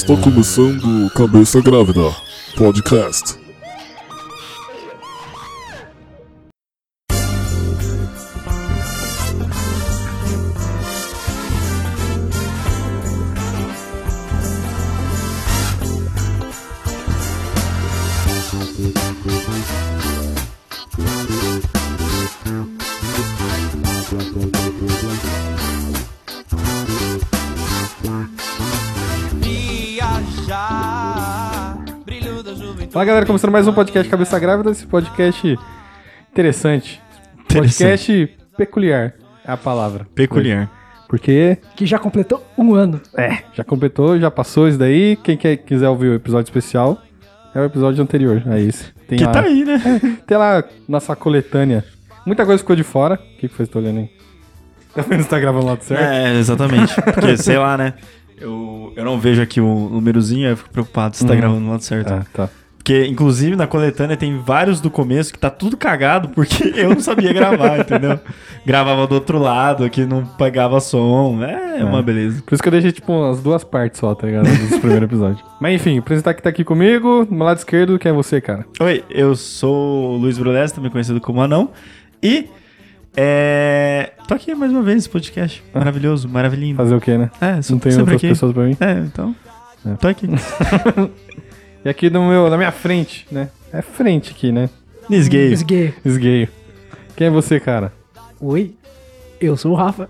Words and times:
Está 0.00 0.16
começando 0.16 1.10
Cabeça 1.10 1.60
Grávida 1.60 2.10
Podcast. 2.56 3.39
Começando 33.30 33.52
mais 33.52 33.68
um 33.68 33.72
podcast 33.72 34.10
Cabeça 34.10 34.36
Grávida, 34.40 34.72
esse 34.72 34.84
podcast 34.84 35.56
interessante. 36.32 37.00
Podcast 37.48 38.36
peculiar 38.56 39.14
é 39.44 39.52
a 39.52 39.56
palavra. 39.56 40.04
Peculiar. 40.16 40.68
Porque, 41.08 41.56
que 41.76 41.86
já 41.86 41.96
completou 41.96 42.44
um 42.58 42.74
ano. 42.74 43.00
é, 43.16 43.38
já 43.54 43.62
completou, 43.62 44.18
já 44.18 44.32
passou 44.32 44.66
isso 44.66 44.76
daí. 44.76 45.14
Quem 45.22 45.36
quer, 45.36 45.58
quiser 45.58 45.88
ouvir 45.88 46.08
o 46.08 46.14
episódio 46.14 46.48
especial, 46.48 47.00
é 47.54 47.60
o 47.60 47.64
episódio 47.66 48.02
anterior, 48.02 48.42
é 48.46 48.60
esse. 48.60 48.86
Tem 49.06 49.16
Que 49.18 49.24
lá, 49.24 49.30
tá 49.30 49.42
aí, 49.42 49.64
né? 49.64 49.78
Tem 50.26 50.36
lá 50.36 50.64
nossa 50.88 51.14
coletânea. 51.14 51.84
Muita 52.26 52.44
coisa 52.44 52.58
ficou 52.58 52.74
de 52.74 52.82
fora. 52.82 53.14
O 53.14 53.38
que, 53.38 53.48
que 53.48 53.54
foi 53.54 53.64
tá 53.64 53.78
olhando 53.78 54.00
aí? 54.00 54.10
Tá 54.92 55.02
vendo 55.02 55.22
se 55.22 55.28
tá 55.28 55.38
gravando 55.38 55.66
lá 55.66 55.76
do 55.76 55.84
certo? 55.84 56.02
É, 56.02 56.36
exatamente. 56.36 57.00
Porque, 57.00 57.36
sei 57.36 57.58
lá, 57.58 57.78
né? 57.78 57.94
Eu, 58.40 58.92
eu 58.96 59.04
não 59.04 59.20
vejo 59.20 59.40
aqui 59.40 59.60
o 59.60 59.88
númerozinho, 59.88 60.46
aí 60.46 60.52
eu 60.52 60.56
fico 60.56 60.70
preocupado 60.70 61.16
se 61.16 61.24
tá 61.24 61.32
Uhum. 61.32 61.38
gravando 61.38 61.60
do 61.64 61.70
lado 61.70 61.82
certo. 61.84 62.12
Ah, 62.12 62.26
tá. 62.32 62.48
Porque, 62.80 63.04
inclusive, 63.06 63.56
na 63.56 63.66
coletânea 63.66 64.16
tem 64.16 64.38
vários 64.38 64.80
do 64.80 64.90
começo 64.90 65.34
que 65.34 65.38
tá 65.38 65.50
tudo 65.50 65.76
cagado 65.76 66.30
porque 66.30 66.72
eu 66.74 66.88
não 66.88 67.00
sabia 67.00 67.30
gravar, 67.30 67.78
entendeu? 67.78 68.18
Gravava 68.64 69.06
do 69.06 69.14
outro 69.16 69.38
lado, 69.38 69.88
que 69.90 70.06
não 70.06 70.24
pegava 70.24 70.80
som. 70.80 71.44
É, 71.44 71.84
uma 71.84 72.02
beleza. 72.02 72.42
Por 72.42 72.54
isso 72.54 72.62
que 72.62 72.68
eu 72.68 72.72
deixei, 72.72 72.90
tipo, 72.90 73.12
umas 73.12 73.42
duas 73.42 73.62
partes 73.62 74.00
só, 74.00 74.14
tá 74.14 74.26
ligado? 74.26 74.46
Dos 74.46 74.78
primeiros 74.80 75.04
episódios. 75.04 75.44
Mas 75.60 75.74
enfim, 75.74 75.98
apresentar 75.98 76.32
que 76.32 76.42
tá 76.42 76.48
aqui 76.48 76.64
comigo, 76.64 77.26
do 77.26 77.34
meu 77.34 77.44
lado 77.44 77.58
esquerdo, 77.58 77.98
quem 77.98 78.10
é 78.10 78.14
você, 78.14 78.40
cara? 78.40 78.64
Oi, 78.80 79.04
eu 79.10 79.36
sou 79.36 80.14
o 80.14 80.16
Luiz 80.16 80.38
Brulés, 80.38 80.72
também 80.72 80.90
conhecido 80.90 81.20
como 81.20 81.42
Anão. 81.42 81.70
E. 82.22 82.48
É. 83.14 84.12
Tô 84.26 84.32
aqui 84.32 84.54
mais 84.54 84.72
uma 84.72 84.80
vez 84.80 84.96
nesse 84.96 85.10
podcast. 85.10 85.62
Maravilhoso, 85.74 86.26
maravilhinho. 86.30 86.76
Fazer 86.76 86.94
o 86.94 87.00
quê, 87.00 87.18
né? 87.18 87.30
É, 87.42 87.60
sou 87.60 87.74
Não 87.74 87.80
tem 87.80 87.92
outras 87.98 88.16
aqui. 88.16 88.28
pessoas 88.28 88.54
pra 88.54 88.64
mim? 88.64 88.76
É, 88.80 88.92
então. 89.00 89.36
Tô 90.00 90.08
aqui. 90.08 90.26
E 91.84 91.88
aqui 91.88 92.10
no 92.10 92.28
meu, 92.28 92.50
na 92.50 92.56
minha 92.56 92.72
frente, 92.72 93.26
né? 93.30 93.48
É 93.72 93.80
frente 93.82 94.30
aqui, 94.32 94.52
né? 94.52 94.68
Nisguei. 95.08 95.52
Esguei. 95.52 95.94
Esgueio. 96.04 96.48
Quem 97.16 97.26
é 97.28 97.30
você, 97.30 97.58
cara? 97.58 97.92
Oi, 98.40 98.74
eu 99.40 99.56
sou 99.56 99.72
o 99.72 99.74
Rafa. 99.74 100.08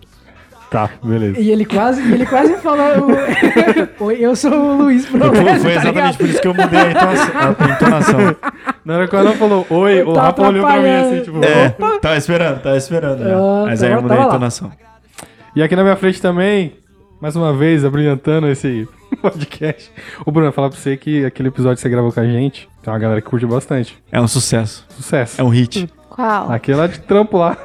Tá, 0.70 0.88
beleza. 1.02 1.40
E 1.40 1.50
ele 1.50 1.64
quase, 1.64 2.00
ele 2.12 2.24
quase 2.24 2.54
falou. 2.58 3.08
Oi, 3.98 4.16
eu 4.20 4.36
sou 4.36 4.52
o 4.52 4.82
Luiz 4.82 5.04
Foi, 5.06 5.18
Progresso. 5.18 5.60
foi 5.62 5.74
tá 5.74 5.80
exatamente 5.80 5.94
ligado? 5.96 6.16
por 6.18 6.28
isso 6.28 6.40
que 6.40 6.46
eu 6.46 6.54
mudei 6.54 6.78
a 6.80 6.90
entonação. 6.90 7.56
a 7.58 7.68
entonação. 7.74 8.36
Na 8.84 8.94
hora 8.94 9.08
que 9.08 9.16
o 9.16 9.18
Anão 9.18 9.32
falou 9.34 9.66
oi, 9.68 10.02
o 10.02 10.12
Tá 10.12 10.22
Rafa 10.22 10.42
olhou 10.46 10.64
pra 10.64 10.80
mim 10.80 10.88
assim, 10.90 11.22
tipo... 11.22 11.44
É, 11.44 11.66
"Opa". 11.66 11.98
tava 11.98 12.16
esperando, 12.16 12.62
tava 12.62 12.76
esperando. 12.76 13.22
Ah, 13.24 13.64
Mas 13.66 13.82
aí 13.82 13.90
eu 13.90 14.00
mudei 14.00 14.16
a 14.16 14.20
tava 14.20 14.28
lá. 14.28 14.34
entonação. 14.36 14.72
E 15.56 15.62
aqui 15.62 15.74
na 15.74 15.82
minha 15.82 15.96
frente 15.96 16.22
também, 16.22 16.74
mais 17.20 17.34
uma 17.34 17.52
vez, 17.52 17.84
abrilhantando 17.84 18.46
esse 18.46 18.86
podcast. 19.22 19.90
O 20.24 20.30
Bruno, 20.32 20.50
falar 20.52 20.70
pra 20.70 20.78
você 20.78 20.96
que 20.96 21.24
aquele 21.24 21.48
episódio 21.48 21.76
que 21.76 21.82
você 21.82 21.88
gravou 21.88 22.12
com 22.12 22.20
a 22.20 22.26
gente, 22.26 22.68
tem 22.82 22.92
uma 22.92 22.98
galera 22.98 23.20
que 23.20 23.28
curte 23.28 23.46
bastante. 23.46 23.96
É 24.10 24.20
um 24.20 24.28
sucesso. 24.28 24.86
Sucesso. 24.90 25.40
É 25.40 25.44
um 25.44 25.48
hit. 25.48 25.88
Qual? 26.10 26.50
Aquele 26.50 26.76
lá 26.78 26.86
de 26.86 26.98
trampo 27.00 27.38
lá. 27.38 27.56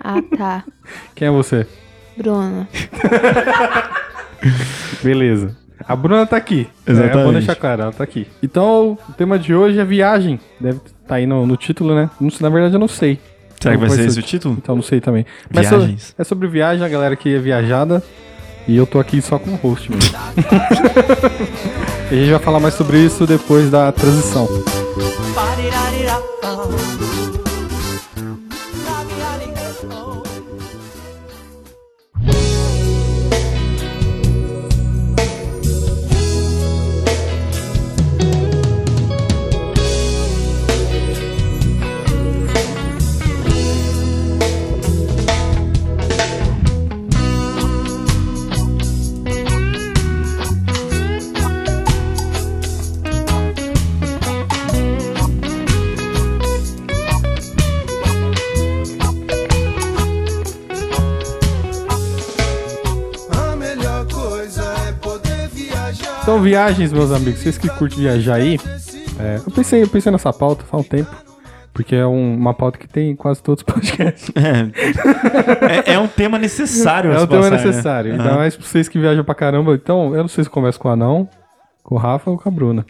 Ah, 0.00 0.20
tá. 0.36 0.64
Quem 1.14 1.28
é 1.28 1.30
você? 1.30 1.66
Bruno. 2.16 2.66
Beleza. 5.02 5.56
A 5.86 5.94
Bruna 5.94 6.26
tá 6.26 6.36
aqui. 6.36 6.66
Exatamente. 6.86 7.18
É, 7.18 7.24
bom 7.24 7.32
deixar 7.32 7.54
claro, 7.54 7.82
ela 7.82 7.92
tá 7.92 8.02
aqui. 8.04 8.26
Então, 8.42 8.98
o 9.08 9.12
tema 9.12 9.38
de 9.38 9.54
hoje 9.54 9.78
é 9.78 9.84
viagem. 9.84 10.40
Deve 10.60 10.80
tá 11.06 11.16
aí 11.16 11.26
no, 11.26 11.46
no 11.46 11.56
título, 11.56 11.94
né? 11.94 12.10
Não 12.20 12.30
sei- 12.30 12.42
na 12.42 12.48
verdade, 12.48 12.74
eu 12.74 12.80
não 12.80 12.88
sei. 12.88 13.20
Será 13.60 13.74
que 13.74 13.80
vai 13.80 13.90
ser 13.90 14.06
esse 14.06 14.18
o 14.18 14.22
título? 14.22 14.54
Então, 14.58 14.74
não 14.74 14.82
sei 14.82 15.00
também. 15.00 15.24
Mas 15.52 15.66
so- 15.68 15.78
Viagens. 15.78 16.14
é 16.18 16.24
sobre 16.24 16.48
viagem, 16.48 16.84
a 16.84 16.88
galera 16.88 17.14
que 17.16 17.34
é 17.34 17.38
viajada. 17.38 18.02
E 18.68 18.76
eu 18.76 18.86
tô 18.86 18.98
aqui 18.98 19.22
só 19.22 19.38
como 19.38 19.56
host 19.56 19.90
mesmo. 19.90 20.10
e 22.10 22.14
a 22.14 22.18
gente 22.18 22.30
vai 22.30 22.40
falar 22.40 22.60
mais 22.60 22.74
sobre 22.74 22.98
isso 22.98 23.26
depois 23.26 23.70
da 23.70 23.92
transição. 23.92 24.48
Então, 66.26 66.42
viagens, 66.42 66.92
meus 66.92 67.12
amigos. 67.12 67.38
Vocês 67.38 67.56
que 67.56 67.68
curtem 67.68 68.00
viajar 68.00 68.34
aí. 68.34 68.58
é, 69.20 69.36
eu, 69.46 69.50
pensei, 69.52 69.80
eu 69.84 69.86
pensei 69.86 70.10
nessa 70.10 70.32
pauta 70.32 70.64
faz 70.64 70.84
um 70.84 70.88
tempo. 70.88 71.08
Porque 71.72 71.94
é 71.94 72.04
um- 72.04 72.34
uma 72.34 72.52
pauta 72.52 72.78
que 72.78 72.88
tem 72.88 73.10
em 73.10 73.14
quase 73.14 73.40
todos 73.40 73.62
os 73.62 73.72
podcasts. 73.72 74.32
É, 74.34 75.82
é, 75.92 75.94
é 75.94 75.98
um 76.00 76.08
tema 76.08 76.36
necessário. 76.36 77.12
É 77.12 77.20
um 77.20 77.26
tema 77.28 77.42
passar, 77.42 77.56
né? 77.58 77.64
necessário. 77.66 78.10
Ainda 78.12 78.24
Aham. 78.24 78.36
mais 78.38 78.56
pra 78.56 78.66
vocês 78.66 78.88
que 78.88 78.98
viajam 78.98 79.22
pra 79.22 79.36
caramba. 79.36 79.72
Então, 79.74 80.16
eu 80.16 80.22
não 80.22 80.28
sei 80.28 80.42
se 80.42 80.50
converso 80.50 80.80
com 80.80 80.88
o 80.88 80.90
Anão, 80.90 81.28
com 81.84 81.94
o 81.94 81.98
Rafa 81.98 82.28
ou 82.28 82.36
com 82.36 82.48
a 82.48 82.52
Bruna. 82.52 82.84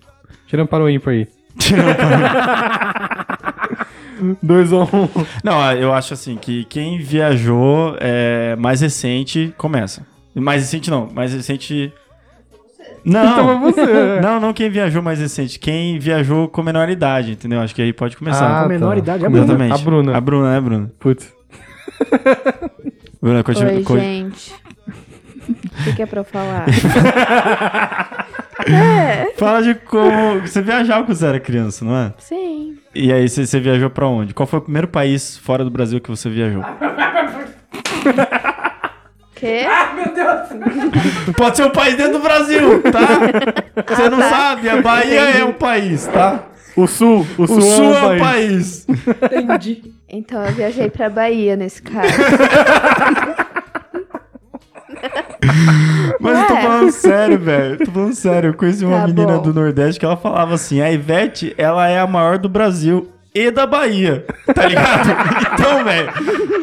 Tirando 0.47 0.69
para 0.69 0.83
o 0.83 0.89
ímpar 0.89 1.13
aí. 1.13 1.29
Dois 4.43 4.73
ou 4.73 4.85
um. 4.85 5.09
Não, 5.45 5.73
eu 5.75 5.93
acho 5.93 6.15
assim 6.15 6.37
que 6.37 6.65
quem 6.65 6.99
viajou 7.01 7.99
é, 8.01 8.57
mais 8.57 8.81
recente 8.81 9.53
começa. 9.59 10.07
Mais 10.35 10.63
recente 10.63 10.91
não, 10.91 11.07
mais 11.13 11.35
recente. 11.35 11.93
Não, 13.07 13.25
Então 13.33 13.51
é 13.51 13.55
você. 13.61 14.21
não, 14.21 14.41
não 14.41 14.53
quem 14.53 14.69
viajou 14.69 15.01
mais 15.03 15.19
recente. 15.21 15.59
Quem 15.61 15.97
viajou 15.99 16.49
com 16.49 16.63
menor 16.63 16.89
idade, 16.89 17.31
entendeu? 17.33 17.61
Acho 17.61 17.73
que 17.75 17.81
aí 17.81 17.93
pode 17.93 18.17
começar. 18.17 18.61
Ah, 18.61 18.63
Com 18.65 18.69
menor 18.69 18.93
tá. 18.95 18.99
idade, 18.99 19.25
é 19.25 19.27
Com 19.29 19.33
menor- 19.33 19.45
Exatamente. 19.47 19.73
A 19.75 19.79
Bruna. 19.79 20.17
A 20.17 20.21
Bruna, 20.21 20.51
né, 20.53 20.61
Bruna? 20.61 20.91
Putz. 20.99 21.33
Bruna, 23.23 23.43
continua. 23.45 23.73
Oi, 23.73 23.83
co- 23.85 23.97
gente. 23.99 24.53
O 25.49 25.85
que, 25.85 25.93
que 25.95 26.03
é 26.03 26.07
pra 26.07 26.21
eu 26.21 26.25
falar? 26.25 26.67
Fala 29.39 29.63
de 29.63 29.75
como. 29.77 30.41
Você 30.41 30.61
viajava 30.61 31.05
quando 31.05 31.17
você 31.17 31.27
era 31.27 31.39
criança, 31.39 31.85
não 31.85 31.97
é? 31.97 32.13
Sim. 32.19 32.77
E 32.95 33.13
aí 33.13 33.29
você, 33.29 33.47
você 33.47 33.61
viajou 33.61 33.89
pra 33.89 34.09
onde? 34.09 34.35
Qual 34.35 34.47
foi 34.47 34.59
o 34.59 34.63
primeiro 34.63 34.89
país 34.89 35.37
fora 35.39 35.63
do 35.65 35.71
Brasil 35.71 36.01
que 36.01 36.11
você 36.11 36.29
viajou? 36.29 36.65
Quê? 39.47 41.33
Pode 41.37 41.57
ser 41.57 41.65
um 41.65 41.71
país 41.71 41.97
dentro 41.97 42.15
do 42.15 42.19
Brasil, 42.21 42.83
tá? 42.83 43.01
Você 43.95 44.09
não 44.11 44.21
sabe, 44.21 44.69
a 44.69 44.81
Bahia 44.83 45.21
é 45.39 45.45
um 45.45 45.53
país, 45.53 46.07
tá? 46.07 46.41
O 46.77 46.87
Sul. 46.87 47.27
O 47.39 47.47
Sul, 47.47 47.59
O 47.59 47.63
Sul 47.63 47.95
é 47.95 48.07
um 48.07 48.19
país. 48.19 48.87
país. 48.87 48.87
Entendi. 49.33 49.93
Então 50.09 50.45
eu 50.45 50.53
viajei 50.53 50.91
pra 50.91 51.09
Bahia 51.09 51.57
nesse 51.57 51.81
caso. 51.83 52.09
Mas 56.21 56.39
eu 56.41 56.47
tô 56.47 56.57
falando 56.57 56.91
sério, 56.93 57.39
velho. 57.39 57.79
Tô 57.79 57.91
falando 57.91 58.15
sério. 58.15 58.49
Eu 58.51 58.55
conheci 58.55 58.85
uma 58.85 59.01
Tá 59.01 59.07
menina 59.07 59.37
bom. 59.37 59.43
do 59.43 59.55
Nordeste 59.55 59.99
que 60.01 60.07
ela 60.07 60.17
falava 60.17 60.55
assim: 60.55 60.81
a 60.81 60.91
Ivete, 60.91 61.55
ela 61.57 61.89
é 61.89 61.99
a 61.99 62.07
maior 62.07 62.39
do 62.39 62.49
Brasil 62.49 63.09
e 63.39 63.51
da 63.51 63.67
Bahia. 63.67 64.25
Tá 64.55 64.67
ligado? 64.67 65.09
então, 65.55 65.85
velho, 65.85 66.11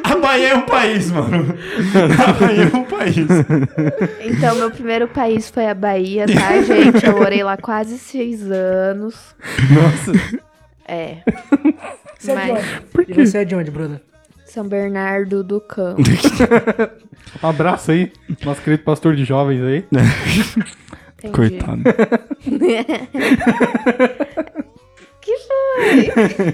a 0.03 0.15
Bahia 0.15 0.49
é 0.49 0.55
um 0.55 0.61
país, 0.61 1.11
mano. 1.11 1.55
A 2.27 2.33
Bahia 2.33 2.71
é 2.73 2.75
um 2.75 2.83
país. 2.83 3.15
Então, 4.21 4.55
meu 4.55 4.71
primeiro 4.71 5.07
país 5.07 5.49
foi 5.49 5.67
a 5.67 5.73
Bahia, 5.75 6.25
tá, 6.25 6.61
gente? 6.61 7.05
Eu 7.05 7.17
morei 7.17 7.43
lá 7.43 7.57
quase 7.57 7.97
seis 7.99 8.49
anos. 8.51 9.35
Nossa. 9.71 10.11
É. 10.87 11.17
Você 12.19 12.31
é 12.31 12.35
de 12.35 12.51
Mas- 12.51 12.65
onde? 12.95 13.11
E 13.11 13.13
você 13.25 13.37
é 13.39 13.45
de 13.45 13.55
onde, 13.55 13.71
Bruna? 13.71 14.01
São 14.45 14.67
Bernardo 14.67 15.43
do 15.43 15.59
Campo. 15.61 16.01
Um 17.41 17.47
abraço 17.51 17.91
aí, 17.91 18.11
nosso 18.45 18.61
querido 18.61 18.83
pastor 18.83 19.15
de 19.15 19.23
jovens 19.25 19.63
aí. 19.63 19.85
Entendi. 21.23 21.33
Coitado. 21.33 21.81
Que 25.23 25.37
foi? 25.37 26.49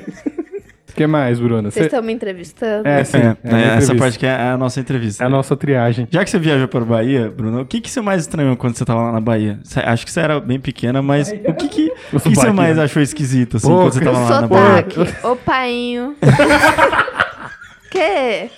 O 0.89 0.93
que 0.99 1.07
mais, 1.07 1.39
Bruna? 1.39 1.63
Vocês 1.71 1.73
Cê- 1.73 1.81
estão 1.87 2.01
me 2.03 2.11
entrevistando? 2.13 2.87
É, 2.87 3.03
sim. 3.03 3.17
É, 3.17 3.37
é 3.43 3.53
a 3.53 3.57
é, 3.75 3.77
essa 3.77 3.95
parte 3.95 4.19
que 4.19 4.25
é 4.25 4.31
a 4.35 4.57
nossa 4.57 4.79
entrevista. 4.79 5.23
É 5.23 5.27
a 5.27 5.29
nossa 5.29 5.55
triagem. 5.57 6.07
Já 6.11 6.23
que 6.23 6.29
você 6.29 6.37
viajou 6.37 6.67
para 6.67 6.83
o 6.83 6.85
Bahia, 6.85 7.29
Bruno, 7.35 7.61
o 7.61 7.65
que, 7.65 7.79
que 7.81 7.89
você 7.89 8.01
mais 8.01 8.21
estranhou 8.21 8.55
quando 8.57 8.75
você 8.75 8.83
tava 8.85 9.01
lá 9.03 9.11
na 9.13 9.21
Bahia? 9.21 9.59
Cê- 9.63 9.79
acho 9.79 10.05
que 10.05 10.11
você 10.11 10.19
era 10.19 10.39
bem 10.39 10.59
pequena, 10.59 11.01
mas 11.01 11.29
o 11.31 11.53
que, 11.53 11.67
que, 11.69 11.93
o 12.13 12.19
que, 12.19 12.29
que 12.29 12.35
você 12.35 12.51
mais 12.51 12.77
achou 12.77 13.01
esquisito, 13.01 13.57
assim, 13.57 13.67
quando 13.67 13.91
você 13.93 13.99
que 13.99 14.05
tava 14.05 14.17
O 14.19 14.29
lá 14.29 14.41
na 14.41 14.47
Bahia? 14.47 14.85
sotaque, 14.91 15.27
o 15.27 15.35
painho. 15.37 16.15
que? 17.89 18.49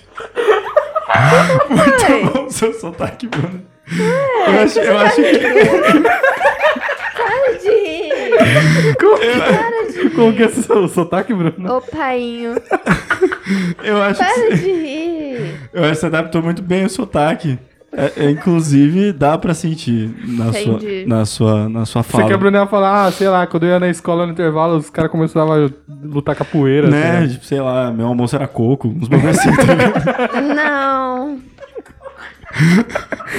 Muito 1.70 2.32
bom 2.32 2.46
o 2.46 2.50
seu 2.50 2.72
sotaque, 2.74 3.26
Bruno. 3.28 3.62
Eu 3.90 4.60
acho, 4.62 4.78
eu 4.78 4.98
acho 4.98 5.16
que... 5.16 5.38
Para 7.16 7.58
de 7.58 7.68
rir. 7.68 8.96
Como 10.14 10.32
que 10.34 10.42
é 10.42 10.46
o 10.46 10.88
sotaque, 10.88 11.34
Bruno? 11.34 11.76
O 11.76 11.80
painho. 11.80 12.54
Eu 13.82 14.02
acho 14.02 14.18
que 14.20 14.24
Para 14.24 14.34
você, 14.34 14.56
de 14.56 14.72
rir. 14.72 15.54
eu 15.72 15.82
acho 15.84 15.92
que 15.94 15.98
você 16.00 16.06
adaptou 16.06 16.42
muito 16.42 16.62
bem 16.62 16.84
o 16.84 16.90
sotaque. 16.90 17.58
É, 17.94 18.24
é, 18.24 18.30
inclusive, 18.30 19.12
dá 19.12 19.36
pra 19.36 19.52
sentir 19.52 20.14
na 20.26 20.50
sua, 20.50 20.80
na 21.06 21.24
sua, 21.26 21.68
na 21.68 21.84
sua 21.84 22.02
Você 22.02 22.10
que 22.10 22.16
a 22.22 22.24
fala. 22.24 22.38
Bruna 22.38 22.58
ia 22.60 22.66
falar, 22.66 23.04
ah, 23.04 23.12
sei 23.12 23.28
lá, 23.28 23.46
quando 23.46 23.64
eu 23.64 23.68
ia 23.68 23.78
na 23.78 23.90
escola 23.90 24.24
no 24.24 24.32
intervalo, 24.32 24.78
os 24.78 24.88
caras 24.88 25.10
começavam 25.10 25.52
a 25.66 25.68
lutar 26.02 26.34
capoeira. 26.34 26.88
Né? 26.88 27.18
assim, 27.18 27.28
Tipo, 27.34 27.44
sei 27.44 27.60
lá, 27.60 27.90
meu 27.92 28.06
almoço 28.06 28.34
era 28.34 28.48
coco, 28.48 28.88
uns 28.88 29.08
bagulho 29.08 29.28
assim. 29.28 29.50
tá? 29.54 30.40
Não. 30.40 31.38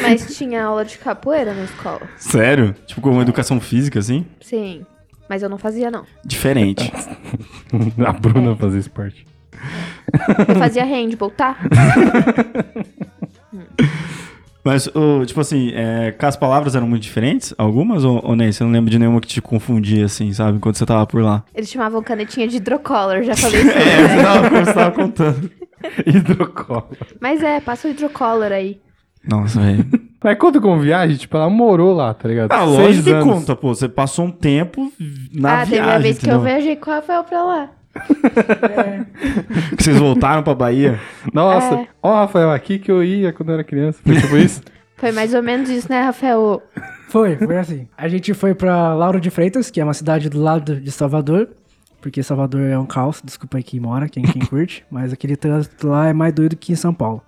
Mas 0.01 0.36
tinha 0.36 0.63
aula 0.63 0.83
de 0.83 0.98
capoeira 0.98 1.54
na 1.54 1.63
escola. 1.63 2.01
Sério? 2.18 2.75
Tipo, 2.86 3.01
como 3.01 3.21
educação 3.21 3.60
física, 3.60 4.00
assim? 4.00 4.25
Sim. 4.42 4.86
Mas 5.30 5.42
eu 5.42 5.50
não 5.50 5.57
fazia, 5.57 5.89
não. 5.89 6.06
Diferente. 6.25 6.92
A 8.06 8.12
Bruna 8.12 8.56
fazia 8.56 8.80
esporte. 8.80 9.25
Eu 10.48 10.56
fazia 10.56 10.83
handball, 10.83 11.31
tá? 11.31 11.57
Mas, 14.63 14.88
ô, 14.95 15.25
tipo 15.25 15.42
assim, 15.42 15.71
é, 15.74 16.13
que 16.18 16.25
as 16.25 16.38
palavras 16.38 16.74
eram 16.74 16.88
muito 16.88 17.04
diferentes? 17.04 17.54
Algumas? 17.57 18.06
Ou, 18.06 18.21
ou 18.24 18.33
nem? 18.36 18.50
Você 18.50 18.63
não 18.63 18.71
lembra 18.71 18.89
de 18.89 18.98
nenhuma 18.98 19.19
que 19.19 19.27
te 19.27 19.42
confundia, 19.42 20.06
assim, 20.06 20.31
sabe? 20.31 20.57
Quando 20.60 20.75
você 20.75 20.86
tava 20.86 21.06
por 21.06 21.21
lá? 21.21 21.44
Eles 21.54 21.69
chamavam 21.69 22.01
canetinha 22.01 22.48
de 22.48 22.57
hidrocolor, 22.57 23.24
já 23.24 23.36
falei 23.36 23.60
isso. 23.62 23.71
É, 23.71 24.07
você 24.07 24.15
né? 24.15 24.24
tava, 24.24 24.50
você 24.50 24.74
tava 24.74 24.92
contando. 24.92 25.51
Hidrocola. 26.06 26.89
Mas 27.19 27.44
é, 27.44 27.60
passa 27.60 27.89
o 27.89 27.92
hidrocolor 27.92 28.54
aí. 28.54 28.80
Nossa, 29.28 29.60
velho. 29.60 29.86
Mas 30.24 30.38
conta 30.38 30.62
com 30.62 30.80
viagem, 30.80 31.18
tipo, 31.18 31.36
ela 31.36 31.50
morou 31.50 31.94
lá, 31.94 32.14
tá 32.14 32.30
ligado? 32.30 32.52
Ah, 32.54 32.66
Seis 32.66 32.78
lógico 32.80 33.04
que 33.04 33.12
anos. 33.12 33.25
conta, 33.34 33.56
pô. 33.58 33.75
Você 33.75 33.90
passou 33.90 34.25
um 34.25 34.31
tempo 34.31 34.92
na 35.34 35.62
ah, 35.62 35.66
teve 35.66 35.75
viagem, 35.75 35.92
a 35.96 35.98
vez 36.00 36.18
que 36.18 36.25
eu 36.30 36.36
entendeu? 36.36 36.44
viajei 36.54 36.75
com 36.78 36.90
o 36.90 36.94
Rafael 36.94 37.24
pra 37.25 37.44
lá. 37.44 37.70
Que 39.78 39.84
vocês 39.84 39.98
voltaram 39.98 40.44
pra 40.44 40.54
Bahia. 40.56 41.00
Nossa, 41.34 41.75
É. 41.75 41.88
ó, 42.02 42.22
Rafael, 42.22 42.52
aqui 42.52 42.80
que 42.80 42.92
eu 42.92 43.04
ia 43.04 43.34
quando 43.34 43.50
eu 43.50 43.56
era 43.56 43.64
criança. 43.64 44.00
Foi 44.04 44.16
tipo 44.20 44.38
isso? 44.38 44.62
Foi 44.96 45.12
mais 45.12 45.34
ou 45.34 45.44
menos 45.44 45.70
isso, 45.70 45.88
né, 45.92 46.02
Rafael? 46.04 46.62
Foi, 47.10 47.36
foi 47.36 47.58
assim. 47.58 47.88
A 47.98 48.08
gente 48.08 48.34
foi 48.34 48.56
pra 48.56 48.94
Lauro 48.94 49.20
de 49.20 49.30
Freitas, 49.30 49.70
que 49.70 49.81
é 49.81 49.84
uma 49.84 49.94
cidade 49.94 50.30
do 50.30 50.42
lado 50.42 50.80
de 50.80 50.92
Salvador. 50.92 51.50
Porque 52.02 52.24
Salvador 52.24 52.62
é 52.62 52.80
um 52.80 52.86
caos, 52.86 53.22
desculpa 53.24 53.58
aí 53.58 53.64
quem 53.64 53.81
mora, 53.81 54.08
quem, 54.08 54.24
quem 54.24 54.42
curte. 54.46 54.86
Mas 54.90 55.12
aquele 55.12 55.36
trânsito 55.36 55.88
lá 55.90 56.08
é 56.08 56.14
mais 56.14 56.31
doido 56.34 56.56
que 56.56 56.72
em 56.72 56.75
São 56.75 56.94
Paulo. 56.94 57.22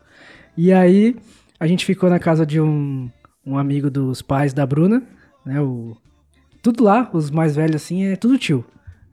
E 0.56 0.72
aí, 0.72 1.18
a 1.60 1.68
gente 1.68 1.86
ficou 1.86 2.10
na 2.10 2.20
casa 2.20 2.46
de 2.46 2.60
um, 2.60 3.10
um 3.46 3.58
amigo 3.58 3.90
dos 3.90 4.22
pais 4.22 4.54
da 4.54 4.66
Bruna, 4.66 5.04
né? 5.46 5.62
O, 5.62 5.96
tudo 6.62 6.84
lá, 6.84 7.10
os 7.14 7.30
mais 7.30 7.56
velhos 7.56 7.76
assim, 7.76 8.06
é 8.06 8.16
tudo 8.16 8.38
tio, 8.38 8.66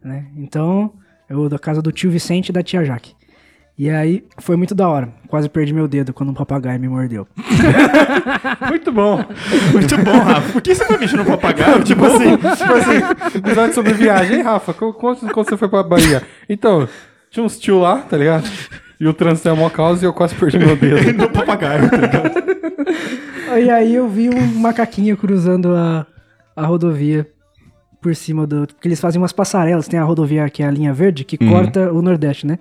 né? 0.02 0.26
Então, 0.36 0.92
eu 1.28 1.48
da 1.48 1.58
casa 1.58 1.82
do 1.82 1.92
tio 1.92 2.10
Vicente 2.10 2.48
e 2.48 2.52
da 2.52 2.62
tia 2.62 2.84
Jaque. 2.84 3.14
E 3.78 3.88
aí, 3.88 4.24
foi 4.38 4.54
muito 4.54 4.74
da 4.74 4.88
hora. 4.88 5.12
Quase 5.28 5.48
perdi 5.48 5.72
meu 5.72 5.88
dedo 5.88 6.12
quando 6.12 6.28
um 6.28 6.34
papagaio 6.34 6.78
me 6.78 6.88
mordeu. 6.88 7.26
Muito 8.68 8.92
bom. 8.92 9.24
Muito 9.72 9.96
bom, 9.98 10.18
Rafa. 10.18 10.52
Por 10.52 10.60
que 10.60 10.74
você 10.74 10.84
tá 10.84 10.98
mexendo 10.98 11.20
no 11.20 11.24
papagaio? 11.24 11.82
tipo 11.82 12.04
assim. 12.04 12.36
Tipo 12.36 12.72
assim, 12.74 13.38
episódio 13.38 13.74
sobre 13.74 13.94
viagem. 13.94 14.36
Ei, 14.36 14.42
Rafa, 14.42 14.74
quando, 14.74 14.92
quando 14.92 15.32
quando 15.32 15.48
você 15.48 15.56
foi 15.56 15.68
pra 15.68 15.82
Bahia? 15.82 16.22
Então, 16.48 16.86
tinha 17.30 17.44
uns 17.44 17.58
tio 17.58 17.80
lá, 17.80 17.98
tá 17.98 18.16
ligado? 18.16 18.48
E 19.02 19.08
o 19.08 19.12
trânsito 19.12 19.48
é 19.48 19.52
uma 19.52 19.68
causa 19.68 20.04
e 20.04 20.06
eu 20.06 20.12
quase 20.12 20.32
perdi 20.36 20.58
meu 20.60 20.76
dedo. 20.76 21.12
no 21.18 21.28
papagaio, 21.28 21.90
tá 21.90 21.96
ligado? 21.96 22.52
E 23.60 23.68
aí 23.68 23.94
eu 23.94 24.08
vi 24.08 24.30
um 24.30 24.46
macaquinho 24.60 25.14
cruzando 25.16 25.74
a, 25.74 26.06
a 26.56 26.64
rodovia 26.64 27.28
por 28.00 28.14
cima 28.16 28.46
do. 28.46 28.66
Porque 28.66 28.88
eles 28.88 28.98
fazem 29.00 29.20
umas 29.20 29.32
passarelas, 29.32 29.86
tem 29.88 29.98
a 30.00 30.04
rodovia 30.04 30.48
que 30.48 30.62
é 30.62 30.66
a 30.66 30.70
linha 30.70 30.90
verde, 30.94 31.22
que 31.24 31.36
corta 31.36 31.92
o 31.92 32.00
Nordeste, 32.00 32.46
né? 32.46 32.58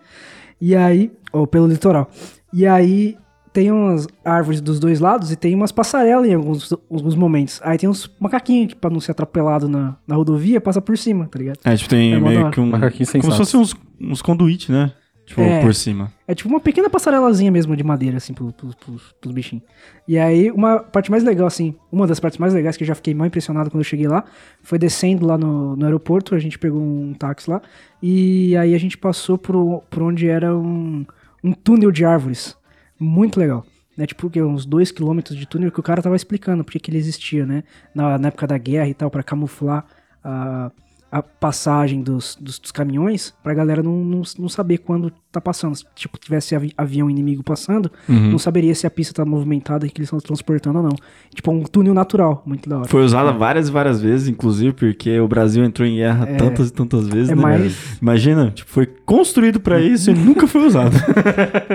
E 0.59 0.75
aí. 0.75 1.11
Ou 1.31 1.47
pelo 1.47 1.65
litoral. 1.67 2.09
E 2.51 2.67
aí 2.67 3.15
tem 3.53 3.71
umas 3.71 4.05
árvores 4.25 4.59
dos 4.59 4.79
dois 4.81 4.99
lados 4.99 5.31
e 5.31 5.35
tem 5.37 5.55
umas 5.55 5.71
passarelas 5.71 6.27
em 6.27 6.33
alguns, 6.33 6.73
alguns 6.73 7.15
momentos. 7.15 7.61
Aí 7.63 7.77
tem 7.77 7.87
uns 7.87 8.09
macaquinhos 8.19 8.73
que, 8.73 8.75
pra 8.75 8.89
não 8.89 8.99
ser 8.99 9.11
atropelado 9.11 9.69
na, 9.69 9.95
na 10.05 10.15
rodovia, 10.15 10.59
passa 10.59 10.81
por 10.81 10.97
cima, 10.97 11.25
tá 11.27 11.39
ligado? 11.39 11.59
É, 11.63 11.73
tipo, 11.75 11.89
tem 11.89 12.13
É 12.13 12.17
mó 12.17 12.25
da 12.25 12.29
meio 12.31 12.41
hora. 12.41 12.51
que 12.51 12.59
um. 12.59 12.65
Macaquinho 12.65 13.07
Como 13.07 13.21
se 13.21 13.21
sensato. 13.21 13.37
fosse 13.37 13.55
uns, 13.55 13.73
uns 14.01 14.21
conduíte, 14.21 14.71
né? 14.73 14.91
Tipo, 15.31 15.41
É. 15.41 15.61
por 15.61 15.73
cima. 15.73 16.11
É 16.27 16.35
tipo 16.35 16.49
uma 16.49 16.59
pequena 16.59 16.89
passarelazinha 16.89 17.49
mesmo 17.51 17.75
de 17.75 17.83
madeira, 17.83 18.17
assim, 18.17 18.33
pros, 18.33 18.51
pros, 18.53 18.75
pros- 18.75 19.15
pros 19.19 19.33
bichinhos. 19.33 19.63
E 20.07 20.17
aí, 20.17 20.51
uma 20.51 20.79
parte 20.79 21.09
mais 21.09 21.23
legal, 21.23 21.47
assim, 21.47 21.73
uma 21.91 22.05
das 22.05 22.19
partes 22.19 22.37
mais 22.37 22.53
legais 22.53 22.75
que 22.75 22.83
eu 22.83 22.87
já 22.87 22.95
fiquei 22.95 23.13
mais 23.13 23.29
impressionado 23.29 23.69
quando 23.71 23.79
eu 23.81 23.85
cheguei 23.85 24.07
lá, 24.07 24.23
foi 24.61 24.77
descendo 24.77 25.25
lá 25.25 25.37
no, 25.37 25.75
no 25.75 25.85
aeroporto, 25.85 26.35
a 26.35 26.39
gente 26.39 26.59
pegou 26.59 26.81
um 26.81 27.13
táxi 27.13 27.49
lá, 27.49 27.61
e 28.03 28.55
aí 28.57 28.75
a 28.75 28.77
gente 28.77 28.97
passou 28.97 29.37
por, 29.37 29.83
por 29.89 30.03
onde 30.03 30.27
era 30.27 30.55
um, 30.55 31.05
um 31.43 31.53
túnel 31.53 31.91
de 31.91 32.03
árvores. 32.03 32.57
Muito 32.99 33.39
legal. 33.39 33.65
Né, 33.97 34.05
tipo, 34.05 34.29
uns 34.45 34.65
dois 34.65 34.91
quilômetros 34.91 35.37
de 35.37 35.45
túnel 35.45 35.71
que 35.71 35.79
o 35.79 35.83
cara 35.83 36.01
tava 36.01 36.15
explicando 36.15 36.63
porque 36.63 36.79
que 36.79 36.89
ele 36.89 36.97
existia, 36.97 37.45
né? 37.45 37.63
Na, 37.93 38.17
na 38.17 38.29
época 38.29 38.47
da 38.47 38.57
guerra 38.57 38.87
e 38.87 38.93
tal, 38.93 39.11
pra 39.11 39.21
camuflar 39.21 39.85
a, 40.23 40.71
a 41.11 41.21
passagem 41.21 42.01
dos, 42.01 42.37
dos, 42.39 42.57
dos 42.57 42.71
caminhões, 42.71 43.33
pra 43.43 43.53
galera 43.53 43.83
não, 43.83 44.03
não, 44.03 44.21
não 44.39 44.47
saber 44.47 44.77
quando 44.77 45.11
tá 45.29 45.41
passando. 45.41 45.75
Se, 45.75 45.83
tipo, 45.93 46.17
tivesse 46.17 46.55
avi- 46.55 46.73
avião 46.77 47.09
inimigo 47.09 47.43
passando, 47.43 47.91
Uhum. 48.07 48.31
não 48.31 48.39
saberia 48.39 48.73
se 48.73 48.87
a 48.87 48.89
pista 48.89 49.13
tá 49.15 49.25
movimentada 49.25 49.85
e 49.85 49.89
que 49.89 49.99
eles 49.99 50.07
estão 50.07 50.19
transportando 50.19 50.77
ou 50.79 50.83
não. 50.85 50.95
Tipo, 51.35 51.51
um 51.51 51.63
túnel 51.63 51.93
natural, 51.93 52.41
muito 52.45 52.69
da 52.69 52.79
hora. 52.79 52.87
Foi 52.87 53.03
usada 53.03 53.31
várias 53.33 53.67
e 53.67 53.71
várias 53.71 54.01
vezes, 54.01 54.29
inclusive, 54.29 54.71
porque 54.73 55.19
o 55.19 55.27
Brasil 55.27 55.63
entrou 55.65 55.85
em 55.87 55.97
guerra 55.97 56.25
tantas 56.37 56.69
e 56.69 56.73
tantas 56.73 57.07
vezes, 57.07 57.29
é 57.29 57.35
né? 57.35 57.41
mais- 57.41 57.97
Imagina, 58.01 58.49
tipo, 58.51 58.69
foi 58.71 58.85
construído 58.85 59.59
pra 59.59 59.79
isso 59.83 60.11
e 60.11 60.13
nunca 60.13 60.47
foi 60.47 60.65
usado. 60.65 60.95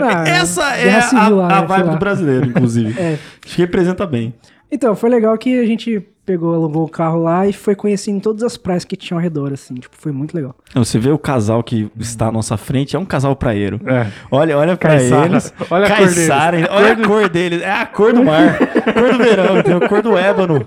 Ah, 0.03 0.25
Essa 0.29 0.77
é 0.77 0.99
a, 1.15 1.29
lá, 1.29 1.59
a 1.59 1.61
né, 1.63 1.67
vibe 1.67 1.91
do 1.91 1.99
brasileiro, 1.99 2.47
inclusive. 2.47 2.95
É. 2.99 3.19
Acho 3.45 3.55
que 3.55 3.61
representa 3.63 4.07
bem. 4.07 4.33
Então, 4.71 4.95
foi 4.97 5.09
legal 5.11 5.37
que 5.39 5.59
a 5.59 5.67
gente 5.67 6.01
pegou, 6.25 6.53
alugou 6.55 6.85
o 6.85 6.89
carro 6.89 7.23
lá 7.23 7.47
e 7.47 7.53
foi 7.53 7.77
conhecendo 7.77 8.21
todas 8.21 8.43
as 8.43 8.57
praias 8.57 8.85
que 8.85 8.97
tinham 8.97 9.19
ao 9.19 9.23
redor, 9.23 9.53
assim. 9.53 9.75
Tipo, 9.75 9.97
foi 9.97 10.11
muito 10.11 10.35
legal. 10.35 10.57
Você 10.75 10.99
vê 10.99 11.11
o 11.11 11.19
casal 11.19 11.63
que 11.63 11.89
está 11.99 12.27
à 12.27 12.33
nossa 12.33 12.57
frente, 12.57 12.97
é 12.97 12.99
um 12.99 13.05
casal 13.05 13.37
praieiro. 13.37 13.81
É. 13.87 14.09
Olha, 14.31 14.59
olha 14.59 14.77
pra 14.77 14.91
Caiçara. 14.91 15.27
eles. 15.27 15.55
Olha 15.71 15.87
a 15.87 15.97
cor 15.97 16.09
deles. 16.09 16.29
Olha 16.71 16.93
a 16.93 16.97
cor 17.07 17.29
deles. 17.29 17.63
É 17.63 17.71
a 17.71 17.87
cor 17.87 18.13
do 18.13 18.25
mar. 18.25 18.59
cor 18.93 19.13
do 19.13 19.19
verão, 19.19 19.59
entendeu? 19.59 19.89
Cor 19.89 20.03
do 20.03 20.19
ébano. 20.19 20.67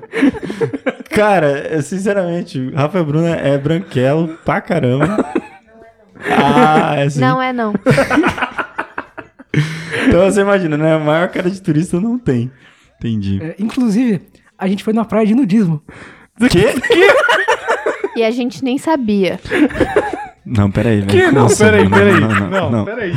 Cara, 1.09 1.81
sinceramente, 1.81 2.71
Rafa 2.73 3.03
Bruna 3.03 3.35
é 3.35 3.57
branquelo 3.57 4.37
pra 4.45 4.61
caramba. 4.61 5.25
Ah, 6.25 6.95
é 6.95 7.03
assim. 7.03 7.19
Não 7.19 7.41
é 7.41 7.51
não. 7.51 7.73
Então 10.07 10.25
você 10.25 10.41
imagina, 10.41 10.77
né? 10.77 10.95
A 10.95 10.99
maior 10.99 11.27
cara 11.29 11.49
de 11.49 11.61
turista 11.61 11.99
não 11.99 12.17
tem. 12.17 12.51
Entendi. 12.99 13.39
É, 13.41 13.55
inclusive, 13.59 14.21
a 14.57 14.67
gente 14.67 14.83
foi 14.83 14.93
numa 14.93 15.05
praia 15.05 15.25
de 15.25 15.33
nudismo. 15.35 15.81
Quê? 16.49 16.73
E 18.15 18.23
a 18.23 18.31
gente 18.31 18.63
nem 18.63 18.77
sabia. 18.77 19.39
Não, 20.45 20.69
peraí, 20.71 21.01
velho. 21.01 21.07
Que? 21.09 21.31
Não, 21.31 21.43
Nossa, 21.43 21.63
peraí, 21.65 21.83
não, 21.83 21.91
peraí. 21.97 22.19
Não, 22.19 22.29
Não, 22.29 22.49
não, 22.49 22.71
não. 22.71 22.85
peraí. 22.85 23.13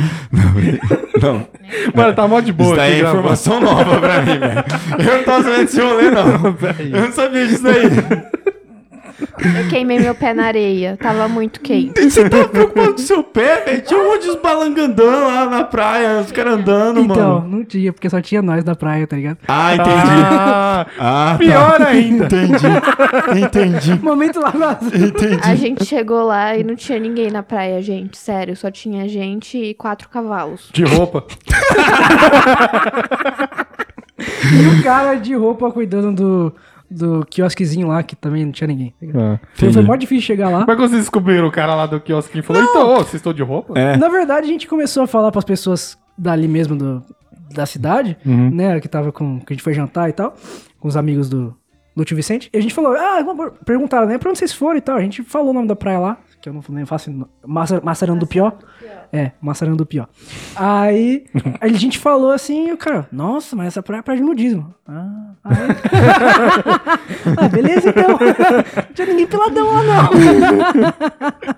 não. 1.21 1.47
Mano, 1.95 2.13
tá 2.13 2.27
mó 2.27 2.39
de 2.39 2.53
boa 2.53 2.67
Isso 2.69 2.75
daí 2.77 2.93
é 2.93 2.99
informação 2.99 3.59
nova 3.59 3.99
pra 3.99 4.21
mim, 4.21 4.37
velho. 4.39 4.63
Eu 5.09 5.17
não 5.17 5.23
tava 5.23 5.43
sabendo 5.43 5.65
desse 5.65 5.81
rolê, 5.81 6.11
não. 6.11 6.55
Eu 6.97 7.01
não 7.05 7.11
sabia 7.11 7.47
disso 7.47 7.63
daí. 7.63 7.83
Eu 9.19 9.69
queimei 9.69 9.99
meu 9.99 10.13
pé 10.15 10.33
na 10.33 10.45
areia. 10.45 10.97
Tava 11.01 11.27
muito 11.27 11.59
quente. 11.61 12.01
Você 12.09 12.27
tá 12.29 12.47
preocupado 12.47 12.91
com 12.93 12.97
seu 12.97 13.23
pé, 13.23 13.61
velho? 13.65 13.81
Tinha 13.83 13.99
um 13.99 14.11
monte 14.11 14.29
de 14.31 14.37
balangandão 14.37 15.27
lá 15.27 15.45
na 15.49 15.63
praia, 15.63 16.19
os 16.21 16.31
caras 16.31 16.53
andando, 16.55 16.99
Então, 16.99 17.35
mano. 17.41 17.47
não 17.57 17.63
tinha, 17.65 17.91
porque 17.93 18.09
só 18.09 18.19
tinha 18.21 18.41
nós 18.41 18.63
na 18.63 18.75
praia, 18.75 19.05
tá 19.07 19.15
ligado? 19.15 19.37
Ah, 19.47 19.73
entendi. 19.75 19.93
Ah, 20.35 20.85
Ah, 20.99 21.35
pior 21.37 21.81
ainda. 21.81 22.25
Entendi. 22.25 22.65
Entendi. 23.43 23.99
Momento 24.03 24.39
lá 24.39 24.49
vazio. 24.49 25.13
A 25.43 25.55
gente 25.55 25.85
chegou 25.85 26.23
lá 26.23 26.55
e 26.55 26.63
não 26.63 26.75
tinha 26.75 26.99
ninguém 26.99 27.29
na 27.31 27.43
praia, 27.43 27.81
gente. 27.81 28.17
Sério, 28.17 28.55
só 28.55 28.69
tinha 28.71 29.07
gente 29.07 29.57
e 29.57 29.73
quatro 29.73 30.09
cavalos. 30.09 30.69
De 30.73 30.83
roupa. 30.83 31.25
E 34.53 34.79
o 34.79 34.83
cara 34.83 35.15
de 35.15 35.33
roupa 35.35 35.71
cuidando 35.71 36.11
do, 36.13 36.53
do 36.89 37.25
quiosquezinho 37.29 37.87
lá, 37.87 38.03
que 38.03 38.15
também 38.15 38.45
não 38.45 38.51
tinha 38.51 38.67
ninguém. 38.67 38.93
tá? 38.99 39.05
Ah. 39.15 39.39
Foi, 39.53 39.67
Entendi. 39.69 39.73
foi 39.73 39.81
mó 39.83 39.95
difícil 39.95 40.25
chegar 40.25 40.49
lá. 40.49 40.59
Como 40.59 40.71
é 40.71 40.75
que 40.75 40.81
vocês 40.81 41.01
descobriram 41.01 41.47
o 41.47 41.51
cara 41.51 41.73
lá 41.75 41.85
do 41.85 41.99
quiosque 41.99 42.37
e 42.37 42.41
falou, 42.41 42.61
então, 42.63 42.93
ô, 42.93 42.95
vocês 42.97 43.15
estão 43.15 43.33
de 43.33 43.41
roupa? 43.43 43.77
É. 43.77 43.97
Na 43.97 44.09
verdade, 44.09 44.45
a 44.45 44.49
gente 44.49 44.67
começou 44.67 45.03
a 45.03 45.07
falar 45.07 45.31
pras 45.31 45.45
pessoas 45.45 45.97
dali 46.17 46.47
mesmo 46.47 46.75
do, 46.75 47.03
da 47.53 47.65
cidade, 47.65 48.17
Uhum. 48.25 48.49
né? 48.51 48.79
Que 48.79 48.87
tava 48.87 49.11
com. 49.11 49.39
Que 49.39 49.53
a 49.53 49.55
gente 49.55 49.63
foi 49.63 49.73
jantar 49.73 50.09
e 50.09 50.13
tal, 50.13 50.35
com 50.79 50.87
os 50.87 50.95
amigos 50.95 51.27
do, 51.29 51.55
do 51.95 52.05
tio 52.05 52.15
Vicente. 52.15 52.49
E 52.53 52.57
a 52.57 52.61
gente 52.61 52.73
falou, 52.73 52.93
ah, 52.95 53.19
perguntaram, 53.65 54.07
né? 54.07 54.17
Pra 54.17 54.29
onde 54.29 54.39
vocês 54.39 54.53
foram 54.53 54.77
e 54.77 54.81
tal. 54.81 54.97
A 54.97 55.01
gente 55.01 55.23
falou 55.23 55.49
o 55.49 55.53
nome 55.53 55.67
da 55.67 55.75
praia 55.75 55.99
lá, 55.99 56.17
que 56.41 56.49
eu 56.49 56.53
não 56.53 56.61
nem 56.69 56.85
faço. 56.85 57.11
Massa, 57.45 57.81
Massarão 57.83 58.17
do 58.17 58.27
Pió. 58.27 58.51
É, 59.15 59.31
Massarão 59.39 59.75
do 59.75 59.85
Pió. 59.85 60.07
Aí 60.55 61.25
a 61.61 61.67
gente 61.67 61.99
falou 61.99 62.31
assim, 62.31 62.69
e 62.69 62.73
o 62.73 62.77
cara, 62.77 63.07
nossa, 63.11 63.55
mas 63.55 63.67
essa 63.67 63.83
praia 63.83 63.99
é 63.99 64.01
praia 64.01 64.19
de 64.19 64.25
nudismo. 64.25 64.73
Ah, 64.87 65.33
aí... 65.43 65.53
ah, 67.37 67.47
beleza 67.47 67.89
então. 67.89 68.09
Não 68.17 68.93
tinha 68.95 69.07
ninguém 69.07 69.27
peladão 69.27 69.67
lá, 69.71 69.83
não. 69.83 70.09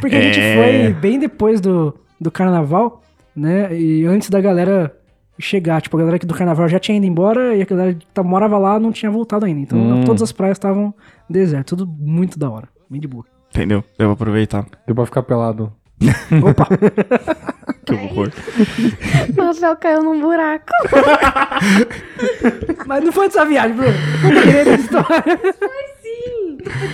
Porque 0.00 0.16
a 0.16 0.20
gente 0.20 0.38
É. 0.40 0.54
foi 0.92 1.00
bem 1.00 1.18
depois 1.18 1.60
do, 1.60 1.94
do 2.20 2.30
carnaval, 2.30 3.02
né? 3.34 3.74
E 3.74 4.04
antes 4.04 4.28
da 4.28 4.40
galera 4.40 4.94
chegar. 5.38 5.80
Tipo, 5.80 5.96
a 5.96 6.00
galera 6.00 6.16
aqui 6.16 6.26
do 6.26 6.34
carnaval 6.34 6.68
já 6.68 6.78
tinha 6.78 6.98
ido 6.98 7.06
embora 7.06 7.56
e 7.56 7.62
a 7.62 7.64
galera 7.64 7.94
que 7.94 8.06
tá- 8.08 8.22
morava 8.22 8.58
lá 8.58 8.78
não 8.78 8.92
tinha 8.92 9.10
voltado 9.10 9.46
ainda. 9.46 9.60
Então 9.62 9.78
Hum. 9.78 10.04
todas 10.04 10.20
as 10.22 10.32
praias 10.32 10.56
estavam 10.58 10.92
desertas. 11.30 11.78
Tudo 11.78 11.86
muito 11.86 12.38
da 12.38 12.50
hora. 12.50 12.68
Bem 12.90 13.00
de 13.00 13.08
boa. 13.08 13.24
Entendeu? 13.50 13.82
Eu 13.98 14.06
vou 14.08 14.14
aproveitar. 14.14 14.66
Deu 14.86 14.94
pra 14.94 15.06
ficar 15.06 15.22
pelado. 15.22 15.72
Opa! 16.42 16.68
Que 17.84 17.94
horror. 17.94 18.30
O 19.38 19.42
Rafael 19.42 19.76
caiu 19.76 20.02
num 20.02 20.20
buraco. 20.20 20.72
Mas 22.86 23.04
não 23.04 23.12
foi 23.12 23.28
dessa 23.28 23.44
viagem, 23.44 23.76
Bruno. 23.76 23.92
Conta 24.22 24.40
direito 24.46 24.70
a 24.70 24.74
história. 24.74 25.40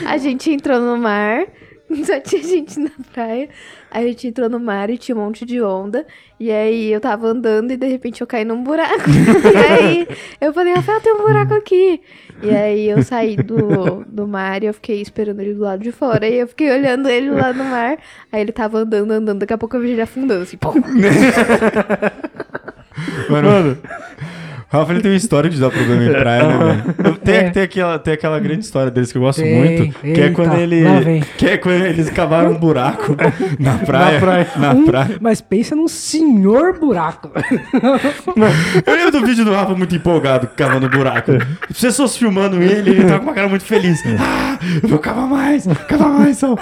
A 0.06 0.16
gente 0.18 0.50
entrou 0.50 0.80
no 0.80 0.96
mar, 0.96 1.46
só 2.04 2.20
tinha 2.20 2.42
gente 2.42 2.78
na 2.80 2.90
praia. 3.12 3.48
Aí 3.90 4.04
a 4.04 4.08
gente 4.08 4.28
entrou 4.28 4.48
no 4.48 4.60
mar 4.60 4.88
e 4.88 4.96
tinha 4.96 5.16
um 5.16 5.20
monte 5.20 5.44
de 5.44 5.60
onda. 5.60 6.06
E 6.38 6.50
aí 6.50 6.92
eu 6.92 7.00
tava 7.00 7.26
andando 7.26 7.72
e 7.72 7.76
de 7.76 7.86
repente 7.86 8.20
eu 8.20 8.26
caí 8.26 8.44
num 8.44 8.62
buraco. 8.62 9.10
e 9.10 9.56
aí 9.72 10.08
eu 10.40 10.54
falei, 10.54 10.72
Rafael, 10.74 11.00
tem 11.00 11.12
um 11.12 11.18
buraco 11.18 11.54
aqui. 11.54 12.00
E 12.42 12.50
aí 12.50 12.88
eu 12.88 13.02
saí 13.02 13.36
do, 13.36 14.04
do 14.06 14.28
mar 14.28 14.62
e 14.62 14.66
eu 14.66 14.74
fiquei 14.74 15.02
esperando 15.02 15.40
ele 15.40 15.54
do 15.54 15.62
lado 15.62 15.82
de 15.82 15.90
fora. 15.90 16.26
E 16.28 16.38
eu 16.38 16.46
fiquei 16.46 16.70
olhando 16.70 17.08
ele 17.08 17.30
lá 17.30 17.52
no 17.52 17.64
mar. 17.64 17.98
Aí 18.30 18.40
ele 18.40 18.52
tava 18.52 18.78
andando, 18.78 19.10
andando. 19.10 19.40
Daqui 19.40 19.52
a 19.52 19.58
pouco 19.58 19.76
eu 19.76 19.80
vi 19.80 19.90
ele 19.90 20.02
afundando, 20.02 20.42
assim. 20.42 20.56
pum. 20.56 20.72
Mano, 23.28 23.76
Rafa 24.72 24.92
ele 24.92 25.00
tem 25.02 25.10
uma 25.10 25.16
história 25.16 25.50
de 25.50 25.58
dar 25.60 25.68
problema 25.68 26.04
em 26.04 26.12
praia, 26.12 26.46
né, 26.46 26.58
velho? 26.96 27.16
Tem, 27.20 27.34
É. 27.34 27.50
tem, 27.50 27.62
aquela, 27.64 27.98
tem 27.98 28.14
aquela 28.14 28.38
grande 28.38 28.64
história 28.64 28.90
deles 28.90 29.10
que 29.10 29.18
eu 29.18 29.22
gosto 29.22 29.42
Tem. 29.42 29.54
muito. 29.82 29.98
Que 29.98 30.20
é 30.20 30.30
quando 30.30 30.54
ele. 30.56 30.84
Que 31.36 31.46
é 31.48 31.56
quando 31.58 31.84
eles 31.84 32.08
cavaram 32.10 32.52
um 32.52 32.58
buraco 32.58 33.16
na 33.58 33.78
praia. 33.78 34.12
Na 34.14 34.20
praia. 34.20 34.46
Na 34.56 34.70
Um- 34.72 34.84
praia. 34.86 35.18
mas 35.20 35.40
pensa 35.40 35.74
num 35.74 35.88
senhor 35.88 36.78
buraco. 36.78 37.30
Eu 38.86 38.94
lembro 38.94 39.12
do 39.20 39.26
vídeo 39.26 39.44
do 39.44 39.52
Rafa 39.52 39.74
muito 39.74 39.94
empolgado 39.94 40.48
cavando 40.56 40.88
buraco. 40.88 41.32
As 41.68 41.80
pessoas 41.80 42.16
filmando 42.16 42.62
ele, 42.62 42.90
ele 42.90 43.04
tava 43.04 43.18
com 43.18 43.24
uma 43.26 43.34
cara 43.34 43.48
muito 43.48 43.64
feliz. 43.64 44.00
Ah, 44.18 44.58
eu 44.82 44.88
vou 44.88 44.98
cavar 44.98 45.26
mais, 45.26 45.66
cavar 45.88 46.08
mais. 46.10 46.38
Só. 46.38 46.56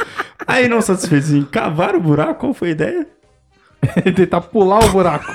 Aí, 0.47 0.67
não 0.69 0.81
satisfeito 0.81 1.31
em 1.35 1.43
cavar 1.45 1.95
o 1.95 2.01
buraco, 2.01 2.41
qual 2.41 2.55
foi 2.55 2.69
a 2.69 2.73
ideia? 2.73 3.07
E 4.05 4.11
tentar 4.13 4.41
pular 4.41 4.85
o 4.85 4.89
buraco. 4.91 5.27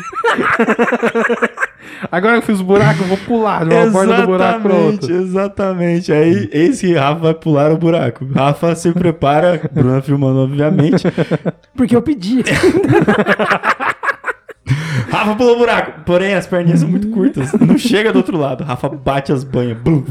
Agora 2.11 2.33
que 2.33 2.39
eu 2.39 2.41
fiz 2.55 2.59
o 2.59 2.63
buraco, 2.63 3.01
eu 3.03 3.07
vou 3.07 3.17
pular 3.17 3.65
de 3.65 3.73
uma 3.73 3.87
borda 3.89 4.21
do 4.21 4.27
buraco 4.27 4.61
pra 4.61 4.73
outra. 4.75 5.13
exatamente. 5.13 6.11
Aí, 6.11 6.49
esse 6.51 6.87
que 6.87 6.93
Rafa 6.93 7.19
vai 7.21 7.33
pular 7.33 7.71
o 7.71 7.77
buraco. 7.77 8.25
Rafa 8.33 8.75
se 8.75 8.91
prepara, 8.91 9.61
Bruna 9.71 10.01
filmando, 10.01 10.39
obviamente. 10.39 11.03
Porque 11.75 11.95
eu 11.95 12.01
pedi. 12.01 12.43
Rafa 15.09 15.35
pulou 15.35 15.55
o 15.55 15.59
buraco. 15.59 16.01
Porém, 16.05 16.33
as 16.33 16.47
perninhas 16.47 16.79
são 16.81 16.89
muito 16.89 17.07
curtas. 17.09 17.51
Não 17.53 17.77
chega 17.77 18.11
do 18.11 18.17
outro 18.17 18.37
lado. 18.37 18.63
Rafa 18.63 18.89
bate 18.89 19.31
as 19.31 19.43
banhas 19.43 19.77
blum, 19.77 20.03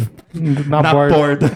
Na, 0.68 0.82
na, 0.82 0.92
borda. 0.92 1.14
borda. 1.16 1.50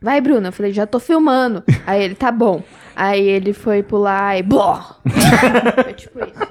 Vai, 0.00 0.20
Bruno. 0.20 0.46
Eu 0.48 0.52
falei, 0.52 0.72
já 0.72 0.86
tô 0.86 1.00
filmando. 1.00 1.62
Aí 1.86 2.02
ele, 2.04 2.14
tá 2.14 2.30
bom. 2.30 2.62
Aí 3.00 3.28
ele 3.28 3.52
foi 3.52 3.80
pular 3.82 4.36
e... 4.38 4.42
Bló! 4.42 4.76
Foi 5.84 5.92
tipo 5.94 6.18
isso. 6.18 6.48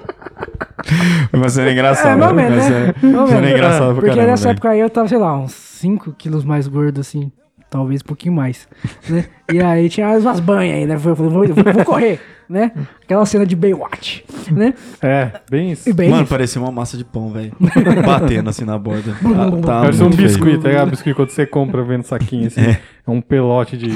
Mas 1.38 1.58
era 1.58 1.68
É, 1.68 1.72
engraçado. 1.74 2.18
mais 2.18 2.30
ou 2.30 2.36
menos, 2.36 2.56
Mas 2.56 2.70
né? 2.70 2.76
era- 2.78 2.94
ou 3.06 3.20
mas 3.22 3.30
era 3.32 3.40
menos. 3.42 3.50
engraçado 3.58 3.84
pra 3.86 3.94
Porque 3.96 4.06
caramba, 4.08 4.26
nessa 4.28 4.44
velho. 4.44 4.52
época 4.56 4.68
aí 4.70 4.80
eu 4.80 4.88
tava, 4.90 5.08
sei 5.08 5.18
lá, 5.18 5.36
uns 5.38 5.52
5 5.52 6.12
quilos 6.14 6.44
mais 6.44 6.66
gordo, 6.66 7.00
assim. 7.02 7.30
Talvez 7.70 8.00
um 8.00 8.06
pouquinho 8.06 8.34
mais, 8.34 8.66
né? 9.10 9.26
E 9.52 9.60
aí 9.60 9.90
tinha 9.90 10.08
umas 10.08 10.40
banhas 10.40 10.76
aí, 10.76 10.86
né? 10.86 10.94
Eu 10.94 11.00
falei, 11.00 11.16
vou, 11.16 11.30
vou, 11.30 11.74
vou 11.74 11.84
correr, 11.84 12.18
né? 12.48 12.72
Aquela 13.02 13.26
cena 13.26 13.44
de 13.44 13.54
Baywatch, 13.54 14.24
né? 14.50 14.72
É, 15.02 15.32
bem 15.50 15.72
isso. 15.72 15.92
Bem 15.92 16.08
Mano, 16.08 16.22
isso. 16.22 16.30
parecia 16.30 16.62
uma 16.62 16.72
massa 16.72 16.96
de 16.96 17.04
pão, 17.04 17.30
velho. 17.30 17.52
Batendo 18.06 18.48
assim 18.48 18.64
na 18.64 18.78
borda. 18.78 19.12
Tá, 19.12 19.50
tá 19.50 19.80
Parece 19.82 20.00
um 20.00 20.04
muito 20.04 20.16
feio. 20.16 20.28
biscuit, 20.28 20.62
tá 20.62 20.68
ligado? 20.68 20.90
Biscuit 20.90 21.14
quando 21.14 21.28
você 21.28 21.46
compra 21.46 21.82
vendo 21.82 22.04
saquinho 22.04 22.46
assim. 22.46 22.62
É, 22.62 22.80
um 23.06 23.20
pelote 23.20 23.76
de 23.76 23.90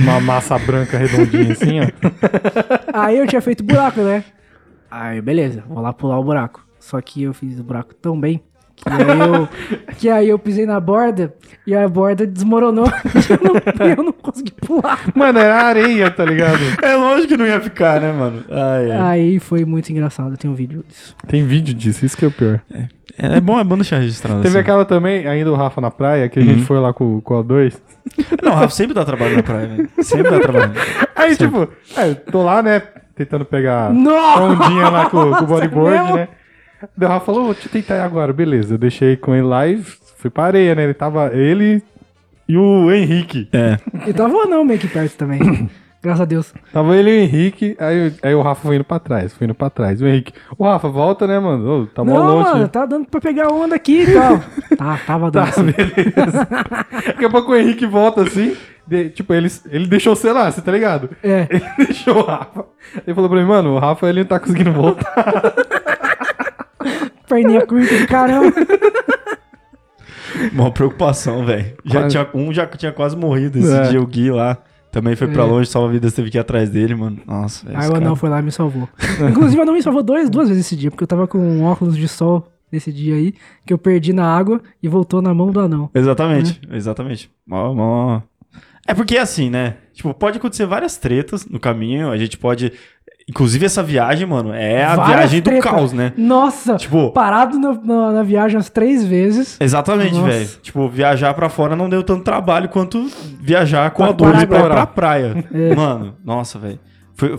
uma 0.00 0.20
massa 0.20 0.58
branca 0.58 0.98
redondinha 0.98 1.52
assim, 1.52 1.80
ó. 1.80 1.86
Aí 2.92 3.18
eu 3.18 3.26
tinha 3.26 3.40
feito 3.40 3.62
buraco, 3.62 4.00
né? 4.00 4.24
Aí, 4.90 5.20
beleza, 5.20 5.62
vou 5.68 5.80
lá 5.80 5.92
pular 5.92 6.18
o 6.18 6.24
buraco. 6.24 6.66
Só 6.80 7.00
que 7.00 7.22
eu 7.22 7.32
fiz 7.32 7.60
o 7.60 7.62
buraco 7.62 7.94
tão 7.94 8.18
bem 8.18 8.42
que 8.80 8.90
aí 8.90 9.18
eu, 9.18 9.48
que 9.98 10.08
aí 10.08 10.28
eu 10.28 10.38
pisei 10.38 10.66
na 10.66 10.80
borda 10.80 11.34
e 11.66 11.74
a 11.74 11.86
borda 11.88 12.26
desmoronou 12.26 12.86
e 12.86 13.32
eu 13.32 13.40
não, 13.42 13.96
eu 13.96 14.02
não 14.04 14.12
consegui 14.12 14.52
pular. 14.52 15.00
Mano, 15.14 15.38
era 15.38 15.62
areia, 15.62 16.10
tá 16.10 16.24
ligado? 16.24 16.58
É 16.82 16.96
lógico 16.96 17.28
que 17.28 17.36
não 17.36 17.46
ia 17.46 17.60
ficar, 17.60 18.00
né, 18.00 18.12
mano? 18.12 18.42
Ai, 18.50 18.90
ai. 18.90 18.98
Aí 19.00 19.38
foi 19.38 19.64
muito 19.64 19.90
engraçado, 19.90 20.36
tem 20.36 20.50
um 20.50 20.54
vídeo 20.54 20.84
disso. 20.86 21.14
Tem 21.26 21.44
vídeo 21.44 21.74
disso, 21.74 22.04
isso 22.04 22.16
que 22.16 22.24
é 22.24 22.28
o 22.28 22.32
pior. 22.32 22.60
É, 22.72 23.36
é 23.36 23.40
bom, 23.40 23.60
é 23.60 23.64
bom 23.64 23.76
deixar 23.76 23.98
registrado. 23.98 24.40
Teve 24.40 24.48
assim. 24.48 24.58
aquela 24.58 24.84
também, 24.84 25.26
ainda 25.26 25.52
o 25.52 25.54
Rafa 25.54 25.80
na 25.80 25.90
praia, 25.90 26.28
que 26.28 26.38
a 26.38 26.42
gente 26.42 26.62
foi 26.62 26.78
lá 26.78 26.92
com, 26.92 27.20
com 27.20 27.38
a 27.38 27.42
2. 27.42 27.80
Não, 28.42 28.52
o 28.52 28.54
Rafa 28.54 28.74
sempre 28.74 28.94
dá 28.94 29.04
trabalho 29.04 29.36
na 29.36 29.42
praia, 29.42 29.68
velho. 29.68 29.90
Sempre 30.00 30.30
dá 30.30 30.40
trabalho. 30.40 30.72
Aí, 31.14 31.36
tipo, 31.36 31.68
é, 31.96 32.08
eu 32.08 32.14
tô 32.14 32.42
lá, 32.42 32.62
né, 32.62 32.80
tentando 33.14 33.44
pegar 33.44 33.92
Nossa! 33.92 34.40
a 34.40 34.44
ondinha 34.44 34.88
lá 34.88 35.10
com, 35.10 35.30
com 35.30 35.44
o 35.44 35.46
bodyboard, 35.46 36.12
né? 36.14 36.28
Daí 36.96 37.08
o 37.08 37.12
Rafa 37.12 37.26
falou, 37.26 37.44
vou 37.44 37.54
te 37.54 37.68
tentar 37.68 37.96
ir 37.96 38.00
agora, 38.00 38.32
beleza. 38.32 38.74
Eu 38.74 38.78
deixei 38.78 39.16
com 39.16 39.34
ele 39.34 39.46
lá 39.46 39.66
e 39.66 39.78
fui 40.16 40.30
pra 40.30 40.44
areia, 40.44 40.74
né? 40.74 40.84
Ele 40.84 40.94
tava, 40.94 41.30
ele 41.34 41.82
e 42.48 42.56
o 42.56 42.90
Henrique. 42.90 43.48
É. 43.52 43.78
E 44.08 44.12
tava 44.12 44.34
o 44.34 44.40
anão 44.40 44.64
meio 44.64 44.78
que 44.80 44.88
perto 44.88 45.16
também. 45.16 45.68
Graças 46.02 46.22
a 46.22 46.24
Deus. 46.24 46.54
Tava 46.72 46.96
ele 46.96 47.10
e 47.10 47.18
o 47.18 47.22
Henrique, 47.22 47.76
aí, 47.78 48.12
aí 48.22 48.34
o 48.34 48.40
Rafa 48.40 48.62
foi 48.62 48.76
indo 48.76 48.84
pra 48.84 48.98
trás, 48.98 49.34
foi 49.34 49.44
indo 49.44 49.54
pra 49.54 49.68
trás. 49.68 50.00
O 50.00 50.06
Henrique, 50.06 50.32
o 50.56 50.64
Rafa, 50.64 50.88
volta, 50.88 51.26
né, 51.26 51.38
mano? 51.38 51.82
Ô, 51.82 51.86
tá 51.86 52.02
mó 52.02 52.14
não, 52.14 52.36
longe. 52.36 52.50
mano, 52.52 52.68
tá 52.68 52.86
dando 52.86 53.06
pra 53.06 53.20
pegar 53.20 53.52
onda 53.52 53.74
aqui 53.74 54.04
e 54.04 54.14
tal. 54.14 54.40
tá, 54.78 54.98
tava 55.06 55.30
dando. 55.30 55.44
Tá, 55.44 55.52
sim. 55.52 55.62
beleza. 55.66 56.48
Daqui 57.06 57.24
a 57.26 57.28
pouco 57.28 57.52
o 57.52 57.54
Henrique 57.56 57.84
volta 57.84 58.22
assim. 58.22 58.56
de- 58.86 59.10
tipo, 59.10 59.34
ele, 59.34 59.48
ele 59.70 59.86
deixou, 59.86 60.16
sei 60.16 60.32
lá, 60.32 60.50
você 60.50 60.62
tá 60.62 60.72
ligado? 60.72 61.10
É. 61.22 61.46
Ele 61.50 61.64
deixou 61.86 62.16
o 62.16 62.22
Rafa. 62.24 62.64
Ele 63.06 63.14
falou 63.14 63.28
pra 63.28 63.38
mim, 63.38 63.46
mano, 63.46 63.74
o 63.74 63.78
Rafa 63.78 64.08
ele 64.08 64.20
não 64.20 64.26
tá 64.26 64.40
conseguindo 64.40 64.72
voltar. 64.72 65.52
Perninha 67.30 67.66
curta 67.66 67.96
de 67.96 68.06
caramba. 68.06 68.52
Uma 70.52 70.70
preocupação, 70.70 71.44
velho. 71.44 71.74
Já 71.84 72.00
Quase- 72.00 72.08
tinha, 72.10 72.28
um 72.34 72.52
já 72.52 72.66
tinha 72.66 72.92
quase 72.92 73.16
morrido 73.16 73.58
esse 73.58 73.72
É. 73.72 73.82
dia, 73.88 74.00
o 74.00 74.06
Gui 74.06 74.30
lá. 74.30 74.58
Também 74.92 75.14
foi 75.14 75.28
pra 75.28 75.42
É. 75.44 75.46
longe, 75.46 75.70
salva-vidas 75.70 76.12
teve 76.12 76.30
que 76.30 76.36
ir 76.38 76.40
atrás 76.40 76.68
dele, 76.68 76.94
mano. 76.96 77.18
Nossa, 77.24 77.64
velho. 77.64 77.78
Aí 77.78 77.88
o 77.88 77.94
anão 77.94 78.16
foi 78.16 78.28
lá 78.28 78.40
e 78.40 78.42
me 78.42 78.50
salvou. 78.50 78.88
Inclusive, 79.28 79.58
o 79.58 79.62
anão 79.62 79.74
me 79.74 79.82
salvou 79.82 80.02
dois, 80.02 80.28
duas 80.28 80.48
vezes 80.48 80.66
esse 80.66 80.74
dia, 80.74 80.90
porque 80.90 81.04
eu 81.04 81.08
tava 81.08 81.28
com 81.28 81.38
um 81.38 81.62
óculos 81.64 81.96
de 81.96 82.08
sol 82.08 82.48
nesse 82.72 82.92
dia 82.92 83.14
aí, 83.14 83.32
que 83.64 83.72
eu 83.72 83.78
perdi 83.78 84.12
na 84.12 84.26
água 84.26 84.60
e 84.82 84.88
voltou 84.88 85.22
na 85.22 85.32
mão 85.32 85.50
do 85.52 85.60
anão. 85.60 85.88
Exatamente, 85.94 86.60
exatamente. 86.72 87.30
Mó, 87.46 87.72
mó... 87.72 88.20
É 88.86 88.94
porque 88.94 89.16
assim, 89.16 89.48
né? 89.50 89.76
Tipo, 89.92 90.12
pode 90.12 90.38
acontecer 90.38 90.66
várias 90.66 90.96
tretas 90.96 91.46
no 91.46 91.60
caminho, 91.60 92.10
a 92.10 92.16
gente 92.18 92.36
pode 92.36 92.72
Inclusive, 93.30 93.64
essa 93.64 93.80
viagem, 93.82 94.26
mano, 94.26 94.52
é 94.52 94.82
a 94.84 94.96
Várias 94.96 95.16
viagem 95.18 95.40
do 95.40 95.44
treta. 95.44 95.62
caos, 95.62 95.92
né? 95.92 96.12
Nossa, 96.16 96.74
Tipo- 96.76 97.12
parado 97.12 97.58
na, 97.60 97.72
na- 97.74 98.12
na 98.12 98.22
viagem 98.24 98.56
umas 98.56 98.68
três 98.68 99.04
vezes. 99.04 99.56
Exatamente, 99.60 100.20
velho. 100.20 100.48
Tipo, 100.60 100.88
viajar 100.88 101.32
pra 101.34 101.48
fora 101.48 101.76
não 101.76 101.88
deu 101.88 102.02
tanto 102.02 102.24
trabalho 102.24 102.68
quanto 102.68 103.08
viajar 103.40 103.88
com 103.92 104.02
a 104.02 104.10
dor 104.10 104.36
de 104.36 104.46
pra, 104.48 104.68
pra 104.68 104.86
praia. 104.86 105.44
Mano, 105.76 106.16
nossa, 106.24 106.58
velho. 106.58 106.80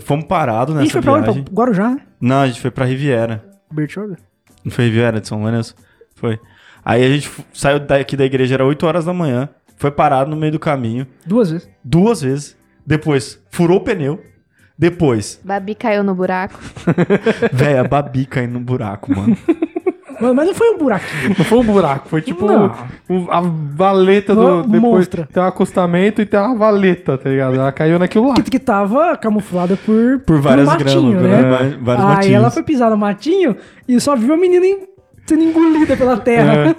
Fomos 0.00 0.24
parados 0.24 0.74
a 0.76 0.78
gente 0.80 0.88
nessa 0.88 0.92
foi 0.92 1.02
pra 1.02 1.12
onde? 1.12 1.24
viagem. 1.24 1.42
Pra 1.44 1.54
Guarujá, 1.54 1.90
né? 1.90 2.00
Não, 2.20 2.40
a 2.40 2.46
gente 2.46 2.60
foi 2.60 2.70
pra 2.70 2.84
Riviera. 2.86 3.44
Bertioga? 3.70 4.16
Não 4.64 4.72
foi 4.72 4.84
Riviera 4.86 5.20
de 5.20 5.28
São 5.28 5.40
Lourenço? 5.42 5.74
Foi. 6.14 6.38
Aí 6.84 7.04
a 7.04 7.08
gente 7.08 7.30
saiu 7.52 7.80
daqui 7.80 8.16
da 8.16 8.24
igreja, 8.24 8.54
era 8.54 8.64
8 8.64 8.86
horas 8.86 9.04
da 9.04 9.12
manhã. 9.12 9.48
Foi 9.76 9.90
parado 9.90 10.30
no 10.30 10.36
meio 10.36 10.52
do 10.52 10.58
caminho. 10.58 11.06
Duas 11.26 11.50
vezes. 11.50 11.68
Duas 11.84 12.22
vezes. 12.22 12.56
Depois, 12.86 13.40
furou 13.50 13.78
o 13.78 13.80
pneu. 13.80 14.20
Depois, 14.82 15.40
Babi 15.44 15.76
caiu 15.76 16.02
no 16.02 16.12
buraco. 16.12 16.58
velho, 17.52 17.80
a 17.80 17.84
Babi 17.84 18.26
caindo 18.26 18.54
no 18.54 18.60
buraco, 18.60 19.14
mano. 19.14 19.36
Mano, 20.20 20.34
mas 20.34 20.46
não 20.48 20.54
foi 20.54 20.70
um 20.70 20.78
buraquinho. 20.78 21.34
Não 21.38 21.44
foi 21.44 21.58
um 21.58 21.64
buraco, 21.64 22.08
foi 22.08 22.20
tipo 22.20 22.46
Não. 22.46 22.72
um- 23.08 23.30
a 23.30 23.40
valeta 23.40 24.34
do. 24.34 24.40
Uma 24.40 24.62
Depois 24.62 24.82
monstra. 24.82 25.28
tem 25.32 25.40
um 25.42 25.46
acostamento 25.46 26.20
e 26.20 26.26
tem 26.26 26.38
uma 26.40 26.56
valeta, 26.56 27.16
tá 27.16 27.30
ligado? 27.30 27.54
Ela 27.54 27.70
caiu 27.72 27.96
naquilo 27.98 28.28
lá. 28.28 28.34
que, 28.34 28.42
que 28.42 28.58
tava 28.58 29.16
camuflada 29.16 29.76
por, 29.76 30.18
Por 30.26 30.40
várias 30.40 30.66
um 30.68 30.72
matinho, 30.72 31.12
gramas, 31.12 31.22
né? 31.22 31.42
né? 31.70 31.78
Vários 31.80 32.04
Aí 32.04 32.14
matinhos. 32.14 32.34
ela 32.36 32.50
foi 32.50 32.62
pisar 32.64 32.90
no 32.90 32.96
matinho 32.96 33.56
e 33.86 34.00
só 34.00 34.16
viu 34.16 34.34
a 34.34 34.36
menina 34.36 34.66
em- 34.66 34.80
sendo 35.26 35.42
engolida 35.42 35.96
pela 35.96 36.16
terra. 36.16 36.76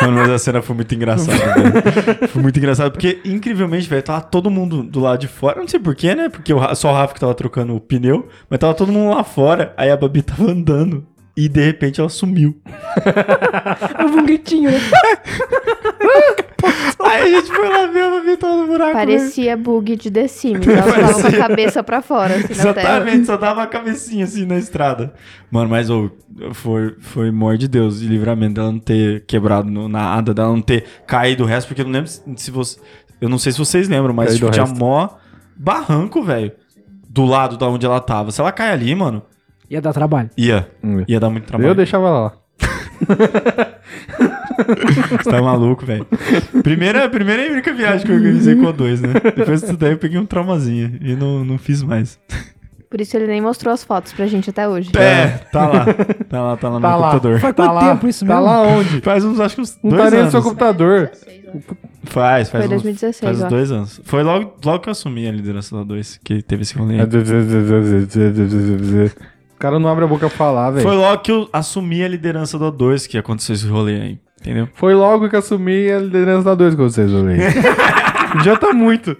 Mano, 0.00 0.16
mas 0.18 0.30
a 0.30 0.38
cena 0.38 0.62
foi 0.62 0.76
muito 0.76 0.94
engraçada. 0.94 1.42
Foi 2.28 2.42
muito 2.42 2.58
engraçado, 2.58 2.92
porque, 2.92 3.20
incrivelmente, 3.24 3.88
velho, 3.88 4.02
tava 4.02 4.20
todo 4.20 4.50
mundo 4.50 4.82
do 4.82 5.00
lado 5.00 5.20
de 5.20 5.28
fora. 5.28 5.60
Não 5.60 5.68
sei 5.68 5.80
porquê, 5.80 6.14
né? 6.14 6.28
Porque 6.28 6.52
só 6.74 6.90
o 6.90 6.94
Rafa 6.94 7.14
que 7.14 7.20
tava 7.20 7.34
trocando 7.34 7.74
o 7.74 7.80
pneu, 7.80 8.28
mas 8.48 8.58
tava 8.58 8.74
todo 8.74 8.92
mundo 8.92 9.14
lá 9.14 9.24
fora. 9.24 9.72
Aí 9.76 9.90
a 9.90 9.96
Babi 9.96 10.22
tava 10.22 10.50
andando. 10.50 11.06
E 11.36 11.48
de 11.48 11.64
repente 11.64 12.00
ela 12.00 12.10
sumiu. 12.10 12.60
Houve 14.02 14.18
um 14.18 14.24
gritinho, 14.24 14.70
né? 14.70 14.78
Aí 17.04 17.22
a 17.22 17.40
gente 17.40 17.52
foi 17.52 17.68
lá 17.68 17.86
Babi 17.86 18.36
tava 18.36 18.56
no 18.56 18.66
buraco. 18.66 18.92
Parecia 18.92 19.56
bug 19.56 19.96
de 19.96 20.10
The 20.10 20.28
Sims. 20.28 20.66
Ela 20.68 20.82
tava 20.92 21.22
com 21.22 21.26
a 21.28 21.32
cabeça 21.48 21.82
pra 21.82 22.00
fora, 22.02 22.36
assim. 22.36 22.52
Exatamente, 22.52 23.26
só 23.26 23.36
dava 23.36 23.62
a 23.62 23.66
cabecinha 23.66 24.24
assim 24.24 24.46
na 24.46 24.56
estrada. 24.56 25.12
Mano, 25.50 25.68
mas 25.68 25.90
ô, 25.90 26.10
foi, 26.52 26.94
foi 27.00 27.30
mor 27.30 27.56
de 27.58 27.68
Deus 27.68 28.00
de 28.00 28.06
livramento 28.06 28.54
dela 28.54 28.70
não 28.72 28.78
ter 28.78 29.24
quebrado 29.26 29.70
no- 29.70 29.88
nada, 29.88 30.32
dela 30.32 30.48
não 30.48 30.62
ter 30.62 30.84
caído 31.06 31.44
o 31.44 31.46
resto, 31.46 31.66
porque 31.68 31.82
eu 31.82 31.86
não 31.86 31.92
lembro 31.92 32.08
se 32.08 32.22
se 32.36 32.50
você. 32.50 32.78
Eu 33.20 33.28
não 33.28 33.38
sei 33.38 33.52
se 33.52 33.58
vocês 33.58 33.88
lembram, 33.88 34.12
mas 34.14 34.34
tipo, 34.34 34.50
tinha 34.50 34.66
mó 34.66 35.08
barranco, 35.56 36.22
velho. 36.22 36.52
Do 37.08 37.24
lado 37.24 37.56
da 37.58 37.68
onde 37.68 37.84
ela 37.84 38.00
tava. 38.00 38.30
Se 38.30 38.40
ela 38.40 38.50
cai 38.52 38.70
ali, 38.72 38.94
mano, 38.94 39.22
Ia 39.70 39.80
dar 39.80 39.92
trabalho. 39.92 40.30
ia. 40.36 40.68
Hum. 40.82 41.04
Ia 41.06 41.20
dar 41.20 41.28
muito 41.30 41.44
trabalho. 41.46 41.68
Eu 41.70 41.74
deixava 41.74 42.06
ela 42.06 42.20
lá. 42.20 42.32
Você 45.22 45.30
tá 45.30 45.40
maluco, 45.42 45.84
velho. 45.86 46.06
Primeira, 46.62 47.08
primeira 47.08 47.46
e 47.46 47.50
única 47.52 47.72
viagem 47.72 48.04
que 48.06 48.12
eu 48.12 48.16
organizei 48.16 48.54
com 48.56 48.68
a 48.68 48.72
dois, 48.72 49.00
né? 49.00 49.10
Depois 49.36 49.60
disso 49.60 49.76
daí 49.76 49.92
eu 49.92 49.98
peguei 49.98 50.18
um 50.18 50.26
traumazinho 50.26 50.98
e 51.00 51.14
não, 51.14 51.44
não 51.44 51.58
fiz 51.58 51.82
mais. 51.82 52.18
Por 52.90 53.00
isso 53.00 53.16
ele 53.16 53.26
nem 53.26 53.40
mostrou 53.40 53.72
as 53.72 53.82
fotos 53.82 54.12
pra 54.12 54.26
gente 54.26 54.50
até 54.50 54.68
hoje. 54.68 54.90
É, 54.94 55.28
tá 55.50 55.66
lá. 55.66 55.86
Tá 56.28 56.42
lá, 56.42 56.56
tá 56.58 56.68
lá 56.68 56.74
no 56.76 56.80
Tá 56.82 56.88
meu 56.90 56.98
lá. 56.98 57.10
computador. 57.12 57.40
Faz 57.40 57.54
Tá 57.54 57.64
quanto 57.64 57.74
lá, 57.74 57.94
tempo 57.94 58.08
isso 58.08 58.26
Tá 58.26 58.34
mesmo? 58.34 58.46
lá 58.46 58.62
onde? 58.62 59.00
Faz 59.00 59.24
uns, 59.24 59.40
acho 59.40 59.54
que 59.54 59.60
uns 59.62 59.78
Não 59.82 59.90
dois 59.90 60.02
tá 60.04 60.10
nem 60.10 60.18
no 60.18 60.20
anos. 60.22 60.32
seu 60.32 60.42
computador. 60.42 61.10
Faz, 62.04 62.50
faz. 62.50 62.50
Foi 62.50 62.60
uns- 62.76 62.82
2016, 62.82 63.20
Faz 63.20 63.42
uns 63.42 63.48
dois 63.48 63.72
anos. 63.72 64.00
Foi 64.04 64.22
logo, 64.22 64.54
logo 64.64 64.80
que 64.80 64.88
eu 64.88 64.92
assumi 64.92 65.26
a 65.26 65.32
liderança 65.32 65.74
da 65.74 65.82
2, 65.84 66.20
que 66.22 66.42
teve 66.42 66.62
esse 66.62 66.76
rolê. 66.76 66.98
O 69.54 69.58
cara 69.58 69.78
não 69.78 69.88
abre 69.88 70.04
a 70.04 70.08
boca 70.08 70.28
pra 70.28 70.36
falar, 70.36 70.70
velho. 70.72 70.82
Foi 70.86 70.96
logo 70.96 71.22
que 71.22 71.30
eu 71.30 71.48
assumi 71.52 72.02
a 72.04 72.08
liderança 72.08 72.58
da 72.58 72.68
2 72.70 73.06
que 73.06 73.16
aconteceu 73.16 73.54
esse 73.54 73.66
rolê 73.66 74.00
aí. 74.00 74.18
Entendeu? 74.42 74.68
Foi 74.74 74.92
logo 74.92 75.28
que 75.30 75.36
assumi 75.36 75.88
a 75.88 76.00
liderança 76.00 76.42
da 76.44 76.54
2 76.56 76.74
com 76.74 76.82
vocês, 76.82 77.08
velho. 77.10 77.40
Adianta 78.34 78.72
muito. 78.74 79.16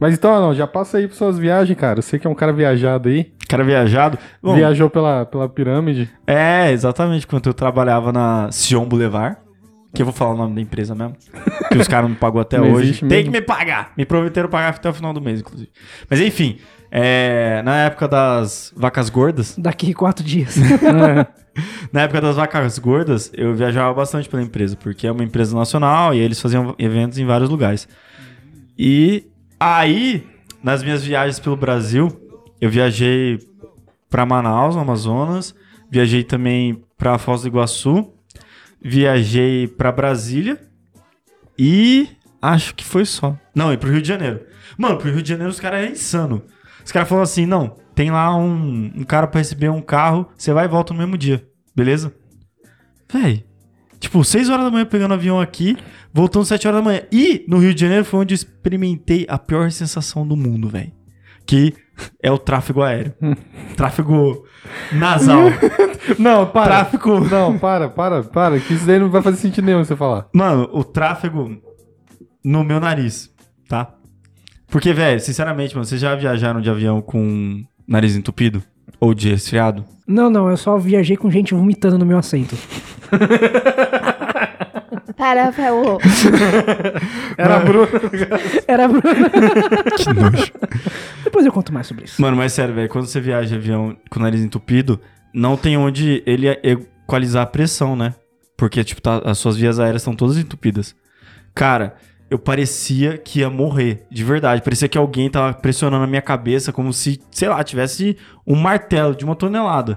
Mas 0.00 0.14
então, 0.14 0.40
não, 0.40 0.54
já 0.54 0.66
passa 0.66 0.98
aí 0.98 1.06
pra 1.06 1.16
suas 1.16 1.38
viagens, 1.38 1.78
cara. 1.78 2.02
Você 2.02 2.18
que 2.18 2.26
é 2.26 2.30
um 2.30 2.34
cara 2.34 2.52
viajado 2.52 3.08
aí. 3.08 3.32
Cara 3.48 3.62
viajado. 3.62 4.18
Bom, 4.42 4.54
viajou 4.54 4.90
pela, 4.90 5.24
pela 5.26 5.48
pirâmide. 5.48 6.10
É, 6.26 6.72
exatamente. 6.72 7.26
Quando 7.26 7.46
eu 7.46 7.54
trabalhava 7.54 8.10
na 8.12 8.50
Sion 8.50 8.84
Boulevard, 8.86 9.36
que 9.94 10.02
eu 10.02 10.06
vou 10.06 10.12
falar 10.14 10.32
o 10.32 10.36
nome 10.36 10.54
da 10.56 10.60
empresa 10.60 10.94
mesmo, 10.94 11.14
que 11.70 11.78
os 11.78 11.86
caras 11.86 12.08
não 12.10 12.16
pagou 12.16 12.40
até 12.40 12.58
Não 12.58 12.72
hoje. 12.72 12.98
Tem 13.00 13.08
mesmo. 13.08 13.24
que 13.32 13.38
me 13.38 13.40
pagar. 13.40 13.92
Me 13.96 14.04
prometeram 14.04 14.48
pagar 14.48 14.70
até 14.70 14.88
o 14.90 14.94
final 14.94 15.12
do 15.12 15.20
mês, 15.20 15.40
inclusive. 15.40 15.70
Mas 16.10 16.20
enfim, 16.20 16.58
é, 16.96 17.60
na 17.64 17.76
época 17.86 18.06
das 18.06 18.72
vacas 18.76 19.10
gordas, 19.10 19.56
Daqui 19.58 19.92
quatro 19.92 20.24
dias. 20.24 20.54
Na 21.92 22.02
época 22.02 22.20
das 22.20 22.36
vacas 22.36 22.78
gordas, 22.78 23.32
eu 23.34 23.52
viajava 23.52 23.92
bastante 23.94 24.28
pela 24.28 24.42
empresa, 24.42 24.76
porque 24.76 25.06
é 25.06 25.10
uma 25.10 25.24
empresa 25.24 25.56
nacional 25.56 26.14
e 26.14 26.18
eles 26.18 26.40
faziam 26.40 26.74
eventos 26.78 27.18
em 27.18 27.24
vários 27.26 27.50
lugares. 27.50 27.88
E 28.78 29.26
aí, 29.58 30.24
nas 30.62 30.84
minhas 30.84 31.04
viagens 31.04 31.40
pelo 31.40 31.56
Brasil, 31.56 32.08
eu 32.60 32.70
viajei 32.70 33.40
para 34.08 34.24
Manaus, 34.24 34.76
no 34.76 34.82
Amazonas, 34.82 35.54
viajei 35.90 36.22
também 36.22 36.80
para 36.96 37.18
Foz 37.18 37.42
do 37.42 37.48
Iguaçu, 37.48 38.12
viajei 38.80 39.66
para 39.66 39.90
Brasília 39.90 40.60
e 41.58 42.08
acho 42.40 42.74
que 42.74 42.84
foi 42.84 43.04
só. 43.04 43.36
Não, 43.52 43.72
e 43.72 43.76
pro 43.76 43.90
Rio 43.90 44.02
de 44.02 44.08
Janeiro. 44.08 44.40
Mano, 44.78 44.96
pro 44.96 45.10
Rio 45.10 45.22
de 45.22 45.28
Janeiro 45.28 45.50
os 45.50 45.58
caras 45.58 45.84
é 45.84 45.90
insano. 45.90 46.42
Os 46.84 46.92
caras 46.92 47.08
falaram 47.08 47.24
assim: 47.24 47.46
não, 47.46 47.76
tem 47.94 48.10
lá 48.10 48.36
um, 48.36 48.92
um 48.94 49.04
cara 49.04 49.26
pra 49.26 49.40
receber 49.40 49.70
um 49.70 49.80
carro, 49.80 50.28
você 50.36 50.52
vai 50.52 50.64
e 50.64 50.68
volta 50.68 50.92
no 50.92 50.98
mesmo 50.98 51.16
dia, 51.16 51.46
beleza? 51.74 52.14
Véi, 53.12 53.44
tipo, 54.00 54.24
6 54.24 54.48
horas 54.48 54.64
da 54.64 54.70
manhã 54.70 54.84
pegando 54.84 55.14
avião 55.14 55.40
aqui, 55.40 55.76
voltando 56.12 56.44
7 56.44 56.66
horas 56.66 56.80
da 56.80 56.84
manhã. 56.84 57.02
E 57.12 57.44
no 57.48 57.58
Rio 57.58 57.74
de 57.74 57.80
Janeiro 57.80 58.04
foi 58.04 58.20
onde 58.20 58.34
eu 58.34 58.36
experimentei 58.36 59.24
a 59.28 59.38
pior 59.38 59.70
sensação 59.70 60.26
do 60.26 60.36
mundo, 60.36 60.68
velho. 60.68 60.92
Que 61.46 61.74
é 62.22 62.30
o 62.30 62.38
tráfego 62.38 62.82
aéreo. 62.82 63.14
tráfego 63.76 64.44
nasal. 64.92 65.42
Não, 66.18 66.46
para. 66.46 66.66
tráfego. 66.66 67.20
Não, 67.20 67.58
para, 67.58 67.88
para, 67.88 68.22
para. 68.22 68.58
Que 68.60 68.74
isso 68.74 68.86
daí 68.86 68.98
não 68.98 69.10
vai 69.10 69.22
fazer 69.22 69.36
sentido 69.38 69.64
nenhum 69.64 69.84
você 69.84 69.96
falar. 69.96 70.26
Mano, 70.34 70.68
o 70.72 70.82
tráfego 70.84 71.56
no 72.44 72.62
meu 72.64 72.78
nariz, 72.78 73.30
tá? 73.68 73.94
Porque, 74.68 74.92
velho, 74.92 75.20
sinceramente, 75.20 75.74
mano, 75.74 75.84
vocês 75.86 76.00
já 76.00 76.14
viajaram 76.14 76.60
de 76.60 76.68
avião 76.70 77.00
com 77.00 77.64
nariz 77.86 78.16
entupido? 78.16 78.62
Ou 79.00 79.14
de 79.14 79.30
resfriado? 79.30 79.84
não, 80.06 80.28
não, 80.30 80.48
eu 80.50 80.56
só 80.56 80.76
viajei 80.76 81.16
com 81.16 81.30
gente 81.30 81.54
vomitando 81.54 81.98
no 81.98 82.04
meu 82.06 82.18
assento. 82.18 82.56
Para, 85.16 85.44
Rafael. 85.44 85.98
Era 87.38 87.56
a 87.56 87.60
Bruna. 87.60 87.88
Era 88.66 88.84
a 88.84 88.88
Bruna. 88.88 89.02
Que 89.96 90.12
nojo. 90.12 90.52
Depois 91.22 91.46
eu 91.46 91.52
conto 91.52 91.72
mais 91.72 91.86
sobre 91.86 92.04
isso. 92.04 92.20
Mano, 92.20 92.36
mas 92.36 92.52
sério, 92.52 92.74
velho, 92.74 92.88
quando 92.88 93.06
você 93.06 93.20
viaja 93.20 93.48
de 93.48 93.54
avião 93.54 93.96
com 94.10 94.18
o 94.18 94.22
nariz 94.22 94.42
entupido, 94.42 95.00
não 95.32 95.56
tem 95.56 95.76
onde 95.76 96.22
ele 96.26 96.48
equalizar 96.62 97.42
a 97.42 97.46
pressão, 97.46 97.94
né? 97.94 98.14
Porque, 98.56 98.82
tipo, 98.84 99.00
tá- 99.00 99.22
as 99.24 99.38
suas 99.38 99.56
vias 99.56 99.78
aéreas 99.78 100.02
estão 100.02 100.14
todas 100.14 100.36
entupidas. 100.36 100.94
Cara, 101.54 101.94
eu 102.34 102.38
parecia 102.38 103.16
que 103.16 103.38
ia 103.38 103.48
morrer, 103.48 104.04
de 104.10 104.24
verdade. 104.24 104.60
Parecia 104.60 104.88
que 104.88 104.98
alguém 104.98 105.30
tava 105.30 105.54
pressionando 105.54 106.02
a 106.02 106.06
minha 106.08 106.20
cabeça 106.20 106.72
como 106.72 106.92
se, 106.92 107.20
sei 107.30 107.48
lá, 107.48 107.62
tivesse 107.62 108.16
um 108.44 108.56
martelo 108.56 109.14
de 109.14 109.24
uma 109.24 109.36
tonelada. 109.36 109.96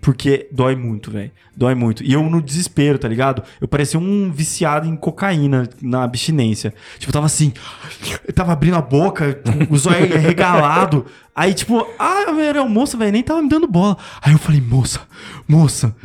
Porque 0.00 0.48
dói 0.52 0.76
muito, 0.76 1.10
velho. 1.10 1.32
Dói 1.56 1.74
muito. 1.74 2.04
E 2.04 2.12
eu 2.12 2.22
no 2.22 2.40
desespero, 2.40 3.00
tá 3.00 3.08
ligado? 3.08 3.42
Eu 3.60 3.66
parecia 3.66 3.98
um 3.98 4.30
viciado 4.30 4.86
em 4.86 4.94
cocaína 4.94 5.68
na 5.82 6.04
abstinência. 6.04 6.72
Tipo, 6.98 7.10
eu 7.10 7.14
tava 7.14 7.26
assim. 7.26 7.52
Eu 8.24 8.32
tava 8.32 8.52
abrindo 8.52 8.76
a 8.76 8.80
boca, 8.80 9.42
o 9.68 9.76
zóio 9.76 10.06
regalado. 10.20 11.04
Aí, 11.34 11.52
tipo, 11.52 11.84
ah, 11.98 12.26
era 12.40 12.64
moça, 12.64 12.96
velho, 12.96 13.10
nem 13.10 13.24
tava 13.24 13.42
me 13.42 13.48
dando 13.48 13.66
bola. 13.66 13.96
Aí 14.20 14.32
eu 14.32 14.38
falei, 14.38 14.60
moça, 14.60 15.00
moça, 15.48 15.96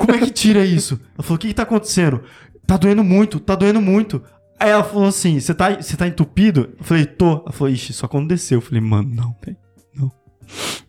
como 0.00 0.12
é 0.12 0.18
que 0.18 0.30
tira 0.32 0.64
isso? 0.64 1.00
Ela 1.16 1.22
falou, 1.22 1.36
o 1.36 1.38
que 1.38 1.48
que 1.48 1.54
tá 1.54 1.62
acontecendo? 1.62 2.20
Tá 2.66 2.76
doendo 2.76 3.04
muito, 3.04 3.38
tá 3.38 3.54
doendo 3.54 3.80
muito. 3.80 4.20
Aí 4.64 4.70
ela 4.70 4.82
falou 4.82 5.08
assim, 5.08 5.38
você 5.38 5.52
tá, 5.54 5.74
você 5.74 5.94
tá 5.94 6.06
entupido? 6.06 6.70
Eu 6.78 6.84
falei, 6.84 7.04
tô. 7.04 7.42
Ela 7.42 7.52
falou, 7.52 7.70
ixi, 7.70 7.92
só 7.92 8.08
quando 8.08 8.28
desceu. 8.28 8.56
Eu 8.56 8.62
falei, 8.62 8.80
mano, 8.80 9.10
não, 9.14 9.36
velho, 9.44 9.58
não. 9.94 10.10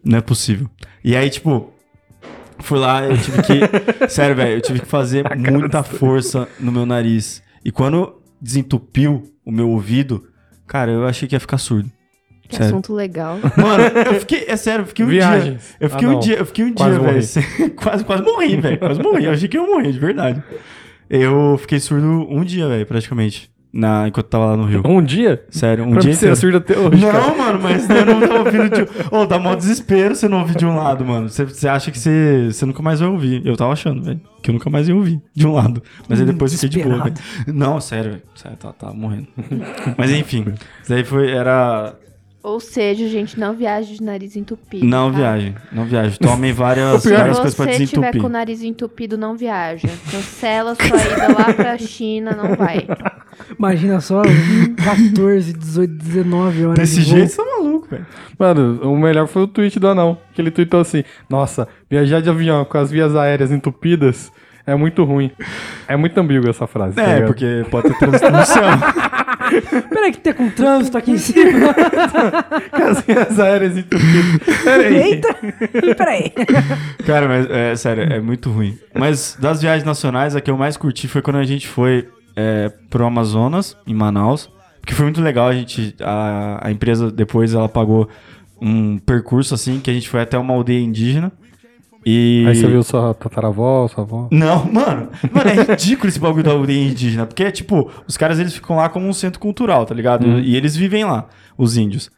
Não 0.01 0.17
é 0.17 0.21
possível. 0.21 0.69
E 1.03 1.13
aí, 1.13 1.29
tipo, 1.29 1.73
fui 2.59 2.79
lá, 2.79 3.03
eu 3.03 3.17
tive 3.17 3.41
que. 3.43 3.59
sério, 4.07 4.33
velho, 4.33 4.53
eu 4.53 4.61
tive 4.61 4.79
que 4.79 4.85
fazer 4.85 5.25
muita 5.35 5.83
força 5.83 6.47
no 6.57 6.71
meu 6.71 6.85
nariz. 6.85 7.43
E 7.65 7.69
quando 7.71 8.21
desentupiu 8.41 9.23
o 9.45 9.51
meu 9.51 9.69
ouvido, 9.69 10.23
cara, 10.65 10.89
eu 10.91 11.05
achei 11.05 11.27
que 11.27 11.35
ia 11.35 11.39
ficar 11.41 11.57
surdo. 11.57 11.91
Que 12.47 12.55
Sério. 12.55 12.71
assunto 12.71 12.93
legal. 12.93 13.39
Mano, 13.57 13.83
eu 14.07 14.19
fiquei, 14.21 14.45
é 14.47 14.55
sério, 14.55 14.83
eu 14.83 14.87
fiquei 14.87 15.03
um 15.03 15.09
dia. 15.09 15.19
Viagens. 15.19 15.75
Eu 15.81 15.89
fiquei 15.89 16.07
Ah, 16.07 16.11
um 16.11 16.13
não. 16.13 16.19
dia, 16.21 16.35
eu 16.37 16.45
fiquei 16.45 16.63
um 16.63 16.73
Quase 16.73 16.97
dia, 16.99 17.11
velho. 17.11 17.73
quase, 17.75 18.05
quase 18.05 18.23
morri, 18.23 18.55
velho. 18.55 18.77
Quase 18.79 19.01
morri. 19.03 19.25
Eu 19.25 19.31
achei 19.31 19.49
que 19.49 19.57
eu 19.57 19.63
ia 19.65 19.69
morrer, 19.69 19.91
de 19.91 19.99
verdade. 19.99 20.41
Eu 21.09 21.57
fiquei 21.59 21.77
surdo 21.79 22.07
um 22.29 22.41
dia, 22.45 22.69
velho, 22.69 22.85
praticamente. 22.85 23.53
Na, 23.77 24.07
enquanto 24.07 24.27
tava 24.27 24.45
lá 24.45 24.55
no 24.55 24.63
Rio. 24.63 24.81
Um 24.85 25.03
dia? 25.03 25.43
Sério, 25.49 25.83
um 25.83 25.91
pra 25.91 25.99
dia 25.99 26.13
você 26.13 26.33
surdo 26.33 26.59
até 26.59 26.79
hoje, 26.79 27.05
cara. 27.05 27.19
Não, 27.19 27.37
mano, 27.37 27.59
mas 27.61 27.89
eu 27.89 28.05
não 28.05 28.21
tava 28.21 28.39
ouvindo 28.39 28.69
de. 28.69 28.87
Ô, 29.11 29.25
dá 29.25 29.37
mó 29.37 29.53
desespero 29.53 30.15
você 30.15 30.29
não 30.29 30.39
ouvir 30.39 30.55
de 30.55 30.65
um 30.65 30.77
lado, 30.77 31.03
mano. 31.03 31.27
Você, 31.27 31.43
você 31.43 31.67
acha 31.67 31.91
que 31.91 31.99
você, 31.99 32.47
você 32.53 32.65
nunca 32.65 32.81
mais 32.81 33.01
vai 33.01 33.09
ouvir. 33.09 33.45
Eu 33.45 33.57
tava 33.57 33.73
achando, 33.73 34.01
velho, 34.01 34.21
que 34.41 34.49
eu 34.49 34.53
nunca 34.53 34.69
mais 34.69 34.87
ia 34.87 34.95
ouvir 34.95 35.19
de 35.33 35.45
um 35.45 35.51
lado. 35.51 35.83
Mas 36.07 36.21
aí 36.21 36.25
depois 36.25 36.53
fiquei 36.53 36.69
de 36.69 36.83
boa, 36.87 37.03
velho. 37.03 37.15
Não, 37.47 37.81
sério, 37.81 38.11
velho. 38.11 38.23
Sério, 38.33 38.57
tá, 38.57 38.71
tá 38.71 38.93
morrendo. 38.93 39.27
Mas 39.97 40.09
enfim, 40.09 40.45
isso 40.81 40.93
aí 40.93 41.03
foi. 41.03 41.29
Era. 41.31 41.95
Ou 42.45 42.59
seja, 42.59 43.07
gente, 43.09 43.39
não 43.39 43.55
viaje 43.55 43.95
de 43.95 44.03
nariz 44.03 44.35
entupido. 44.35 44.85
Não 44.85 45.11
tá? 45.11 45.17
viagem, 45.17 45.55
não 45.71 45.85
viagem. 45.85 46.17
Tomem 46.19 46.53
várias, 46.53 47.01
Se 47.01 47.11
várias 47.11 47.37
coisas 47.39 47.55
pra 47.55 47.65
você 47.65 47.71
tiver 47.71 47.85
desentupir. 47.87 48.21
com 48.21 48.27
o 48.27 48.29
nariz 48.29 48.61
entupido, 48.61 49.17
não 49.17 49.35
viaja. 49.35 49.87
Cancela 50.11 50.75
sua 50.75 50.85
ida 50.85 51.33
lá 51.37 51.53
pra 51.53 51.75
China, 51.81 52.31
não 52.35 52.55
vai. 52.55 52.85
Imagina 53.57 53.99
só, 53.99 54.21
14, 54.83 55.53
18, 55.53 55.91
19 55.93 56.65
horas. 56.65 56.79
Desse 56.79 56.95
de 56.97 57.09
jeito, 57.09 57.31
você 57.31 57.41
é 57.41 57.45
maluco, 57.45 57.87
velho. 57.89 58.05
Mano, 58.37 58.79
o 58.91 58.97
melhor 58.97 59.27
foi 59.27 59.41
o 59.41 59.47
tweet 59.47 59.79
do 59.79 59.87
anão. 59.87 60.17
Que 60.33 60.41
ele 60.41 60.51
tweetou 60.51 60.79
assim: 60.79 61.03
Nossa, 61.29 61.67
viajar 61.89 62.21
de 62.21 62.29
avião 62.29 62.63
com 62.63 62.77
as 62.77 62.91
vias 62.91 63.15
aéreas 63.15 63.51
entupidas 63.51 64.31
é 64.67 64.75
muito 64.75 65.03
ruim. 65.03 65.31
É 65.87 65.95
muito 65.95 66.17
ambíguo 66.19 66.49
essa 66.49 66.67
frase. 66.67 66.95
tá 66.95 67.01
É, 67.01 67.13
ligado? 67.15 67.27
porque 67.27 67.65
pode 67.71 67.89
ter 67.97 68.19
céu. 68.45 68.63
Peraí, 69.89 70.11
que 70.11 70.19
tem 70.19 70.33
com 70.33 70.49
trânsito 70.49 70.97
aqui 70.97 71.11
em 71.11 71.17
cima. 71.17 71.73
Com 72.71 72.83
as 72.83 73.01
vias 73.01 73.39
aéreas 73.39 73.77
entupidas. 73.77 74.63
Peraí. 74.63 74.95
Eita! 74.95 75.35
Peraí. 75.95 76.33
Cara, 77.05 77.27
mas 77.27 77.49
é 77.49 77.75
sério, 77.75 78.03
é 78.03 78.19
muito 78.19 78.49
ruim. 78.51 78.77
Mas 78.93 79.37
das 79.39 79.61
viagens 79.61 79.83
nacionais, 79.83 80.35
a 80.35 80.41
que 80.41 80.51
eu 80.51 80.57
mais 80.57 80.77
curti 80.77 81.07
foi 81.07 81.21
quando 81.21 81.37
a 81.37 81.43
gente 81.43 81.67
foi 81.67 82.07
é, 82.35 82.71
pro 82.89 83.05
Amazonas, 83.05 83.77
em 83.87 83.93
Manaus. 83.93 84.49
Porque 84.79 84.93
foi 84.93 85.05
muito 85.05 85.21
legal, 85.21 85.47
a 85.47 85.53
gente. 85.53 85.95
A, 85.99 86.67
a 86.67 86.71
empresa 86.71 87.11
depois 87.11 87.53
ela 87.53 87.67
pagou 87.67 88.07
um 88.61 88.97
percurso 88.97 89.53
assim, 89.53 89.79
que 89.79 89.89
a 89.89 89.93
gente 89.93 90.07
foi 90.07 90.21
até 90.21 90.37
uma 90.37 90.53
aldeia 90.53 90.79
indígena. 90.79 91.31
E. 92.05 92.45
Aí 92.47 92.55
você 92.55 92.67
viu 92.67 92.83
sua 92.83 93.13
tataravó, 93.15 93.87
sua 93.87 94.03
avó. 94.03 94.27
Não, 94.31 94.65
mano, 94.71 95.09
mano, 95.31 95.49
é 95.49 95.63
ridículo 95.71 96.07
esse 96.07 96.19
bagulho 96.19 96.43
da 96.43 96.51
aldeia 96.51 96.87
indígena, 96.87 97.25
porque, 97.25 97.51
tipo, 97.51 97.89
os 98.07 98.15
caras 98.15 98.37
eles 98.39 98.53
ficam 98.53 98.75
lá 98.75 98.87
como 98.89 99.07
um 99.07 99.13
centro 99.13 99.39
cultural, 99.39 99.85
tá 99.85 99.95
ligado? 99.95 100.39
E 100.39 100.55
eles 100.55 100.75
vivem 100.75 101.03
lá, 101.03 101.25
os 101.57 101.77
índios. 101.77 102.11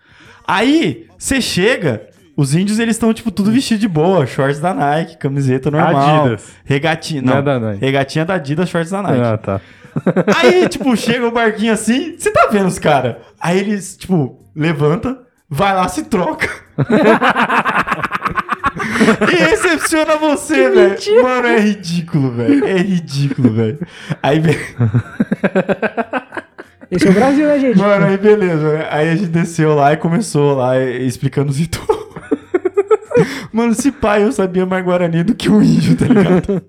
Aí, 0.46 1.06
você 1.18 1.40
chega, 1.40 2.02
os 2.36 2.54
índios 2.54 2.80
eles 2.80 2.96
estão, 2.96 3.14
tipo, 3.14 3.32
tudo 3.32 3.52
vestido 3.52 3.80
de 3.80 3.88
boa, 3.88 4.26
shorts 4.26 4.60
da 4.60 4.74
Nike, 4.74 5.18
camiseta 5.18 5.72
normal. 5.72 6.22
Adidas. 6.26 6.46
Regatinha, 6.66 7.22
Não 7.22 7.34
não, 7.34 7.40
é 7.40 7.42
da 7.42 7.60
Nike. 7.60 7.80
regatinha 7.86 8.26
da 8.26 8.34
Adidas, 8.36 8.70
shorts 8.70 8.92
da 8.92 9.02
Nike. 9.02 9.22
Ah, 9.22 9.38
tá. 9.38 9.62
Aí, 10.38 10.68
tipo, 10.68 10.96
chega 10.98 11.26
o 11.28 11.32
barquinho 11.32 11.74
assim, 11.74 12.16
você 12.18 12.30
tá 12.30 12.50
vendo 12.52 12.68
os 12.68 12.78
caras. 12.78 13.16
Aí 13.40 13.58
eles, 13.58 13.96
tipo, 13.98 14.38
levanta, 14.56 15.18
vai 15.50 15.74
lá, 15.74 15.88
se 15.88 16.04
troca. 16.04 16.50
e 19.32 19.36
recepciona 19.36 20.16
você, 20.18 20.70
velho. 20.70 21.24
Mano, 21.24 21.48
é 21.48 21.60
ridículo, 21.60 22.32
velho. 22.32 22.66
É 22.66 22.78
ridículo, 22.78 23.54
velho. 23.54 23.80
Aí, 24.22 24.42
Esse 26.90 27.08
é 27.08 27.10
o 27.10 27.14
Brasil, 27.14 27.46
né, 27.48 27.60
gente? 27.60 27.78
mano, 27.78 28.06
aí 28.06 28.18
beleza, 28.18 28.74
né? 28.78 28.88
Aí 28.90 29.10
a 29.10 29.16
gente 29.16 29.28
desceu 29.28 29.76
lá 29.76 29.92
e 29.92 29.98
começou 29.98 30.56
lá 30.56 30.80
e- 30.80 31.06
explicando 31.06 31.50
os 31.52 31.60
itô. 31.60 31.80
Mano, 33.52 33.74
se 33.74 33.92
pai 33.92 34.24
eu 34.24 34.32
sabia 34.32 34.66
mais 34.66 34.86
Guarani 34.86 35.24
do 35.24 35.34
que 35.36 35.50
o 35.50 35.62
índio, 35.62 35.98
tá 35.98 36.06
ligado? 36.06 36.62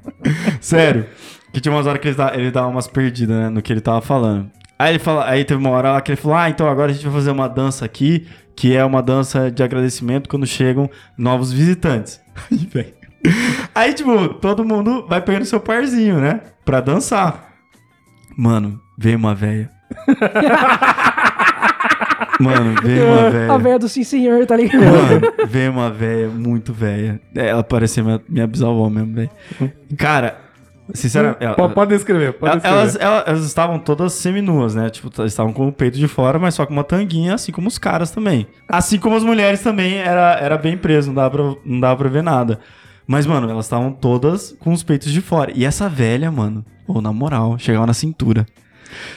Sério. 0.60 1.06
Que 1.52 1.60
tinha 1.60 1.72
umas 1.74 1.86
horas 1.86 2.00
que 2.00 2.08
ele 2.08 2.16
dava, 2.16 2.36
ele 2.36 2.50
dava 2.50 2.66
umas 2.68 2.86
perdidas, 2.88 3.36
né, 3.36 3.48
no 3.48 3.60
que 3.62 3.72
ele 3.72 3.80
tava 3.80 4.00
falando. 4.00 4.50
Aí 4.80 4.92
ele 4.92 4.98
fala, 4.98 5.28
aí 5.28 5.44
teve 5.44 5.60
uma 5.60 5.68
hora 5.68 5.92
lá 5.92 6.00
que 6.00 6.10
ele 6.10 6.16
falou: 6.16 6.38
"Ah, 6.38 6.48
então 6.48 6.66
agora 6.66 6.90
a 6.90 6.94
gente 6.94 7.04
vai 7.04 7.12
fazer 7.12 7.30
uma 7.30 7.46
dança 7.46 7.84
aqui, 7.84 8.26
que 8.56 8.74
é 8.74 8.82
uma 8.82 9.02
dança 9.02 9.50
de 9.50 9.62
agradecimento 9.62 10.26
quando 10.26 10.46
chegam 10.46 10.88
novos 11.18 11.52
visitantes". 11.52 12.18
Aí, 12.50 12.56
velho. 12.56 12.94
Aí, 13.74 13.92
tipo, 13.92 14.28
todo 14.40 14.64
mundo 14.64 15.06
vai 15.06 15.20
pegando 15.20 15.44
seu 15.44 15.60
parzinho, 15.60 16.18
né, 16.18 16.40
Pra 16.64 16.80
dançar. 16.80 17.50
Mano, 18.34 18.80
veio 18.98 19.18
uma 19.18 19.34
véia. 19.34 19.70
Mano, 22.40 22.74
veio 22.82 23.06
uma 23.06 23.30
véia. 23.30 23.52
A 23.52 23.58
velha 23.58 23.78
do 23.78 23.86
sim 23.86 24.02
senhor, 24.02 24.46
tá 24.46 24.56
ligado? 24.56 24.82
Mano, 24.82 25.20
veio 25.46 25.72
uma 25.72 25.90
véia 25.90 26.28
muito. 26.28 26.74
É, 26.82 27.18
Ela 27.48 27.62
parecia 27.62 28.02
minha, 28.02 28.18
minha 28.26 28.46
bisavó 28.46 28.88
mesmo, 28.88 29.14
velho. 29.14 29.30
Cara, 29.98 30.38
sinceramente. 30.94 31.42
ela- 31.44 31.68
Pode, 31.68 31.94
descrever, 31.94 32.32
pode 32.32 32.50
ela- 32.52 32.56
descrever. 32.60 32.78
elas, 32.80 32.96
elas, 32.96 33.24
elas 33.26 33.44
estavam 33.44 33.78
todas 33.78 34.12
seminuas, 34.14 34.74
né? 34.74 34.88
Tipo, 34.90 35.10
elas 35.18 35.32
estavam 35.32 35.52
com 35.52 35.68
o 35.68 35.72
peito 35.72 35.98
de 35.98 36.08
fora, 36.08 36.38
mas 36.38 36.54
só 36.54 36.64
com 36.66 36.72
uma 36.72 36.84
tanguinha, 36.84 37.34
assim 37.34 37.52
como 37.52 37.68
os 37.68 37.78
caras 37.78 38.10
também. 38.10 38.46
Assim 38.68 38.98
como 38.98 39.16
as 39.16 39.22
mulheres 39.22 39.60
também, 39.62 39.94
era, 39.96 40.38
era 40.40 40.56
bem 40.58 40.76
preso, 40.76 41.08
não 41.08 41.14
dava, 41.14 41.30
pra, 41.30 41.54
não 41.64 41.80
dava 41.80 41.96
pra 41.96 42.08
ver 42.08 42.22
nada. 42.22 42.58
Mas, 43.06 43.26
mano, 43.26 43.50
elas 43.50 43.66
estavam 43.66 43.90
todas 43.92 44.54
com 44.60 44.72
os 44.72 44.82
peitos 44.84 45.10
de 45.12 45.20
fora. 45.20 45.50
E 45.54 45.64
essa 45.64 45.88
velha, 45.88 46.30
mano, 46.30 46.64
ou 46.86 47.00
na 47.02 47.12
moral, 47.12 47.58
chegava 47.58 47.86
na 47.86 47.94
cintura. 47.94 48.46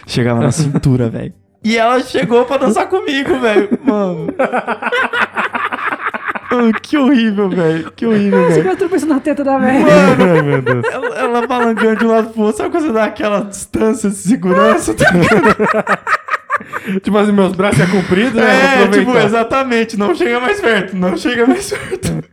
Chegava 0.08 0.40
na 0.42 0.50
cintura, 0.52 1.10
velho. 1.10 1.34
E 1.64 1.78
ela 1.78 2.02
chegou 2.02 2.44
pra 2.46 2.58
dançar 2.58 2.90
comigo, 2.90 3.40
velho. 3.40 3.70
Mano. 3.86 4.28
Mano, 6.56 6.74
que 6.82 6.98
horrível, 6.98 7.50
velho. 7.50 7.92
Que 7.96 8.06
horrível, 8.06 8.44
Você 8.44 8.50
velho. 8.54 8.63
vai 8.66 8.76
tropeçando 8.76 9.13
na 9.13 9.20
teta 9.20 9.44
da 9.44 9.58
velha. 9.58 9.86
Ai, 9.88 10.42
meu 10.42 10.62
Deus. 10.62 10.86
Ela, 10.86 11.08
ela 11.20 11.48
balangando 11.48 11.96
de 11.98 12.06
um 12.06 12.10
lado 12.10 12.30
pro 12.30 12.42
outro. 12.44 12.58
Sabe 12.58 12.70
quando 12.70 12.86
você 12.88 12.94
dá 12.94 13.06
aquela 13.06 13.42
distância 13.42 14.10
de 14.10 14.16
segurança? 14.16 14.94
Tipo 17.02 17.18
assim, 17.18 17.32
meus 17.32 17.54
braços 17.54 17.80
é 17.82 17.88
comprido, 17.88 18.36
né? 18.38 18.84
É, 18.84 18.88
tipo, 18.88 19.18
exatamente. 19.18 19.98
Não 19.98 20.13
chega 20.13 20.39
mais 20.39 20.62
perto. 20.62 20.96
Não 20.96 21.18
chega 21.18 21.48
mais 21.48 21.70
perto. 21.72 22.24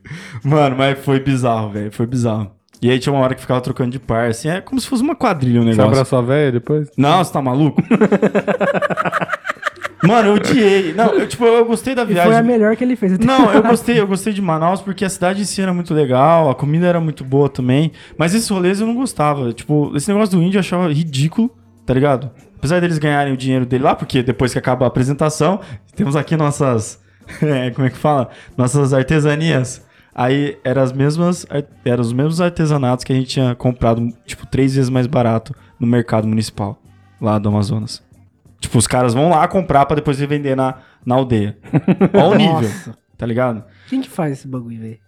Mano, 0.45 0.77
mas 0.77 0.99
foi 0.99 1.19
bizarro, 1.21 1.71
velho. 1.71 1.91
Foi 1.91 2.07
bizarro. 2.07 2.51
E 2.83 2.91
aí 2.91 2.99
tinha 2.99 3.13
uma 3.13 3.23
hora 3.23 3.35
que 3.35 3.41
ficava 3.41 3.61
trocando 3.61 3.91
de 3.91 3.99
par, 3.99 4.29
assim. 4.29 4.49
É 4.49 4.61
como 4.61 4.81
se 4.81 4.87
fosse 4.89 5.03
uma 5.03 5.15
quadrilha 5.17 5.61
o 5.61 5.65
Você 5.65 5.71
negócio. 5.71 5.91
abraçou 5.93 6.19
a 6.19 6.23
velha 6.23 6.53
depois? 6.53 6.89
Não, 6.97 7.23
você 7.25 7.33
tá 7.33 7.43
maluco? 7.43 7.83
Mano, 10.03 10.31
eu 10.31 10.35
odiei. 10.35 10.95
Não, 10.95 11.15
eu, 11.15 11.29
tipo, 11.29 11.45
eu 11.45 11.65
gostei 11.65 11.95
da 11.95 12.03
E 12.03 12.07
foi 12.07 12.15
viagem. 12.15 12.35
a 12.35 12.43
melhor 12.43 12.75
que 12.77 12.85
ele 12.85 12.97
fez. 12.97 13.19
Não, 13.19 13.53
eu 13.53 13.63
gostei, 13.63 14.01
eu 14.01 14.07
gostei 14.07 14.33
de 14.33 14.41
Manaus 14.41 14.81
porque 14.81 15.05
a 15.05 15.11
cidade 15.11 15.43
em 15.43 15.45
si 15.45 15.61
era 15.61 15.75
muito 15.75 15.93
legal, 15.93 16.49
a 16.51 16.55
comida 16.55 16.87
era 16.87 17.01
muito 17.01 17.23
boa 17.25 17.49
também, 17.49 17.93
mas 18.17 18.35
esses 18.35 18.49
rolês 18.49 18.81
eu 18.81 18.87
não 18.87 18.95
gostava. 18.95 19.53
Tipo, 19.53 19.93
esse 19.95 20.11
negócio 20.11 20.37
do 20.37 20.43
índio 20.43 20.57
eu 20.57 20.61
achava 20.61 20.93
ridículo, 20.93 21.51
tá 21.85 21.93
ligado? 21.93 22.31
Apesar 22.57 22.81
deles 22.81 22.99
ganharem 22.99 23.33
o 23.33 23.37
dinheiro 23.37 23.65
dele 23.67 23.85
lá, 23.85 23.95
porque 23.95 24.23
depois 24.23 24.53
que 24.53 24.59
acaba 24.59 24.85
a 24.85 24.89
apresentação, 24.89 25.61
temos 25.95 26.17
aqui 26.17 26.37
nossas. 26.37 27.01
é, 27.43 27.71
como 27.71 27.87
é 27.87 27.91
que 27.91 27.97
fala? 27.97 28.31
Nossas 28.57 28.93
artesanias. 28.93 29.83
Aí 30.15 30.59
eram 30.65 30.83
as 30.83 30.93
mesmas, 30.93 31.47
eram 31.85 32.01
os 32.03 32.13
mesmos 32.13 32.41
artesanatos 32.41 33.05
que 33.05 33.13
a 33.13 33.17
gente 33.17 33.29
tinha 33.29 33.55
comprado, 33.55 34.07
tipo, 34.27 34.47
três 34.47 34.75
vezes 34.75 34.91
mais 34.91 35.07
barato 35.07 35.55
no 35.79 35.87
mercado 35.87 36.27
municipal, 36.27 36.79
lá 37.21 37.39
do 37.39 37.49
Amazonas. 37.49 38.03
Tipo, 38.61 38.79
os 38.79 38.87
caras 38.87 39.15
vão 39.15 39.31
lá 39.31 39.49
comprar 39.49 39.87
pra 39.87 39.97
depois 39.97 40.19
revender 40.21 40.55
na, 40.55 40.77
na 41.05 41.15
aldeia. 41.17 41.57
Olha 42.15 42.29
o 42.29 42.35
nível, 42.37 42.55
Nossa. 42.61 42.95
tá 43.17 43.25
ligado? 43.27 43.65
Quem 43.89 44.01
que 44.01 44.09
faz 44.09 44.33
esse 44.33 44.47
bagulho, 44.47 44.79
velho? 44.79 44.99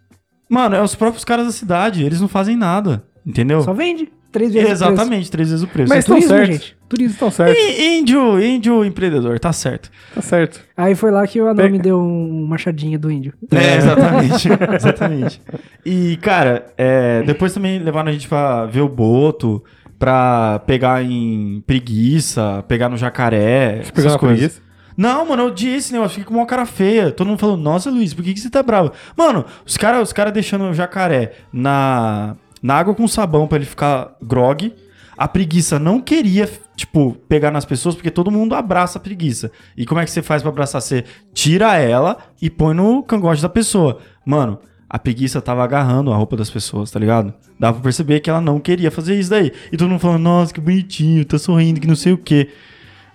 Mano, 0.48 0.74
é 0.74 0.82
os 0.82 0.94
próprios 0.94 1.24
caras 1.24 1.46
da 1.46 1.52
cidade, 1.52 2.02
eles 2.04 2.20
não 2.20 2.28
fazem 2.28 2.56
nada, 2.56 3.04
entendeu? 3.26 3.60
Só 3.62 3.72
vende. 3.72 4.10
Três 4.32 4.50
vezes 4.50 4.66
o 4.66 4.74
preço. 4.78 4.92
Exatamente, 4.94 5.30
três 5.30 5.50
vezes 5.50 5.62
o 5.62 5.68
preço. 5.68 5.88
Mas 5.90 5.96
É 5.96 5.98
estão 6.00 6.16
turismo, 6.16 6.36
certos. 6.36 6.54
gente. 6.56 6.76
Turismo 6.88 7.12
estão 7.12 7.30
certos. 7.30 7.62
E- 7.62 7.98
índio, 7.98 8.42
índio 8.42 8.82
empreendedor, 8.82 9.38
tá 9.38 9.52
certo. 9.52 9.90
Tá 10.14 10.22
certo. 10.22 10.58
Aí 10.74 10.94
foi 10.94 11.10
lá 11.10 11.26
que 11.26 11.38
o 11.38 11.48
anão 11.48 11.68
me 11.68 11.78
deu 11.78 12.00
um 12.00 12.46
machadinha 12.46 12.98
do 12.98 13.10
índio. 13.10 13.34
É, 13.50 13.76
exatamente. 13.76 14.48
exatamente. 14.74 15.42
E, 15.84 16.16
cara, 16.22 16.72
é, 16.78 17.22
depois 17.24 17.52
também 17.52 17.78
levaram 17.78 18.08
a 18.08 18.12
gente 18.12 18.26
pra 18.26 18.64
ver 18.64 18.80
o 18.80 18.88
boto, 18.88 19.62
pra 20.02 20.58
pegar 20.66 21.00
em 21.04 21.62
preguiça, 21.64 22.64
pegar 22.66 22.88
no 22.88 22.96
jacaré, 22.96 23.74
Deixa 23.74 23.90
eu 23.90 23.94
pegar 23.94 24.08
essas 24.08 24.20
coisas. 24.20 24.38
preguiça. 24.38 24.62
Não, 24.96 25.24
mano, 25.24 25.44
eu 25.44 25.46
odiei 25.46 25.76
esse 25.76 25.92
negócio, 25.92 26.16
fiquei 26.18 26.24
com 26.24 26.34
uma 26.34 26.44
cara 26.44 26.66
feia. 26.66 27.12
Todo 27.12 27.28
mundo 27.28 27.38
falou, 27.38 27.56
nossa, 27.56 27.88
Luiz, 27.88 28.12
por 28.12 28.24
que, 28.24 28.34
que 28.34 28.40
você 28.40 28.50
tá 28.50 28.64
bravo? 28.64 28.90
Mano, 29.16 29.44
os 29.64 29.76
caras 29.76 30.02
os 30.02 30.12
cara 30.12 30.32
deixando 30.32 30.64
o 30.64 30.74
jacaré 30.74 31.34
na, 31.52 32.34
na 32.60 32.74
água 32.74 32.96
com 32.96 33.06
sabão 33.06 33.46
pra 33.46 33.58
ele 33.58 33.64
ficar 33.64 34.16
grog. 34.20 34.74
A 35.16 35.28
preguiça 35.28 35.78
não 35.78 36.00
queria, 36.00 36.50
tipo, 36.74 37.12
pegar 37.28 37.52
nas 37.52 37.64
pessoas, 37.64 37.94
porque 37.94 38.10
todo 38.10 38.28
mundo 38.28 38.56
abraça 38.56 38.98
a 38.98 39.00
preguiça. 39.00 39.52
E 39.76 39.86
como 39.86 40.00
é 40.00 40.04
que 40.04 40.10
você 40.10 40.20
faz 40.20 40.42
pra 40.42 40.50
abraçar? 40.50 40.82
Você 40.82 41.04
tira 41.32 41.76
ela 41.78 42.18
e 42.40 42.50
põe 42.50 42.74
no 42.74 43.04
cangote 43.04 43.40
da 43.40 43.48
pessoa. 43.48 43.98
Mano, 44.26 44.58
a 44.92 44.98
preguiça 44.98 45.40
tava 45.40 45.64
agarrando 45.64 46.12
a 46.12 46.16
roupa 46.16 46.36
das 46.36 46.50
pessoas, 46.50 46.90
tá 46.90 47.00
ligado? 47.00 47.32
Dava 47.58 47.76
pra 47.76 47.84
perceber 47.84 48.20
que 48.20 48.28
ela 48.28 48.42
não 48.42 48.60
queria 48.60 48.90
fazer 48.90 49.18
isso 49.18 49.30
daí. 49.30 49.50
E 49.72 49.76
todo 49.78 49.88
mundo 49.88 49.98
falando, 49.98 50.20
nossa, 50.20 50.52
que 50.52 50.60
bonitinho, 50.60 51.24
tá 51.24 51.38
sorrindo, 51.38 51.80
que 51.80 51.86
não 51.86 51.96
sei 51.96 52.12
o 52.12 52.18
quê. 52.18 52.50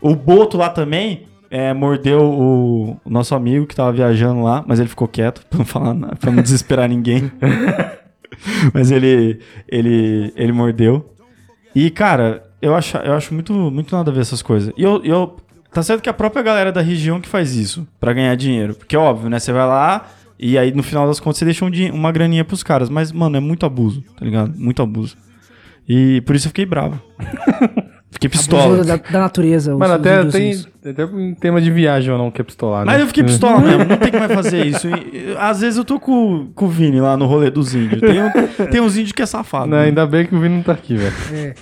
O 0.01 0.15
Boto 0.15 0.57
lá 0.57 0.69
também 0.69 1.27
é, 1.51 1.75
mordeu 1.75 2.23
o, 2.23 2.99
nosso 3.05 3.35
amigo 3.35 3.67
que 3.67 3.75
tava 3.75 3.91
viajando 3.91 4.41
lá, 4.41 4.63
mas 4.65 4.79
ele 4.79 4.89
ficou 4.89 5.07
quieto 5.07 5.45
pra 5.47 5.59
não 5.59 5.65
falar 5.65 5.93
nada, 5.93 6.15
pra 6.15 6.31
não 6.31 6.41
desesperar 6.41 6.89
ninguém. 6.89 7.31
mas 8.73 8.89
ele, 8.89 9.39
ele, 9.67 10.33
ele 10.35 10.51
mordeu. 10.51 11.13
E, 11.75 11.91
cara, 11.91 12.43
eu 12.59 12.73
acho, 12.73 12.97
eu 12.97 13.13
acho 13.13 13.35
muito, 13.35 13.53
muito 13.53 13.95
nada 13.95 14.09
a 14.09 14.13
ver 14.15 14.21
essas 14.21 14.41
coisas. 14.41 14.73
E 14.75 14.81
eu, 14.81 14.99
eu. 15.03 15.37
Tá 15.71 15.83
certo 15.83 16.01
que 16.01 16.09
a 16.09 16.13
própria 16.13 16.41
galera 16.41 16.71
da 16.71 16.81
região 16.81 17.21
que 17.21 17.29
faz 17.29 17.55
isso, 17.55 17.87
pra 17.99 18.13
ganhar 18.13 18.33
dinheiro. 18.35 18.73
Porque 18.73 18.95
é 18.95 18.99
óbvio, 18.99 19.29
né? 19.29 19.37
Você 19.37 19.51
vai 19.53 19.67
lá 19.67 20.07
e 20.39 20.57
aí 20.57 20.71
no 20.73 20.83
final 20.83 21.07
das 21.07 21.19
contas 21.19 21.37
você 21.39 21.45
deixa 21.45 21.63
um 21.65 21.69
din- 21.71 21.91
uma 21.91 22.11
graninha 22.11 22.43
pros 22.45 22.63
caras. 22.63 22.89
Mas, 22.89 23.11
mano, 23.11 23.37
é 23.37 23.39
muito 23.39 23.65
abuso, 23.65 24.01
tá 24.17 24.23
ligado? 24.25 24.53
Muito 24.57 24.81
abuso. 24.81 25.15
E 25.87 26.21
por 26.21 26.35
isso 26.35 26.47
eu 26.47 26.49
fiquei 26.49 26.65
bravo. 26.65 26.99
fiquei 28.11 28.29
pistola. 28.29 28.65
Abuso 28.65 28.83
Da, 28.85 28.95
da 28.97 29.19
natureza. 29.19 29.71
Mano, 29.77 29.93
os 29.93 29.99
até 29.99 30.25
tem, 30.25 30.65
até 30.85 31.05
um 31.05 31.33
tema 31.35 31.61
de 31.61 31.71
viagem 31.71 32.11
ou 32.11 32.17
não 32.17 32.29
que 32.31 32.41
é 32.41 32.43
pistolar, 32.43 32.85
né? 32.85 32.91
Mas 32.91 33.01
eu 33.01 33.07
fiquei 33.07 33.23
pistola 33.23 33.59
mesmo, 33.61 33.85
não 33.85 33.97
tem 33.97 34.11
como 34.11 34.19
mais 34.27 34.33
fazer 34.33 34.65
isso. 34.67 34.87
E, 34.89 35.35
às 35.39 35.61
vezes 35.61 35.77
eu 35.77 35.85
tô 35.85 35.99
com, 35.99 36.47
com 36.53 36.65
o 36.65 36.69
Vini 36.69 36.99
lá 36.99 37.15
no 37.15 37.25
rolê 37.25 37.49
dos 37.49 37.73
índios. 37.73 38.01
Tem, 38.01 38.21
um- 38.21 38.65
tem 38.69 38.81
uns 38.81 38.95
índios 38.97 39.11
que 39.13 39.21
é 39.21 39.25
safado. 39.25 39.67
Não, 39.67 39.77
né? 39.77 39.85
ainda 39.85 40.05
bem 40.05 40.25
que 40.25 40.35
o 40.35 40.39
Vini 40.39 40.55
não 40.55 40.63
tá 40.63 40.73
aqui, 40.73 40.95
velho. 40.95 41.13
É. 41.33 41.53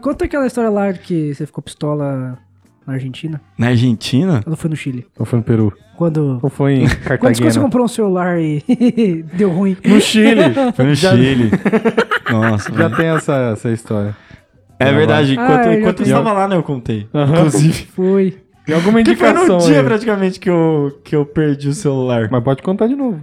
Conta 0.00 0.26
aquela 0.26 0.46
história 0.46 0.70
lá 0.70 0.92
que 0.92 1.34
você 1.34 1.46
ficou 1.46 1.62
pistola 1.62 2.38
na 2.88 2.94
Argentina, 2.94 3.40
Na 3.58 3.68
Argentina? 3.68 4.40
quando 4.42 4.56
foi 4.56 4.70
no 4.70 4.76
Chile. 4.76 5.06
Ou 5.18 5.26
foi 5.26 5.38
no 5.38 5.44
Peru? 5.44 5.72
Quando, 5.96 6.40
Ou 6.42 6.48
foi 6.48 6.74
em 6.74 6.80
quando 6.88 6.90
você 6.96 7.04
Cartagena? 7.08 7.60
comprou 7.60 7.84
um 7.84 7.88
celular 7.88 8.40
e 8.40 8.62
deu 9.34 9.50
ruim. 9.50 9.76
No 9.84 10.00
Chile. 10.00 10.42
Foi 10.74 10.84
no 10.86 10.94
Já- 10.94 11.14
Chile. 11.14 11.50
Nossa, 12.30 12.70
Já 12.72 12.76
velho. 12.88 12.96
tem 12.96 13.06
essa, 13.08 13.34
essa 13.52 13.70
história. 13.70 14.16
É 14.78 14.92
verdade. 14.92 15.36
Ah, 15.38 15.42
Enquanto, 15.44 15.66
eu 15.66 15.72
enquanto 15.80 16.02
estava 16.02 16.32
lá, 16.32 16.48
né, 16.48 16.56
eu 16.56 16.62
contei. 16.62 17.06
Aham. 17.12 17.34
Inclusive. 17.38 17.86
Foi. 17.94 18.36
Tem 18.64 18.74
alguma 18.76 19.02
Que 19.02 19.16
foi 19.16 19.28
indicação 19.28 19.58
no 19.58 19.64
dia 19.66 19.80
aí. 19.80 19.84
praticamente 19.84 20.38
que 20.40 20.48
eu, 20.48 21.00
que 21.04 21.16
eu 21.16 21.26
perdi 21.26 21.68
o 21.68 21.72
celular. 21.74 22.28
Mas 22.30 22.42
pode 22.44 22.62
contar 22.62 22.86
de 22.86 22.94
novo. 22.94 23.20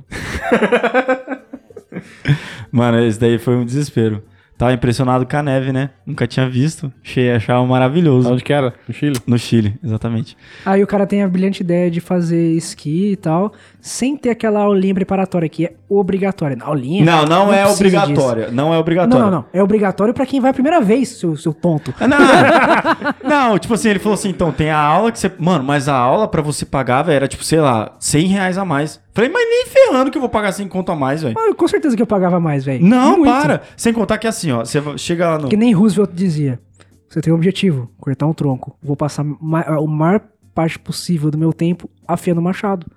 Mano, 2.72 3.00
esse 3.06 3.20
daí 3.20 3.38
foi 3.38 3.56
um 3.56 3.66
desespero. 3.66 4.22
Tava 4.58 4.72
impressionado 4.72 5.26
com 5.26 5.36
a 5.36 5.44
neve, 5.44 5.74
né? 5.74 5.90
Nunca 6.06 6.26
tinha 6.26 6.50
visto. 6.50 6.92
Achei, 7.04 7.32
achava 7.32 7.66
maravilhoso. 7.66 8.32
Onde 8.32 8.44
que 8.44 8.54
era? 8.54 8.74
No 8.88 8.94
Chile? 8.94 9.20
No 9.28 9.38
Chile, 9.38 9.78
exatamente. 9.84 10.38
Aí 10.66 10.82
o 10.82 10.88
cara 10.88 11.06
tem 11.06 11.22
a 11.24 11.28
brilhante 11.28 11.62
ideia 11.62 11.92
de 11.92 12.00
fazer 12.00 12.54
esqui 12.54 13.12
e 13.12 13.16
tal, 13.18 13.52
sem 13.82 14.16
ter 14.16 14.30
aquela 14.30 14.62
aulinha 14.62 14.96
preparatória 14.96 15.50
que 15.50 15.66
é 15.66 15.74
obrigatória. 15.90 16.56
Não, 16.56 16.68
aulinha? 16.68 17.04
Não, 17.04 17.26
não, 17.26 17.54
é 17.54 17.64
precisa 17.64 17.74
obrigatória. 17.74 18.50
Não 18.52 18.74
é 18.74 18.78
obrigatória. 18.78 19.20
Não, 19.24 19.32
não, 19.32 19.38
não. 19.40 19.46
É 19.54 19.62
obrigatório 19.62 20.14
pra 20.14 20.26
quem 20.26 20.40
vai 20.40 20.52
a 20.52 20.54
primeira 20.54 20.80
vez, 20.80 21.10
seu, 21.10 21.36
seu 21.36 21.54
tonto. 21.54 21.94
Ah, 22.00 22.08
Não, 22.08 22.18
não, 23.52 23.60
tipo 23.60 23.74
assim, 23.74 23.90
ele 23.90 24.00
falou 24.00 24.14
assim, 24.14 24.30
então, 24.30 24.54
tem 24.54 24.70
a 24.70 24.80
aula 24.80 25.12
que 25.12 25.20
você... 25.20 25.30
Mano, 25.38 25.66
mas 25.66 25.90
a 25.90 25.96
aula 25.96 26.30
pra 26.30 26.42
você 26.42 26.66
pagar, 26.66 27.04
velho, 27.04 27.18
era 27.18 27.28
tipo, 27.28 27.44
sei 27.44 27.60
lá, 27.60 27.94
100 28.00 28.28
reais 28.28 28.58
a 28.58 28.64
mais. 28.64 29.04
Falei, 29.16 29.30
mas 29.30 29.48
nem 29.48 29.66
ferrando 29.68 30.12
que 30.12 30.18
eu 30.18 30.22
vou 30.22 30.30
pagar 30.30 30.52
100 30.52 30.68
conto 30.68 30.92
a 30.92 30.96
mais, 30.96 31.24
velho. 31.24 31.36
Ah, 31.38 31.56
com 31.56 31.68
certeza 31.70 31.96
que 31.96 32.02
eu 32.02 32.08
pagava 32.08 32.38
mais, 32.38 32.66
velho. 32.66 32.84
Não, 32.86 33.18
Muito. 33.20 33.32
para. 33.32 33.62
Sem 33.78 33.94
contar 33.94 34.18
que 34.18 34.28
assim, 34.28 34.45
ó, 34.52 34.66
você 34.66 34.82
chega 34.98 35.30
lá 35.30 35.40
no... 35.40 35.50
Que 35.50 35.58
nem 35.58 35.74
Roosevelt 35.74 36.12
dizia. 36.14 36.60
Você 37.08 37.22
tem 37.22 37.32
um 37.32 37.36
objetivo, 37.36 37.90
cortar 37.98 38.26
um 38.28 38.34
tronco. 38.34 38.78
Vou 38.82 38.96
passar 38.96 39.24
ma 39.24 39.80
o 39.80 39.88
maior 39.88 40.22
parte 40.54 40.80
possível 40.80 41.30
do 41.30 41.38
meu 41.38 41.54
tempo 41.54 41.90
afiando 42.08 42.42
o 42.42 42.44
machado. 42.44 42.88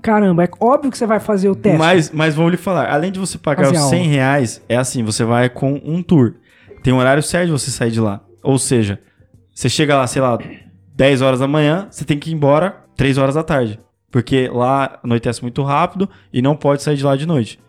Caramba, 0.00 0.44
é 0.44 0.48
óbvio 0.58 0.90
que 0.90 0.98
você 0.98 1.06
vai 1.06 1.20
fazer 1.20 1.48
o 1.48 1.54
teste. 1.54 1.78
Mas, 1.78 2.10
mas 2.10 2.34
vou 2.34 2.48
lhe 2.48 2.56
falar, 2.56 2.90
além 2.90 3.12
de 3.12 3.20
você 3.20 3.38
pagar 3.38 3.66
Fazer 3.66 3.76
os 3.76 3.82
aula. 3.82 3.96
100 3.96 4.06
reais, 4.08 4.62
é 4.68 4.76
assim, 4.76 5.04
você 5.04 5.24
vai 5.24 5.48
com 5.48 5.80
um 5.84 6.02
tour. 6.02 6.34
Tem 6.82 6.92
um 6.92 6.98
horário 6.98 7.22
certo 7.22 7.46
de 7.46 7.52
você 7.52 7.70
sair 7.70 7.92
de 7.92 8.00
lá. 8.00 8.20
Ou 8.42 8.58
seja, 8.58 8.98
você 9.54 9.68
chega 9.68 9.96
lá, 9.96 10.06
sei 10.06 10.20
lá, 10.20 10.38
10 10.96 11.22
horas 11.22 11.40
da 11.40 11.46
manhã, 11.46 11.86
você 11.90 12.04
tem 12.04 12.18
que 12.18 12.30
ir 12.30 12.34
embora 12.34 12.84
3 12.96 13.16
horas 13.16 13.36
da 13.36 13.44
tarde. 13.44 13.78
Porque 14.10 14.50
lá 14.52 14.98
anoitece 15.02 15.40
muito 15.40 15.62
rápido 15.62 16.08
e 16.32 16.42
não 16.42 16.56
pode 16.56 16.82
sair 16.82 16.96
de 16.96 17.04
lá 17.04 17.16
de 17.16 17.24
noite. 17.24 17.60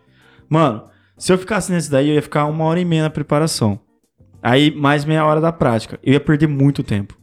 Mano, 0.49 0.83
se 1.23 1.31
eu 1.31 1.37
ficasse 1.37 1.71
nesse 1.71 1.89
daí, 1.89 2.09
eu 2.09 2.15
ia 2.15 2.21
ficar 2.21 2.43
uma 2.47 2.65
hora 2.65 2.81
e 2.81 2.83
meia 2.83 3.03
na 3.03 3.09
preparação. 3.09 3.79
Aí, 4.41 4.75
mais 4.75 5.05
meia 5.05 5.25
hora 5.25 5.39
da 5.39 5.53
prática. 5.53 5.97
Eu 6.03 6.11
ia 6.11 6.19
perder 6.19 6.47
muito 6.47 6.83
tempo. 6.83 7.17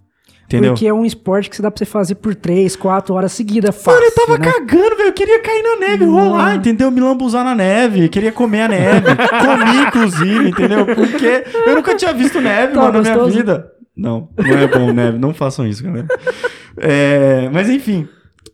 Entendeu? 0.47 0.73
Porque 0.73 0.87
é 0.87 0.95
um 0.95 1.05
esporte 1.05 1.51
que 1.51 1.57
você 1.57 1.61
dá 1.61 1.71
pra 1.71 1.77
você 1.77 1.85
fazer 1.85 2.15
por 2.15 2.35
3, 2.35 2.77
4 2.77 3.15
horas 3.15 3.31
seguidas, 3.31 3.77
fácil, 3.77 4.01
Mano, 4.01 4.07
eu 4.07 4.15
tava 4.15 4.39
né? 4.39 4.51
cagando, 4.51 4.97
velho. 4.97 5.09
Eu 5.11 5.13
queria 5.13 5.43
cair 5.43 5.63
na 5.63 5.77
neve, 5.87 6.07
rolar, 6.07 6.57
entendeu? 6.57 6.91
Me 6.91 6.99
lambuzar 6.99 7.45
na 7.45 7.55
neve. 7.55 8.09
Queria 8.09 8.33
comer 8.33 8.63
a 8.63 8.69
neve. 8.69 9.07
Comi, 9.45 9.83
inclusive, 9.87 10.49
entendeu? 10.49 10.87
Porque 10.87 11.45
eu 11.67 11.75
nunca 11.75 11.95
tinha 11.95 12.15
visto 12.15 12.41
neve, 12.41 12.73
Tá 12.73 12.81
mano, 12.81 12.93
na 12.95 13.01
minha 13.03 13.15
gostoso? 13.17 13.37
vida. 13.37 13.71
Não, 13.95 14.31
não 14.35 14.59
é 14.59 14.67
bom 14.67 14.93
neve. 14.95 15.19
Não 15.19 15.35
façam 15.35 15.67
isso, 15.67 15.85
galera. 15.85 16.09
É, 16.79 17.51
mas 17.53 17.69
enfim. 17.69 18.09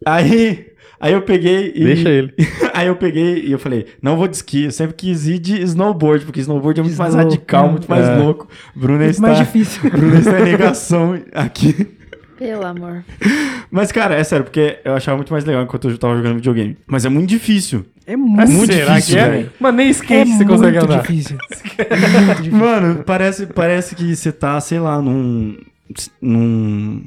Aí, 0.05 0.67
aí 1.01 1.13
eu 1.13 1.23
peguei 1.23 1.73
e... 1.75 1.85
Deixa 1.85 2.09
ele. 2.09 2.33
aí 2.75 2.87
eu 2.89 2.97
peguei 2.97 3.45
e 3.45 3.53
eu 3.53 3.59
falei, 3.59 3.87
não 4.03 4.17
vou 4.17 4.27
de 4.29 4.37
esqui. 4.37 4.65
Eu 4.65 4.71
sempre 4.73 4.95
quis 4.95 5.27
ir 5.27 5.39
de 5.39 5.61
snowboard, 5.63 6.25
porque 6.25 6.41
snowboard 6.41 6.81
é 6.81 6.83
muito 6.83 6.99
mais 6.99 7.15
radical, 7.15 7.71
muito 7.71 7.89
mais 7.91 8.07
É. 8.09 8.17
louco. 8.17 8.49
Bruna 8.75 8.99
Muito 9.01 9.11
está... 9.11 9.23
mais 9.29 9.39
difícil. 9.39 9.83
Bruna 9.91 10.19
está 10.19 10.41
em 10.41 10.45
negação 10.51 11.21
aqui. 11.33 11.87
Pelo 12.39 12.67
amor. 12.67 13.03
Mas, 13.71 13.91
cara, 13.91 14.15
é 14.15 14.23
sério, 14.23 14.45
porque 14.45 14.79
eu 14.85 14.95
achava 14.95 15.17
muito 15.17 15.33
mais 15.33 15.43
legal 15.47 15.63
enquanto 15.63 15.89
eu 15.89 15.97
tava 15.97 16.17
jogando 16.17 16.35
videogame. 16.37 16.77
Mas 16.87 17.07
é 17.07 17.09
muito 17.09 17.31
difícil. 17.31 17.87
É 18.07 18.15
muito, 18.15 18.53
Muito 18.53 18.73
Será 18.73 18.95
difícil, 18.95 19.15
que 19.17 19.21
é? 19.21 19.47
Mano, 19.59 19.79
nem 19.79 19.89
é 19.89 19.91
skate 19.91 20.31
você 20.31 20.37
muito 20.45 20.49
consegue 20.51 20.77
andar. 20.77 21.01
difícil. 21.01 21.39
muito 21.39 22.43
difícil. 22.43 22.53
Mano, 22.53 23.03
parece, 23.05 23.47
parece 23.47 23.95
que 23.97 24.15
você 24.15 24.31
tá, 24.31 24.61
sei 24.61 24.79
lá, 24.79 25.01
num. 25.01 25.57
num. 26.21 27.03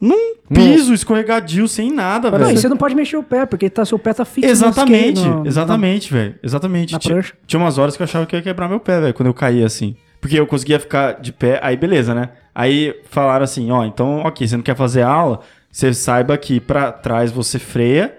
Num 0.00 0.34
piso 0.52 0.94
escorregadio 0.94 1.68
sem 1.68 1.92
nada, 1.92 2.30
Não, 2.30 2.38
e 2.38 2.44
velho. 2.44 2.58
você 2.58 2.68
não 2.68 2.76
pode 2.76 2.94
mexer 2.94 3.16
o 3.16 3.22
pé, 3.22 3.44
porque 3.44 3.68
tá, 3.68 3.84
seu 3.84 3.98
pé 3.98 4.14
tá 4.14 4.24
fixo 4.24 4.46
no 4.46 4.52
Exatamente, 4.52 5.18
skate, 5.20 5.28
no- 5.36 5.46
exatamente, 5.46 6.12
velho. 6.12 6.34
Exatamente. 6.42 6.92
na 6.94 6.98
Tinha- 6.98 7.14
prancha. 7.14 7.34
Tinha 7.46 7.60
umas 7.60 7.76
horas 7.78 7.96
que 7.96 8.02
eu 8.02 8.04
achava 8.04 8.24
que 8.26 8.34
eu 8.34 8.38
ia 8.38 8.42
quebrar 8.42 8.68
meu 8.68 8.80
pé, 8.80 9.00
velho, 9.00 9.14
quando 9.14 9.26
eu 9.26 9.34
caía 9.34 9.66
assim. 9.66 9.94
Porque 10.20 10.38
eu 10.38 10.46
conseguia 10.46 10.78
ficar 10.80 11.20
de 11.20 11.32
pé, 11.32 11.58
aí 11.62 11.76
beleza, 11.76 12.14
né? 12.14 12.30
Aí 12.54 12.94
falaram 13.10 13.44
assim, 13.44 13.70
ó, 13.70 13.84
então, 13.84 14.18
ok, 14.20 14.46
você 14.46 14.56
não 14.56 14.62
quer 14.62 14.76
fazer 14.76 15.02
aula, 15.02 15.40
você 15.70 15.92
saiba 15.94 16.36
que 16.36 16.60
pra 16.60 16.90
trás 16.92 17.30
você 17.30 17.58
freia 17.58 18.18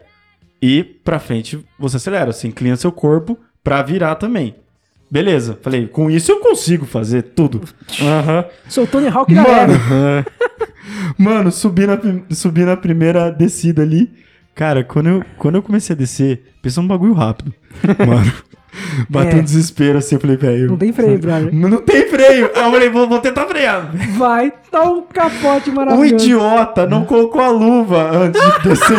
e 0.62 0.84
pra 0.84 1.20
frente 1.20 1.64
você 1.78 1.98
acelera. 1.98 2.32
Você 2.32 2.48
inclina 2.48 2.76
seu 2.76 2.92
corpo 2.92 3.38
pra 3.64 3.82
virar 3.84 4.16
também. 4.16 4.56
Beleza, 5.12 5.60
falei, 5.62 5.88
com 5.88 6.10
isso 6.10 6.32
eu 6.32 6.40
consigo 6.40 6.86
fazer 6.86 7.22
tudo. 7.22 7.62
Aham. 8.02 8.46
Sou 8.70 8.86
o 8.86 8.88
Tony 8.88 9.10
Hawk 9.10 9.34
da 9.36 9.42
Mano, 9.44 9.74
neve. 9.74 10.26
Mano, 11.20 11.52
subi 11.52 11.86
na, 11.86 12.00
subi 12.32 12.64
na 12.64 12.78
primeira 12.78 13.30
descida 13.30 13.82
ali. 13.82 14.10
Cara, 14.56 14.84
quando 14.86 15.10
eu, 15.10 15.24
quando 15.38 15.56
eu 15.56 15.62
comecei 15.64 15.94
a 15.94 15.98
descer, 16.00 16.54
pensou 16.62 16.84
um 16.84 16.88
bagulho 16.88 17.14
rápido. 17.14 17.54
Mano, 18.08 18.32
bateu 19.10 19.38
É. 19.40 19.42
um 19.42 19.44
desespero 19.44 19.98
assim. 19.98 20.16
Eu 20.16 20.22
falei, 20.22 20.38
velho. 20.38 20.68
Não 20.70 20.78
tem 20.78 20.94
freio, 20.94 21.20
brother. 21.20 21.54
Não, 21.54 21.70
não 21.70 21.82
tem 21.82 22.08
freio. 22.08 22.50
Aí 22.56 22.64
eu 22.64 22.72
falei, 22.72 22.90
vou, 22.90 23.08
vou 23.10 23.20
tentar 23.20 23.46
frear. 23.48 23.92
Vai 24.18 24.52
dar 24.72 24.84
um 24.84 25.02
capote 25.04 25.70
O 25.70 25.76
maravilhoso. 25.76 26.16
idiota 26.26 26.86
não 26.88 27.04
colocou 27.06 27.42
a 27.42 27.50
luva 27.50 28.10
antes 28.12 28.42
de 28.42 28.70
descer. 28.70 28.98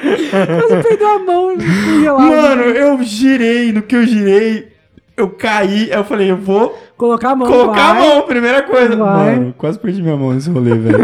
Quase 0.00 0.82
perdeu 0.88 1.08
a 1.08 1.18
mão 1.18 1.54
gelada. 1.58 2.24
Mano, 2.24 2.62
eu 2.62 3.02
girei. 3.02 3.72
No 3.72 3.82
que 3.82 3.96
eu 3.96 4.06
girei, 4.06 4.68
eu 5.16 5.28
caí. 5.30 5.90
Aí 5.92 5.98
eu 5.98 6.04
falei, 6.04 6.30
eu 6.30 6.36
vou 6.36 6.76
Colocar 6.96 7.30
a 7.30 7.36
mão, 7.36 7.48
colocar 7.48 7.94
vai. 7.94 8.02
a 8.02 8.06
mão, 8.14 8.22
primeira 8.22 8.62
coisa. 8.62 8.94
Vai. 8.96 9.36
Mano, 9.36 9.54
quase 9.56 9.78
perdi 9.78 10.02
minha 10.02 10.16
mão 10.16 10.32
nesse 10.32 10.50
rolê, 10.50 10.74
velho. 10.74 10.98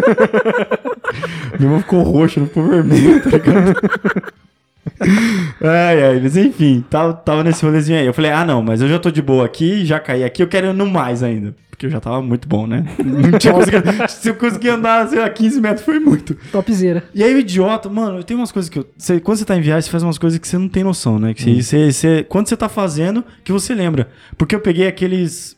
minha 1.58 1.70
mão 1.70 1.80
ficou 1.80 2.02
roxa, 2.02 2.40
não 2.40 2.46
ficou 2.46 2.64
vermelha, 2.64 3.20
tá 3.20 3.30
ligado? 3.30 3.76
ai, 5.62 6.02
ai, 6.02 6.20
mas 6.22 6.36
enfim, 6.36 6.84
tava, 6.88 7.12
tava 7.14 7.42
nesse 7.42 7.64
rolezinho 7.64 7.98
aí. 7.98 8.06
Eu 8.06 8.12
falei, 8.14 8.30
ah, 8.30 8.44
não, 8.44 8.62
mas 8.62 8.80
eu 8.82 8.88
já 8.88 8.98
tô 8.98 9.10
de 9.10 9.22
boa 9.22 9.44
aqui, 9.44 9.84
já 9.84 9.98
caí 9.98 10.22
aqui, 10.22 10.42
eu 10.42 10.48
quero 10.48 10.66
ir 10.68 10.74
no 10.74 10.86
mais 10.86 11.22
ainda. 11.22 11.54
Porque 11.76 11.84
eu 11.84 11.90
já 11.90 12.00
tava 12.00 12.22
muito 12.22 12.48
bom, 12.48 12.66
né? 12.66 12.86
Não 13.04 13.38
tinha 13.38 13.52
conseguido. 13.52 13.84
Se 14.08 14.30
eu 14.30 14.34
conseguir 14.34 14.70
andar, 14.70 15.06
sei 15.08 15.18
lá, 15.18 15.28
15 15.28 15.60
metros 15.60 15.84
foi 15.84 16.00
muito. 16.00 16.34
Topzera. 16.50 17.04
E 17.14 17.22
aí 17.22 17.34
o 17.34 17.38
idiota, 17.38 17.86
mano, 17.90 18.24
tem 18.24 18.34
umas 18.34 18.50
coisas 18.50 18.70
que 18.70 18.78
eu. 18.78 18.86
você- 18.96 19.20
quando 19.20 19.36
você 19.36 19.44
tá 19.44 19.54
em 19.56 19.60
viagem, 19.60 19.82
você 19.82 19.90
faz 19.90 20.02
umas 20.02 20.16
coisas 20.16 20.38
que 20.38 20.48
você 20.48 20.56
não 20.56 20.70
tem 20.70 20.82
noção, 20.82 21.18
né? 21.18 21.34
Que 21.34 21.42
você, 21.62 21.62
você- 21.62 21.92
você- 21.92 22.24
quando 22.24 22.48
você 22.48 22.56
tá 22.56 22.66
fazendo, 22.68 23.22
que 23.44 23.52
você 23.52 23.74
lembra. 23.74 24.08
Porque 24.38 24.54
eu 24.54 24.60
peguei 24.60 24.86
aqueles. 24.86 25.54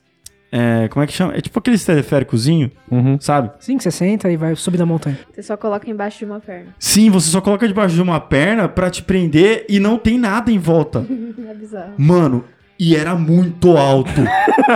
é, 0.50 0.88
como 0.88 1.04
é 1.04 1.06
que 1.06 1.12
chama? 1.12 1.34
É 1.36 1.40
tipo 1.42 1.56
aqueles 1.58 1.84
teleféricozinho, 1.84 2.70
Uhum. 2.90 3.16
sabe? 3.20 3.50
Sim, 3.60 3.76
que 3.76 3.82
você 3.84 3.90
senta 3.90 4.28
e 4.32 4.36
vai 4.36 4.56
subir 4.56 4.78
na 4.78 4.86
montanha. 4.86 5.18
Você 5.32 5.42
só 5.42 5.56
coloca 5.58 5.88
embaixo 5.90 6.18
de 6.20 6.24
uma 6.24 6.40
perna. 6.40 6.74
Sim, 6.78 7.10
você 7.10 7.30
só 7.30 7.40
coloca 7.40 7.68
debaixo 7.68 7.94
de 7.94 8.00
uma 8.02 8.18
perna 8.18 8.66
pra 8.68 8.90
te 8.90 9.02
prender 9.04 9.66
e 9.68 9.78
não 9.78 9.98
tem 9.98 10.18
nada 10.18 10.50
em 10.50 10.58
volta. 10.58 11.06
É 11.48 11.54
bizarro. 11.54 11.92
Mano, 11.98 12.44
e 12.78 12.94
era 12.94 13.14
muito 13.14 13.76
alto. 13.76 14.22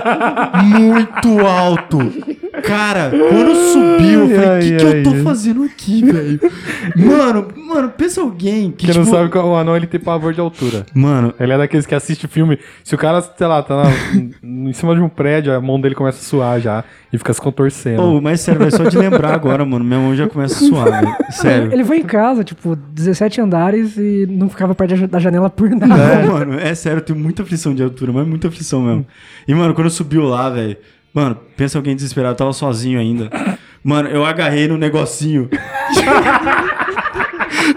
muito 0.64 1.46
alto. 1.46 1.98
Cara, 2.62 3.10
quando 3.10 3.54
subiu, 3.54 4.20
eu 4.30 4.40
falei, 4.40 4.58
o 4.58 4.60
que, 4.60 4.76
que 4.76 4.84
eu 4.84 5.02
tô 5.02 5.14
fazendo 5.24 5.62
aqui, 5.64 6.04
velho? 6.04 6.40
Mano, 6.96 7.48
mano, 7.68 7.88
pensa 7.90 8.20
alguém 8.20 8.70
que, 8.70 8.86
Quem 8.86 8.94
não 8.94 9.04
tipo, 9.04 9.16
sabe 9.16 9.30
que 9.30 9.38
o 9.38 9.54
anão 9.56 9.76
ele 9.76 9.86
tem 9.86 10.00
pavor 10.00 10.32
de 10.32 10.40
altura. 10.40 10.86
Mano, 10.94 11.34
Ele 11.38 11.52
é 11.52 11.58
daqueles 11.58 11.86
que 11.86 11.94
assiste 11.94 12.26
filme. 12.28 12.58
Se 12.84 12.94
o 12.94 12.98
cara, 12.98 13.20
sei 13.20 13.46
lá, 13.46 13.62
tá 13.62 13.82
na- 13.84 13.90
em 14.42 14.72
cima 14.72 14.94
de 14.94 15.00
um 15.00 15.08
prédio, 15.08 15.52
a 15.54 15.60
mão 15.60 15.80
dele 15.80 15.94
começa 15.94 16.18
a 16.18 16.22
suar 16.22 16.60
já 16.60 16.84
e 17.12 17.18
fica 17.18 17.32
se 17.32 17.40
contorcendo. 17.40 18.02
oh, 18.02 18.20
mas 18.20 18.40
sério, 18.40 18.60
velho, 18.60 18.74
só 18.76 18.84
de 18.84 18.96
lembrar 18.96 19.34
agora, 19.34 19.64
mano, 19.64 19.84
minha 19.84 19.98
mão 20.00 20.14
já 20.14 20.28
começa 20.28 20.54
a 20.64 20.68
suar, 20.68 20.90
velho. 20.90 21.16
Sério. 21.30 21.72
Ele 21.72 21.84
foi 21.84 21.98
em 21.98 22.02
casa, 22.04 22.44
tipo, 22.44 22.76
17 22.76 23.40
andares 23.40 23.96
e 23.96 24.26
não 24.30 24.48
ficava 24.48 24.74
perto 24.74 24.90
da 24.90 24.96
ja- 24.96 25.06
da 25.06 25.18
janela 25.18 25.50
por 25.50 25.68
nada. 25.70 25.86
Não, 26.22 26.32
mano, 26.32 26.58
é 26.58 26.74
sério, 26.74 26.98
eu 26.98 27.02
tenho 27.04 27.18
muita 27.18 27.42
aflição 27.42 27.74
de 27.74 27.82
altura, 27.82 28.12
mas 28.12 28.26
muita 28.26 28.48
aflição 28.48 28.82
mesmo. 28.82 29.06
E, 29.48 29.54
mano, 29.54 29.74
quando 29.74 29.90
subiu 29.90 30.22
lá, 30.24 30.48
velho, 30.50 30.76
mano, 31.14 31.36
pensa 31.56 31.78
alguém 31.78 31.94
desesperado, 31.94 32.34
eu 32.34 32.38
tava 32.38 32.52
sozinho 32.52 32.98
ainda. 32.98 33.30
Mano, 33.84 34.08
eu 34.08 34.24
agarrei 34.24 34.66
no 34.68 34.78
negocinho. 34.78 35.48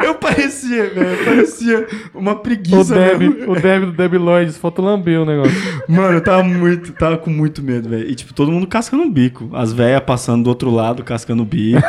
eu 0.04 0.16
parecia, 0.16 0.90
velho, 0.90 1.26
parecia 1.26 1.88
uma 2.14 2.32
o 2.34 2.40
preguiça, 2.40 2.94
Deb, 2.96 3.20
mesmo. 3.20 3.52
o 3.52 3.56
Deb 3.60 3.86
do 3.86 3.92
Deb 3.92 4.14
Lloyd, 4.16 4.52
falta 4.54 4.82
lambeu 4.82 5.24
o 5.24 5.26
negócio. 5.26 5.54
Mano, 5.88 6.18
eu 6.18 6.22
tava 6.22 6.44
muito, 6.44 6.94
tava 6.94 7.18
com 7.18 7.30
muito 7.30 7.62
medo, 7.62 7.90
velho. 7.90 8.10
E, 8.10 8.16
tipo, 8.16 8.34
todo 8.34 8.52
mundo 8.52 8.68
cascando 8.68 9.04
o 9.04 9.10
bico. 9.12 9.50
As 9.54 9.74
velhas 9.74 10.02
passando 10.02 10.44
do 10.44 10.50
outro 10.50 10.70
lado, 10.72 11.04
cascando 11.04 11.44
o 11.44 11.46
bico. 11.46 11.82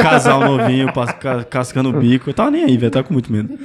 Casal 0.00 0.40
novinho, 0.40 0.88
cascando 1.50 1.90
o 1.90 1.92
bico. 1.92 2.30
Eu 2.30 2.34
tava 2.34 2.50
nem 2.50 2.64
aí, 2.64 2.76
velho, 2.76 2.90
tava 2.92 3.04
com 3.06 3.12
muito 3.14 3.32
medo. 3.32 3.58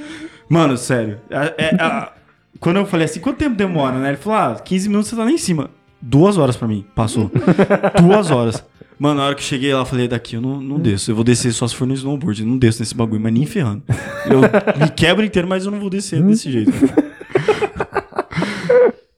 Mano, 0.48 0.76
sério. 0.76 1.18
É- 1.30 1.54
é- 1.58 1.76
a- 1.80 2.12
quando 2.58 2.76
eu 2.76 2.86
falei 2.86 3.06
assim, 3.06 3.20
quanto 3.20 3.38
tempo 3.38 3.56
demora, 3.56 3.96
né? 3.98 4.08
Ele 4.08 4.16
falou, 4.16 4.38
ah, 4.38 4.60
15 4.62 4.88
minutos 4.88 5.08
você 5.10 5.16
tá 5.16 5.24
lá 5.24 5.30
em 5.30 5.38
cima. 5.38 5.70
Duas 6.00 6.38
horas 6.38 6.56
pra 6.56 6.66
mim, 6.66 6.84
passou. 6.94 7.30
Duas 8.00 8.30
horas. 8.30 8.64
Mano, 8.98 9.20
na 9.20 9.26
hora 9.26 9.34
que 9.34 9.40
eu 9.40 9.46
cheguei 9.46 9.72
lá, 9.72 9.80
eu 9.80 9.86
falei, 9.86 10.06
daqui 10.06 10.36
eu 10.36 10.40
não, 10.42 10.60
não 10.60 10.78
desço. 10.78 11.10
Eu 11.10 11.14
vou 11.14 11.24
descer 11.24 11.52
só 11.52 11.66
se 11.66 11.74
for 11.74 11.86
no 11.86 11.94
snowboard. 11.94 12.42
Eu 12.42 12.46
não 12.46 12.58
desço 12.58 12.80
nesse 12.80 12.94
bagulho, 12.94 13.20
mas 13.20 13.32
nem 13.32 13.46
ferrando. 13.46 13.82
Eu 14.26 14.40
me 14.78 14.90
quebro 14.90 15.24
inteiro, 15.24 15.48
mas 15.48 15.64
eu 15.64 15.70
não 15.70 15.80
vou 15.80 15.88
descer 15.88 16.22
desse 16.22 16.50
jeito. 16.50 16.72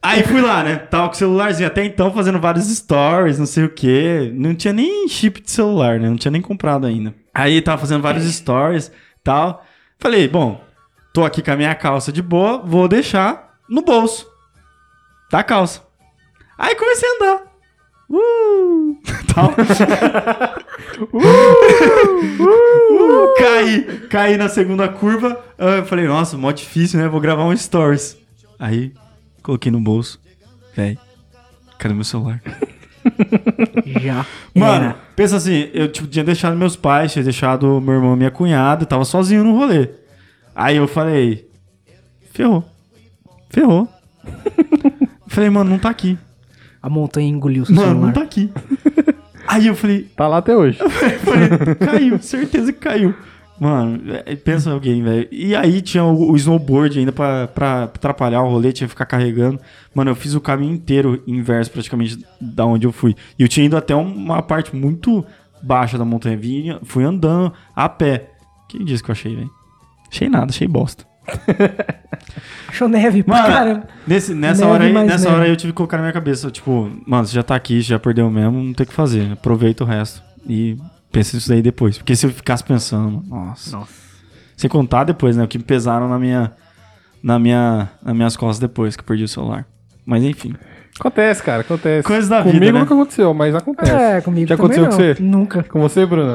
Aí 0.02 0.24
fui 0.24 0.40
lá, 0.40 0.64
né? 0.64 0.76
Tava 0.76 1.08
com 1.08 1.14
o 1.14 1.16
celularzinho 1.16 1.66
até 1.66 1.84
então 1.84 2.12
fazendo 2.12 2.40
vários 2.40 2.66
stories, 2.66 3.38
não 3.38 3.46
sei 3.46 3.64
o 3.64 3.70
quê. 3.70 4.32
Não 4.34 4.54
tinha 4.54 4.72
nem 4.72 5.08
chip 5.08 5.40
de 5.40 5.50
celular, 5.50 5.98
né? 6.00 6.08
Não 6.08 6.16
tinha 6.16 6.32
nem 6.32 6.42
comprado 6.42 6.86
ainda. 6.86 7.14
Aí 7.32 7.62
tava 7.62 7.78
fazendo 7.78 8.02
vários 8.02 8.24
stories 8.24 8.90
tal. 9.22 9.64
Falei, 9.98 10.28
bom, 10.28 10.60
tô 11.14 11.24
aqui 11.24 11.40
com 11.40 11.52
a 11.52 11.56
minha 11.56 11.74
calça 11.74 12.12
de 12.12 12.20
boa, 12.20 12.58
vou 12.58 12.88
deixar 12.88 13.54
no 13.68 13.82
bolso 13.82 14.26
da 15.30 15.42
calça. 15.42 15.82
Aí 16.62 16.76
comecei 16.76 17.08
a 17.08 17.12
andar. 17.16 17.42
Uh, 18.08 18.96
tal. 19.34 19.50
Uh, 21.12 23.34
caí, 23.36 23.82
caí 24.08 24.36
na 24.36 24.48
segunda 24.48 24.88
curva. 24.88 25.44
Ah, 25.58 25.78
Eu 25.78 25.84
falei, 25.86 26.06
nossa, 26.06 26.38
mó 26.38 26.52
difícil, 26.52 27.00
né? 27.00 27.08
Vou 27.08 27.20
gravar 27.20 27.42
um 27.44 27.56
stories. 27.56 28.16
Aí, 28.60 28.92
coloquei 29.42 29.72
no 29.72 29.80
bolso. 29.80 30.20
Véi, 30.76 30.96
cadê 31.80 31.94
meu 31.94 32.04
celular? 32.04 32.40
Já. 33.84 34.24
Mano, 34.54 34.84
Era. 34.84 34.96
pensa 35.16 35.36
assim, 35.36 35.68
eu 35.74 35.90
tipo, 35.90 36.06
tinha 36.06 36.24
deixado 36.24 36.56
meus 36.56 36.76
pais, 36.76 37.12
tinha 37.12 37.24
deixado 37.24 37.80
meu 37.80 37.94
irmão 37.94 38.14
e 38.14 38.18
minha 38.18 38.30
cunhada, 38.30 38.86
tava 38.86 39.04
sozinho 39.04 39.42
no 39.42 39.56
rolê. 39.58 39.88
Aí 40.54 40.76
eu 40.76 40.86
falei, 40.86 41.50
ferrou. 42.30 42.64
Ferrou. 43.50 43.88
falei, 45.26 45.50
mano, 45.50 45.70
não 45.70 45.78
tá 45.80 45.90
aqui. 45.90 46.16
A 46.82 46.88
montanha 46.90 47.28
engoliu 47.28 47.64
seu 47.64 47.74
Mano, 47.74 47.88
celular. 47.88 48.06
não 48.06 48.12
tá 48.12 48.22
aqui. 48.22 48.50
Aí 49.46 49.66
eu 49.66 49.74
falei, 49.74 50.02
Tá 50.16 50.26
lá 50.28 50.38
até 50.38 50.56
hoje. 50.56 50.78
falei, 51.24 51.74
caiu, 51.76 52.18
certeza 52.20 52.72
que 52.72 52.78
caiu. 52.78 53.14
Mano, 53.60 54.00
é, 54.26 54.34
pensa 54.34 54.70
em 54.70 54.72
alguém, 54.72 55.02
velho. 55.02 55.28
E 55.30 55.54
aí 55.54 55.80
tinha 55.80 56.02
o, 56.02 56.32
o 56.32 56.36
snowboard 56.36 56.98
ainda 56.98 57.12
pra, 57.12 57.46
pra 57.46 57.84
atrapalhar 57.84 58.42
o 58.42 58.48
rolê, 58.48 58.72
tinha 58.72 58.88
que 58.88 58.92
ficar 58.92 59.06
carregando. 59.06 59.60
Mano, 59.94 60.10
eu 60.10 60.16
fiz 60.16 60.34
o 60.34 60.40
caminho 60.40 60.74
inteiro 60.74 61.22
inverso 61.28 61.70
praticamente 61.70 62.18
da 62.40 62.64
onde 62.66 62.86
eu 62.86 62.92
fui. 62.92 63.14
E 63.38 63.42
eu 63.42 63.48
tinha 63.48 63.66
ido 63.66 63.76
até 63.76 63.94
uma 63.94 64.42
parte 64.42 64.74
muito 64.74 65.24
baixa 65.62 65.96
da 65.96 66.04
montanha. 66.04 66.36
Vinha, 66.36 66.80
fui 66.82 67.04
andando 67.04 67.52
a 67.76 67.88
pé. 67.88 68.30
Quem 68.68 68.84
disse 68.84 69.02
que 69.02 69.10
eu 69.10 69.12
achei, 69.12 69.36
velho? 69.36 69.50
Achei 70.10 70.28
nada, 70.28 70.46
achei 70.50 70.66
bosta. 70.66 71.04
Achou 72.68 72.88
neve 72.88 73.22
Mano, 73.26 73.46
caramba. 73.46 73.88
nesse, 74.06 74.34
nessa 74.34 74.62
Neve 74.62 74.72
hora 74.72 74.84
aí, 74.84 74.92
nessa 75.06 75.24
neve. 75.24 75.34
hora 75.36 75.44
aí 75.44 75.50
eu 75.50 75.56
tive 75.56 75.72
que 75.72 75.76
colocar 75.76 75.98
na 75.98 76.04
minha 76.04 76.12
cabeça, 76.12 76.50
tipo, 76.50 76.90
mano, 77.06 77.26
você 77.26 77.34
já 77.34 77.42
tá 77.42 77.54
aqui, 77.54 77.80
já 77.80 77.98
perdeu 77.98 78.30
mesmo, 78.30 78.62
não 78.62 78.72
tem 78.72 78.84
o 78.84 78.88
que 78.88 78.94
fazer. 78.94 79.32
Aproveita 79.32 79.84
o 79.84 79.86
resto. 79.86 80.22
E 80.48 80.76
pensa 81.10 81.36
nisso 81.36 81.48
daí 81.48 81.60
depois. 81.62 81.98
Porque 81.98 82.16
se 82.16 82.26
eu 82.26 82.30
ficasse 82.30 82.64
pensando, 82.64 83.22
nossa. 83.28 83.78
Sem 84.56 84.70
contar 84.70 85.04
depois, 85.04 85.36
né? 85.36 85.44
O 85.44 85.48
que 85.48 85.58
me 85.58 85.64
pesaram 85.64 86.08
na 86.08 86.18
minha. 86.18 86.52
Na 87.22 87.38
minha. 87.38 87.88
Nas 88.02 88.14
minhas 88.16 88.36
costas 88.36 88.58
depois 88.58 88.96
que 88.96 89.02
eu 89.02 89.06
perdi 89.06 89.24
o 89.24 89.28
celular. 89.28 89.66
Mas 90.06 90.24
enfim. 90.24 90.54
Acontece, 90.98 91.42
cara, 91.42 91.60
acontece. 91.62 92.06
Coisas 92.06 92.28
da 92.28 92.38
Comigo 92.42 92.58
vida, 92.60 92.72
né? 92.72 92.80
nunca 92.80 92.94
aconteceu, 92.94 93.32
mas 93.32 93.54
acontece. 93.54 93.90
É, 93.92 94.20
comigo 94.20 94.46
Já 94.48 94.54
aconteceu 94.56 94.84
não. 94.84 94.90
com 94.90 94.96
você? 94.96 95.16
Nunca. 95.20 95.62
Com 95.64 95.80
você, 95.80 96.04
Bruna? 96.06 96.34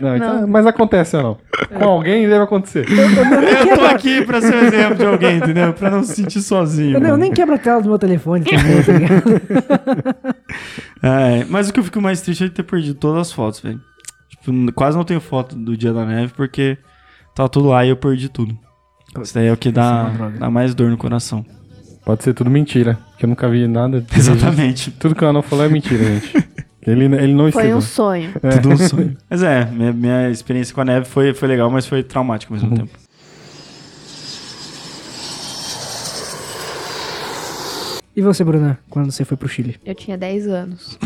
Não, 0.00 0.16
então- 0.16 0.40
Não. 0.42 0.48
mas 0.48 0.66
acontece 0.66 1.16
ou 1.16 1.22
não? 1.22 1.38
Com 1.78 1.84
alguém 1.84 2.28
deve 2.28 2.42
acontecer. 2.44 2.86
Eu 2.88 3.76
tô 3.78 3.84
aqui 3.86 4.22
pra 4.24 4.40
ser 4.40 4.54
um 4.54 4.66
exemplo 4.66 4.94
de 4.96 5.06
alguém, 5.06 5.36
entendeu? 5.38 5.72
Pra 5.72 5.90
não 5.90 6.02
se 6.02 6.14
sentir 6.14 6.40
sozinho. 6.42 6.94
Eu, 6.96 7.00
nem- 7.00 7.10
eu 7.10 7.16
nem 7.16 7.32
quebro 7.32 7.54
a 7.54 7.58
tela 7.58 7.80
do 7.80 7.88
meu 7.88 7.98
telefone 7.98 8.44
também, 8.44 8.82
tá 8.82 8.92
ligado? 8.92 9.40
É, 11.02 11.44
mas 11.48 11.68
o 11.68 11.72
que 11.72 11.80
eu 11.80 11.84
fico 11.84 12.00
mais 12.00 12.20
triste 12.20 12.44
é 12.44 12.48
de 12.48 12.52
ter 12.54 12.62
perdido 12.62 12.94
todas 12.98 13.20
as 13.22 13.32
fotos, 13.32 13.60
velho. 13.60 13.80
Tipo, 14.30 14.72
quase 14.72 14.96
não 14.96 15.04
tenho 15.04 15.20
foto 15.20 15.56
do 15.56 15.76
dia 15.76 15.92
da 15.92 16.04
neve 16.04 16.32
porque 16.36 16.76
tava 17.34 17.48
tudo 17.48 17.68
lá 17.68 17.84
e 17.84 17.88
eu 17.90 17.96
perdi 17.96 18.28
tudo. 18.28 18.56
Isso 19.22 19.34
daí 19.34 19.46
é 19.46 19.52
o 19.52 19.56
que 19.56 19.70
dá, 19.72 20.10
dá 20.38 20.50
mais 20.50 20.74
dor 20.74 20.90
no 20.90 20.96
coração. 20.98 21.44
Pode 22.04 22.22
ser 22.22 22.32
tudo 22.34 22.50
mentira, 22.50 22.98
que 23.18 23.24
eu 23.24 23.28
nunca 23.28 23.48
vi 23.48 23.66
nada. 23.66 24.04
Exatamente. 24.14 24.90
Tudo 24.92 25.14
que 25.14 25.24
o 25.24 25.28
Anão 25.28 25.42
falou 25.42 25.64
é 25.64 25.68
mentira, 25.68 26.02
gente. 26.04 26.47
Ele, 26.90 27.04
ele 27.04 27.34
não 27.34 27.52
Foi 27.52 27.62
estudou. 27.64 27.76
um 27.78 27.80
sonho. 27.80 28.32
Tudo 28.40 28.70
um 28.70 28.76
sonho. 28.88 29.16
Mas 29.28 29.42
é, 29.42 29.66
minha, 29.66 29.92
minha 29.92 30.30
experiência 30.30 30.74
com 30.74 30.80
a 30.80 30.84
neve 30.84 31.06
foi, 31.06 31.34
foi 31.34 31.46
legal, 31.48 31.70
mas 31.70 31.86
foi 31.86 32.02
traumática 32.02 32.52
ao 32.54 32.58
mesmo 32.60 32.74
tempo. 32.76 32.90
E 38.16 38.20
você, 38.22 38.42
Bruna, 38.42 38.78
quando 38.90 39.12
você 39.12 39.24
foi 39.24 39.36
pro 39.36 39.48
Chile? 39.48 39.76
Eu 39.84 39.94
tinha 39.94 40.18
10 40.18 40.48
anos. 40.48 40.98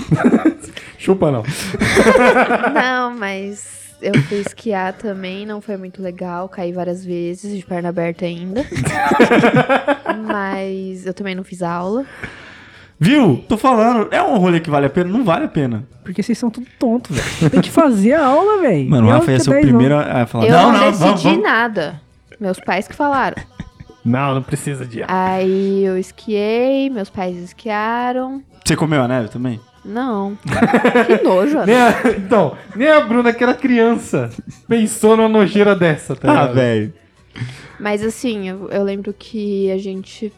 Chupa 0.96 1.30
não. 1.30 1.42
Não, 2.72 3.18
mas 3.18 3.92
eu 4.00 4.14
fui 4.22 4.38
esquiar 4.38 4.92
também, 4.94 5.44
não 5.44 5.60
foi 5.60 5.76
muito 5.76 6.00
legal. 6.00 6.48
Caí 6.48 6.72
várias 6.72 7.04
vezes, 7.04 7.54
de 7.56 7.66
perna 7.66 7.88
aberta 7.90 8.24
ainda. 8.24 8.64
mas 10.24 11.04
eu 11.04 11.12
também 11.12 11.34
não 11.34 11.44
fiz 11.44 11.60
aula. 11.60 12.06
Viu? 13.02 13.44
Tô 13.48 13.56
falando, 13.56 14.08
é 14.12 14.22
um 14.22 14.38
rolê 14.38 14.60
que 14.60 14.70
vale 14.70 14.86
a 14.86 14.90
pena? 14.90 15.10
Não 15.10 15.24
vale 15.24 15.46
a 15.46 15.48
pena. 15.48 15.84
Porque 16.04 16.22
vocês 16.22 16.38
são 16.38 16.50
tudo 16.50 16.68
tonto, 16.78 17.12
velho. 17.12 17.50
Tem 17.50 17.60
que 17.60 17.70
fazer 17.70 18.12
a 18.12 18.24
aula, 18.26 18.60
velho. 18.60 18.88
Mano, 18.88 19.08
o 19.08 19.10
Rafa 19.10 19.22
aula 19.24 19.32
ia 19.32 19.40
ser 19.40 19.50
o 19.50 19.52
10 19.54 19.64
primeiro 19.66 19.98
a 19.98 20.24
falar, 20.24 20.46
Eu 20.46 20.52
não, 20.52 20.72
não, 20.72 20.72
não, 20.72 20.86
decidi 20.86 21.04
vamos, 21.04 21.22
vamos. 21.24 21.42
nada. 21.42 22.00
Meus 22.38 22.60
pais 22.60 22.86
que 22.86 22.94
falaram. 22.94 23.42
Não, 24.04 24.34
não 24.34 24.42
precisa 24.42 24.84
de 24.84 25.04
Aí 25.06 25.84
eu 25.84 25.96
esquiei, 25.96 26.90
meus 26.90 27.08
pais 27.08 27.36
esquiaram. 27.36 28.42
Você 28.64 28.74
comeu 28.74 29.00
a 29.00 29.06
neve 29.06 29.28
também? 29.28 29.60
Não. 29.84 30.36
Que 31.06 31.22
nojo, 31.22 31.58
a, 31.60 31.64
então, 32.16 32.56
nem 32.74 32.88
a 32.88 33.00
Bruna, 33.00 33.32
que 33.32 33.44
era 33.44 33.54
criança, 33.54 34.28
pensou 34.68 35.16
numa 35.16 35.28
nojeira 35.28 35.76
dessa, 35.76 36.16
tá 36.16 36.32
Ah, 36.42 36.46
velho. 36.46 36.92
Mas 37.78 38.02
assim, 38.02 38.48
eu, 38.48 38.68
eu 38.70 38.82
lembro 38.82 39.14
que 39.16 39.70
a 39.70 39.78
gente 39.78 40.32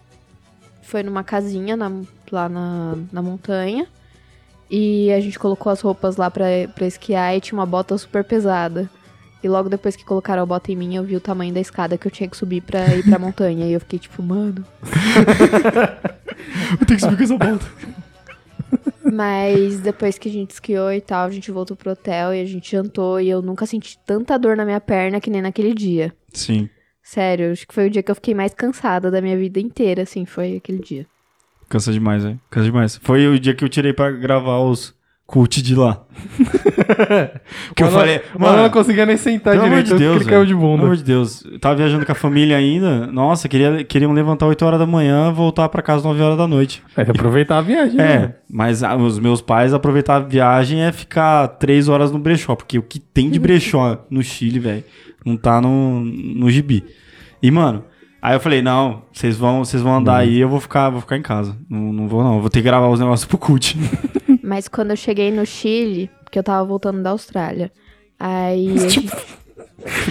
foi 0.83 1.03
numa 1.03 1.25
casinha 1.25 1.75
na- 1.75 2.03
lá 2.33 2.49
na, 2.49 2.97
na 3.13 3.21
montanha. 3.21 3.87
E 4.71 5.13
a 5.13 5.21
gente 5.21 5.39
colocou 5.39 5.71
as 5.71 5.81
roupas 5.81 6.17
lá 6.17 6.31
pra, 6.31 6.47
pra 6.75 6.87
esquiar 6.87 7.37
e 7.37 7.41
tinha 7.41 7.59
uma 7.59 7.67
bota 7.67 7.97
super 7.99 8.25
pesada. 8.25 8.89
E 9.43 9.49
logo 9.49 9.69
depois 9.69 9.95
que 9.95 10.05
colocaram 10.05 10.43
a 10.43 10.47
bota 10.47 10.73
em 10.73 10.77
mim, 10.77 10.97
eu 10.97 11.05
vi 11.05 11.17
o 11.17 11.21
tamanho 11.21 11.53
da 11.53 11.61
escada 11.61 11.99
que 11.99 12.07
eu 12.07 12.11
tinha 12.11 12.29
que 12.29 12.37
subir 12.37 12.63
pra 12.63 12.95
ir 12.95 13.05
pra 13.05 13.19
montanha. 13.19 13.67
E 13.67 13.73
eu 13.73 13.81
fiquei 13.81 13.99
tipo, 13.99 14.23
mano. 14.23 14.65
Eu 16.79 16.87
tenho 16.87 16.99
que 16.99 17.01
subir 17.01 17.17
com 17.17 17.23
essa 17.23 17.37
volta. 17.37 17.67
Mas 19.13 19.81
depois 19.81 20.19
que 20.19 20.29
a 20.29 20.33
gente 20.33 20.51
esquiou 20.51 20.93
e 20.93 21.01
tal, 21.01 21.27
a 21.27 21.31
gente 21.31 21.51
voltou 21.51 21.77
pro 21.77 21.93
hotel 21.93 22.35
e 22.35 22.41
a 22.41 22.45
gente 22.45 22.73
jantou. 22.73 23.21
E 23.21 23.29
eu 23.29 23.41
nunca 23.43 23.67
senti 23.67 23.99
tanta 24.05 24.39
dor 24.39 24.57
na 24.57 24.65
minha 24.65 24.81
perna 24.81 25.21
que 25.21 25.31
nem 25.31 25.43
naquele 25.43 25.75
dia. 25.75 26.13
Sim. 26.33 26.69
Sério, 27.03 27.53
acho 27.53 27.67
que 27.67 27.75
foi 27.75 27.87
o 27.87 27.91
dia 27.91 28.03
que 28.03 28.11
eu 28.11 28.15
fiquei 28.15 28.35
mais 28.35 28.55
cansada 28.55 29.11
da 29.11 29.21
minha 29.21 29.37
vida 29.37 29.61
inteira, 29.61 30.03
assim, 30.03 30.25
foi 30.25 30.57
aquele 30.57 30.79
dia. 30.79 31.07
Cansa 31.75 31.93
demais, 31.93 32.23
velho. 32.23 32.41
Cansa 32.49 32.67
demais. 32.67 33.01
Foi 33.03 33.27
o 33.27 33.37
dia 33.37 33.53
que 33.53 33.65
eu 33.65 33.69
tirei 33.69 33.93
pra 33.93 34.09
gravar 34.09 34.61
os 34.61 34.95
cult 35.27 35.61
de 35.61 35.75
lá. 35.75 36.05
Que 37.75 37.83
eu 37.83 37.87
Mano, 37.87 37.99
falei, 37.99 38.21
mano, 38.39 38.63
não 38.63 38.71
conseguia 38.71 39.05
nem 39.05 39.17
sentar 39.17 39.59
direito, 39.59 39.95
de 39.95 39.99
Deus, 39.99 40.17
ele 40.17 40.25
caiu 40.27 40.45
de 40.45 40.53
velho. 40.53 40.61
Pelo 40.61 40.71
bunda. 40.73 40.85
amor 40.85 40.97
de 40.97 41.03
Deus. 41.03 41.45
Eu 41.45 41.59
tava 41.59 41.77
viajando 41.77 42.07
com 42.07 42.13
a 42.13 42.15
família 42.15 42.57
ainda. 42.57 43.07
Nossa, 43.09 43.49
queria, 43.49 43.83
queriam 43.83 44.13
levantar 44.13 44.47
8 44.47 44.65
horas 44.65 44.79
da 44.79 44.87
manhã, 44.87 45.33
voltar 45.33 45.69
pra 45.69 45.83
casa 45.83 46.07
9 46.07 46.23
horas 46.23 46.39
da 46.39 46.47
noite. 46.47 46.83
É, 46.97 47.03
aproveitar 47.03 47.59
a 47.59 47.61
viagem, 47.63 47.97
né? 47.97 48.13
É, 48.13 48.35
mas 48.49 48.85
ah, 48.85 48.95
os 48.95 49.19
meus 49.19 49.41
pais 49.41 49.75
aproveitar 49.75 50.17
a 50.17 50.21
viagem 50.21 50.83
é 50.83 50.93
ficar 50.93 51.49
3 51.49 51.89
horas 51.89 52.13
no 52.13 52.19
brechó, 52.19 52.55
porque 52.55 52.79
o 52.79 52.83
que 52.83 53.01
tem 53.01 53.31
de 53.31 53.39
brechó 53.41 54.07
no 54.09 54.23
Chile, 54.23 54.61
velho, 54.61 54.85
não 55.25 55.37
tá 55.37 55.61
no, 55.61 56.01
no 56.01 56.49
gibi. 56.51 56.85
E, 57.43 57.51
mano, 57.51 57.85
aí 58.25 58.35
eu 58.35 58.41
falei, 58.41 58.63
não, 58.63 59.03
vocês 59.13 59.37
vão, 59.37 59.65
vocês 59.65 59.83
vão 59.83 59.97
andar 59.97 60.17
aí, 60.19 60.39
eu 60.41 60.49
vou 60.49 60.61
ficar, 60.61 60.91
vou 60.91 61.01
ficar 61.01 61.17
em 61.17 61.23
casa. 61.23 61.57
Não, 61.69 61.93
não 61.93 62.09
vou 62.09 62.23
não, 62.25 62.35
eu 62.37 62.41
vou 62.41 62.51
ter 62.51 62.61
que 62.61 62.65
gravar 62.65 62.89
os 62.89 62.99
negócios 62.99 63.27
pro 63.27 63.39
cult. 63.39 63.77
Mas 64.43 64.67
quando 64.69 64.91
eu 64.91 64.97
cheguei 64.97 65.31
no 65.31 65.45
Chile, 65.47 66.11
porque 66.25 66.39
eu 66.39 66.43
tava 66.43 66.65
voltando 66.65 67.03
da 67.03 67.11
Austrália, 67.11 67.71
aí. 68.19 68.77
gente- 68.89 69.11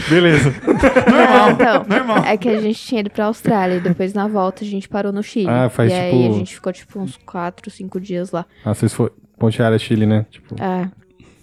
Beleza. 0.09 0.51
Não, 1.09 1.51
então, 1.51 1.85
normal. 1.87 2.23
É 2.25 2.37
que 2.37 2.47
a 2.49 2.59
gente 2.61 2.79
tinha 2.79 3.01
ido 3.01 3.09
pra 3.09 3.25
Austrália 3.25 3.77
e 3.77 3.79
depois 3.79 4.13
na 4.13 4.27
volta 4.27 4.63
a 4.63 4.67
gente 4.67 4.87
parou 4.87 5.11
no 5.11 5.23
Chile. 5.23 5.49
Ah, 5.49 5.69
faz 5.69 5.91
e 5.91 5.95
aí 5.95 6.11
tipo- 6.11 6.33
a 6.33 6.37
gente 6.37 6.53
ficou 6.55 6.73
tipo 6.73 6.99
uns 6.99 7.17
4, 7.25 7.71
5 7.71 7.99
dias 7.99 8.31
lá. 8.31 8.45
Ah, 8.63 8.73
vocês 8.73 8.93
foram. 8.93 9.11
Ponte 9.39 9.61
Aérea 9.61 9.79
Chile, 9.79 10.05
né? 10.05 10.25
Tipo. 10.29 10.55
É. 10.61 10.89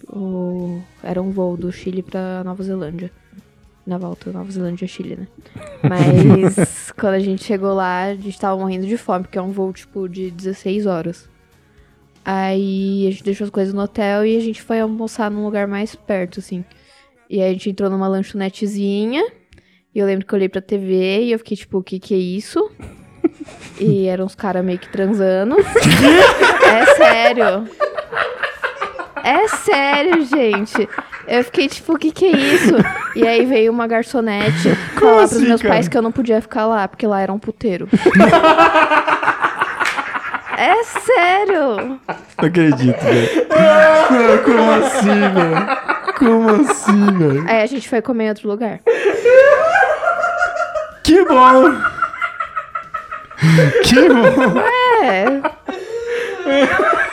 O... 0.07 0.81
Era 1.03 1.21
um 1.21 1.31
voo 1.31 1.57
do 1.57 1.71
Chile 1.71 2.01
pra 2.01 2.43
Nova 2.43 2.63
Zelândia. 2.63 3.11
Na 3.91 3.97
volta, 3.97 4.31
Nova 4.31 4.49
Zelândia 4.49 4.85
e 4.85 4.87
Chile, 4.87 5.17
né? 5.17 5.27
Mas 5.83 6.93
quando 6.97 7.15
a 7.15 7.19
gente 7.19 7.43
chegou 7.43 7.73
lá, 7.73 8.05
a 8.05 8.15
gente 8.15 8.39
tava 8.39 8.57
morrendo 8.57 8.87
de 8.87 8.95
fome, 8.95 9.25
porque 9.25 9.37
é 9.37 9.41
um 9.41 9.51
voo, 9.51 9.73
tipo, 9.73 10.07
de 10.07 10.31
16 10.31 10.85
horas. 10.85 11.29
Aí 12.23 13.05
a 13.05 13.11
gente 13.11 13.21
deixou 13.25 13.43
as 13.43 13.51
coisas 13.51 13.73
no 13.73 13.81
hotel 13.81 14.25
e 14.25 14.37
a 14.37 14.39
gente 14.39 14.61
foi 14.61 14.79
almoçar 14.79 15.29
num 15.29 15.43
lugar 15.43 15.67
mais 15.67 15.93
perto, 15.93 16.39
assim. 16.39 16.63
E 17.29 17.41
aí 17.41 17.49
a 17.49 17.51
gente 17.51 17.69
entrou 17.69 17.89
numa 17.89 18.07
lanchonetezinha. 18.07 19.29
E 19.93 19.99
eu 19.99 20.05
lembro 20.05 20.25
que 20.25 20.33
eu 20.33 20.37
olhei 20.37 20.47
pra 20.47 20.61
TV 20.61 21.23
e 21.23 21.33
eu 21.33 21.39
fiquei, 21.39 21.57
tipo, 21.57 21.79
o 21.79 21.83
que 21.83 21.99
que 21.99 22.13
é 22.13 22.17
isso? 22.17 22.71
e 23.77 24.05
eram 24.05 24.23
uns 24.23 24.35
caras 24.35 24.63
meio 24.63 24.79
que 24.79 24.87
transando. 24.87 25.57
é 25.59 26.95
sério. 26.95 27.67
É 29.21 29.47
sério, 29.49 30.25
gente. 30.25 30.87
Eu 31.27 31.43
fiquei 31.43 31.67
tipo, 31.67 31.93
o 31.93 31.97
que 31.97 32.11
que 32.11 32.25
é 32.25 32.31
isso? 32.31 32.75
E 33.13 33.27
aí 33.27 33.43
veio 33.45 33.73
uma 33.73 33.87
garçonete 33.87 34.73
falar 34.97 35.27
pros 35.27 35.33
assim, 35.33 35.45
meus 35.45 35.61
cara? 35.61 35.73
pais 35.73 35.89
que 35.89 35.97
eu 35.97 36.01
não 36.01 36.13
podia 36.13 36.41
ficar 36.41 36.65
lá, 36.65 36.87
porque 36.87 37.05
lá 37.05 37.19
era 37.19 37.33
um 37.33 37.37
puteiro. 37.37 37.89
é 40.57 40.81
sério. 40.85 41.75
Não 41.77 41.99
acredito, 42.37 43.01
velho. 43.01 43.47
Como 44.45 44.71
assim, 44.71 45.19
velho? 45.19 45.67
Como 46.17 46.49
assim, 46.49 47.17
velho? 47.17 47.45
Aí 47.49 47.61
a 47.63 47.65
gente 47.65 47.89
foi 47.89 48.01
comer 48.01 48.27
em 48.27 48.29
outro 48.29 48.47
lugar. 48.47 48.79
Que 51.03 51.25
bom! 51.25 51.73
Que 53.83 54.07
bom! 54.07 54.61
É. 55.03 55.25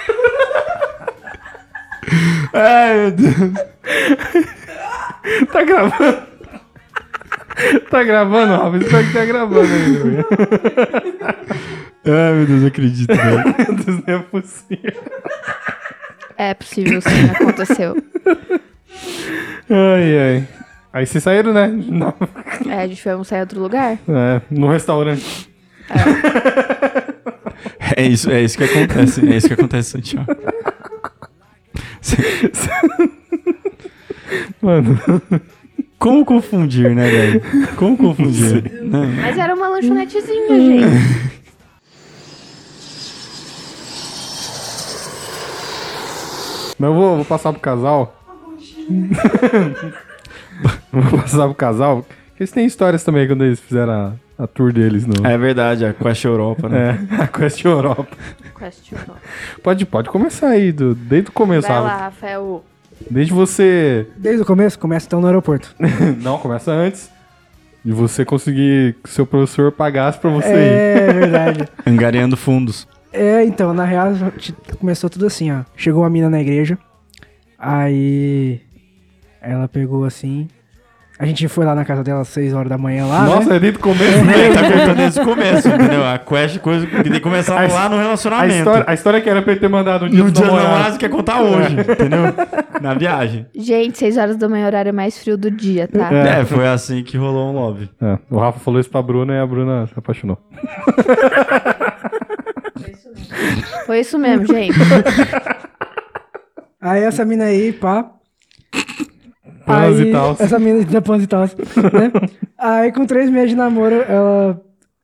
Ai, 2.52 2.94
meu 2.96 3.11
Deus. 3.12 3.52
Tá 5.52 5.62
gravando? 5.62 6.18
tá 7.90 8.02
gravando, 8.04 8.56
Rafa? 8.56 8.76
Espero 8.78 9.06
que 9.06 9.12
tá 9.12 9.24
gravando 9.24 9.61
ainda, 9.61 9.98
velho. 9.98 10.26
Ai, 12.06 12.32
meu 12.32 12.46
Deus, 12.46 12.61
não 12.61 12.68
acredito, 12.68 13.14
velho. 13.14 13.44
Meu 13.44 13.74
Deus, 13.74 14.06
não 14.06 14.14
é 14.14 14.18
possível. 14.20 15.02
É 16.36 16.54
possível 16.54 17.00
sim, 17.00 17.30
aconteceu. 17.30 17.96
Ai, 19.68 20.18
ai. 20.18 20.48
Aí 20.92 21.06
vocês 21.06 21.22
saíram, 21.22 21.52
né? 21.52 21.66
Não. 21.68 22.14
É, 22.68 22.82
a 22.82 22.86
gente 22.86 23.02
foi 23.02 23.12
almoçar 23.12 23.38
em 23.38 23.40
outro 23.40 23.61
lugar. 23.61 23.98
É, 24.09 24.40
no 24.50 24.70
restaurante. 24.70 25.50
É 27.96 28.02
isso, 28.06 28.30
é 28.30 28.42
isso 28.42 28.56
que 28.56 28.64
acontece. 28.64 29.28
É 29.28 29.36
isso 29.36 29.48
que 29.48 29.54
acontece, 29.54 29.90
Santiago. 29.90 30.34
Mano, 34.60 34.98
Como 35.98 36.24
confundir, 36.24 36.94
né, 36.94 37.10
velho? 37.10 37.42
Como 37.76 37.96
confundir? 37.96 38.62
Né? 38.84 39.18
Mas 39.20 39.36
era 39.36 39.52
uma 39.54 39.68
lanchonetezinha, 39.68 40.48
gente. 40.48 40.84
mas 46.78 46.88
eu 46.88 46.94
vou, 46.94 47.16
vou 47.16 47.24
passar 47.24 47.52
pro 47.52 47.60
casal. 47.60 48.14
vou 50.92 51.20
passar 51.20 51.46
pro 51.46 51.54
casal. 51.56 52.06
Porque 52.28 52.44
eles 52.44 52.52
têm 52.52 52.64
histórias 52.64 53.02
também 53.02 53.26
quando 53.26 53.44
eles 53.44 53.58
fizeram 53.58 53.92
a, 53.92 54.12
a 54.39 54.47
tour 54.47 54.72
deles 54.72 55.05
no. 55.05 55.26
É 55.26 55.36
verdade, 55.36 55.84
a 55.84 55.93
Quest 55.93 56.24
Europa, 56.24 56.68
né? 56.68 57.07
É, 57.11 57.22
a 57.22 57.26
Quest 57.26 57.64
Europa. 57.64 58.16
Question. 58.57 58.99
Pode, 59.62 59.84
pode 59.84 60.09
começar 60.09 60.49
aí, 60.49 60.70
do, 60.70 60.95
desde 60.95 61.30
o 61.30 61.32
começo, 61.32 61.66
Vai 61.66 61.80
lá, 61.80 61.97
Rafael. 61.97 62.64
Desde 63.11 63.32
você. 63.32 64.07
Desde 64.16 64.43
o 64.43 64.47
começo, 64.47 64.78
começa 64.78 65.07
então 65.07 65.20
no 65.20 65.26
aeroporto. 65.26 65.74
Não, 66.22 66.39
começa 66.39 66.70
antes. 66.70 67.11
De 67.84 67.93
você 67.93 68.24
conseguir 68.24 68.97
que 69.03 69.09
seu 69.09 69.24
professor 69.24 69.70
pagasse 69.70 70.18
pra 70.18 70.30
você 70.30 70.49
ir. 70.49 70.57
É 70.57 71.12
verdade. 71.12 71.68
Angariando 71.86 72.36
fundos. 72.36 72.86
É, 73.12 73.45
então, 73.45 73.72
na 73.72 73.84
real, 73.84 74.12
começou 74.78 75.09
tudo 75.09 75.26
assim, 75.26 75.51
ó. 75.51 75.62
Chegou 75.76 76.03
uma 76.03 76.11
mina 76.11 76.28
na 76.28 76.41
igreja, 76.41 76.76
aí 77.59 78.61
ela 79.41 79.66
pegou 79.68 80.05
assim. 80.05 80.49
A 81.20 81.26
gente 81.26 81.48
foi 81.48 81.66
lá 81.66 81.74
na 81.74 81.84
casa 81.84 82.04
dela 82.04 82.20
às 82.20 82.28
6 82.28 82.54
horas 82.54 82.68
da 82.68 82.78
manhã 82.78 83.04
lá, 83.04 83.24
Nossa, 83.24 83.50
né? 83.50 83.56
é 83.56 83.58
desde 83.58 83.78
o 83.78 83.82
começo, 83.82 84.24
né? 84.24 84.38
Ele 84.38 84.54
tá 84.54 84.62
contando 84.62 84.96
desde 84.96 85.20
o 85.20 85.24
começo, 85.24 85.68
entendeu? 85.68 86.06
A 86.06 86.16
Quest, 86.18 86.58
coisa 86.60 86.86
que 86.86 87.02
tem 87.02 87.12
que 87.12 87.20
começar 87.20 87.68
lá 87.68 87.88
no 87.88 87.96
A 87.96 88.02
relacionamento. 88.02 88.54
história, 88.58 88.84
a 88.86 88.94
história 88.94 89.20
que 89.20 89.28
era 89.28 89.42
pra 89.42 89.50
ele 89.52 89.60
ter 89.60 89.68
mandado 89.68 90.04
um 90.04 90.08
dia 90.08 90.22
No 90.22 90.30
dia 90.30 90.46
do 90.46 90.52
namorado 90.54 90.96
quer 90.96 91.08
contar 91.10 91.42
hoje, 91.42 91.74
entendeu? 91.80 92.22
Na 92.80 92.94
viagem. 92.94 93.46
Gente, 93.52 93.98
6 93.98 94.16
horas 94.16 94.36
da 94.36 94.48
manhã, 94.48 94.66
horário 94.66 94.94
mais 94.94 95.18
frio 95.18 95.36
do 95.36 95.50
dia, 95.50 95.88
tá? 95.88 96.08
É, 96.14 96.44
foi 96.44 96.68
assim 96.68 97.02
que 97.02 97.16
rolou 97.16 97.50
um 97.50 97.54
love. 97.54 97.90
É, 98.00 98.16
o 98.30 98.38
Rafa 98.38 98.60
falou 98.60 98.78
isso 98.80 98.88
pra 98.90 99.02
Bruna 99.02 99.34
e 99.34 99.40
a 99.40 99.46
Bruna 99.46 99.88
se 99.88 99.94
apaixonou. 99.96 100.38
Foi 103.86 104.00
isso 104.00 104.18
mesmo, 104.18 104.46
gente. 104.46 104.78
Aí 106.80 107.02
essa 107.02 107.24
mina 107.24 107.44
aí, 107.46 107.72
pá. 107.72 108.08
Pãs 109.68 110.00
aí, 110.00 110.08
e 110.08 110.12
tal. 110.12 110.36
Essa 110.38 110.58
mina 110.58 110.84
da 110.84 111.00
pãs 111.02 111.22
e 111.22 111.26
tal, 111.26 111.42
né? 111.42 111.48
aí 112.58 112.92
com 112.92 113.06
três 113.06 113.30
meses 113.30 113.50
de 113.50 113.56
namoro, 113.56 113.94
ela, 114.08 114.60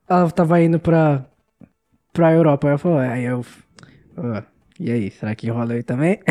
ela 0.09 0.29
tava 0.31 0.61
indo 0.61 0.79
pra, 0.79 1.23
pra 2.13 2.33
Europa. 2.33 2.67
Aí 2.67 2.73
eu 2.73 2.77
falei, 2.79 3.09
aí 3.09 3.23
eu. 3.25 3.45
"Ó, 4.17 4.41
e 4.79 4.91
aí, 4.91 5.11
será 5.11 5.33
que 5.35 5.49
rola 5.49 5.73
aí 5.73 5.83
também? 5.83 6.19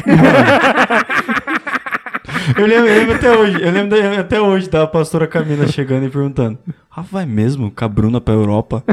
Eu 2.59 2.67
lembro, 2.67 2.87
eu 2.89 2.99
lembro 2.99 3.15
até 3.15 3.31
hoje, 3.31 3.63
eu 3.63 3.71
lembro 3.71 3.89
da- 3.97 4.21
até 4.21 4.41
hoje 4.41 4.69
da 4.69 4.87
pastora 4.87 5.27
Camila 5.27 5.67
chegando 5.67 6.05
e 6.07 6.11
perguntando: 6.11 6.59
Rafa, 6.91 7.09
vai 7.11 7.25
mesmo 7.27 7.71
com 7.71 7.85
a 7.85 7.89
Bruna 7.89 8.21
pra 8.21 8.35
Europa? 8.35 8.85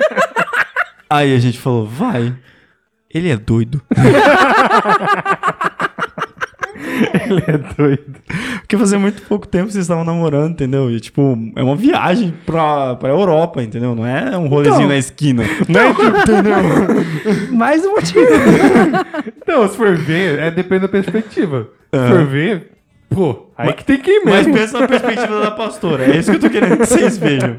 Aí 1.08 1.34
a 1.34 1.38
gente 1.38 1.58
falou: 1.58 1.86
vai. 1.86 2.34
Ele 3.12 3.28
é 3.30 3.36
doido. 3.36 3.82
Ele 7.30 7.42
é 7.46 7.58
doido. 7.58 8.04
Porque 8.60 8.76
fazia 8.76 8.98
muito 8.98 9.22
pouco 9.22 9.46
tempo 9.46 9.66
que 9.66 9.72
vocês 9.72 9.84
estavam 9.84 10.04
namorando, 10.04 10.52
entendeu? 10.52 10.90
E 10.90 11.00
tipo, 11.00 11.36
é 11.56 11.62
uma 11.62 11.76
viagem 11.76 12.34
pra, 12.46 12.94
pra 12.96 13.08
Europa, 13.08 13.62
entendeu? 13.62 13.94
Não 13.94 14.06
é 14.06 14.36
um 14.36 14.46
rolezinho 14.48 14.76
Então. 14.78 14.88
na 14.88 14.96
esquina. 14.96 15.42
Mais 17.52 17.84
um 17.84 17.90
motivo. 17.92 18.26
Não, 19.46 19.68
se 19.68 19.76
for 19.76 19.96
ver, 19.96 20.38
é, 20.38 20.50
depende 20.50 20.82
da 20.82 20.88
perspectiva. 20.88 21.68
Se 21.92 21.98
Aham. 21.98 22.08
for 22.08 22.26
ver, 22.26 22.70
pô, 23.08 23.46
aí 23.56 23.72
que 23.72 23.84
tem 23.84 23.98
que 23.98 24.10
ir 24.10 24.22
Mas 24.24 24.46
mesmo. 24.46 24.54
pensa 24.54 24.80
na 24.80 24.88
perspectiva 24.88 25.40
da 25.40 25.50
pastora. 25.50 26.04
É 26.04 26.16
isso 26.16 26.30
que 26.30 26.36
eu 26.36 26.40
tô 26.40 26.50
querendo 26.50 26.78
que 26.78 26.86
vocês 26.86 27.18
vejam. 27.18 27.56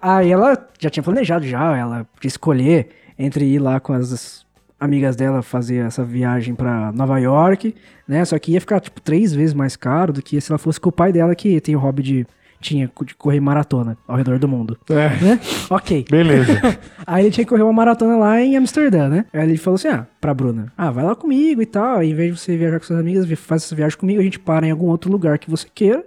Aí 0.00 0.30
ela 0.30 0.56
já 0.78 0.90
tinha 0.90 1.02
planejado 1.02 1.46
já, 1.46 1.76
ela 1.76 2.06
podia 2.14 2.28
escolher 2.28 2.88
entre 3.18 3.44
ir 3.46 3.58
lá 3.58 3.80
com 3.80 3.92
as 3.94 4.44
amigas 4.78 5.16
dela 5.16 5.42
fazer 5.42 5.76
essa 5.86 6.04
viagem 6.04 6.54
pra 6.54 6.92
Nova 6.92 7.18
York, 7.18 7.74
né? 8.06 8.24
Só 8.24 8.38
que 8.38 8.52
ia 8.52 8.60
ficar, 8.60 8.80
tipo, 8.80 9.00
três 9.00 9.32
vezes 9.32 9.54
mais 9.54 9.76
caro 9.76 10.12
do 10.12 10.22
que 10.22 10.40
se 10.40 10.50
ela 10.52 10.58
fosse 10.58 10.80
com 10.80 10.88
o 10.88 10.92
pai 10.92 11.12
dela, 11.12 11.34
que 11.34 11.60
tem 11.60 11.74
o 11.76 11.78
hobby 11.78 12.02
de... 12.02 12.26
Tinha 12.58 12.90
de 13.04 13.14
correr 13.14 13.38
maratona 13.38 13.98
ao 14.08 14.16
redor 14.16 14.38
do 14.38 14.48
mundo, 14.48 14.78
É, 14.88 15.08
né? 15.22 15.40
Ok. 15.68 16.06
beleza. 16.10 16.52
Aí 17.06 17.24
ele 17.26 17.30
tinha 17.30 17.44
que 17.44 17.50
correr 17.50 17.62
uma 17.62 17.72
maratona 17.72 18.16
lá 18.16 18.40
em 18.40 18.56
Amsterdã, 18.56 19.10
né? 19.10 19.26
Aí 19.30 19.42
ele 19.42 19.58
falou 19.58 19.74
assim, 19.74 19.88
ah, 19.88 20.06
pra 20.18 20.32
Bruna, 20.32 20.72
ah, 20.76 20.90
vai 20.90 21.04
lá 21.04 21.14
comigo 21.14 21.60
e 21.60 21.66
tal, 21.66 22.02
em 22.02 22.14
vez 22.14 22.32
de 22.34 22.40
você 22.40 22.56
viajar 22.56 22.78
com 22.80 22.86
suas 22.86 22.98
amigas, 22.98 23.26
faz 23.38 23.62
essa 23.62 23.76
viagem 23.76 23.98
comigo, 23.98 24.20
a 24.20 24.24
gente 24.24 24.38
para 24.38 24.66
em 24.66 24.70
algum 24.70 24.86
outro 24.86 25.12
lugar 25.12 25.38
que 25.38 25.50
você 25.50 25.66
queira, 25.72 26.02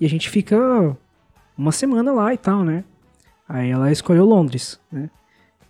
e 0.00 0.06
a 0.06 0.08
gente 0.08 0.30
fica 0.30 0.96
uma 1.56 1.70
semana 1.72 2.10
lá 2.10 2.32
e 2.32 2.38
tal, 2.38 2.64
né? 2.64 2.84
Aí 3.46 3.70
ela 3.70 3.92
escolheu 3.92 4.24
Londres, 4.24 4.80
né? 4.90 5.10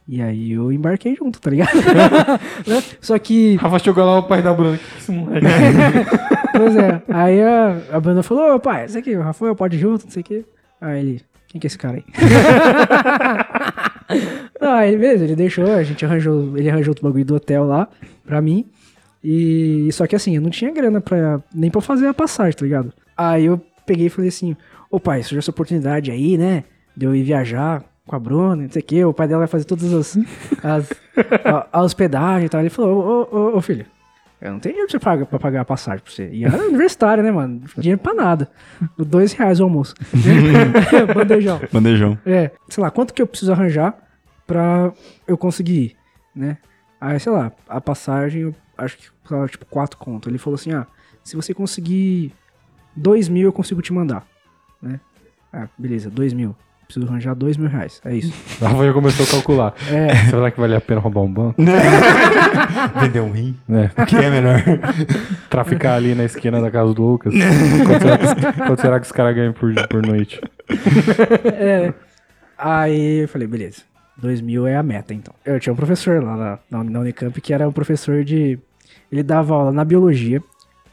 E 0.07 0.21
aí 0.21 0.53
eu 0.53 0.73
embarquei 0.73 1.15
junto, 1.15 1.41
tá 1.41 1.51
ligado? 1.51 1.71
Né? 2.67 2.83
Só 3.01 3.19
que. 3.19 3.57
Rafa 3.57 3.79
chegou 3.79 4.05
lá 4.05 4.19
o 4.19 4.23
pai 4.25 4.43
da 4.43 4.53
Bruna. 4.53 4.77
Que 4.77 4.99
esse 4.99 5.13
moleque? 5.13 5.47
Pois 6.53 6.77
é. 6.77 7.03
Aí 7.09 7.41
a, 7.41 7.81
a 7.93 8.01
Bruna 8.01 8.23
falou, 8.23 8.55
ô 8.55 8.61
pai, 8.61 8.85
esse 8.85 8.99
aqui, 8.99 9.17
o 9.17 9.23
Rafael 9.23 9.57
pode 9.57 9.77
ir 9.77 9.81
junto, 9.81 10.05
não 10.05 10.11
sei 10.11 10.21
o 10.21 10.25
quê. 10.25 10.45
Aí 10.79 10.99
ele, 11.01 11.23
quem 11.49 11.59
que 11.59 11.67
é 11.67 11.69
esse 11.69 11.79
cara 11.79 11.97
aí? 11.97 12.05
ah, 14.61 14.87
ele 14.87 14.99
mesmo, 14.99 15.25
ele 15.25 15.35
deixou, 15.35 15.65
a 15.73 15.83
gente 15.83 16.05
arranjou, 16.05 16.57
ele 16.59 16.69
arranjou 16.69 16.95
o 16.99 17.03
bagulho 17.03 17.25
do 17.25 17.37
hotel 17.37 17.65
lá 17.65 17.89
pra 18.27 18.43
mim. 18.43 18.67
E 19.25 19.89
só 19.93 20.07
que 20.07 20.15
assim, 20.15 20.37
eu 20.37 20.43
não 20.43 20.51
tinha 20.51 20.71
grana 20.71 21.01
pra, 21.01 21.41
nem 21.55 21.71
pra 21.71 21.81
fazer 21.81 22.07
a 22.07 22.15
passagem, 22.15 22.53
tá 22.53 22.65
ligado? 22.65 22.93
Aí 23.17 23.47
eu 23.47 23.59
peguei 23.87 24.07
e 24.07 24.11
falei 24.11 24.29
assim, 24.29 24.55
ô 24.91 25.01
pai, 25.01 25.23
surgiu 25.23 25.39
essa 25.39 25.51
oportunidade 25.51 26.11
aí, 26.11 26.37
né? 26.37 26.65
De 26.95 27.07
eu 27.07 27.15
ir 27.15 27.23
viajar 27.23 27.83
com 28.07 28.17
a 28.17 28.19
Bruna, 28.19 28.57
não 28.57 28.71
sei 28.71 28.83
o 28.83 28.85
quê, 28.85 29.05
o 29.05 29.15
pai 29.15 29.29
dela 29.29 29.41
vai 29.41 29.49
fazer 29.49 29.65
todas 29.65 29.93
as, 29.93 30.19
as 30.63 30.91
a, 31.45 31.69
a 31.73 31.83
hospedagem 31.83 32.47
e 32.47 32.49
tal. 32.49 32.61
Ele 32.61 32.71
falou, 32.71 33.29
ô, 33.31 33.37
ô, 33.37 33.57
ô, 33.57 33.61
filho, 33.61 33.87
eu 34.41 34.53
não 34.53 34.59
tenho 34.59 34.75
dinheiro 34.75 34.91
pra, 34.91 34.99
você 34.99 35.05
pagar, 35.05 35.27
pra 35.27 35.39
pagar 35.39 35.61
a 35.61 35.65
passagem 35.65 36.03
pra 36.03 36.13
você. 36.13 36.29
E 36.33 36.45
era 36.45 36.65
universitário, 36.65 37.23
né, 37.23 37.31
mano? 37.31 37.63
Dinheiro 37.79 38.01
pra 38.01 38.13
nada. 38.13 38.51
Dois 38.99 39.33
reais 39.33 39.61
o 39.61 39.65
almoço. 39.65 39.95
Bandejão. 41.15 41.61
Bandejão. 41.73 42.19
É, 42.27 42.51
sei 42.69 42.83
lá, 42.83 42.91
quanto 42.91 43.15
que 43.15 43.23
eu 43.23 43.27
preciso 43.27 43.53
arranjar 43.53 43.97
pra 44.47 44.93
eu 45.27 45.39
conseguir 45.39 45.81
ir, 45.81 45.97
né? 46.35 46.59
Aí, 47.01 47.19
sei 47.21 47.33
lá, 47.33 47.53
a 47.69 47.81
passagem, 47.81 48.43
eu 48.43 48.55
acho 48.77 48.99
que 48.99 49.11
tava 49.29 49.47
tipo 49.47 49.65
quatro 49.67 49.97
conto. 49.97 50.29
Ele 50.29 50.39
falou 50.39 50.57
assim, 50.57 50.73
ah, 50.73 50.87
se 51.23 51.37
você 51.37 51.55
conseguir 51.55 52.33
dois 52.97 53.29
mil, 53.29 53.45
eu 53.45 53.53
consigo 53.53 53.81
te 53.81 53.93
mandar, 53.93 54.27
né? 54.81 55.01
Ah, 55.53 55.69
beleza, 55.79 56.11
dois 56.11 56.33
mil. 56.33 56.57
Preciso 56.93 57.11
arranjar 57.11 57.35
dois 57.35 57.57
mil 57.57 57.71
reais, 57.71 58.01
é 58.05 58.15
isso. 58.15 58.33
Rafa 58.61 58.85
já 58.85 58.93
começou 58.93 59.25
a 59.25 59.29
calcular. 59.31 59.75
É, 59.91 60.15
Será 60.29 60.51
que 60.51 60.61
vale 60.61 60.77
a 60.77 60.81
pena 60.81 61.01
roubar 61.01 61.23
um 61.23 61.33
banco? 61.33 61.55
Vender 63.01 63.21
um 63.21 63.31
rim. 63.33 63.57
É. 63.71 64.03
O 64.03 64.07
que 64.07 64.17
é 64.17 64.29
melhor? 64.31 64.63
Traficar 65.49 65.95
ali 65.95 66.15
na 66.15 66.25
esquina 66.25 66.61
da 66.61 66.71
casa 66.71 66.93
do 66.93 67.03
Lucas. 67.03 67.33
Quanto 67.33 68.03
será 68.03 68.19
que, 68.19 68.25
os- 68.27 68.67
quanto 68.67 68.81
será 68.83 69.01
que 69.01 69.07
os 69.07 69.13
caras 69.13 69.35
ganham 69.35 69.53
por, 69.55 69.73
por 69.89 70.03
noite? 70.07 70.39
é. 71.47 71.95
Aí 72.59 73.23
eu 73.23 73.29
falei, 73.29 73.49
beleza, 73.49 73.83
dois 74.17 74.41
mil 74.43 74.67
é 74.67 74.77
a 74.77 74.83
meta, 74.83 75.15
então. 75.15 75.35
Eu 75.45 75.59
tinha 75.59 75.73
um 75.73 75.77
professor 75.77 76.23
lá 76.23 76.37
na, 76.37 76.59
na, 76.71 76.85
na 76.85 77.01
Unicamp 77.01 77.41
que 77.41 77.55
era 77.55 77.67
um 77.69 77.73
professor 77.73 78.23
de... 78.23 78.59
Ele 79.11 79.23
dava 79.23 79.55
aula 79.55 79.73
na 79.73 79.85
biologia, 79.85 80.43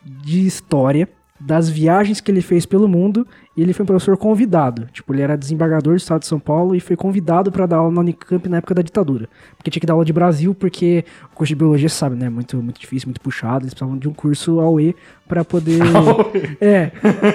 de 0.04 0.45
história, 0.47 1.08
das 1.40 1.70
viagens 1.70 2.20
que 2.20 2.30
ele 2.30 2.42
fez 2.42 2.66
pelo 2.66 2.88
mundo, 2.88 3.26
e 3.56 3.62
ele 3.62 3.74
foi 3.74 3.84
um 3.84 3.88
professor 3.88 4.18
convidado. 4.18 4.88
Tipo, 4.92 5.14
ele 5.14 5.22
era 5.22 5.38
desembargador 5.38 5.94
do 5.94 5.98
estado 5.98 6.22
de 6.22 6.28
São 6.28 6.40
Paulo 6.40 6.76
e 6.76 6.80
foi 6.80 6.96
convidado 6.96 7.52
pra 7.52 7.66
dar 7.66 7.78
aula 7.78 7.92
na 7.92 8.02
Unicamp 8.02 8.48
na 8.50 8.58
época 8.58 8.74
da 8.74 8.82
ditadura. 8.82 9.28
Porque 9.58 9.72
tinha 9.72 9.82
que 9.82 9.88
dar 9.88 9.94
aula 9.94 10.06
de 10.06 10.14
Brasil, 10.14 10.54
porque 10.54 11.04
o 11.32 11.36
curso 11.36 11.50
de 11.50 11.56
biologia, 11.56 11.90
você 11.90 11.96
sabe, 11.96 12.16
né? 12.16 12.30
Muito, 12.30 12.58
muito 12.58 12.80
difícil, 12.80 13.08
muito 13.08 13.22
puxado. 13.22 13.64
Eles 13.64 13.74
precisavam 13.74 13.98
de 13.98 14.08
um 14.08 14.14
curso 14.14 14.60
AUE 14.60 14.96
pra 15.28 15.44
poder. 15.44 15.80
é, 16.60 16.88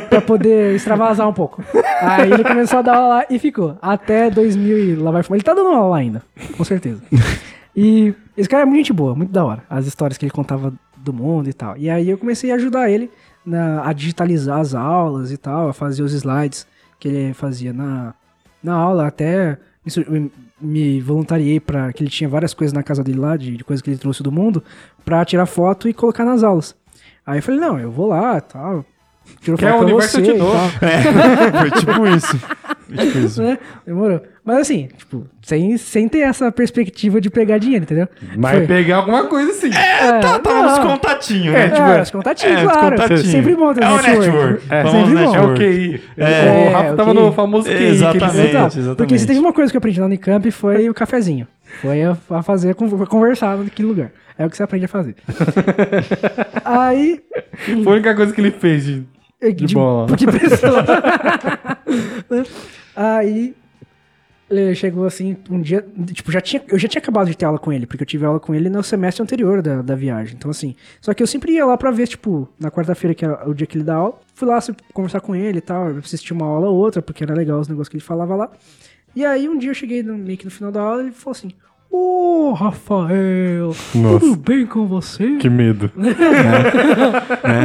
pra 0.09 0.21
poder 0.21 0.75
extravasar 0.75 1.29
um 1.29 1.33
pouco. 1.33 1.63
Aí 2.01 2.33
ele 2.33 2.45
começou 2.45 2.79
a 2.79 2.83
dar 2.83 2.97
aula 2.97 3.09
lá 3.09 3.27
e 3.29 3.39
ficou. 3.39 3.77
Até 3.81 4.31
2000 4.31 4.79
e 4.79 4.95
lá 4.97 5.11
vai 5.11 5.23
fumar. 5.23 5.37
Ele 5.37 5.45
tá 5.45 5.55
dando 5.55 5.69
aula 5.69 5.89
lá 5.89 5.97
ainda, 5.97 6.23
com 6.57 6.65
certeza. 6.65 7.03
E 7.77 8.15
esse 8.37 8.49
cara 8.49 8.63
é 8.63 8.65
muito 8.65 8.79
gente 8.79 8.93
boa, 8.93 9.17
muito 9.17 9.33
da 9.33 9.45
hora. 9.45 9.65
As 9.69 9.85
histórias 9.85 10.17
que 10.17 10.25
ele 10.25 10.31
contava 10.31 10.73
do 10.97 11.13
mundo 11.13 11.49
e 11.49 11.53
tal. 11.53 11.77
E 11.77 11.91
aí 11.91 12.09
eu 12.09 12.17
comecei 12.17 12.53
a 12.53 12.55
ajudar 12.55 12.89
ele 12.89 13.11
na- 13.45 13.87
a 13.87 13.93
digitalizar 13.93 14.59
as 14.61 14.75
aulas 14.75 15.31
e 15.33 15.37
tal, 15.37 15.69
a 15.69 15.73
fazer 15.73 16.03
os 16.03 16.13
slides 16.13 16.67
que 16.99 17.09
ele 17.09 17.35
fazia 17.35 17.73
na, 17.73 18.15
na 18.63 18.75
aula. 18.75 19.07
Até 19.07 19.59
me, 20.09 20.31
me- 20.61 21.01
voluntariei 21.01 21.61
para 21.61 21.93
que 21.93 22.03
ele 22.03 22.11
tinha 22.11 22.29
várias 22.29 22.55
coisas 22.55 22.73
na 22.73 22.83
casa 22.83 23.03
dele 23.05 23.19
lá, 23.19 23.37
de, 23.37 23.57
de 23.57 23.65
coisas 23.65 23.83
que 23.83 23.91
ele 23.91 23.99
trouxe 23.99 24.23
do 24.23 24.33
mundo, 24.33 24.63
pra 25.05 25.25
tirar 25.25 25.47
foto 25.47 25.89
e 25.89 25.93
colocar 25.95 26.25
nas 26.25 26.43
aulas. 26.43 26.75
Aí 27.27 27.39
eu 27.39 27.43
falei, 27.43 27.61
não, 27.61 27.79
eu 27.79 27.91
vou 27.91 28.09
lá 28.09 28.41
tal. 28.41 28.85
Tiro 29.41 29.57
Quer 29.57 29.73
foto 29.73 29.81
o 29.81 29.85
universo, 29.85 30.11
você 30.17 30.21
eu 30.21 30.25
te 30.25 30.31
e 30.33 30.39
dou. 30.39 30.53
tal. 30.53 30.71
Foi 31.61 31.71
tipo 31.71 32.07
isso. 32.09 32.41
Isso. 32.91 33.43
né? 33.43 33.59
Demorou. 33.87 34.21
Mas 34.45 34.59
assim, 34.59 34.89
tipo, 34.99 35.27
sem, 35.41 35.77
sem 35.79 36.07
ter 36.07 36.19
essa 36.19 36.53
perspectiva 36.53 37.19
de 37.19 37.31
pegar 37.31 37.57
dinheiro, 37.57 37.85
entendeu? 37.85 38.07
Mas 38.37 38.59
Foi. 38.59 38.67
pegar 38.67 38.97
alguma 38.97 39.25
coisa 39.25 39.51
assim. 39.53 39.71
É, 39.75 40.19
Tá, 40.21 40.39
tá 40.39 40.63
nos 40.63 40.79
contatinhos, 40.81 41.55
É, 41.55 41.69
né? 41.69 41.71
tipo, 41.71 41.83
é, 41.89 42.03
os 42.03 42.11
contatinhos, 42.11 42.61
é, 42.61 42.63
claro. 42.65 42.91
contatinhos. 42.91 43.23
Sempre 43.27 43.55
bom 43.55 43.73
ter 43.73 43.83
É 43.85 43.89
o 43.89 43.97
network. 43.97 44.21
network. 44.29 44.63
É, 44.69 44.83
sempre 44.85 45.15
bom. 45.15 45.21
É 45.21 45.25
o 45.25 45.31
network. 45.31 45.59
QI. 45.61 46.03
É, 46.19 46.69
o 46.69 46.73
Rafa 46.73 46.93
o 46.93 46.97
tava 46.97 47.15
no 47.15 47.33
famoso 47.33 47.67
QI. 47.69 47.75
que 47.77 47.83
ele- 47.83 47.95
Exatamente. 47.95 48.27
Exato. 48.51 48.67
exatamente. 48.79 48.97
Porque 48.99 49.19
se 49.19 49.27
teve 49.27 49.39
uma 49.39 49.53
coisa 49.53 49.71
que 49.73 49.77
eu 49.77 49.79
aprendi 49.79 49.99
na 50.01 50.07
Unicamp 50.07 50.51
foi 50.51 50.91
o 50.91 50.95
cafezinho. 50.95 51.49
Foi 51.81 52.03
a, 52.03 52.17
a 52.31 52.43
fazer, 52.43 52.75
con- 52.75 52.91
conversar 53.07 53.57
naquele 53.57 53.89
lugar. 53.89 54.11
É 54.39 54.45
o 54.45 54.51
que 54.51 54.57
você 54.57 54.63
aprende 54.63 54.85
a 54.85 54.89
fazer. 54.89 55.15
Aí. 56.65 57.21
Foi 57.83 57.93
a 57.93 57.95
única 57.97 58.15
coisa 58.15 58.33
que 58.33 58.41
ele 58.41 58.51
fez 58.51 59.01
de, 59.53 59.67
de, 59.67 59.75
bola. 59.75 60.07
Porque 60.07 60.27
pessoa. 60.27 60.85
Aí. 62.95 63.55
Ele 64.51 64.75
chegou 64.75 65.07
assim, 65.07 65.37
um 65.51 65.61
dia. 65.61 65.85
Tipo, 66.13 66.31
já 66.31 66.41
tinha, 66.41 66.63
eu 66.69 66.79
já 66.79 66.87
tinha 66.87 67.01
acabado 67.01 67.29
de 67.29 67.37
ter 67.37 67.47
aula 67.47 67.59
com 67.59 67.73
ele, 67.73 67.87
porque 67.87 68.03
eu 68.03 68.07
tive 68.07 68.27
aula 68.27 68.39
com 68.39 68.55
ele 68.55 68.69
no 68.69 68.83
semestre 68.83 69.23
anterior 69.23 69.63
da, 69.63 69.81
da 69.81 69.95
viagem. 69.95 70.37
Então, 70.37 70.51
assim. 70.51 70.77
Só 71.01 71.15
que 71.15 71.23
eu 71.23 71.27
sempre 71.27 71.53
ia 71.53 71.65
lá 71.65 71.77
pra 71.79 71.91
ver, 71.91 72.07
tipo, 72.07 72.49
na 72.61 72.71
quarta-feira, 72.71 73.15
que 73.15 73.25
era 73.25 73.49
o 73.49 73.55
dia 73.55 73.67
que 73.67 73.79
ele 73.79 73.85
dá 73.85 73.95
aula. 73.95 74.19
Fui 74.35 74.47
lá 74.47 74.59
assim, 74.59 74.75
conversar 74.93 75.21
com 75.21 75.35
ele 75.35 75.59
e 75.59 75.63
tal, 75.63 75.89
assistir 75.97 76.33
uma 76.33 76.47
aula 76.47 76.69
ou 76.69 76.77
outra, 76.77 77.01
porque 77.01 77.25
era 77.25 77.35
legal 77.35 77.59
os 77.59 77.69
negócios 77.69 77.89
que 77.89 77.97
ele 77.97 78.05
falava 78.05 78.37
lá. 78.37 78.51
E 79.17 79.25
aí 79.25 79.49
um 79.49 79.57
dia 79.57 79.71
eu 79.71 79.75
cheguei 79.75 80.03
no, 80.03 80.19
meio 80.19 80.37
que 80.37 80.45
no 80.45 80.51
final 80.51 80.73
da 80.73 80.83
aula 80.83 81.03
e 81.03 81.07
ele 81.07 81.13
falou 81.13 81.33
assim: 81.33 81.53
Ô, 81.97 82.53
Rafael, 82.55 83.73
Nossa. 83.95 84.19
tudo 84.19 84.35
bem 84.35 84.67
com 84.67 84.85
você? 84.85 85.37
Que 85.37 85.49
medo. 85.49 85.93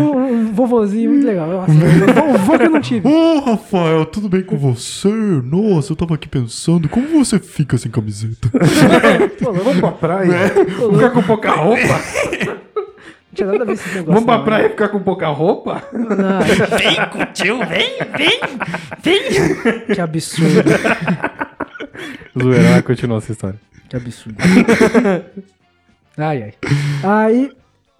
Um, 0.01 0.33
um 0.33 0.53
vovozinho 0.53 1.09
muito 1.11 1.25
legal. 1.25 1.47
Nossa, 1.47 1.71
vovô 2.37 2.57
que 2.59 2.65
eu 2.65 2.69
não 2.69 2.79
tive. 2.81 3.07
Ô, 3.07 3.39
Rafael, 3.39 4.05
tudo 4.05 4.29
bem 4.29 4.43
com 4.43 4.55
você? 4.55 5.09
Nossa, 5.09 5.93
eu 5.93 5.95
tava 5.95 6.13
aqui 6.13 6.27
pensando, 6.27 6.87
como 6.87 7.07
você 7.07 7.39
fica 7.39 7.75
sem 7.77 7.89
camiseta? 7.89 8.49
Vamos 9.41 9.79
pra 9.79 9.91
praia? 9.93 10.49
Ficar 10.49 11.09
com 11.09 11.23
pouca 11.23 11.51
roupa? 11.51 11.87
Não 11.87 13.33
tinha 13.33 13.47
nada 13.47 13.63
a 13.63 13.65
ver 13.65 13.73
esse 13.73 13.87
negócio. 13.89 14.05
Vamos 14.13 14.25
pra 14.25 14.37
não, 14.37 14.43
praia 14.43 14.65
e 14.65 14.69
ficar 14.69 14.89
com 14.89 14.99
pouca 14.99 15.27
roupa? 15.29 15.83
Não, 15.91 16.77
Vem 16.77 17.09
com 17.09 17.23
o 17.23 17.25
tio, 17.33 17.57
vem, 17.65 17.97
vem, 18.15 18.39
vem. 19.01 19.85
que 19.95 20.01
absurdo. 20.01 20.69
Zoeira, 22.39 22.69
vai 22.69 22.81
continuar 22.83 23.17
essa 23.17 23.31
história. 23.31 23.68
Que 23.89 23.95
absurdo. 23.97 24.37
Ai, 26.17 26.43
ai. 26.43 26.53
Aí 27.03 27.51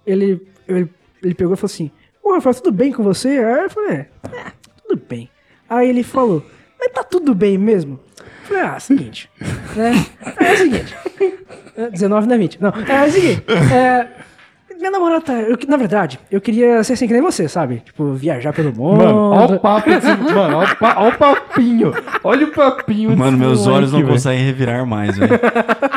ele, 0.06 0.46
ele, 0.68 0.90
ele 1.22 1.34
pegou 1.34 1.54
e 1.54 1.56
falou 1.56 1.72
assim: 1.72 1.90
Ô 2.22 2.32
Rafael, 2.34 2.54
tudo 2.54 2.70
bem 2.72 2.92
com 2.92 3.02
você? 3.02 3.28
Aí 3.28 3.64
eu 3.64 3.70
falei: 3.70 3.96
É, 3.96 4.06
é, 4.36 4.52
tudo 4.86 5.02
bem. 5.08 5.30
Aí 5.68 5.88
ele 5.88 6.02
falou: 6.02 6.44
Mas 6.78 6.92
tá 6.92 7.02
tudo 7.02 7.34
bem 7.34 7.56
mesmo? 7.56 7.98
Eu 8.18 8.26
falei: 8.46 8.62
Ah, 8.62 8.78
seguinte. 8.78 9.30
né? 9.74 9.92
É 10.38 10.52
o 10.52 10.56
seguinte. 10.58 10.94
É, 11.76 11.90
19 11.90 12.26
não 12.26 12.34
é 12.34 12.38
20. 12.38 12.60
Não, 12.60 12.68
é 12.70 13.06
o 13.08 13.10
seguinte. 13.10 13.42
É, 13.72 14.08
minha 14.80 14.90
namorada 14.90 15.20
tá. 15.20 15.34
eu- 15.34 15.56
na 15.68 15.76
verdade, 15.76 16.18
eu 16.30 16.40
queria 16.40 16.82
ser 16.82 16.94
assim 16.94 17.06
que 17.06 17.12
nem 17.12 17.22
você, 17.22 17.46
sabe? 17.48 17.82
Tipo, 17.84 18.12
viajar 18.14 18.52
pelo 18.52 18.72
mundo. 18.74 18.98
Mano, 19.04 19.30
olha 19.30 19.56
o 19.56 19.60
papo 19.60 19.88
desse... 19.88 20.06
Mano, 20.08 20.56
olha 20.58 20.72
o, 20.72 20.76
pa... 20.76 20.94
olha 20.98 21.14
o 21.14 21.18
papinho. 21.18 21.92
Olha 22.24 22.46
o 22.46 22.50
papinho 22.50 23.16
Mano, 23.16 23.38
meus 23.38 23.66
olhos 23.66 23.92
não 23.92 24.00
velho. 24.00 24.10
conseguem 24.12 24.44
revirar 24.44 24.84
mais, 24.86 25.16
velho. 25.16 25.32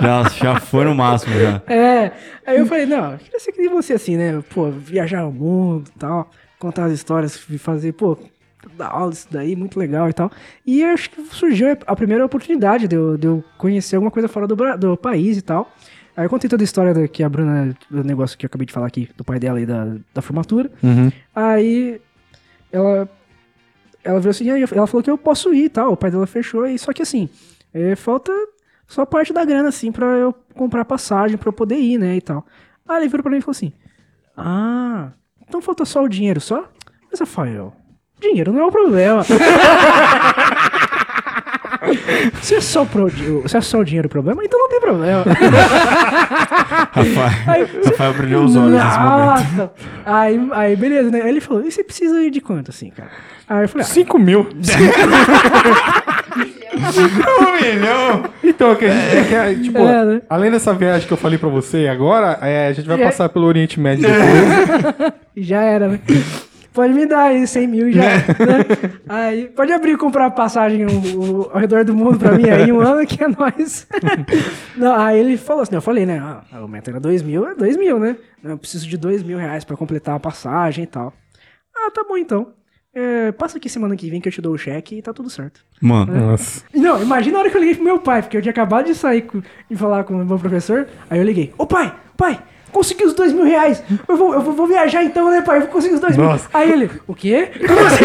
Já, 0.01 0.23
já 0.29 0.59
foi 0.59 0.85
no 0.85 0.93
máximo, 0.93 1.33
já. 1.39 1.61
É, 1.67 2.11
aí 2.45 2.59
eu 2.59 2.65
falei, 2.65 2.85
não, 2.85 3.13
eu 3.13 3.17
queria 3.17 3.39
ser 3.39 3.51
que 3.51 3.61
nem 3.61 3.69
você 3.69 3.93
assim, 3.93 4.15
né? 4.17 4.43
Pô, 4.53 4.69
viajar 4.69 5.25
o 5.25 5.31
mundo 5.31 5.89
e 5.95 5.99
tal, 5.99 6.29
contar 6.59 6.85
as 6.85 6.91
histórias, 6.93 7.37
fazer, 7.59 7.93
pô, 7.93 8.17
dar 8.77 8.87
aula 8.89 9.11
isso 9.13 9.27
daí, 9.31 9.55
muito 9.55 9.77
legal 9.79 10.09
e 10.09 10.13
tal. 10.13 10.31
E 10.65 10.83
acho 10.83 11.09
que 11.09 11.21
surgiu 11.31 11.77
a 11.85 11.95
primeira 11.95 12.25
oportunidade 12.25 12.87
de 12.87 12.95
eu, 12.95 13.17
de 13.17 13.27
eu 13.27 13.43
conhecer 13.57 13.95
alguma 13.95 14.11
coisa 14.11 14.27
fora 14.27 14.47
do, 14.47 14.55
do 14.77 14.97
país 14.97 15.37
e 15.37 15.41
tal. 15.41 15.71
Aí 16.15 16.25
eu 16.25 16.29
contei 16.29 16.49
toda 16.49 16.63
a 16.63 16.65
história 16.65 16.93
da, 16.93 17.07
que 17.07 17.23
a 17.23 17.29
Bruna, 17.29 17.75
do 17.89 18.03
negócio 18.03 18.37
que 18.37 18.45
eu 18.45 18.47
acabei 18.47 18.67
de 18.67 18.73
falar 18.73 18.87
aqui, 18.87 19.09
do 19.17 19.23
pai 19.23 19.39
dela 19.39 19.59
e 19.59 19.65
da, 19.65 19.95
da 20.13 20.21
formatura. 20.21 20.71
Uhum. 20.83 21.11
Aí 21.35 21.99
ela 22.71 23.09
ela 24.03 24.19
virou 24.19 24.31
assim, 24.31 24.49
ela 24.49 24.87
falou 24.87 25.01
que 25.01 25.09
eu 25.09 25.17
posso 25.17 25.53
ir 25.53 25.65
e 25.65 25.69
tal. 25.69 25.93
O 25.93 25.97
pai 25.97 26.11
dela 26.11 26.27
fechou, 26.27 26.67
e 26.67 26.77
só 26.77 26.91
que 26.91 27.01
assim, 27.01 27.29
é, 27.73 27.95
falta 27.95 28.31
só 28.87 29.05
parte 29.05 29.33
da 29.33 29.45
grana, 29.45 29.69
assim, 29.69 29.91
pra 29.91 30.05
eu 30.05 30.33
comprar 30.55 30.85
passagem 30.85 31.37
pra 31.37 31.49
eu 31.49 31.53
poder 31.53 31.77
ir, 31.77 31.97
né? 31.97 32.15
E 32.17 32.21
tal. 32.21 32.45
Aí 32.87 33.01
ele 33.01 33.09
virou 33.09 33.23
pra 33.23 33.31
mim 33.31 33.37
e 33.37 33.41
falou 33.41 33.53
assim: 33.53 33.73
Ah, 34.37 35.11
então 35.41 35.61
falta 35.61 35.85
só 35.85 36.03
o 36.03 36.09
dinheiro 36.09 36.41
só? 36.41 36.69
Mas 37.09 37.19
Rafael, 37.19 37.73
dinheiro 38.19 38.51
não 38.51 38.61
é 38.61 38.65
o 38.65 38.71
problema. 38.71 39.23
Se 42.41 42.55
é, 42.55 42.61
só 42.61 42.85
pro, 42.85 43.09
se 43.47 43.57
é 43.57 43.61
só 43.61 43.79
o 43.79 43.83
dinheiro 43.83 44.07
o 44.07 44.09
problema, 44.09 44.43
então 44.43 44.59
não 44.59 44.69
tem 44.69 44.79
problema. 44.79 45.23
Rafael, 46.91 47.67
Rafael 47.85 48.13
brilhou 48.13 48.45
os 48.45 48.55
olhos 48.55 48.71
nesse 48.73 48.99
momento. 48.99 49.17
Nossa! 49.25 49.71
Aí, 50.05 50.47
aí, 50.51 50.75
beleza, 50.75 51.11
né? 51.11 51.21
Aí 51.21 51.29
ele 51.29 51.41
falou, 51.41 51.63
e 51.65 51.71
você 51.71 51.83
precisa 51.83 52.21
ir 52.21 52.29
de 52.31 52.39
quanto, 52.41 52.71
assim, 52.71 52.89
cara? 52.89 53.09
Aí 53.49 53.63
eu 53.65 53.69
falei, 53.69 53.85
ah, 53.85 53.89
5 53.89 54.19
mil. 54.19 54.47
Um 56.75 57.61
milhão? 57.61 58.23
Então, 58.43 58.75
que 58.75 58.85
a 58.85 58.89
gente, 58.89 59.15
é 59.17 59.23
que, 59.23 59.35
é, 59.35 59.53
tipo, 59.53 59.77
É, 59.77 60.05
né? 60.05 60.21
além 60.29 60.49
dessa 60.51 60.73
viagem 60.73 61.07
que 61.07 61.13
eu 61.13 61.17
falei 61.17 61.37
pra 61.37 61.47
você 61.49 61.87
agora, 61.87 62.37
é, 62.41 62.67
a 62.67 62.73
gente 62.73 62.87
vai 62.87 62.99
É. 63.01 63.05
passar 63.05 63.29
pelo 63.29 63.45
Oriente 63.45 63.79
Médio 63.79 64.05
depois. 64.07 65.13
Já 65.37 65.61
era, 65.61 65.87
né? 65.87 65.99
Pode 66.73 66.93
me 66.93 67.05
dar 67.05 67.25
aí 67.25 67.45
100 67.45 67.67
mil 67.67 67.91
já. 67.91 68.01
né? 68.01 68.19
Aí, 69.07 69.47
pode 69.49 69.71
abrir 69.71 69.91
e 69.91 69.97
comprar 69.97 70.31
passagem 70.31 70.85
o- 70.85 70.89
o- 71.41 71.49
ao 71.53 71.59
redor 71.59 71.85
do 71.85 71.93
mundo 71.93 72.17
pra 72.17 72.31
mim 72.31 72.49
aí 72.49 72.71
um 72.71 72.79
ano 72.79 73.05
que 73.05 73.23
é 73.23 73.27
nóis. 73.27 73.87
Não, 74.75 74.95
aí 74.95 75.19
ele 75.19 75.37
falou 75.37 75.61
assim, 75.63 75.75
eu 75.75 75.81
falei, 75.81 76.05
né? 76.05 76.19
Ah, 76.19 76.43
o 76.63 76.67
meta 76.67 76.89
era 76.91 76.99
2 76.99 77.21
mil, 77.21 77.47
é 77.47 77.53
2 77.55 77.77
mil, 77.77 77.99
né? 77.99 78.15
Eu 78.43 78.57
preciso 78.57 78.87
de 78.87 78.97
2 78.97 79.21
mil 79.23 79.37
reais 79.37 79.63
pra 79.63 79.77
completar 79.77 80.15
a 80.15 80.19
passagem 80.19 80.83
e 80.83 80.87
tal. 80.87 81.13
Ah, 81.75 81.91
tá 81.91 82.03
bom 82.07 82.17
então. 82.17 82.47
É, 82.95 83.31
passa 83.31 83.57
aqui 83.57 83.67
semana 83.69 83.95
que 83.95 84.07
vem 84.09 84.21
que 84.21 84.27
eu 84.29 84.31
te 84.33 84.39
dou 84.41 84.53
o 84.53 84.57
cheque 84.57 84.97
e 84.97 85.01
tá 85.01 85.11
tudo 85.11 85.27
certo. 85.29 85.61
Mano, 85.81 86.13
Nossa. 86.13 86.63
E 86.73 86.79
Não, 86.79 87.01
imagina 87.01 87.37
a 87.37 87.41
hora 87.41 87.49
que 87.49 87.57
eu 87.57 87.59
liguei 87.61 87.75
pro 87.75 87.83
meu 87.83 87.97
pai, 87.99 88.21
porque 88.21 88.37
eu 88.37 88.41
tinha 88.41 88.51
acabado 88.51 88.85
de 88.85 88.93
sair 88.93 89.23
com- 89.23 89.41
e 89.69 89.75
falar 89.75 90.03
com 90.03 90.13
o 90.13 90.25
meu 90.25 90.37
professor. 90.37 90.87
Aí 91.09 91.17
eu 91.19 91.23
liguei, 91.25 91.51
ô 91.57 91.65
pai, 91.65 91.91
pai, 92.15 92.39
consegui 92.73 93.05
os 93.05 93.13
dois 93.13 93.31
mil 93.31 93.45
reais. 93.45 93.81
Eu 94.07 94.17
vou, 94.17 94.33
eu 94.33 94.41
vou, 94.41 94.53
vou 94.53 94.67
viajar 94.67 95.03
então, 95.03 95.29
né, 95.29 95.41
pai? 95.41 95.57
Eu 95.57 95.61
vou 95.61 95.69
conseguir 95.69 95.93
os 95.95 96.01
dois 96.01 96.17
mil. 96.17 96.25
Nossa. 96.25 96.49
Aí 96.53 96.71
ele, 96.71 96.89
o 97.07 97.15
quê? 97.15 97.49
Como 97.65 97.79
assim? 97.87 98.03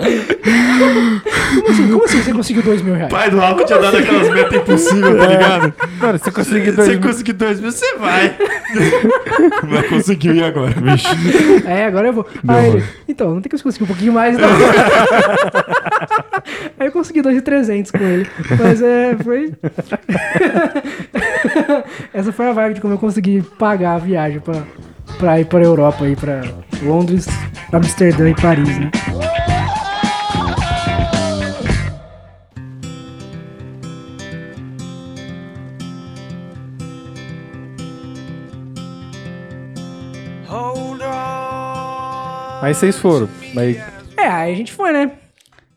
Como 0.00 1.68
assim? 1.70 1.88
Como 1.90 2.04
assim 2.04 2.22
você 2.22 2.32
conseguiu 2.32 2.62
dois 2.62 2.80
mil 2.82 2.94
reais? 2.94 3.12
pai 3.12 3.30
do 3.30 3.38
Rafa 3.38 3.64
tinha 3.64 3.78
dado 3.78 3.96
aquelas 3.98 4.28
metas 4.30 4.54
impossíveis, 4.60 5.16
tá 5.16 5.26
ligado? 5.26 5.74
Mano, 6.00 6.18
você 6.18 6.30
conseguiu 6.30 6.74
dois 6.74 6.88
Você 6.88 6.96
mil- 6.96 7.06
conseguir 7.08 7.32
dois 7.34 7.60
mil, 7.60 7.70
você 7.72 7.96
vai. 7.98 8.34
Mas 9.68 9.88
conseguiu, 9.88 10.34
e 10.34 10.42
agora, 10.44 10.72
bicho? 10.72 11.08
É, 11.66 11.84
agora 11.86 12.08
eu 12.08 12.12
vou. 12.12 12.26
Aí 12.48 12.68
ele, 12.70 12.84
então, 13.08 13.34
não 13.34 13.40
tem 13.42 13.50
que 13.50 13.56
você 13.58 13.62
conseguir 13.64 13.84
um 13.84 13.88
pouquinho 13.88 14.12
mais, 14.12 14.36
não. 14.38 14.48
Aí 16.78 16.86
eu 16.86 16.92
consegui 16.92 17.20
2,300 17.22 17.90
com 17.90 17.98
ele. 17.98 18.26
Mas 18.58 18.80
é, 18.82 19.16
foi. 19.22 19.52
Essa 22.14 22.32
foi 22.32 22.48
a 22.48 22.52
vibe 22.52 22.74
de 22.74 22.80
como 22.80 22.94
eu 22.94 22.98
consegui 22.98 23.42
pagar 23.58 23.96
a 23.96 23.98
viagem 23.98 24.40
pra, 24.40 24.62
pra 25.18 25.40
ir 25.40 25.44
pra 25.46 25.60
Europa, 25.62 26.06
ir 26.06 26.16
pra 26.16 26.42
Londres, 26.82 27.26
Amsterdã 27.72 28.28
e 28.30 28.34
Paris, 28.34 28.78
né? 28.78 28.90
Aí 42.60 42.74
vocês 42.74 42.98
foram. 42.98 43.28
Aí, 43.56 43.80
É, 44.16 44.26
aí 44.26 44.52
a 44.52 44.56
gente 44.56 44.72
foi, 44.72 44.92
né? 44.92 45.12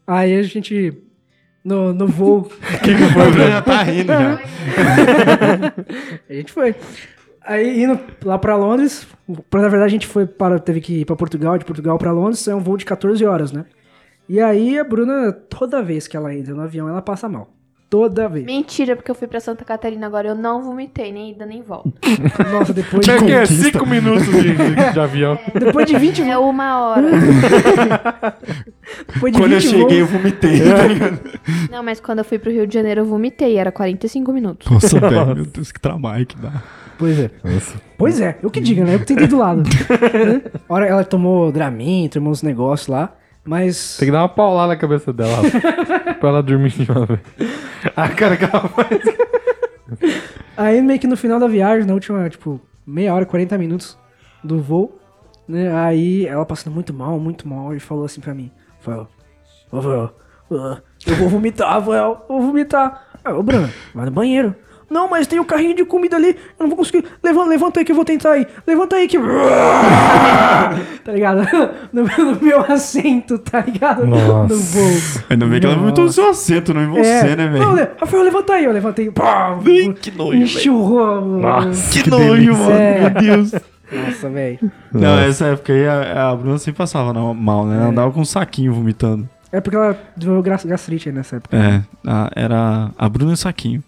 Aí 0.05 0.35
a 0.35 0.43
gente. 0.43 0.93
No, 1.63 1.93
no 1.93 2.07
voo. 2.07 2.51
O 2.83 3.13
Bruno 3.13 3.47
já 3.47 3.61
tá 3.61 3.83
rindo 3.83 4.11
já. 4.11 4.39
A 6.29 6.33
gente 6.33 6.51
foi. 6.51 6.75
Aí 7.45 7.83
indo 7.83 7.99
lá 8.23 8.37
pra 8.37 8.55
Londres, 8.55 9.07
pra, 9.49 9.61
na 9.61 9.67
verdade 9.69 9.89
a 9.89 9.91
gente 9.91 10.07
foi 10.07 10.25
para, 10.25 10.59
teve 10.59 10.79
que 10.81 11.01
ir 11.01 11.05
pra 11.05 11.15
Portugal, 11.15 11.57
de 11.57 11.65
Portugal 11.65 11.97
pra 11.97 12.11
Londres, 12.11 12.47
é 12.47 12.55
um 12.55 12.59
voo 12.61 12.77
de 12.77 12.85
14 12.85 13.25
horas, 13.25 13.51
né? 13.51 13.65
E 14.29 14.39
aí 14.39 14.79
a 14.79 14.83
Bruna, 14.83 15.31
toda 15.33 15.81
vez 15.83 16.07
que 16.07 16.15
ela 16.15 16.33
entra 16.33 16.53
no 16.53 16.61
avião, 16.61 16.87
ela 16.87 17.01
passa 17.01 17.27
mal. 17.27 17.49
Toda 17.93 18.27
vez. 18.27 18.43
Mentira, 18.43 18.95
porque 18.95 19.11
eu 19.11 19.13
fui 19.13 19.27
pra 19.27 19.39
Santa 19.39 19.63
Catarina 19.63 20.07
agora. 20.07 20.29
Eu 20.29 20.33
não 20.33 20.63
vomitei, 20.63 21.11
nem 21.11 21.29
ida 21.29 21.45
nem 21.45 21.61
volta. 21.61 21.91
Nossa, 22.51 22.73
depois 22.73 23.07
é 23.07 23.17
de, 23.19 23.25
que 23.25 23.31
é? 23.31 23.45
Cinco 23.45 23.85
minutos 23.85 24.25
de, 24.25 24.55
de- 24.55 24.93
de 24.93 24.99
avião. 24.99 25.37
depois 25.53 25.85
de 25.85 25.95
20 25.95 26.23
É 26.23 26.35
uma 26.35 26.79
hora. 26.81 27.03
depois 29.13 29.31
de 29.31 29.39
Quando 29.39 29.51
eu 29.53 29.59
20 29.59 29.69
cheguei, 29.69 30.01
eu 30.01 30.07
voos, 30.07 30.19
vomitei, 30.21 30.59
tá 30.59 30.87
ligado? 30.87 31.19
Não, 31.69 31.83
mas 31.83 31.99
quando 31.99 32.17
eu 32.17 32.25
fui 32.25 32.39
pro 32.39 32.49
Rio 32.51 32.65
de 32.65 32.73
Janeiro, 32.73 33.01
eu 33.01 33.05
vomitei. 33.05 33.57
Era 33.57 33.71
45 33.71 34.33
minutos. 34.33 34.71
Nossa, 34.71 34.99
velho, 34.99 35.35
meu 35.35 35.45
Deus, 35.45 35.71
que 35.71 35.79
trabalho 35.79 36.25
que 36.25 36.35
dá. 36.35 36.63
Pois 36.97 37.19
é. 37.19 37.29
Pois 37.95 38.19
é, 38.21 38.39
eu 38.41 38.49
que 38.49 38.59
diga, 38.59 38.83
né? 38.83 38.95
Eu 38.95 39.01
que 39.01 39.05
tentei 39.05 39.27
do 39.27 39.37
lado. 39.37 39.61
A 40.67 40.73
hora 40.73 40.87
ela 40.87 41.03
tomou 41.03 41.51
Dramin, 41.51 42.09
tomou 42.11 42.31
uns 42.31 42.41
negócios 42.41 42.87
lá, 42.87 43.13
mas... 43.43 43.97
Tem 43.97 44.07
que 44.07 44.11
dar 44.11 44.21
uma 44.21 44.29
paulada 44.29 44.69
na 44.69 44.77
cabeça 44.77 45.11
dela. 45.11 45.37
Pra 46.19 46.29
ela 46.29 46.43
dormir 46.43 46.69
de 46.69 46.89
uma 46.91 47.05
vez. 47.05 47.19
A 47.95 48.09
cara 48.09 48.37
que 48.37 48.45
ela 48.45 48.67
faz. 48.69 49.01
Aí 50.55 50.81
meio 50.81 50.99
que 50.99 51.07
no 51.07 51.17
final 51.17 51.39
da 51.39 51.47
viagem, 51.47 51.85
na 51.85 51.93
última, 51.93 52.29
tipo, 52.29 52.61
meia 52.85 53.13
hora, 53.13 53.25
40 53.25 53.57
minutos 53.57 53.97
do 54.43 54.61
voo, 54.61 54.99
né? 55.47 55.73
Aí 55.75 56.25
ela 56.25 56.45
passando 56.45 56.73
muito 56.73 56.93
mal, 56.93 57.19
muito 57.19 57.47
mal, 57.47 57.75
e 57.75 57.79
falou 57.79 58.05
assim 58.05 58.21
pra 58.21 58.33
mim, 58.33 58.51
Rafael, 58.77 59.07
Rafael, 59.71 60.13
eu 60.49 61.15
vou 61.15 61.29
vomitar, 61.29 61.73
Rafael, 61.73 62.25
eu 62.29 62.35
vou 62.37 62.47
vomitar. 62.47 63.07
Aí, 63.23 63.33
ô 63.33 63.41
Bruno, 63.41 63.69
vai 63.93 64.05
no 64.05 64.11
banheiro. 64.11 64.55
Não, 64.93 65.09
mas 65.09 65.25
tem 65.25 65.39
o 65.39 65.45
carrinho 65.45 65.75
de 65.75 65.83
comida 65.83 66.15
ali, 66.15 66.27
eu 66.29 66.35
não 66.59 66.67
vou 66.67 66.77
conseguir. 66.77 67.03
Levanta, 67.23 67.49
levanta 67.49 67.79
aí 67.79 67.85
que 67.85 67.91
eu 67.91 67.95
vou 67.95 68.05
tentar 68.05 68.33
aí. 68.33 68.45
Levanta 68.67 68.95
aí 68.95 69.07
que. 69.07 69.17
tá 71.03 71.11
ligado? 71.11 71.41
No, 71.91 72.03
meu- 72.05 72.25
no 72.35 72.41
meu 72.41 72.61
assento, 72.61 73.39
tá 73.39 73.61
ligado? 73.61 74.05
Nossa. 74.05 74.53
No 74.53 74.59
voo. 74.59 74.91
Ainda 75.29 75.45
bem 75.47 75.59
que 75.59 75.65
ela 75.65 75.75
vomitou 75.75 76.05
no 76.05 76.11
seu 76.11 76.29
assento, 76.29 76.73
não 76.73 76.83
em 76.83 76.87
você, 76.89 77.09
É. 77.09 77.35
né, 77.35 77.45
Não, 77.47 77.51
velho? 77.53 77.73
Le- 77.73 77.89
Rafael, 77.99 78.23
levanta 78.23 78.53
aí, 78.53 78.65
eu 78.65 78.71
levantei. 78.71 79.09
Pá, 79.11 79.57
Que 79.99 80.11
nojo, 80.11 80.37
enxurrou. 80.37 81.21
Nossa, 81.21 82.01
Que 82.03 82.09
nojo, 82.09 82.53
mano. 82.53 82.71
É. 82.71 82.99
Meu 83.01 83.09
Deus. 83.09 83.51
Nossa, 83.91 84.29
velho. 84.29 84.71
Não, 84.91 85.19
essa 85.19 85.45
época 85.47 85.73
aí 85.73 85.87
a, 85.87 86.29
a 86.31 86.35
Bruna 86.35 86.57
sempre 86.57 86.77
passava 86.77 87.11
na- 87.13 87.33
mal, 87.33 87.65
né? 87.65 87.77
Ela 87.77 87.87
andava 87.87 88.11
com 88.11 88.21
um 88.21 88.25
saquinho 88.25 88.73
vomitando. 88.73 89.27
É 89.51 89.59
porque 89.61 89.75
ela 89.75 89.95
desenvolveu 90.17 90.51
gas- 90.51 90.65
gastrite 90.65 91.09
aí 91.09 91.15
nessa 91.15 91.35
época. 91.35 91.55
É, 91.57 91.81
a- 92.07 92.29
era 92.35 92.89
a 92.97 93.09
Bruna 93.09 93.31
e 93.31 93.33
o 93.33 93.37
saquinho. 93.37 93.83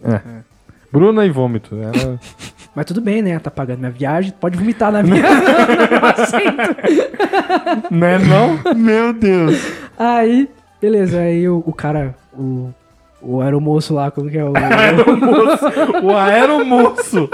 Bruna 0.96 1.26
e 1.26 1.30
vômito. 1.30 1.76
Ela... 1.76 2.18
Mas 2.74 2.86
tudo 2.86 3.02
bem, 3.02 3.22
né? 3.22 3.32
Ela 3.32 3.40
tá 3.40 3.52
pagando 3.52 3.80
minha 3.80 3.92
viagem, 3.92 4.34
pode 4.40 4.58
vomitar 4.58 4.92
na 4.92 5.02
minha. 5.04 5.22
meu 5.22 6.06
assento. 6.06 6.76
Não 7.92 8.08
é 8.08 8.20
não? 8.20 8.60
Meu 8.76 9.14
Deus. 9.14 9.62
Aí, 9.98 10.50
beleza. 10.82 11.20
Aí 11.20 11.48
o, 11.48 11.64
o 11.66 11.74
cara, 11.74 12.16
o, 12.34 12.70
o 13.22 13.42
aeromoço 13.42 13.94
lá, 13.94 14.10
como 14.12 14.30
que 14.30 14.38
é 14.38 14.44
o. 14.44 14.54
O 16.04 16.16
aeromoço. 16.16 17.30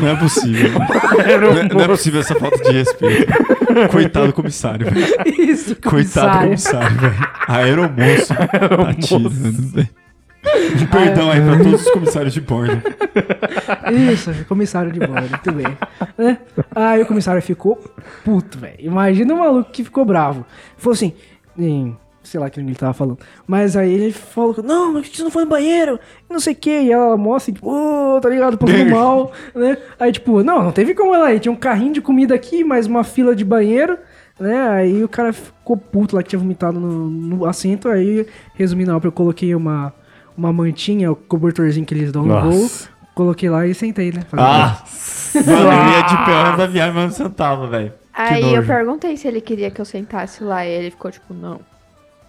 Não 0.00 0.08
é 0.08 0.16
possível. 0.16 0.70
não, 0.78 1.58
é, 1.58 1.68
não 1.68 1.80
é 1.80 1.88
possível 1.88 2.20
essa 2.20 2.34
falta 2.36 2.58
de 2.58 2.70
respeito. 2.72 3.32
Coitado 3.90 4.28
do 4.28 4.32
comissário, 4.32 4.88
velho. 4.88 5.06
Isso, 5.26 5.74
Coitado 5.76 6.28
do 6.30 6.38
comissário. 6.44 6.90
comissário, 6.90 6.96
velho. 7.00 7.28
Aeromoço. 7.48 8.34
Tá 8.34 8.94
tirando, 8.94 9.30
velho. 9.72 9.88
Um 10.44 10.86
perdão 10.90 11.30
aí 11.30 11.40
pra 11.40 11.58
todos 11.58 11.86
os 11.86 11.90
comissários 11.90 12.34
de 12.34 12.40
bordo. 12.40 12.82
Isso, 14.12 14.32
comissário 14.46 14.92
de 14.92 15.00
bordo, 15.00 15.28
muito 15.28 15.52
bem. 15.52 15.76
Né? 16.18 16.38
Aí 16.74 17.02
o 17.02 17.06
comissário 17.06 17.40
ficou 17.42 17.82
puto, 18.24 18.58
velho. 18.58 18.76
Imagina 18.78 19.34
o 19.34 19.38
maluco 19.38 19.70
que 19.70 19.84
ficou 19.84 20.04
bravo. 20.04 20.44
Falou 20.76 20.94
assim, 20.94 21.14
em, 21.58 21.96
sei 22.22 22.40
lá 22.40 22.46
o 22.46 22.50
que 22.50 22.60
ele 22.60 22.74
tava 22.74 22.92
falando. 22.92 23.18
Mas 23.46 23.76
aí 23.76 23.92
ele 23.92 24.12
falou, 24.12 24.56
não, 24.62 24.92
mas 24.92 25.08
você 25.08 25.22
não 25.22 25.30
foi 25.30 25.44
no 25.44 25.50
banheiro, 25.50 25.98
não 26.28 26.40
sei 26.40 26.52
o 26.52 26.56
que. 26.56 26.82
E 26.82 26.92
ela 26.92 27.16
mostra, 27.16 27.52
tipo, 27.52 27.68
ô, 27.70 28.20
tá 28.20 28.28
ligado, 28.28 28.58
passando 28.58 28.90
mal, 28.90 29.32
né? 29.54 29.76
Aí 29.98 30.12
tipo, 30.12 30.42
não, 30.42 30.62
não 30.62 30.72
teve 30.72 30.94
como 30.94 31.14
ela 31.14 31.32
ir. 31.32 31.40
Tinha 31.40 31.52
um 31.52 31.56
carrinho 31.56 31.94
de 31.94 32.00
comida 32.00 32.34
aqui, 32.34 32.64
mais 32.64 32.86
uma 32.86 33.04
fila 33.04 33.34
de 33.34 33.44
banheiro. 33.44 33.98
Né? 34.38 34.68
Aí 34.68 35.04
o 35.04 35.08
cara 35.08 35.32
ficou 35.32 35.76
puto 35.76 36.16
lá 36.16 36.22
que 36.22 36.30
tinha 36.30 36.40
vomitado 36.40 36.80
no, 36.80 37.08
no 37.08 37.46
assento. 37.46 37.88
Aí, 37.88 38.26
resumindo 38.54 38.90
eu 38.92 39.12
coloquei 39.12 39.54
uma, 39.54 39.92
uma 40.36 40.52
mantinha, 40.52 41.10
o 41.10 41.16
cobertorzinho 41.16 41.86
que 41.86 41.94
eles 41.94 42.12
dão 42.12 42.22
no 42.22 42.34
Nossa. 42.34 42.50
voo. 42.50 42.70
Coloquei 43.14 43.48
lá 43.48 43.66
e 43.66 43.74
sentei, 43.74 44.10
né? 44.10 44.24
Ah! 44.32 44.82
Mano, 45.34 45.72
eu 45.72 45.90
ia 45.90 46.02
de 46.02 46.16
pé 46.24 46.32
antes 46.32 46.58
da 46.58 46.66
viagem, 46.66 46.94
mas 46.94 47.04
não 47.04 47.26
sentava, 47.26 47.66
velho. 47.68 47.92
Aí 48.12 48.54
eu 48.54 48.64
perguntei 48.64 49.16
se 49.16 49.26
ele 49.26 49.40
queria 49.40 49.70
que 49.70 49.80
eu 49.80 49.84
sentasse 49.84 50.42
lá. 50.42 50.64
E 50.66 50.70
ele 50.70 50.90
ficou 50.90 51.10
tipo, 51.10 51.32
não. 51.34 51.60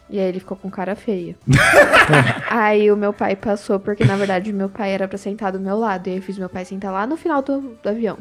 E 0.10 0.20
aí 0.20 0.26
ele 0.26 0.40
ficou 0.40 0.56
com 0.58 0.70
cara 0.70 0.96
feia. 0.96 1.36
aí 2.50 2.92
o 2.92 2.98
meu 2.98 3.12
pai 3.12 3.36
passou, 3.36 3.80
porque 3.80 4.06
na 4.06 4.16
verdade 4.16 4.52
o 4.52 4.54
meu 4.54 4.70
pai 4.70 4.92
era 4.92 5.08
pra 5.08 5.18
sentar 5.18 5.52
do 5.52 5.60
meu 5.60 5.78
lado. 5.78 6.08
E 6.08 6.12
aí 6.12 6.18
eu 6.18 6.22
fiz 6.22 6.38
meu 6.38 6.50
pai 6.50 6.66
sentar 6.66 6.92
lá 6.92 7.08
no 7.08 7.18
final 7.18 7.42
do, 7.42 7.76
do 7.82 7.90
avião. 7.90 8.18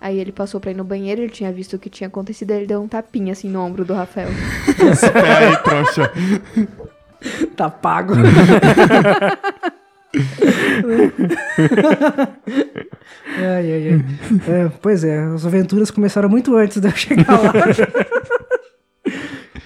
Aí 0.00 0.18
ele 0.18 0.30
passou 0.30 0.60
pra 0.60 0.70
ir 0.70 0.76
no 0.76 0.84
banheiro, 0.84 1.22
ele 1.22 1.30
tinha 1.30 1.52
visto 1.52 1.74
o 1.74 1.78
que 1.78 1.90
tinha 1.90 2.06
acontecido, 2.06 2.52
ele 2.52 2.66
deu 2.66 2.80
um 2.80 2.86
tapinha 2.86 3.32
assim 3.32 3.48
no 3.48 3.60
ombro 3.60 3.84
do 3.84 3.94
Rafael. 3.94 4.28
Pera 5.12 5.48
aí, 5.48 5.56
trouxa. 5.58 6.12
Tá 7.56 7.68
pago. 7.68 8.14
ai, 13.38 13.72
ai, 13.72 13.88
ai. 13.92 14.04
É, 14.46 14.68
pois 14.80 15.04
é, 15.04 15.18
as 15.20 15.44
aventuras 15.46 15.90
começaram 15.90 16.28
muito 16.28 16.54
antes 16.56 16.80
de 16.80 16.88
eu 16.88 16.92
chegar 16.96 17.40
lá. 17.40 17.52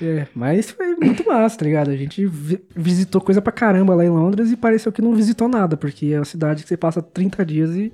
É, 0.05 0.27
mas 0.35 0.69
foi 0.69 0.97
muito 0.97 1.25
massa, 1.25 1.59
tá 1.59 1.65
ligado? 1.65 1.89
A 1.91 1.97
gente 1.97 2.27
vi- 2.27 2.61
visitou 2.75 3.21
coisa 3.21 3.41
pra 3.41 3.53
caramba 3.53 3.95
lá 3.95 4.05
em 4.05 4.09
Londres 4.09 4.51
e 4.51 4.57
pareceu 4.57 4.91
que 4.91 5.01
não 5.01 5.15
visitou 5.15 5.47
nada, 5.49 5.77
porque 5.77 6.07
é 6.07 6.19
uma 6.19 6.25
cidade 6.25 6.65
que 6.65 6.69
você 6.69 6.77
passa 6.77 7.01
30 7.01 7.47
dias 7.47 7.71
e. 7.71 7.93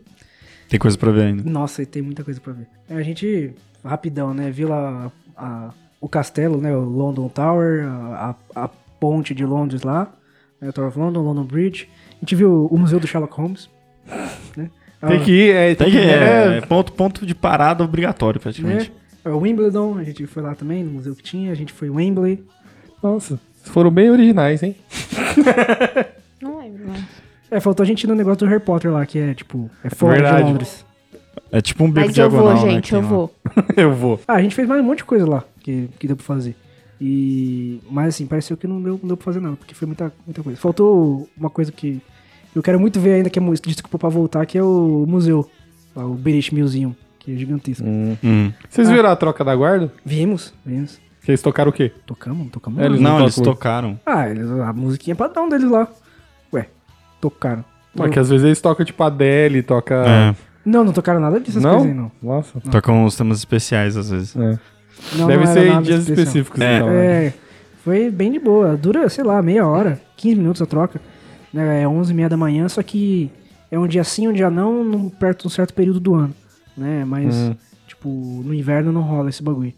Tem 0.70 0.80
coisa 0.80 0.96
pra 0.96 1.10
ver 1.10 1.24
ainda. 1.24 1.42
Nossa, 1.50 1.82
e 1.82 1.86
tem 1.86 2.00
muita 2.00 2.24
coisa 2.24 2.40
pra 2.40 2.54
ver. 2.54 2.66
A 2.88 3.02
gente, 3.02 3.52
rapidão, 3.84 4.32
né? 4.32 4.50
Viu 4.50 4.68
lá 4.70 5.12
a- 5.36 5.70
o 6.00 6.08
castelo, 6.08 6.58
né? 6.62 6.74
O 6.74 6.80
London 6.80 7.28
Tower, 7.28 7.86
a, 7.86 8.34
a- 8.56 8.64
a 8.64 8.70
ponte 8.98 9.34
de 9.34 9.44
Londres 9.44 9.82
lá, 9.82 10.12
né, 10.60 10.72
Tower 10.72 10.88
of 10.88 10.98
London, 10.98 11.20
London 11.22 11.44
Bridge. 11.44 11.88
A 12.16 12.20
gente 12.20 12.34
viu 12.34 12.66
o 12.66 12.78
museu 12.78 12.98
do 12.98 13.06
Sherlock 13.06 13.34
Holmes. 13.34 13.68
Né? 14.56 14.70
Tem 15.06 15.22
que 15.22 15.30
ir, 15.30 15.54
é, 15.54 15.74
Tem 15.74 15.90
que, 15.90 15.98
é, 15.98 16.58
é, 16.58 16.60
ponto, 16.62 16.92
ponto 16.92 17.24
de 17.24 17.34
parada 17.34 17.84
obrigatório, 17.84 18.40
praticamente. 18.40 18.92
É, 19.24 19.28
o 19.30 19.38
Wimbledon, 19.38 19.98
a 19.98 20.02
gente 20.04 20.26
foi 20.26 20.42
lá 20.42 20.54
também, 20.54 20.82
no 20.82 20.92
museu 20.92 21.14
que 21.14 21.22
tinha. 21.22 21.52
A 21.52 21.54
gente 21.54 21.72
foi 21.72 21.88
em 21.88 21.90
Wembley. 21.90 22.42
Nossa, 23.02 23.38
foram 23.62 23.90
bem 23.90 24.10
originais, 24.10 24.62
hein? 24.62 24.74
Não 26.42 26.58
lembro, 26.58 26.84
mas... 26.88 27.04
É, 27.50 27.60
faltou 27.60 27.82
a 27.84 27.86
gente 27.86 28.04
ir 28.04 28.06
no 28.06 28.14
negócio 28.14 28.40
do 28.40 28.46
Harry 28.46 28.60
Potter 28.62 28.90
lá, 28.92 29.06
que 29.06 29.18
é 29.18 29.34
tipo, 29.34 29.70
é 29.82 29.88
fora 29.90 30.14
Verdade. 30.14 30.38
de 30.38 30.50
Londres. 30.50 30.84
É 31.50 31.60
tipo 31.60 31.84
um 31.84 31.90
beco 31.90 32.08
Mas 32.08 32.18
eu 32.18 32.28
diagonal, 32.28 32.56
vou, 32.56 32.66
né, 32.66 32.72
gente, 32.72 32.90
tem 32.90 32.98
eu 32.98 33.02
lá. 33.04 33.08
vou. 33.08 33.34
Eu 33.76 33.94
vou. 33.94 34.20
Ah, 34.28 34.34
a 34.34 34.42
gente 34.42 34.54
fez 34.54 34.68
mais 34.68 34.82
um 34.82 34.84
monte 34.84 34.98
de 34.98 35.04
coisa 35.04 35.26
lá 35.26 35.44
que, 35.60 35.88
que 35.98 36.06
deu 36.06 36.16
pra 36.16 36.24
fazer. 36.24 36.54
E. 37.00 37.80
Mas 37.90 38.08
assim, 38.08 38.26
pareceu 38.26 38.56
que 38.56 38.66
não 38.66 38.82
deu, 38.82 38.98
não 39.00 39.08
deu 39.08 39.16
pra 39.16 39.24
fazer 39.24 39.40
nada, 39.40 39.56
porque 39.56 39.74
foi 39.74 39.86
muita, 39.86 40.12
muita 40.26 40.42
coisa. 40.42 40.58
Faltou 40.58 41.28
uma 41.36 41.50
coisa 41.50 41.70
que 41.70 42.00
eu 42.54 42.62
quero 42.62 42.80
muito 42.80 42.98
ver 42.98 43.14
ainda, 43.14 43.30
que 43.30 43.38
é 43.38 43.42
desculpa 43.64 43.98
pra 43.98 44.08
voltar, 44.08 44.44
que 44.46 44.58
é 44.58 44.62
o 44.62 45.04
museu. 45.06 45.48
Lá, 45.94 46.04
o 46.04 46.14
British 46.14 46.50
Museum, 46.50 46.94
que 47.18 47.32
é 47.34 47.36
gigantesco. 47.36 47.84
Hum. 47.86 48.52
Vocês 48.68 48.90
viram 48.90 49.08
a 49.10 49.16
troca 49.16 49.44
da 49.44 49.54
guarda? 49.54 49.92
Vimos, 50.04 50.52
vimos. 50.64 51.00
Que 51.22 51.32
eles 51.32 51.42
tocaram 51.42 51.70
o 51.70 51.72
quê? 51.72 51.92
Tocamos, 52.06 52.38
não 52.38 52.48
tocamos. 52.48 52.78
É, 52.78 52.82
nada. 52.82 52.92
eles 52.94 53.00
Não, 53.02 53.18
não 53.18 53.24
eles 53.24 53.34
tocaram. 53.36 54.00
Ah, 54.06 54.28
eles, 54.28 54.50
a 54.50 54.72
musiquinha 54.72 55.12
é 55.12 55.16
padrão 55.16 55.48
deles 55.48 55.70
lá. 55.70 55.88
Ué, 56.52 56.68
tocaram. 57.20 57.64
Mas 57.94 58.10
que 58.10 58.18
às 58.18 58.28
vezes 58.28 58.44
eles 58.44 58.60
tocam 58.60 58.84
tipo 58.86 59.02
Adele, 59.02 59.62
toca. 59.62 59.94
É, 60.06 60.34
Não, 60.64 60.84
não 60.84 60.92
tocaram 60.92 61.20
nada 61.20 61.38
dessas 61.40 61.62
Não? 61.62 61.70
coisas 61.70 61.88
aí, 61.88 61.94
não. 61.94 62.12
Nossa. 62.22 62.60
tocam 62.70 63.04
os 63.04 63.16
temas 63.16 63.38
especiais, 63.38 63.96
às 63.96 64.10
vezes. 64.10 64.36
É. 64.36 64.58
Não, 65.16 65.26
Deve 65.26 65.44
não 65.44 65.52
ser 65.52 65.68
nada 65.68 65.82
dias 65.82 66.00
especial. 66.00 66.18
específicos. 66.26 66.60
É. 66.60 66.76
então, 66.76 66.88
né? 66.88 67.26
É, 67.26 67.32
foi 67.84 68.10
bem 68.10 68.32
de 68.32 68.38
boa. 68.38 68.76
Dura, 68.76 69.08
sei 69.08 69.24
lá, 69.24 69.40
meia 69.42 69.66
hora, 69.66 70.00
15 70.16 70.36
minutos 70.36 70.60
a 70.62 70.66
troca. 70.66 71.00
Né, 71.52 71.82
É 71.82 71.88
11 71.88 72.12
e 72.12 72.14
meia 72.14 72.28
da 72.28 72.36
manhã, 72.36 72.68
só 72.68 72.82
que 72.82 73.30
é 73.70 73.78
um 73.78 73.86
dia 73.86 74.04
sim, 74.04 74.28
um 74.28 74.32
dia 74.32 74.50
não, 74.50 74.84
num- 74.84 75.08
perto 75.08 75.42
de 75.42 75.46
um 75.46 75.50
certo 75.50 75.72
período 75.72 75.98
do 76.00 76.14
ano. 76.14 76.34
Né? 76.76 77.04
Mas, 77.06 77.34
Hum. 77.34 77.54
tipo, 77.86 78.08
no 78.08 78.52
inverno 78.54 78.92
não 78.92 79.00
rola 79.02 79.30
esse 79.30 79.42
bagulho. 79.42 79.72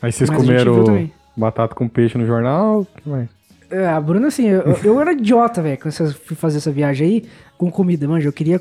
Aí 0.00 0.12
vocês 0.12 0.30
Mas 0.30 0.38
comeram 0.38 1.10
batata 1.36 1.74
com 1.74 1.88
peixe 1.88 2.16
no 2.18 2.26
jornal? 2.26 2.80
O 2.80 2.84
que 2.86 3.08
mais? 3.08 3.28
É, 3.70 3.86
a 3.86 4.00
Bruna, 4.00 4.28
assim, 4.28 4.46
eu, 4.48 4.62
eu 4.82 5.00
era 5.00 5.12
idiota, 5.12 5.60
velho, 5.60 5.76
quando 5.78 5.94
eu 6.00 6.12
fui 6.14 6.36
fazer 6.36 6.58
essa 6.58 6.70
viagem 6.70 7.06
aí 7.06 7.24
com 7.56 7.70
comida, 7.70 8.06
manja. 8.08 8.28
Eu 8.28 8.32
queria. 8.32 8.60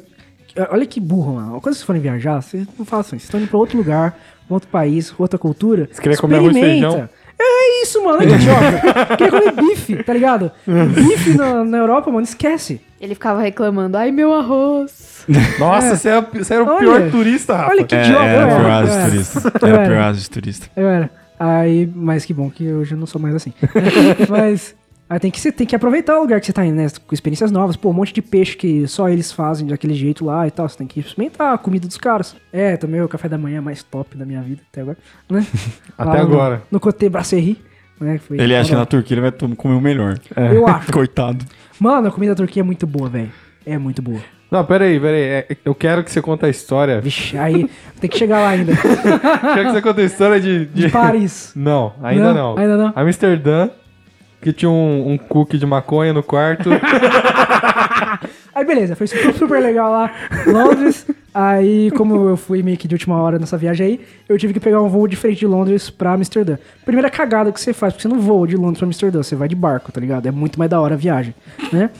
Olha 0.71 0.85
que 0.85 0.99
burro, 0.99 1.33
mano. 1.35 1.61
Quando 1.61 1.75
vocês 1.75 1.83
forem 1.83 2.01
viajar, 2.01 2.41
vocês 2.41 2.67
não 2.77 2.85
façam 2.85 3.15
isso. 3.15 3.23
Vocês 3.23 3.23
estão 3.25 3.39
indo 3.39 3.47
pra 3.49 3.57
outro 3.59 3.77
lugar, 3.77 4.17
outro 4.49 4.69
país, 4.69 5.13
outra 5.17 5.37
cultura. 5.39 5.87
Você 5.91 6.01
queria 6.01 6.17
comer 6.17 6.37
arroz 6.37 6.55
e 6.55 6.59
experimenta. 6.59 6.89
feijão? 6.91 7.09
É 7.39 7.83
isso, 7.83 8.03
mano. 8.03 8.17
Olha 8.17 8.27
que 8.27 8.33
idiota. 8.33 9.15
queria 9.17 9.31
comer 9.31 9.51
bife, 9.69 10.03
tá 10.03 10.13
ligado? 10.13 10.51
Bife 10.65 11.37
na, 11.37 11.63
na 11.63 11.77
Europa, 11.77 12.09
mano, 12.09 12.23
esquece. 12.23 12.81
Ele 12.99 13.13
ficava 13.13 13.41
reclamando, 13.41 13.95
ai 13.97 14.11
meu 14.11 14.33
arroz. 14.33 15.23
Nossa, 15.59 15.95
você, 15.95 16.09
é, 16.09 16.21
você 16.21 16.53
era 16.55 16.63
o 16.63 16.67
Olha. 16.67 16.79
pior 16.79 17.11
turista, 17.11 17.55
Rafa. 17.55 17.69
Olha 17.71 17.83
que 17.83 17.95
É, 17.95 18.03
idiota. 18.05 18.23
era 18.25 18.47
pior 18.47 18.59
era, 18.61 18.77
asa 18.79 18.91
eu 18.91 19.03
de 19.03 19.11
turista. 19.11 19.51
Eu 19.61 19.67
Era 19.67 19.77
era. 19.77 19.87
pior 19.89 20.01
asa 20.01 20.19
de 20.19 20.29
turista. 20.29 20.67
Eu 20.75 20.87
era. 20.87 21.09
Aí, 21.39 21.87
mas 21.93 22.25
que 22.25 22.33
bom 22.33 22.49
que 22.49 22.67
hoje 22.71 22.93
eu 22.95 22.97
não 22.97 23.05
sou 23.05 23.21
mais 23.21 23.35
assim. 23.35 23.53
mas 24.27 24.73
aí 25.09 25.19
tem 25.19 25.31
que, 25.31 25.39
você 25.39 25.51
tem 25.51 25.65
que 25.67 25.75
aproveitar 25.75 26.17
o 26.17 26.21
lugar 26.21 26.39
que 26.39 26.45
você 26.45 26.53
tá 26.53 26.65
indo, 26.65 26.75
né? 26.75 26.87
Com 27.05 27.13
experiências 27.13 27.51
novas. 27.51 27.75
Pô, 27.75 27.89
um 27.89 27.93
monte 27.93 28.13
de 28.13 28.21
peixe 28.21 28.55
que 28.57 28.87
só 28.87 29.07
eles 29.09 29.31
fazem 29.31 29.67
daquele 29.67 29.93
jeito 29.93 30.25
lá 30.25 30.47
e 30.47 30.51
tal. 30.51 30.67
Você 30.67 30.77
tem 30.77 30.87
que 30.87 30.99
experimentar 30.99 31.53
a 31.53 31.57
comida 31.57 31.87
dos 31.87 31.97
caras. 31.97 32.35
É, 32.51 32.75
tomei 32.77 33.01
o 33.01 33.07
café 33.07 33.27
da 33.29 33.37
manhã 33.37 33.61
mais 33.61 33.83
top 33.83 34.17
da 34.17 34.25
minha 34.25 34.41
vida 34.41 34.61
até 34.71 34.81
agora, 34.81 34.97
né? 35.29 35.45
Até 35.97 36.09
Lá 36.11 36.15
no- 36.17 36.21
agora. 36.33 36.61
No 36.71 36.79
Coté 36.79 37.09
Brasserie. 37.09 37.57
Né? 37.99 38.19
foi- 38.19 38.39
Ele 38.39 38.55
acha 38.55 38.69
que 38.69 38.75
na 38.75 38.85
Turquia 38.85 39.15
ele 39.15 39.21
vai 39.21 39.31
comer 39.31 39.73
o 39.75 39.81
melhor. 39.81 40.19
Eu 40.53 40.65
acho. 40.69 40.91
Coitado. 40.91 41.43
Mano, 41.79 42.07
a 42.07 42.11
comida 42.11 42.33
da 42.33 42.37
Turquia 42.37 42.61
é 42.61 42.63
muito 42.63 42.85
boa, 42.85 43.09
velho. 43.09 43.31
É 43.65 43.77
muito 43.77 44.01
boa. 44.01 44.19
Não, 44.51 44.63
peraí, 44.63 44.99
peraí. 44.99 45.21
É, 45.21 45.47
eu 45.65 45.75
quero 45.75 46.03
que 46.03 46.11
você 46.11 46.21
conte 46.21 46.45
a 46.45 46.49
história. 46.49 47.01
Vixe, 47.01 47.37
aí 47.37 47.69
tem 47.99 48.09
que 48.09 48.17
chegar 48.17 48.39
lá 48.39 48.49
ainda. 48.49 48.71
quero 49.53 49.65
que 49.65 49.71
você 49.73 49.81
conte 49.81 50.01
a 50.01 50.03
história 50.05 50.39
de. 50.39 50.65
de- 50.67 50.81
De 50.83 50.89
Paris. 50.89 51.51
Não, 51.55 51.93
ainda 52.01 52.33
não. 52.33 52.55
Não, 52.55 52.57
ainda 52.57 52.77
não. 52.77 52.93
Amsterdã, 52.95 53.69
que 54.47 54.53
tinha 54.53 54.69
um, 54.69 55.11
um 55.11 55.17
cookie 55.17 55.57
de 55.57 55.65
maconha 55.65 56.13
no 56.13 56.23
quarto. 56.23 56.69
Aí 58.55 58.65
beleza, 58.65 58.95
foi 58.95 59.05
super, 59.05 59.33
super 59.35 59.61
legal 59.61 59.91
lá, 59.91 60.11
Londres. 60.47 61.05
Aí, 61.31 61.91
como 61.91 62.29
eu 62.29 62.37
fui 62.37 62.63
meio 62.63 62.77
que 62.77 62.87
de 62.87 62.95
última 62.95 63.21
hora 63.21 63.37
nessa 63.37 63.55
viagem 63.55 63.85
aí, 63.85 64.01
eu 64.27 64.35
tive 64.39 64.53
que 64.53 64.59
pegar 64.59 64.81
um 64.81 64.87
voo 64.87 65.07
diferente 65.07 65.39
de 65.39 65.45
Londres 65.45 65.91
pra 65.91 66.13
Amsterdã. 66.13 66.57
Primeira 66.83 67.11
cagada 67.11 67.51
que 67.51 67.61
você 67.61 67.71
faz, 67.71 67.93
porque 67.93 68.01
você 68.01 68.07
não 68.07 68.19
voa 68.19 68.47
de 68.47 68.55
Londres 68.55 68.79
pra 68.79 68.87
Amsterdã, 68.87 69.21
você 69.21 69.35
vai 69.35 69.47
de 69.47 69.55
barco, 69.55 69.91
tá 69.91 70.01
ligado? 70.01 70.25
É 70.25 70.31
muito 70.31 70.57
mais 70.57 70.71
da 70.71 70.81
hora 70.81 70.95
a 70.95 70.97
viagem, 70.97 71.35
né? 71.71 71.91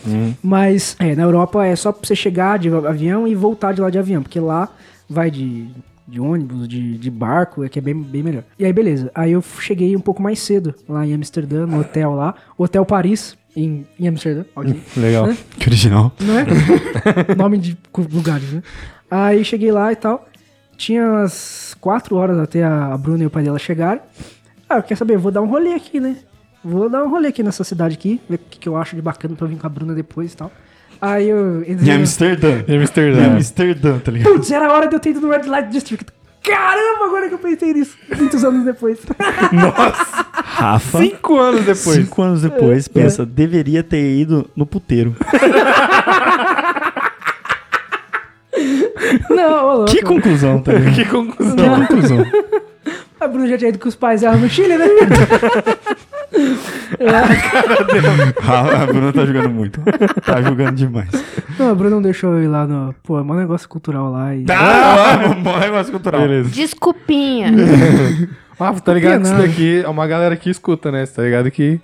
Mas, 0.42 0.96
é, 0.98 1.14
na 1.14 1.22
Europa 1.22 1.64
é 1.64 1.76
só 1.76 1.92
pra 1.92 2.08
você 2.08 2.16
chegar 2.16 2.58
de 2.58 2.70
avião 2.70 3.28
e 3.28 3.36
voltar 3.36 3.74
de 3.74 3.82
lá 3.82 3.92
de 3.92 4.00
avião, 4.00 4.24
porque 4.24 4.40
lá 4.40 4.70
vai 5.08 5.30
de, 5.30 5.68
de 6.08 6.20
ônibus, 6.20 6.68
de, 6.68 6.98
de 6.98 7.12
barco, 7.12 7.64
é 7.64 7.70
que 7.70 7.80
é 7.80 7.82
bem, 7.82 8.02
bem 8.02 8.24
melhor. 8.24 8.44
E 8.58 8.66
aí, 8.66 8.72
beleza. 8.72 9.12
Aí 9.14 9.34
eu 9.34 9.42
cheguei 9.42 9.96
um 9.96 10.00
pouco 10.00 10.22
mais 10.22 10.40
cedo 10.40 10.74
lá 10.88 11.06
em 11.06 11.14
Amsterdã, 11.14 11.66
no 11.66 11.82
hotel 11.82 12.14
lá, 12.14 12.34
Hotel 12.58 12.86
Paris, 12.86 13.38
em, 13.56 13.86
em 14.00 14.08
Amsterdã, 14.08 14.46
ok. 14.56 14.82
Legal. 14.96 15.28
Que 15.60 15.68
original. 15.68 16.14
Não 16.20 16.40
é? 16.40 16.46
Nome 17.36 17.58
de 17.58 17.78
lugares, 18.12 18.52
né? 18.54 18.64
Aí 19.10 19.44
cheguei 19.44 19.72
lá 19.72 19.92
e 19.92 19.96
tal. 19.96 20.28
Tinha 20.78 21.04
umas 21.10 21.76
4 21.82 22.16
horas 22.16 22.38
até 22.38 22.64
a 22.64 22.96
Bruna 22.98 23.24
e 23.24 23.26
o 23.26 23.30
pai 23.32 23.44
dela 23.44 23.58
chegarem. 23.58 24.02
Ah, 24.70 24.82
quer 24.82 24.96
saber? 24.96 25.18
Vou 25.18 25.32
dar 25.32 25.42
um 25.42 25.48
rolê 25.48 25.74
aqui, 25.74 26.00
né? 26.00 26.18
Vou 26.64 26.90
dar 26.90 27.04
um 27.04 27.10
rolê 27.10 27.30
aqui 27.30 27.42
nessa 27.42 27.64
cidade 27.64 27.96
aqui, 27.96 28.22
ver 28.30 28.36
o 28.36 28.40
que, 28.40 28.60
que 28.60 28.70
eu 28.70 28.76
acho 28.76 28.96
de 28.96 29.02
bacana 29.02 29.36
pra 29.36 29.48
vir 29.48 29.58
com 29.58 29.66
a 29.66 29.70
Bruna 29.70 29.96
depois 29.96 30.34
e 30.34 30.38
tal. 30.38 30.52
Aí 31.02 31.30
eu 31.30 31.64
Em 31.64 31.72
entrei. 31.74 31.94
no- 31.94 32.00
Amsterdã. 32.02 32.64
Em 32.68 32.74
Em 32.74 32.78
Amsterdã. 32.80 33.26
Amsterdã, 33.28 34.00
tá 34.00 34.12
ligado? 34.12 34.34
Putz, 34.34 34.52
era 34.52 34.68
a 34.68 34.74
hora 34.74 34.88
de 34.88 34.96
eu 34.96 35.00
ter 35.00 35.12
ido 35.12 35.22
no 35.22 35.30
Red 35.30 35.44
Light 35.48 35.70
District. 35.70 36.06
Caramba, 36.44 37.06
agora 37.06 37.28
que 37.28 37.34
eu 37.34 37.40
pensei 37.40 37.74
nisso. 37.74 37.98
Muitos 38.18 38.44
anos 38.44 38.64
depois. 38.64 38.98
Rafa, 40.34 40.98
Cinco 41.00 41.38
anos 41.38 41.62
depois. 41.66 41.98
cinco 41.98 42.22
anos 42.22 42.42
depois, 42.42 42.88
pensa, 42.88 43.26
deveria 43.26 43.84
ter 43.84 44.16
ido 44.18 44.50
no 44.56 44.66
puteiro. 44.66 45.16
Não, 49.30 49.66
ô 49.66 49.74
louco. 49.78 49.92
Que 49.92 50.02
conclusão, 50.02 50.60
tá 50.62 50.74
ligado? 50.74 50.96
Que 50.96 51.06
conclusão. 51.06 51.56
Que 51.56 51.88
conclusão. 51.88 52.26
A 53.20 53.28
Bruna 53.28 53.48
já 53.48 53.58
tinha 53.58 53.70
ido 53.70 53.80
com 53.80 53.90
os 53.90 53.96
pais 53.96 54.22
dela 54.22 54.38
no 54.38 54.48
Chile, 54.48 54.78
né? 54.78 54.86
A 58.82 58.86
Bruna 58.86 59.14
tá 59.14 59.26
jogando 59.26 59.50
muito. 59.50 59.82
Tá 60.26 60.42
jogando 60.42 60.76
demais. 60.76 61.10
Não, 61.60 61.72
a 61.72 61.76
Bruna 61.76 61.92
não 61.92 62.02
deixou 62.02 62.34
eu 62.34 62.44
ir 62.44 62.48
lá 62.48 62.66
no. 62.66 62.94
Pô, 63.04 63.20
é 63.20 63.22
um 63.22 63.34
negócio 63.34 63.70
cultural 63.70 64.12
lá. 64.12 64.36
E... 64.36 64.46
Ah, 64.50 65.36
bom 65.42 65.60
negócio 65.60 65.92
cultural. 65.92 66.22
Beleza. 66.22 66.50
Desculpinha. 66.50 67.52
Rafa, 68.60 68.82
tá 68.82 68.94
ligado 68.94 69.22
que 69.22 69.28
isso 69.28 69.38
daqui 69.38 69.82
é 69.84 69.90
uma 69.90 70.08
galera 70.08 70.36
que 70.36 70.50
escuta, 70.50 70.92
né? 70.92 71.06
Você 71.06 71.14
tá 71.14 71.24
ligado 71.24 71.52
que. 71.52 71.80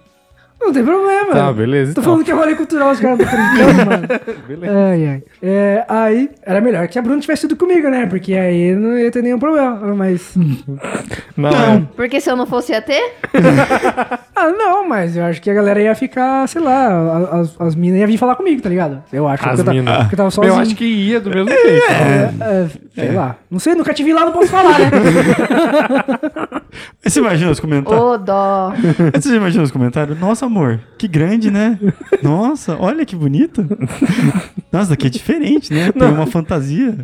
Não 0.64 0.72
tem 0.72 0.84
problema. 0.84 1.34
Tá, 1.34 1.52
beleza. 1.52 1.94
Tô 1.94 2.02
então. 2.02 2.04
falando 2.04 2.26
que 2.26 2.32
é 2.32 2.34
rolê 2.34 2.56
cultural, 2.56 2.92
os 2.92 3.00
caras 3.00 3.20
estão 3.20 3.38
brincando, 3.38 3.86
mano. 3.86 4.08
Ai, 4.90 5.08
ai. 5.08 5.24
É, 5.42 5.86
aí, 5.90 6.30
era 6.44 6.62
melhor 6.62 6.88
que 6.88 6.98
a 6.98 7.02
Bruna 7.02 7.20
tivesse 7.20 7.46
ido 7.46 7.56
comigo, 7.56 7.90
né? 7.90 8.06
Porque 8.06 8.34
aí 8.34 8.74
não 8.74 8.98
ia 8.98 9.12
ter 9.12 9.22
nenhum 9.22 9.40
problema. 9.40 9.94
Mas. 9.94 10.34
Não, 11.36 11.50
é. 11.50 11.84
Porque 11.96 12.22
se 12.22 12.30
eu 12.30 12.36
não 12.36 12.46
fosse 12.46 12.74
ia 12.74 12.82
ter, 12.82 13.16
Ah, 14.36 14.50
não, 14.50 14.88
mas 14.88 15.16
eu 15.18 15.24
acho 15.24 15.42
que 15.42 15.50
a 15.50 15.54
galera 15.54 15.82
ia 15.82 15.96
ficar, 15.96 16.48
sei 16.48 16.62
lá, 16.62 17.30
as, 17.32 17.60
as 17.60 17.76
minas 17.76 18.00
iam 18.00 18.08
vir 18.08 18.18
falar 18.18 18.36
comigo, 18.36 18.62
tá 18.62 18.70
ligado? 18.70 19.04
Eu 19.12 19.28
acho. 19.28 19.48
As 19.48 19.60
eu 19.60 19.66
minas. 19.66 19.98
Porque 20.00 20.16
eu 20.16 20.18
tava 20.18 20.28
Eu 20.28 20.32
sozinho. 20.32 20.60
acho 20.60 20.76
que 20.76 20.86
ia 20.86 21.20
do 21.20 21.30
mesmo 21.30 21.50
jeito. 21.50 21.92
É, 22.42 22.68
sei 22.94 23.12
lá. 23.12 23.36
Não 23.50 23.60
sei, 23.60 23.74
nunca 23.74 23.94
te 23.94 24.04
vi 24.04 24.14
lá, 24.14 24.26
não 24.26 24.32
posso 24.32 24.50
falar, 24.50 24.78
né? 24.80 24.86
Você 27.04 27.20
imagina 27.20 27.52
os 27.52 27.60
comentários? 27.60 28.02
ô 28.02 28.18
dó. 28.18 28.74
Você 29.14 29.36
imagina 29.36 29.64
os 29.64 29.72
comentários? 29.72 30.20
Nossa, 30.20 30.46
amor, 30.46 30.80
que 30.98 31.08
grande, 31.08 31.52
né? 31.52 31.80
Nossa, 32.22 32.78
olha 32.80 33.06
que 33.06 33.16
bonito. 33.16 33.66
Nossa, 34.72 34.92
daqui 34.92 35.08
é 35.08 35.10
diferente, 35.10 35.74
né? 35.74 35.92
Tem 35.92 36.08
uma 36.08 36.26
fantasia. 36.26 36.96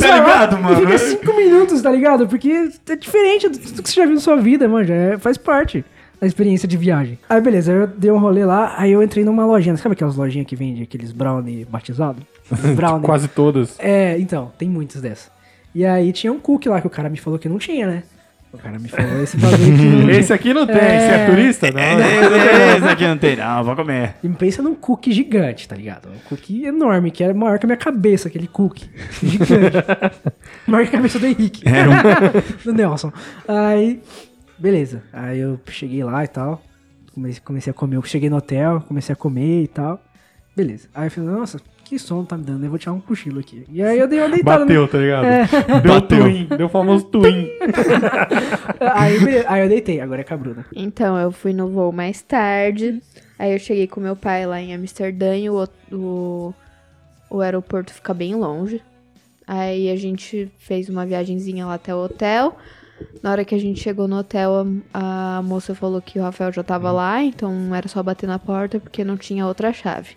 Tá 0.00 0.16
ligado, 0.18 0.58
mano? 0.58 0.80
Fica 0.80 0.98
cinco 0.98 1.36
minutos, 1.36 1.82
tá 1.82 1.90
ligado? 1.90 2.26
Porque 2.26 2.70
é 2.88 2.96
diferente 2.96 3.48
do, 3.48 3.58
que 3.58 3.88
você 3.88 3.94
já 4.00 4.06
viu 4.06 4.14
na 4.14 4.20
sua 4.20 4.36
vida, 4.36 4.68
mano. 4.68 4.84
Já 4.84 4.94
é- 4.94 5.18
faz 5.18 5.36
parte 5.36 5.84
da 6.20 6.26
experiência 6.26 6.68
de 6.68 6.76
viagem. 6.76 7.18
Aí, 7.28 7.40
beleza, 7.40 7.72
eu 7.72 7.86
dei 7.86 8.10
um 8.10 8.18
rolê 8.18 8.44
lá, 8.44 8.74
aí 8.76 8.92
eu 8.92 9.02
entrei 9.02 9.24
numa 9.24 9.44
lojinha. 9.46 9.76
Sabe 9.76 9.94
aquelas 9.94 10.16
lojinhas 10.16 10.46
que 10.46 10.54
vende 10.54 10.82
aqueles 10.82 11.12
brownie 11.12 11.64
batizados? 11.64 12.22
brownie. 12.76 13.06
Quase 13.06 13.28
todas. 13.28 13.76
É, 13.78 14.18
então, 14.18 14.52
tem 14.58 14.68
muitos 14.68 15.00
dessas. 15.00 15.30
E 15.74 15.84
aí 15.84 16.12
tinha 16.12 16.32
um 16.32 16.38
cookie 16.38 16.68
lá 16.68 16.80
que 16.80 16.86
o 16.86 16.90
cara 16.90 17.08
me 17.08 17.16
falou 17.16 17.38
que 17.38 17.48
não 17.48 17.58
tinha, 17.58 17.86
né? 17.86 18.02
O 18.52 18.58
cara 18.58 18.78
me 18.78 18.88
falou 18.88 19.22
esse 19.22 19.36
bagulho 19.36 19.58
que 19.58 19.70
não 19.70 20.00
tinha. 20.00 20.18
Esse 20.18 20.32
aqui 20.32 20.52
não 20.52 20.66
tem. 20.66 20.76
É. 20.76 20.98
Você 20.98 21.14
é 21.14 21.26
turista? 21.26 21.70
Não. 21.70 22.76
Esse 22.76 22.88
aqui 22.88 23.06
não 23.06 23.18
tem, 23.18 23.36
não, 23.36 23.62
vou 23.62 23.76
comer. 23.76 24.16
E 24.24 24.28
pensa 24.30 24.60
num 24.60 24.74
cookie 24.74 25.12
gigante, 25.12 25.68
tá 25.68 25.76
ligado? 25.76 26.08
Um 26.08 26.18
cookie 26.28 26.64
enorme, 26.64 27.12
que 27.12 27.22
era 27.22 27.32
maior 27.32 27.58
que 27.58 27.66
a 27.66 27.68
minha 27.68 27.76
cabeça, 27.76 28.26
aquele 28.26 28.48
cookie. 28.48 28.90
Gigante. 29.22 29.52
maior 30.66 30.82
que 30.82 30.88
a 30.88 30.98
cabeça 30.98 31.18
do 31.20 31.26
Henrique. 31.26 31.62
Era 31.68 31.90
um 31.90 31.94
do 32.64 32.72
Nelson. 32.72 33.12
Aí, 33.46 34.02
beleza. 34.58 35.04
Aí 35.12 35.38
eu 35.38 35.60
cheguei 35.68 36.02
lá 36.02 36.24
e 36.24 36.28
tal. 36.28 36.60
Comecei, 37.14 37.40
comecei 37.44 37.70
a 37.70 37.74
comer. 37.74 37.96
Eu 37.96 38.02
cheguei 38.02 38.28
no 38.28 38.36
hotel, 38.36 38.80
comecei 38.88 39.12
a 39.12 39.16
comer 39.16 39.62
e 39.62 39.68
tal. 39.68 40.02
Beleza. 40.56 40.88
Aí 40.92 41.06
eu 41.06 41.10
falei, 41.10 41.30
nossa, 41.30 41.60
que 41.90 41.98
sono 41.98 42.24
tá 42.24 42.36
me 42.36 42.44
dando? 42.44 42.62
Eu 42.62 42.70
vou 42.70 42.78
tirar 42.78 42.92
um 42.92 43.00
cochilo 43.00 43.40
aqui. 43.40 43.66
E 43.68 43.82
aí 43.82 43.98
eu 43.98 44.06
dei 44.06 44.20
uma 44.20 44.28
deitada. 44.28 44.60
Bateu, 44.60 44.86
tá 44.86 44.96
ligado? 44.96 45.24
Deu 45.82 45.94
Bateu. 45.94 46.22
twin, 46.22 46.46
deu 46.56 46.66
o 46.66 46.68
famoso 46.68 47.04
twin. 47.06 47.50
Aí, 48.94 49.44
aí 49.46 49.62
eu 49.62 49.68
deitei, 49.68 50.00
agora 50.00 50.22
é 50.22 50.24
com 50.24 50.32
a 50.32 50.36
Bruna. 50.36 50.66
Então, 50.74 51.18
eu 51.18 51.30
fui 51.30 51.52
no 51.52 51.68
voo 51.68 51.92
mais 51.92 52.22
tarde. 52.22 53.02
Aí 53.38 53.52
eu 53.52 53.58
cheguei 53.58 53.86
com 53.86 54.00
meu 54.00 54.16
pai 54.16 54.46
lá 54.46 54.58
em 54.60 54.74
Amsterdã 54.74 55.36
e 55.36 55.50
o, 55.50 55.68
o, 55.92 56.54
o 57.28 57.40
aeroporto 57.40 57.92
fica 57.92 58.14
bem 58.14 58.34
longe. 58.34 58.80
Aí 59.46 59.90
a 59.90 59.96
gente 59.96 60.50
fez 60.58 60.88
uma 60.88 61.04
viagenzinha 61.04 61.66
lá 61.66 61.74
até 61.74 61.94
o 61.94 61.98
hotel. 61.98 62.56
Na 63.22 63.32
hora 63.32 63.44
que 63.44 63.54
a 63.54 63.58
gente 63.58 63.80
chegou 63.80 64.08
no 64.08 64.16
hotel, 64.18 64.66
a, 64.94 65.38
a 65.38 65.42
moça 65.42 65.74
falou 65.74 66.00
que 66.00 66.18
o 66.18 66.22
Rafael 66.22 66.52
já 66.52 66.62
tava 66.62 66.90
lá, 66.90 67.22
então 67.22 67.74
era 67.74 67.88
só 67.88 68.02
bater 68.02 68.26
na 68.26 68.38
porta 68.38 68.80
porque 68.80 69.04
não 69.04 69.16
tinha 69.16 69.46
outra 69.46 69.72
chave. 69.72 70.16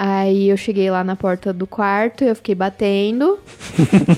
Aí 0.00 0.48
eu 0.48 0.56
cheguei 0.56 0.88
lá 0.92 1.02
na 1.02 1.16
porta 1.16 1.52
do 1.52 1.66
quarto, 1.66 2.22
eu 2.22 2.36
fiquei 2.36 2.54
batendo 2.54 3.36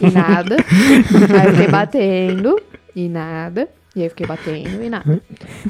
e 0.03 0.11
nada. 0.12 0.57
Aí 1.41 1.47
eu 1.47 1.53
fiquei 1.53 1.68
batendo 1.68 2.61
e 2.95 3.09
nada. 3.09 3.66
E 3.97 4.01
aí 4.01 4.07
eu 4.07 4.11
fiquei 4.11 4.26
batendo 4.26 4.85
e 4.85 4.91
nada. 4.91 5.20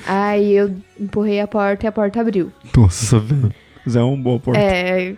Aí 0.07 0.53
eu 0.53 0.75
empurrei 0.99 1.41
a 1.41 1.47
porta 1.47 1.87
e 1.87 1.89
a 1.89 1.93
porta 1.93 2.21
abriu. 2.21 2.53
Nossa, 2.77 3.19
velho. 3.19 3.55
Zé 3.89 4.01
é 4.01 4.03
um 4.03 4.21
bom 4.21 4.39
porta. 4.39 4.61
É. 4.61 5.15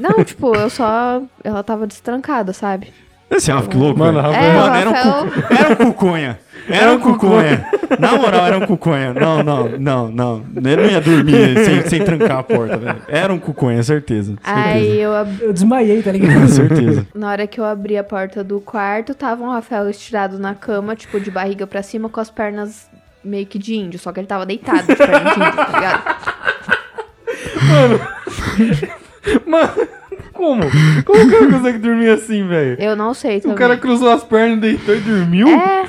Não, 0.00 0.24
tipo, 0.24 0.56
eu 0.56 0.68
só. 0.68 1.22
Ela 1.44 1.62
tava 1.62 1.86
destrancada, 1.86 2.52
sabe? 2.52 2.92
Esse 3.30 3.52
Rafa, 3.52 3.68
que 3.68 3.76
louco, 3.76 3.98
Mano, 4.00 4.18
É, 4.18 4.22
o 4.22 4.54
Mano, 4.56 4.74
era 4.74 4.90
um, 4.90 4.92
Rafael. 4.92 5.26
cu... 5.30 5.54
era 5.54 5.72
um 5.72 5.76
cuconha. 5.92 6.40
Era 6.70 6.92
um 6.92 7.00
cuconha. 7.00 7.66
Na 7.98 8.12
moral, 8.16 8.46
era 8.46 8.58
um 8.58 8.66
cuconha. 8.66 9.12
Não, 9.14 9.42
não, 9.42 9.68
não, 9.78 10.10
não. 10.10 10.44
Ele 10.56 10.76
não 10.76 10.90
ia 10.90 11.00
dormir 11.00 11.64
sem, 11.64 11.82
sem 11.88 12.04
trancar 12.04 12.38
a 12.38 12.42
porta, 12.42 12.76
velho. 12.76 12.96
Era 13.08 13.32
um 13.32 13.38
cuconha, 13.38 13.82
certeza. 13.82 14.36
Aí 14.44 14.80
Certeza. 14.82 15.00
eu 15.02 15.14
ab- 15.14 15.38
Eu 15.42 15.52
desmaiei, 15.52 16.02
tá 16.02 16.12
ligado? 16.12 16.48
Certeza. 16.48 17.06
Na 17.14 17.30
hora 17.30 17.46
que 17.46 17.60
eu 17.60 17.64
abri 17.64 17.96
a 17.98 18.04
porta 18.04 18.42
do 18.44 18.60
quarto, 18.60 19.14
tava 19.14 19.42
o 19.44 19.50
Rafael 19.50 19.88
estirado 19.90 20.38
na 20.38 20.54
cama, 20.54 20.94
tipo, 20.96 21.18
de 21.20 21.30
barriga 21.30 21.66
pra 21.66 21.82
cima, 21.82 22.08
com 22.08 22.20
as 22.20 22.30
pernas 22.30 22.88
meio 23.24 23.46
que 23.46 23.58
de 23.58 23.74
índio. 23.74 23.98
Só 23.98 24.12
que 24.12 24.20
ele 24.20 24.26
tava 24.26 24.46
deitado 24.46 24.86
de 24.86 24.96
perna 24.96 25.30
de 25.30 25.40
índio, 25.40 25.52
tá 25.56 25.66
ligado? 25.74 26.20
Mano, 29.46 29.70
como? 30.32 30.62
Como 31.04 31.22
o 31.24 31.30
cara 31.30 31.50
consegue 31.50 31.78
dormir 31.78 32.08
assim, 32.10 32.46
velho? 32.46 32.76
Eu 32.80 32.96
não 32.96 33.12
sei 33.14 33.40
também. 33.40 33.54
O 33.54 33.58
cara 33.58 33.76
cruzou 33.76 34.10
as 34.10 34.24
pernas, 34.24 34.58
deitou 34.60 34.94
e 34.96 35.00
dormiu? 35.00 35.48
É. 35.48 35.84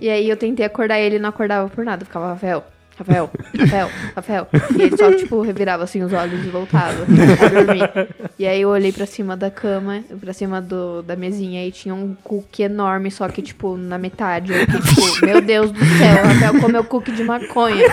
E 0.00 0.08
aí 0.08 0.28
eu 0.28 0.36
tentei 0.36 0.64
acordar 0.64 0.98
ele 0.98 1.16
e 1.16 1.18
não 1.18 1.28
acordava 1.28 1.68
por 1.68 1.84
nada. 1.84 2.04
Ficava, 2.04 2.28
Rafael, 2.28 2.64
Rafael, 3.00 3.30
Rafael, 3.58 3.90
Rafael. 4.14 4.48
E 4.76 4.82
ele 4.82 4.96
só, 4.96 5.12
tipo, 5.12 5.40
revirava 5.40 5.84
assim 5.84 6.02
os 6.02 6.12
olhos 6.12 6.44
e 6.44 6.48
voltava 6.48 7.02
a 7.02 7.48
dormir. 7.48 8.08
E 8.38 8.46
aí 8.46 8.60
eu 8.60 8.68
olhei 8.68 8.92
pra 8.92 9.06
cima 9.06 9.36
da 9.36 9.50
cama, 9.50 10.04
pra 10.20 10.32
cima 10.32 10.60
do, 10.60 11.02
da 11.02 11.16
mesinha, 11.16 11.66
e 11.66 11.72
tinha 11.72 11.94
um 11.94 12.14
cookie 12.22 12.62
enorme, 12.62 13.10
só 13.10 13.28
que, 13.28 13.40
tipo, 13.40 13.76
na 13.76 13.96
metade. 13.98 14.52
Eu 14.52 14.66
fiquei, 14.66 14.80
tipo, 14.80 15.24
meu 15.26 15.40
Deus 15.40 15.70
do 15.70 15.78
céu, 15.78 16.24
o 16.24 16.28
Rafael 16.28 16.60
comeu 16.60 16.84
cookie 16.84 17.12
de 17.12 17.24
maconha. 17.24 17.86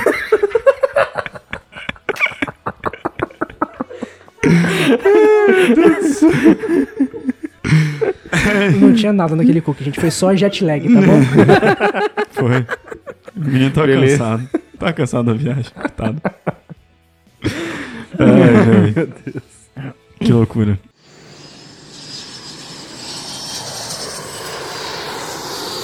Não 8.80 8.93
tinha 8.93 9.13
nada 9.13 9.36
naquele 9.36 9.61
cookie, 9.61 9.84
a 9.84 9.86
gente 9.86 9.99
fez 9.99 10.13
só 10.13 10.36
jet 10.36 10.63
lag, 10.63 10.82
tá 10.82 11.01
bom? 11.01 11.22
Foi. 12.32 12.65
O 13.36 13.49
menino 13.49 13.72
tá 13.72 13.86
Beleza. 13.86 14.18
cansado. 14.18 14.49
Tá 14.80 14.93
cansado 14.93 15.26
da 15.26 15.34
viagem, 15.34 15.72
coitado. 15.74 16.22
Ai, 18.20 18.91
velho. 18.93 19.13
Que 20.20 20.32
loucura. 20.32 20.80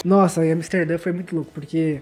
Nossa, 0.03 0.45
e 0.45 0.51
Amsterdã 0.51 0.97
foi 0.97 1.13
muito 1.13 1.33
louco, 1.35 1.51
porque 1.53 2.01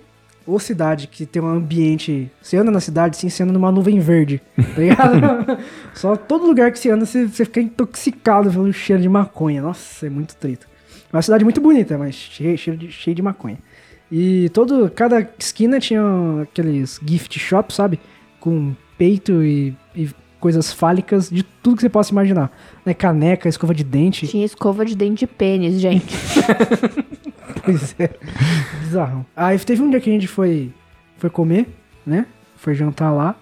ou 0.51 0.59
cidade 0.59 1.07
que 1.07 1.25
tem 1.25 1.41
um 1.41 1.47
ambiente. 1.47 2.29
Você 2.41 2.57
anda 2.57 2.71
na 2.71 2.79
cidade, 2.79 3.17
sim, 3.17 3.29
você 3.29 3.43
anda 3.43 3.53
numa 3.53 3.71
nuvem 3.71 3.99
verde, 3.99 4.41
tá 4.55 4.81
ligado? 4.81 5.57
Só 5.95 6.15
todo 6.15 6.45
lugar 6.45 6.71
que 6.71 6.79
você 6.79 6.89
anda, 6.89 7.05
você, 7.05 7.27
você 7.27 7.45
fica 7.45 7.61
intoxicado 7.61 8.51
pelo 8.51 8.71
cheiro 8.73 9.01
de 9.01 9.09
maconha. 9.09 9.61
Nossa, 9.61 10.05
é 10.05 10.09
muito 10.09 10.35
trito. 10.35 10.67
É 11.11 11.15
uma 11.15 11.21
cidade 11.21 11.43
muito 11.43 11.61
bonita, 11.61 11.97
mas 11.97 12.15
cheio, 12.15 12.57
cheio, 12.57 12.77
de, 12.77 12.91
cheio 12.91 13.15
de 13.15 13.21
maconha. 13.21 13.57
E 14.11 14.49
todo, 14.49 14.91
cada 14.91 15.27
esquina 15.39 15.79
tinha 15.79 16.01
aqueles 16.43 16.99
gift 17.05 17.39
shops, 17.39 17.75
sabe? 17.75 17.99
Com 18.39 18.75
peito 18.97 19.43
e, 19.43 19.75
e 19.95 20.09
coisas 20.39 20.73
fálicas 20.73 21.29
de 21.29 21.43
tudo 21.43 21.77
que 21.77 21.81
você 21.81 21.89
possa 21.89 22.11
imaginar. 22.11 22.51
Né? 22.85 22.93
Caneca, 22.93 23.47
escova 23.47 23.73
de 23.73 23.83
dente. 23.83 24.27
Tinha 24.27 24.43
escova 24.43 24.83
de 24.83 24.95
dente 24.95 25.19
de 25.19 25.27
pênis, 25.27 25.79
gente. 25.79 26.13
Pois 27.63 27.95
é. 27.99 28.09
Bizarrão. 28.81 29.25
Aí 29.35 29.57
teve 29.59 29.81
um 29.81 29.89
dia 29.89 29.99
que 29.99 30.09
a 30.09 30.13
gente 30.13 30.27
foi, 30.27 30.71
foi 31.17 31.29
comer, 31.29 31.67
né? 32.05 32.25
Foi 32.57 32.73
jantar 32.73 33.11
lá. 33.11 33.35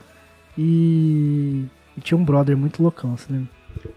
E, 0.58 1.64
e 1.98 2.02
tinha 2.02 2.18
um 2.18 2.24
brother 2.24 2.58
muito 2.58 2.82
loucão, 2.84 3.16
você 3.16 3.32
lembra? 3.32 3.48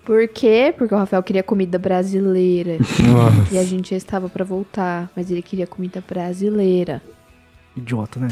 Por 0.04 0.28
quê? 0.28 0.72
Porque 0.76 0.94
o 0.94 0.98
Rafael 0.98 1.22
queria 1.22 1.42
comida 1.42 1.78
brasileira. 1.78 2.78
Nossa. 2.78 3.54
E 3.54 3.58
a 3.58 3.64
gente 3.64 3.90
já 3.90 3.96
estava 3.96 4.28
pra 4.28 4.44
voltar, 4.44 5.10
mas 5.16 5.30
ele 5.30 5.42
queria 5.42 5.66
comida 5.66 6.02
brasileira. 6.06 7.02
Idiota, 7.76 8.20
né? 8.20 8.28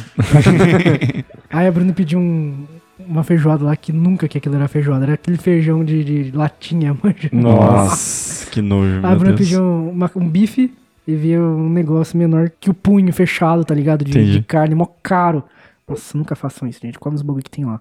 Aí 1.50 1.66
a 1.66 1.72
Bruna 1.72 1.92
pediu 1.92 2.18
um, 2.20 2.66
uma 2.98 3.24
feijoada 3.24 3.64
lá 3.64 3.74
que 3.74 3.92
nunca 3.92 4.28
que 4.28 4.38
aquilo 4.38 4.54
era 4.54 4.68
feijoada. 4.68 5.04
Era 5.06 5.14
aquele 5.14 5.38
feijão 5.38 5.84
de, 5.84 6.04
de 6.04 6.36
latinha, 6.36 6.94
manja. 7.02 7.30
Nossa, 7.32 8.48
que 8.50 8.60
nojo, 8.60 9.00
A 9.04 9.14
Bruna 9.14 9.34
pediu 9.34 9.64
uma- 9.64 10.10
um 10.14 10.28
bife 10.28 10.72
e 11.06 11.14
veio 11.14 11.42
um 11.42 11.68
negócio 11.68 12.16
menor 12.18 12.50
que 12.60 12.70
o 12.70 12.74
punho 12.74 13.12
fechado, 13.12 13.64
tá 13.64 13.74
ligado? 13.74 14.04
De, 14.04 14.10
Entendi. 14.10 14.32
de 14.32 14.42
carne, 14.42 14.74
mó 14.74 14.86
caro. 15.02 15.42
Nossa, 15.88 16.16
nunca 16.16 16.36
façam 16.36 16.68
isso, 16.68 16.78
gente. 16.80 16.98
Come 17.00 17.16
os 17.16 17.22
bagulho 17.22 17.42
que 17.42 17.50
tem 17.50 17.64
lá. 17.64 17.80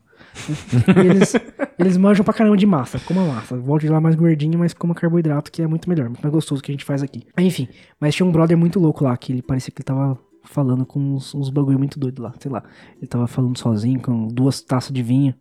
E 1.04 1.08
eles, 1.08 1.36
eles 1.78 1.96
manjam 1.98 2.24
pra 2.26 2.34
caramba 2.34 2.58
de 2.58 2.66
massa. 2.66 3.00
Coma 3.00 3.24
massa. 3.24 3.56
Volte 3.56 3.88
lá 3.88 4.02
mais 4.02 4.16
gordinho, 4.16 4.58
mas 4.58 4.74
coma 4.74 4.96
carboidrato, 4.96 5.52
que 5.52 5.62
é 5.62 5.68
muito 5.68 5.88
melhor, 5.88 6.06
muito 6.10 6.22
mais 6.22 6.34
gostoso 6.34 6.62
que 6.64 6.72
a 6.72 6.74
gente 6.74 6.84
faz 6.86 7.04
aqui. 7.04 7.24
Enfim, 7.38 7.68
mas 8.00 8.16
tinha 8.16 8.26
um 8.26 8.32
brother 8.32 8.58
muito 8.58 8.80
louco 8.80 9.04
lá, 9.04 9.16
que 9.16 9.32
ele 9.32 9.42
parecia 9.44 9.72
que 9.72 9.80
ele 9.82 9.86
tava 9.86 10.18
falando 10.44 10.88
com 10.88 11.00
uns, 11.00 11.36
uns 11.36 11.52
bagulho 11.52 11.78
muito 11.78 12.00
doido 12.00 12.24
lá, 12.24 12.34
sei 12.40 12.52
lá. 12.52 12.64
Ele 12.98 13.06
tava 13.06 13.28
falando 13.28 13.56
sozinho, 13.60 14.00
com 14.00 14.28
duas 14.28 14.60
taças 14.60 14.92
de 14.92 15.04
vinho. 15.04 15.36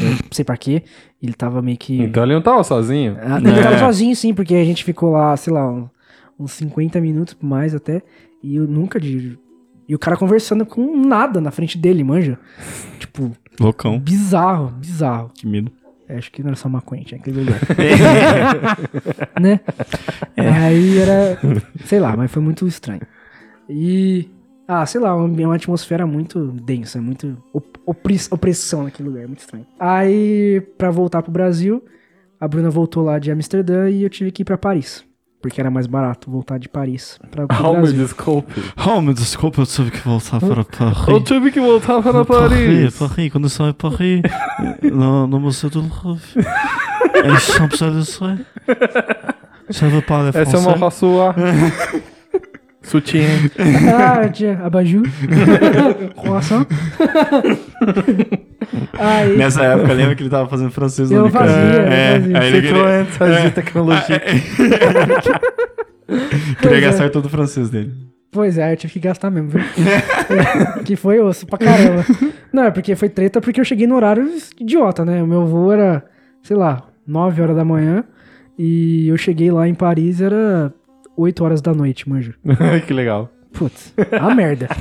Eu 0.00 0.10
não 0.10 0.18
sei 0.30 0.44
pra 0.44 0.56
quê. 0.56 0.84
Ele 1.20 1.32
tava 1.32 1.60
meio 1.60 1.76
que. 1.78 2.00
Então 2.02 2.22
ele 2.22 2.34
não 2.34 2.42
tava 2.42 2.62
sozinho. 2.62 3.16
Ah, 3.20 3.38
Ele 3.38 3.62
tava 3.62 3.74
É. 3.74 3.78
sozinho, 3.78 4.14
sim, 4.14 4.32
porque 4.34 4.54
a 4.54 4.64
gente 4.64 4.84
ficou 4.84 5.10
lá, 5.10 5.36
sei 5.36 5.52
lá, 5.52 5.68
um- 5.68 5.88
uns 6.38 6.52
50 6.52 7.00
minutos 7.00 7.36
mais 7.40 7.74
até. 7.74 8.02
E 8.42 8.56
eu 8.56 8.66
nunca 8.66 9.00
de. 9.00 9.38
E 9.88 9.94
o 9.94 9.98
cara 9.98 10.16
conversando 10.16 10.66
com 10.66 10.96
nada 11.00 11.40
na 11.40 11.50
frente 11.50 11.78
dele, 11.78 12.04
manja. 12.04 12.38
Tipo, 12.98 13.32
Loucão, 13.58 13.98
bizarro, 13.98 14.68
bizarro. 14.78 15.30
que 15.34 15.46
medo. 15.46 15.72
É, 16.08 16.16
acho 16.16 16.30
que 16.32 16.42
não 16.42 16.48
era 16.48 16.56
só 16.56 16.68
maconha, 16.68 17.04
tinha 17.04 17.20
aquele 17.20 17.40
lugar. 17.44 17.60
né? 19.40 19.60
Aí 20.36 20.98
era. 20.98 21.38
Sei 21.84 22.00
lá, 22.00 22.16
mas 22.16 22.30
foi 22.30 22.42
muito 22.42 22.66
estranho. 22.66 23.02
E. 23.68 24.30
Ah, 24.66 24.84
sei 24.84 25.00
lá, 25.00 25.16
uma 25.16 25.24
uma 25.26 25.54
atmosfera 25.54 26.06
muito 26.06 26.48
densa, 26.52 27.00
muito 27.00 27.42
opressão 28.30 28.84
naquele 28.84 29.08
lugar, 29.08 29.26
muito 29.26 29.40
estranho. 29.40 29.66
Aí, 29.80 30.60
pra 30.76 30.90
voltar 30.90 31.22
pro 31.22 31.32
Brasil, 31.32 31.82
a 32.38 32.46
Bruna 32.46 32.68
voltou 32.68 33.02
lá 33.02 33.18
de 33.18 33.30
Amsterdã 33.30 33.88
e 33.88 34.02
eu 34.02 34.10
tive 34.10 34.30
que 34.30 34.42
ir 34.42 34.44
pra 34.44 34.58
Paris. 34.58 35.04
Porque 35.40 35.60
era 35.60 35.70
mais 35.70 35.86
barato 35.86 36.28
voltar 36.30 36.58
de 36.58 36.68
Paris 36.68 37.18
pra, 37.30 37.46
pro 37.46 37.56
Oh, 37.66 37.72
Brasil. 37.74 37.96
desculpe. 38.04 38.60
Oh, 38.86 39.00
me 39.00 39.14
desculpa, 39.14 39.60
eu 39.62 39.66
tive 39.66 39.90
que 39.92 39.98
voltar 40.00 40.40
para 40.40 40.64
Paris. 40.64 41.08
Eu 41.08 41.20
tive 41.22 41.52
que 41.52 41.60
voltar 41.60 42.02
para 42.02 42.24
Paris. 42.24 42.98
Paris, 42.98 43.30
quando 43.32 43.48
sai 43.48 43.72
Paris, 43.72 44.22
no, 44.82 45.26
no 45.28 45.38
Museu 45.40 45.70
do 45.70 45.80
Louvre. 45.80 46.20
Et 47.14 47.36
Champs-Élysées. 47.40 48.44
Je 49.70 49.86
veux 49.86 50.02
parler 50.02 50.30
Essa 50.34 50.56
é 50.56 50.60
uma 50.60 50.76
français. 50.76 50.80
raçoa. 50.80 51.34
Sutiã. 52.88 53.24
Ah, 53.94 54.28
tinha 54.28 54.58
abajur. 54.64 55.06
Croissant. 56.20 56.66
Aí, 58.98 59.36
Nessa 59.36 59.62
época, 59.64 59.92
lembra 59.92 60.14
que 60.14 60.22
ele 60.22 60.30
tava 60.30 60.48
fazendo 60.48 60.70
francês 60.70 61.10
Eu 61.10 61.24
no 61.24 61.30
fazia, 61.30 61.56
eu 61.56 61.82
é, 61.82 62.20
fazia. 62.20 62.40
Aí 62.40 62.48
ele 62.48 62.62
queria, 62.62 63.06
Citroën, 63.06 63.42
de 63.42 63.50
tecnologia. 63.50 64.20
queria 66.60 66.76
é. 66.76 66.80
gastar 66.80 67.10
todo 67.10 67.26
o 67.26 67.28
francês 67.28 67.70
dele. 67.70 67.92
Pois 68.30 68.58
é, 68.58 68.72
eu 68.72 68.76
tive 68.76 68.92
que 68.94 69.00
gastar 69.00 69.30
mesmo, 69.30 69.50
viu? 69.50 69.60
que 70.84 70.96
foi 70.96 71.20
osso 71.20 71.46
pra 71.46 71.58
caramba. 71.58 72.04
Não, 72.52 72.64
é 72.64 72.70
porque 72.70 72.94
foi 72.94 73.08
treta 73.08 73.40
porque 73.40 73.60
eu 73.60 73.64
cheguei 73.64 73.86
no 73.86 73.96
horário 73.96 74.28
idiota, 74.60 75.04
né? 75.04 75.22
O 75.22 75.26
meu 75.26 75.46
voo 75.46 75.72
era, 75.72 76.04
sei 76.42 76.56
lá, 76.56 76.82
9 77.06 77.42
horas 77.42 77.56
da 77.56 77.64
manhã. 77.64 78.04
E 78.58 79.08
eu 79.08 79.16
cheguei 79.16 79.50
lá 79.50 79.68
em 79.68 79.74
Paris, 79.74 80.20
era 80.20 80.72
8 81.18 81.44
horas 81.44 81.60
da 81.60 81.74
noite, 81.74 82.08
manja. 82.08 82.34
que 82.86 82.92
legal. 82.94 83.30
Putz, 83.52 83.92
a 84.20 84.34
merda. 84.34 84.68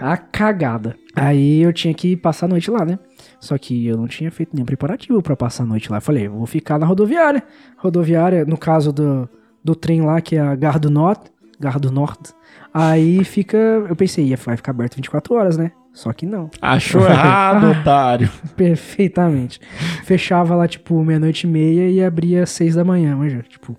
A 0.00 0.16
cagada. 0.16 0.96
Aí 1.14 1.60
eu 1.60 1.72
tinha 1.72 1.92
que 1.92 2.16
passar 2.16 2.46
a 2.46 2.48
noite 2.48 2.70
lá, 2.70 2.84
né? 2.84 2.98
Só 3.38 3.58
que 3.58 3.86
eu 3.86 3.96
não 3.96 4.06
tinha 4.06 4.30
feito 4.30 4.54
nenhum 4.54 4.64
preparativo 4.64 5.20
pra 5.20 5.36
passar 5.36 5.64
a 5.64 5.66
noite 5.66 5.90
lá. 5.90 5.98
Eu 5.98 6.02
falei, 6.02 6.26
eu 6.26 6.32
vou 6.32 6.46
ficar 6.46 6.78
na 6.78 6.86
rodoviária. 6.86 7.42
Rodoviária, 7.76 8.44
no 8.44 8.56
caso 8.56 8.92
do, 8.92 9.28
do 9.62 9.74
trem 9.74 10.00
lá, 10.00 10.20
que 10.20 10.36
é 10.36 10.40
a 10.40 10.54
Gare 10.54 10.78
do 10.78 10.90
Norte. 10.90 11.30
Gare 11.58 11.80
do 11.80 11.90
Norte. 11.90 12.32
Aí 12.72 13.24
fica. 13.24 13.56
Eu 13.56 13.96
pensei, 13.96 14.26
ia, 14.26 14.36
vai 14.36 14.56
ficar 14.56 14.70
aberto 14.70 14.96
24 14.96 15.34
horas, 15.34 15.56
né? 15.58 15.72
Só 15.92 16.12
que 16.12 16.24
não. 16.24 16.50
Achou 16.62 17.02
errado, 17.02 17.70
otário. 17.80 18.30
Perfeitamente. 18.56 19.60
Fechava 20.04 20.54
lá, 20.54 20.66
tipo, 20.68 21.02
meia-noite 21.04 21.46
e 21.46 21.50
meia 21.50 21.88
e 21.90 22.02
abria 22.02 22.42
às 22.44 22.50
seis 22.50 22.74
da 22.74 22.84
manhã, 22.84 23.16
manja. 23.16 23.44
Tipo. 23.48 23.76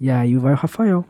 E 0.00 0.10
aí 0.10 0.36
vai 0.36 0.52
o 0.52 0.56
Rafael. 0.56 1.04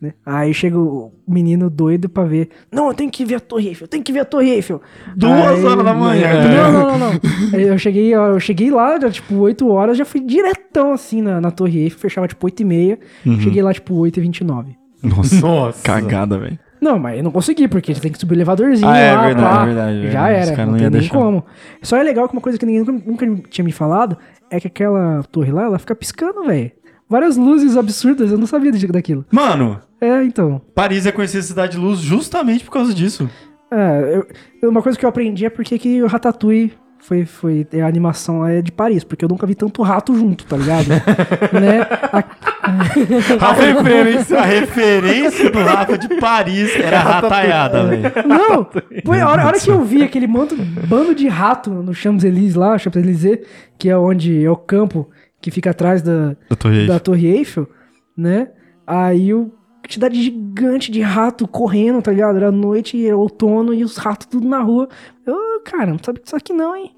Né? 0.00 0.12
Aí 0.26 0.52
chega 0.52 0.78
o 0.78 1.10
menino 1.26 1.70
doido 1.70 2.06
pra 2.08 2.24
ver. 2.24 2.50
Não, 2.70 2.88
eu 2.88 2.94
tenho 2.94 3.10
que 3.10 3.24
ver 3.24 3.36
a 3.36 3.40
Torre 3.40 3.68
Eiffel, 3.68 3.84
eu 3.86 3.88
tenho 3.88 4.04
que 4.04 4.12
ver 4.12 4.20
a 4.20 4.24
Torre 4.26 4.50
Eiffel. 4.50 4.80
Duas 5.16 5.32
Aí- 5.32 5.64
horas 5.64 5.84
da 5.84 5.94
manhã. 5.94 6.28
Não, 6.44 6.72
não, 6.72 6.86
não, 6.86 6.98
não. 6.98 7.20
Aí 7.54 7.62
eu 7.62 7.78
cheguei, 7.78 8.14
eu 8.14 8.38
cheguei 8.38 8.70
lá, 8.70 9.00
já, 9.00 9.10
tipo, 9.10 9.34
8 9.36 9.66
horas, 9.68 9.96
já 9.96 10.04
fui 10.04 10.20
diretão 10.20 10.92
assim 10.92 11.22
na, 11.22 11.40
na 11.40 11.50
Torre 11.50 11.78
Eiffel, 11.84 11.98
fechava 11.98 12.28
tipo 12.28 12.44
8 12.46 12.60
e 12.60 12.64
meia. 12.64 12.98
Uhum. 13.24 13.40
Cheguei 13.40 13.62
lá, 13.62 13.72
tipo, 13.72 13.94
8 13.94 14.18
e 14.18 14.20
29. 14.20 14.76
Nossa, 15.02 15.40
Nossa. 15.40 15.82
cagada, 15.82 16.38
velho. 16.38 16.58
Não, 16.80 16.98
mas 16.98 17.18
eu 17.18 17.24
não 17.24 17.30
consegui, 17.30 17.66
porque 17.68 17.94
você 17.94 18.00
tem 18.00 18.12
que 18.12 18.18
subir 18.18 18.34
o 18.34 18.36
elevadorzinho 18.36 18.88
Ah, 18.88 18.96
é 18.98 19.12
lá, 19.14 19.26
verdade, 19.26 19.56
pá. 19.56 19.62
é 19.62 19.66
verdade, 19.66 19.98
é 19.98 20.10
Já 20.10 20.26
verdade. 20.26 20.32
Os 20.42 20.46
era, 20.48 20.56
caras 20.56 20.58
não 20.58 20.72
não 20.72 20.78
tem 20.78 20.90
nem 20.90 21.00
deixar. 21.00 21.14
como. 21.14 21.44
Só 21.82 21.96
é 21.96 22.02
legal 22.02 22.28
que 22.28 22.34
uma 22.34 22.40
coisa 22.42 22.58
que 22.58 22.66
ninguém 22.66 22.84
nunca, 22.84 23.26
nunca 23.26 23.48
tinha 23.50 23.64
me 23.64 23.72
falado 23.72 24.16
é 24.50 24.60
que 24.60 24.66
aquela 24.66 25.22
torre 25.30 25.52
lá, 25.52 25.64
ela 25.64 25.78
fica 25.78 25.94
piscando, 25.94 26.44
velho. 26.44 26.70
Várias 27.08 27.36
luzes 27.36 27.76
absurdas, 27.76 28.32
eu 28.32 28.38
não 28.38 28.46
sabia 28.46 28.72
daquilo. 28.92 29.24
Mano, 29.30 29.80
É, 30.00 30.22
então. 30.24 30.60
Paris 30.74 31.06
é 31.06 31.12
conhecida 31.12 31.42
cidade 31.42 31.72
de 31.72 31.78
luz 31.78 32.00
justamente 32.00 32.64
por 32.64 32.70
causa 32.72 32.92
disso. 32.92 33.30
É, 33.70 34.22
eu- 34.62 34.70
uma 34.70 34.82
coisa 34.82 34.98
que 34.98 35.04
eu 35.04 35.08
aprendi 35.08 35.46
é 35.46 35.50
porque 35.50 35.78
que 35.78 36.02
o 36.02 36.06
Ratatouille 36.06 36.72
foi, 37.06 37.24
foi 37.24 37.66
a 37.80 37.86
animação 37.86 38.40
lá 38.40 38.50
é 38.50 38.60
de 38.60 38.72
Paris, 38.72 39.04
porque 39.04 39.24
eu 39.24 39.28
nunca 39.28 39.46
vi 39.46 39.54
tanto 39.54 39.80
rato 39.82 40.12
junto, 40.16 40.44
tá 40.44 40.56
ligado? 40.56 40.88
né? 41.60 41.86
A- 42.12 42.24
A 43.40 43.52
referência, 43.52 44.38
a 44.40 44.44
referência 44.44 45.50
do 45.50 45.58
Rafa 45.60 45.96
de 45.96 46.08
Paris 46.18 46.74
era 46.74 46.98
rataiada, 46.98 47.86
velho. 47.86 48.02
Não, 48.26 48.66
foi 49.04 49.20
a 49.20 49.28
hora, 49.28 49.42
a 49.42 49.46
hora 49.46 49.60
que 49.60 49.70
eu 49.70 49.84
vi 49.84 50.02
aquele 50.02 50.26
manto, 50.26 50.56
bando 50.88 51.14
de 51.14 51.28
rato 51.28 51.70
no 51.70 51.94
Champs-Élysées 51.94 52.56
lá, 52.56 52.76
Champs-Élysées, 52.76 53.46
que 53.78 53.88
é 53.88 53.96
onde 53.96 54.44
é 54.44 54.50
o 54.50 54.56
campo 54.56 55.08
que 55.40 55.50
fica 55.52 55.70
atrás 55.70 56.02
da, 56.02 56.36
Eu 56.50 56.56
tô 56.56 56.68
da 56.88 56.98
Torre 56.98 57.28
Eiffel, 57.28 57.68
né? 58.16 58.48
Aí 58.84 59.32
o 59.32 59.52
quantidade 59.80 60.20
gigante 60.20 60.90
de 60.90 61.00
rato 61.00 61.46
correndo, 61.46 62.02
tá 62.02 62.10
ligado? 62.10 62.36
Era 62.36 62.50
noite, 62.50 63.06
era 63.06 63.16
outono 63.16 63.72
e 63.72 63.84
os 63.84 63.96
ratos 63.96 64.26
tudo 64.26 64.48
na 64.48 64.58
rua. 64.58 64.88
Eu, 65.24 65.60
cara, 65.64 65.86
não 65.86 65.98
sabia 66.02 66.20
disso 66.20 66.34
aqui 66.34 66.52
não, 66.52 66.74
hein? 66.74 66.90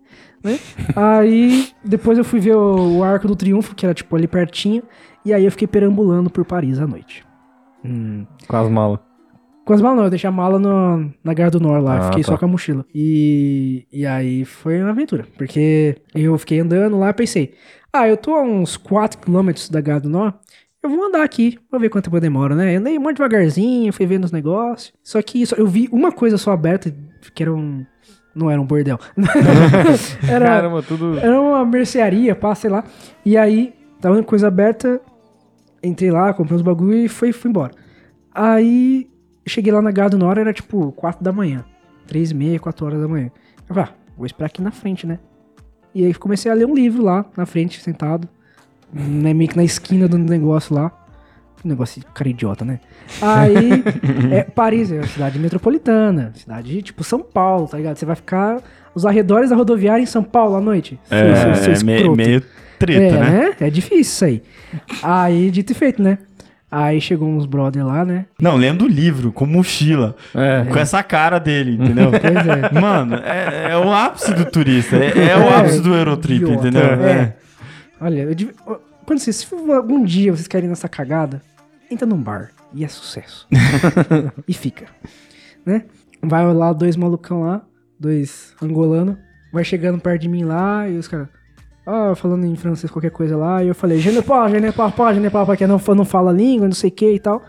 Né? 0.43 0.59
aí 0.95 1.69
depois 1.85 2.17
eu 2.19 2.25
fui 2.25 2.41
ver 2.41 2.55
o, 2.55 2.99
o 2.99 3.05
Arco 3.05 3.27
do 3.27 3.35
Triunfo, 3.37 3.75
que 3.75 3.85
era 3.85 3.95
tipo 3.95 4.15
ali 4.17 4.27
pertinho, 4.29 4.83
e 5.25 5.33
aí 5.33 5.45
eu 5.45 5.51
fiquei 5.51 5.67
perambulando 5.69 6.31
por 6.31 6.45
Paris 6.45 6.79
à 6.79 6.87
noite. 6.87 7.25
Hum. 7.85 8.27
Com 8.47 8.57
as 8.57 8.69
malas. 8.71 8.99
Com 9.65 9.73
as 9.75 9.83
malas 9.83 9.97
não, 9.99 10.05
eu 10.05 10.11
deixei 10.11 10.29
a 10.29 10.33
mala 10.33 10.59
no, 10.59 11.13
na 11.23 11.35
Gare 11.35 11.51
do 11.51 11.61
Nord 11.61 11.85
lá, 11.85 11.99
Ah, 11.99 12.03
fiquei 12.05 12.23
tá. 12.23 12.33
só 12.33 12.39
com 12.39 12.45
a 12.47 12.49
mochila. 12.49 12.87
E, 12.95 13.87
e 13.93 14.07
aí 14.07 14.45
foi 14.45 14.81
uma 14.81 14.91
aventura, 14.91 15.27
porque 15.37 15.97
eu 16.15 16.39
fiquei 16.39 16.61
andando 16.61 16.99
lá 16.99 17.11
e 17.11 17.15
pensei, 17.15 17.55
ah, 17.93 18.09
eu 18.09 18.17
tô 18.17 18.35
a 18.35 18.43
uns 18.43 18.79
4km 18.79 19.71
da 19.71 19.81
Gare 19.81 20.01
do 20.01 20.09
Nord, 20.09 20.35
eu 20.83 20.89
vou 20.89 21.05
andar 21.05 21.23
aqui, 21.23 21.59
vou 21.71 21.79
ver 21.81 21.91
quanto 21.91 22.05
tempo 22.05 22.17
eu 22.17 22.21
demoro, 22.21 22.55
né? 22.55 22.75
Eu 22.75 22.81
andei 22.81 22.99
muito 22.99 23.17
devagarzinho, 23.19 23.93
fui 23.93 24.07
vendo 24.07 24.25
os 24.25 24.33
negócios. 24.33 24.93
Só 25.03 25.21
que 25.21 25.45
só- 25.45 25.57
eu 25.57 25.67
vi 25.67 25.89
uma 25.93 26.13
coisa 26.13 26.39
só 26.39 26.53
aberta, 26.53 26.95
que 27.35 27.43
era 27.43 27.53
um... 27.53 27.85
Não 28.39 28.49
era 28.49 28.61
um 28.61 28.65
bordel. 28.65 29.01
era, 30.29 30.47
Caramba, 30.47 30.81
tudo. 30.81 31.19
era 31.19 31.41
uma 31.41 31.65
mercearia, 31.65 32.37
pá, 32.37 32.55
sei 32.55 32.71
lá. 32.71 32.85
E 33.25 33.37
aí, 33.37 33.75
tava 34.01 34.15
uma 34.15 34.23
coisa 34.23 34.47
aberta, 34.47 35.01
entrei 35.83 36.13
lá, 36.13 36.33
comprei 36.33 36.55
uns 36.57 36.63
bagulho 36.63 36.95
e 36.95 37.09
fui, 37.09 37.33
fui 37.33 37.51
embora. 37.51 37.73
Aí, 38.33 39.11
cheguei 39.45 39.73
lá 39.73 39.83
na 39.83 39.91
Gare 39.91 40.11
do 40.11 40.19
Nord, 40.19 40.41
era 40.41 40.53
tipo 40.53 40.93
4 40.93 41.25
da 41.25 41.33
manhã. 41.33 41.65
3 42.07 42.31
e 42.31 42.35
meia, 42.35 42.61
4 42.61 42.87
horas 42.87 43.01
da 43.01 43.09
manhã. 43.09 43.31
Eu 43.69 43.75
falei, 43.75 43.91
ah, 43.91 43.95
vou 44.17 44.25
esperar 44.25 44.47
aqui 44.47 44.63
na 44.63 44.71
frente, 44.71 45.05
né? 45.05 45.19
E 45.93 46.05
aí 46.05 46.15
comecei 46.15 46.51
a 46.51 46.55
ler 46.55 46.67
um 46.67 46.75
livro 46.75 47.03
lá, 47.03 47.25
na 47.37 47.45
frente, 47.45 47.81
sentado. 47.81 48.29
Né, 48.93 49.35
meio 49.35 49.51
que 49.51 49.57
na 49.57 49.65
esquina 49.65 50.07
do 50.07 50.17
negócio 50.17 50.77
lá. 50.77 50.93
Negócio 51.65 52.01
de 52.01 52.07
cara 52.07 52.29
idiota, 52.29 52.65
né? 52.65 52.79
Aí, 53.21 53.83
é, 54.33 54.43
Paris 54.45 54.93
é 54.93 54.97
uma 54.97 55.07
cidade 55.07 55.39
metropolitana, 55.39 56.33
cidade 56.35 56.81
tipo 56.83 57.03
São 57.03 57.21
Paulo, 57.21 57.67
tá 57.67 57.77
ligado? 57.77 57.97
Você 57.97 58.07
vai 58.07 58.17
ficar 58.17 58.61
os 58.95 59.05
arredores 59.05 59.51
da 59.51 59.57
rodoviária 59.57 60.03
em 60.03 60.07
São 60.07 60.23
Paulo 60.23 60.57
à 60.57 60.61
noite. 60.61 60.99
Seu- 61.05 61.55
seu- 61.55 61.75
seu 61.77 61.91
É, 61.91 62.01
é 62.03 62.09
meio, 62.15 62.43
treta, 62.79 63.17
é, 63.17 63.21
né? 63.31 63.55
É 63.61 63.71
difícil 63.71 64.01
isso 64.01 64.25
aí. 64.25 64.43
Aí, 65.03 65.51
dito 65.51 65.73
e 65.73 65.75
feito, 65.75 66.03
né? 66.03 66.19
Aí 66.71 67.01
chegou 67.01 67.27
uns 67.29 67.47
brother 67.47 67.85
lá, 67.87 68.05
né? 68.05 68.27
Não, 68.41 68.55
lendo 68.55 68.85
o 68.85 68.89
livro, 68.89 69.33
com 69.33 69.47
mochila. 69.47 70.15
É. 70.35 70.65
Com 70.71 70.79
essa 70.79 71.03
cara 71.03 71.39
dele, 71.39 71.73
entendeu? 71.81 72.11
Pois 72.21 72.47
é. 72.47 72.81
Mano, 72.81 73.17
é, 73.17 73.73
é 73.73 73.77
o 73.79 73.91
ápice 73.93 74.35
do 74.35 74.45
turista. 74.45 74.97
É, 74.97 75.31
é 75.31 75.37
o 75.37 75.41
É, 75.45 75.55
ápice 75.57 75.81
do 75.81 75.95
Eurotrip, 75.95 76.43
idiota. 76.45 76.69
entendeu? 76.69 76.83
É. 76.85 77.35
Olha, 78.01 78.29
eu 78.39 78.81
quando 79.07 79.21
vocês, 79.21 79.37
se 79.37 79.47
for 79.47 79.59
algum 79.71 80.05
dia 80.05 80.31
vocês 80.31 80.47
querem 80.47 80.67
ir 80.67 80.69
nessa 80.69 80.87
cagada, 80.91 81.41
entra 81.91 82.07
num 82.07 82.23
bar 82.23 82.51
e 82.75 82.85
é 82.85 82.89
sucesso. 82.89 83.47
e 84.47 84.53
fica, 84.53 84.87
né? 85.65 85.85
Vai 86.23 86.53
lá 86.53 86.73
dois 86.73 86.97
malucão 86.97 87.43
lá, 87.43 87.63
dois 87.99 88.55
angolanos, 88.63 89.17
vai 89.53 89.65
chegando 89.65 90.01
perto 90.01 90.23
de 90.23 90.29
mim 90.29 90.45
lá 90.45 90.89
e 90.89 90.97
os 90.97 91.09
caras, 91.09 91.29
ah, 91.87 92.15
falando 92.15 92.45
em 92.45 92.57
francês 92.57 92.91
qualquer 92.91 93.11
coisa 93.11 93.37
lá, 93.37 93.63
e 93.63 93.69
eu 93.69 93.75
falei, 93.75 93.99
je 93.99 94.11
ne 94.11 94.21
parle, 94.21 94.55
je 94.55 94.61
ne 94.61 94.73
parle 94.73 94.93
pas, 94.93 95.15
je 95.15 95.21
ne 95.21 95.31
parle 95.31 95.47
pas, 95.47 95.69
não, 95.69 95.95
não 95.95 96.05
fala 96.05 96.33
língua, 96.33 96.67
não 96.67 96.75
sei 96.75 96.91
o 96.91 96.93
que 96.93 97.15
e 97.15 97.19
tal. 97.19 97.43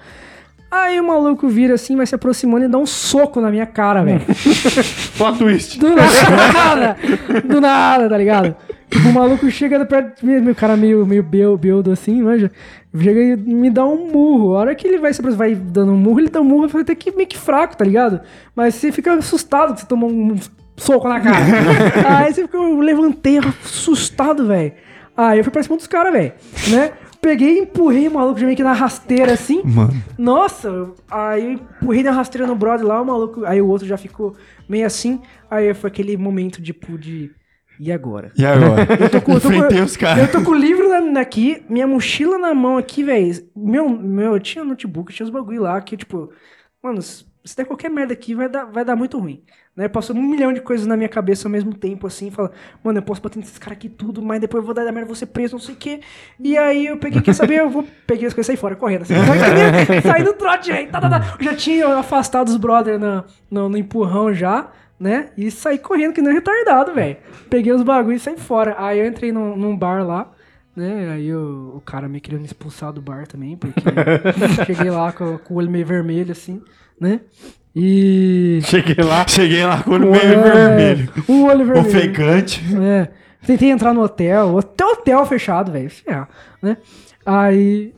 Aí 0.71 0.99
o 0.99 1.03
maluco 1.07 1.47
vira 1.47 1.73
assim, 1.73 1.95
vai 1.95 2.05
se 2.05 2.13
aproximando 2.13 2.65
e 2.65 2.67
dá 2.67 2.77
um 2.77 2.85
soco 2.85 3.41
na 3.41 3.49
minha 3.49 3.65
cara, 3.65 4.03
velho. 4.03 4.21
Plot 5.17 5.37
twist. 5.39 5.79
Do 5.79 5.95
nada! 5.95 6.97
Do 7.43 7.59
nada, 7.61 8.07
tá 8.07 8.17
ligado? 8.17 8.55
Tipo, 8.89 9.09
o 9.09 9.13
maluco 9.13 9.49
chega 9.49 9.83
perto 9.85 10.19
de 10.21 10.25
mim, 10.27 10.39
meu 10.41 10.53
cara 10.55 10.75
meio, 10.77 11.05
meio 11.05 11.23
beu- 11.23 11.57
beudo 11.57 11.91
assim, 11.91 12.21
manja. 12.21 12.51
Chega 12.99 13.19
e 13.19 13.35
me 13.35 13.69
dá 13.69 13.85
um 13.85 14.11
murro. 14.11 14.55
A 14.55 14.59
hora 14.59 14.75
que 14.75 14.87
ele 14.87 14.99
vai 14.99 15.11
se 15.13 15.21
vai 15.21 15.55
dando 15.55 15.91
um 15.91 15.97
murro, 15.97 16.19
ele 16.19 16.29
dá 16.29 16.41
um 16.41 16.43
murro, 16.43 16.67
vai 16.67 16.81
até 16.83 16.93
que 16.95 17.11
meio 17.15 17.27
que 17.27 17.37
fraco, 17.37 17.75
tá 17.75 17.83
ligado? 17.85 18.21
Mas 18.55 18.75
você 18.75 18.91
fica 18.91 19.13
assustado 19.13 19.73
que 19.73 19.81
você 19.81 19.87
tomou 19.87 20.09
um 20.11 20.35
soco 20.77 21.07
na 21.09 21.19
cara. 21.19 21.37
Aí 22.19 22.33
você 22.33 22.43
fica, 22.43 22.57
eu 22.57 22.79
levantei 22.79 23.39
assustado, 23.39 24.45
velho. 24.47 24.73
Aí 25.17 25.39
eu 25.39 25.43
fui 25.43 25.51
pra 25.51 25.61
cima 25.63 25.77
dos 25.77 25.87
caras, 25.87 26.13
velho. 26.13 26.31
Né? 26.69 26.91
Peguei 27.21 27.57
e 27.57 27.61
empurrei 27.63 28.07
o 28.07 28.11
maluco 28.13 28.39
já 28.39 28.45
meio 28.45 28.55
que 28.55 28.63
na 28.63 28.73
rasteira 28.73 29.33
assim. 29.33 29.61
Mano. 29.63 29.91
Nossa, 30.17 30.91
aí 31.11 31.43
eu 31.43 31.51
empurrei 31.53 32.01
na 32.03 32.11
rasteira 32.11 32.47
no 32.47 32.55
brother 32.55 32.85
lá, 32.87 33.01
o 33.01 33.05
maluco. 33.05 33.45
Aí 33.45 33.61
o 33.61 33.67
outro 33.67 33.85
já 33.87 33.97
ficou 33.97 34.35
meio 34.67 34.85
assim. 34.85 35.21
Aí 35.51 35.73
foi 35.73 35.89
aquele 35.89 36.15
momento 36.17 36.61
tipo 36.61 36.97
de. 36.97 37.31
E 37.79 37.91
agora? 37.91 38.31
E 38.37 38.45
agora? 38.45 38.85
Eu 38.99 39.09
tô 39.09 39.21
com, 39.21 39.33
eu 39.33 39.39
tô 39.41 39.49
com- 39.49 39.83
os 39.83 39.95
caras. 39.95 40.23
Eu 40.23 40.31
tô 40.31 40.43
com 40.43 40.51
o 40.51 40.55
livro 40.55 40.89
na- 41.11 41.21
aqui, 41.21 41.63
minha 41.69 41.87
mochila 41.87 42.37
na 42.37 42.53
mão 42.53 42.77
aqui, 42.77 43.03
velho. 43.03 43.33
Meu, 43.55 43.87
meu, 43.89 44.33
eu 44.33 44.39
tinha 44.39 44.65
notebook, 44.65 45.13
tinha 45.13 45.23
os 45.25 45.29
bagulho 45.31 45.61
lá 45.61 45.79
que, 45.79 45.95
tipo, 45.95 46.29
mano, 46.83 46.99
se 47.43 47.55
der 47.55 47.65
qualquer 47.65 47.89
merda 47.89 48.13
aqui, 48.13 48.35
vai 48.35 48.49
dar, 48.49 48.65
vai 48.65 48.83
dar 48.83 48.95
muito 48.95 49.17
ruim. 49.17 49.41
Né? 49.75 49.87
Passou 49.87 50.15
um 50.15 50.21
milhão 50.21 50.51
de 50.51 50.59
coisas 50.59 50.85
na 50.85 50.97
minha 50.97 51.07
cabeça 51.07 51.47
ao 51.47 51.51
mesmo 51.51 51.73
tempo, 51.73 52.05
assim, 52.05 52.29
fala, 52.29 52.51
mano, 52.83 52.99
eu 52.99 53.03
posso 53.03 53.21
bater 53.21 53.39
nesses 53.39 53.57
caras 53.57 53.77
aqui 53.77 53.87
tudo, 53.87 54.21
mas 54.21 54.41
depois 54.41 54.61
eu 54.61 54.65
vou 54.65 54.73
dar 54.73 54.83
merda, 54.91 55.05
vou 55.05 55.15
ser 55.15 55.27
preso, 55.27 55.55
não 55.55 55.61
sei 55.61 55.73
o 55.73 55.77
quê. 55.77 56.01
E 56.39 56.57
aí 56.57 56.87
eu 56.87 56.97
peguei, 56.97 57.21
quer 57.21 57.33
saber, 57.33 57.59
eu 57.59 57.69
vou, 57.69 57.87
peguei 58.05 58.27
as 58.27 58.33
coisas 58.33 58.49
e 58.49 58.51
saí 58.51 58.57
fora, 58.57 58.75
correndo, 58.75 59.03
assim. 59.03 59.13
saí 60.03 60.23
do 60.23 60.33
trote, 60.33 60.71
velho. 60.71 60.91
Tá, 60.91 60.99
tá, 60.99 61.09
tá. 61.09 61.35
Eu 61.39 61.45
já 61.45 61.55
tinha 61.55 61.87
afastado 61.97 62.49
os 62.49 62.57
brother 62.57 62.99
na, 62.99 63.23
no, 63.49 63.69
no 63.69 63.77
empurrão 63.77 64.33
já, 64.33 64.69
né? 64.99 65.29
E 65.37 65.49
saí 65.49 65.77
correndo 65.77 66.13
que 66.13 66.21
nem 66.21 66.33
retardado, 66.33 66.93
velho. 66.93 67.17
Peguei 67.49 67.71
os 67.71 67.83
bagulhos 67.83 68.21
e 68.21 68.25
saí 68.25 68.37
fora. 68.37 68.75
Aí 68.77 68.99
eu 68.99 69.07
entrei 69.07 69.31
num, 69.31 69.55
num 69.55 69.77
bar 69.77 70.05
lá, 70.05 70.29
né? 70.75 71.11
Aí 71.11 71.33
o, 71.33 71.75
o 71.77 71.81
cara 71.81 72.09
me 72.09 72.19
queria 72.19 72.37
me 72.37 72.45
expulsar 72.45 72.91
do 72.91 73.01
bar 73.01 73.25
também, 73.27 73.55
porque 73.55 73.81
cheguei 74.65 74.91
lá 74.91 75.11
com, 75.13 75.37
com 75.37 75.53
o 75.53 75.57
olho 75.57 75.69
meio 75.69 75.85
vermelho, 75.85 76.31
assim, 76.31 76.61
né? 76.99 77.21
E. 77.75 78.59
Cheguei 78.63 79.03
lá. 79.03 79.25
Cheguei 79.27 79.65
lá 79.65 79.83
com 79.83 79.91
o 79.91 79.93
olho 79.93 80.13
É, 80.15 80.25
meio 80.27 80.43
vermelho. 80.43 81.13
O 81.27 81.43
olho 81.45 81.65
vermelho. 81.65 81.87
Ofegante. 81.87 82.63
É. 82.81 83.07
Tentei 83.45 83.69
entrar 83.71 83.93
no 83.93 84.01
hotel, 84.01 84.57
até 84.57 84.85
hotel 84.85 85.25
fechado, 85.25 85.71
velho. 85.71 85.89
ferrar, 85.89 86.27
né? 86.61 86.77
Aí 87.25 87.93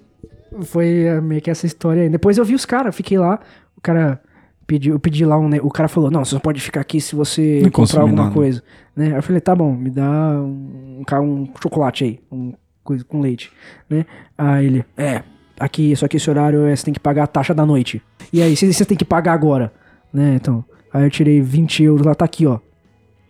foi 0.64 1.04
é, 1.06 1.20
meio 1.22 1.42
que 1.42 1.50
essa 1.50 1.66
história 1.66 2.04
aí. 2.04 2.10
Depois 2.10 2.38
eu 2.38 2.46
vi 2.46 2.54
os 2.54 2.66
caras, 2.66 2.96
fiquei 2.96 3.18
lá, 3.18 3.40
o 3.76 3.82
cara 3.82 4.22
pediu, 4.68 4.94
eu 4.94 5.00
pedi 5.00 5.26
lá 5.26 5.40
um, 5.40 5.50
o 5.64 5.70
cara 5.70 5.88
falou: 5.90 6.12
"Não, 6.12 6.24
você 6.24 6.36
não 6.36 6.40
pode 6.42 6.62
ficar 6.62 6.82
aqui 6.82 7.02
se 7.02 7.16
você 7.16 7.62
Não 7.64 7.72
comprar 7.72 8.02
alguma 8.02 8.24
nada. 8.24 8.34
coisa", 8.36 8.62
né? 8.96 9.08
Aí 9.08 9.14
eu 9.14 9.24
falei: 9.24 9.42
"Tá 9.42 9.56
bom, 9.56 9.74
me 9.74 9.90
dá 9.90 10.04
um, 10.04 11.02
um, 11.10 11.24
um 11.26 11.50
chocolate 11.62 12.04
aí, 12.04 12.20
um 12.32 12.54
coisa 12.84 13.04
com 13.04 13.20
leite", 13.20 13.52
né? 13.90 14.06
Aí 14.38 14.66
ele: 14.68 14.86
"É, 14.96 15.24
aqui, 15.62 15.96
só 15.96 16.08
que 16.08 16.18
esse 16.18 16.30
horário 16.30 16.66
é, 16.66 16.76
você 16.76 16.86
tem 16.86 16.94
que 16.94 17.00
pagar 17.00 17.24
a 17.24 17.28
taxa 17.28 17.54
da 17.54 17.66
noite". 17.66 18.02
E 18.34 18.42
aí, 18.42 18.56
se 18.56 18.72
você 18.72 18.86
tem 18.86 18.98
que 18.98 19.06
pagar 19.06 19.34
agora? 19.34 19.72
né? 20.14 20.34
Então, 20.36 20.64
aí 20.94 21.04
eu 21.04 21.10
tirei 21.10 21.42
20 21.42 21.84
euros 21.84 22.06
lá, 22.06 22.14
tá 22.14 22.26
aqui, 22.26 22.46
ó. 22.46 22.60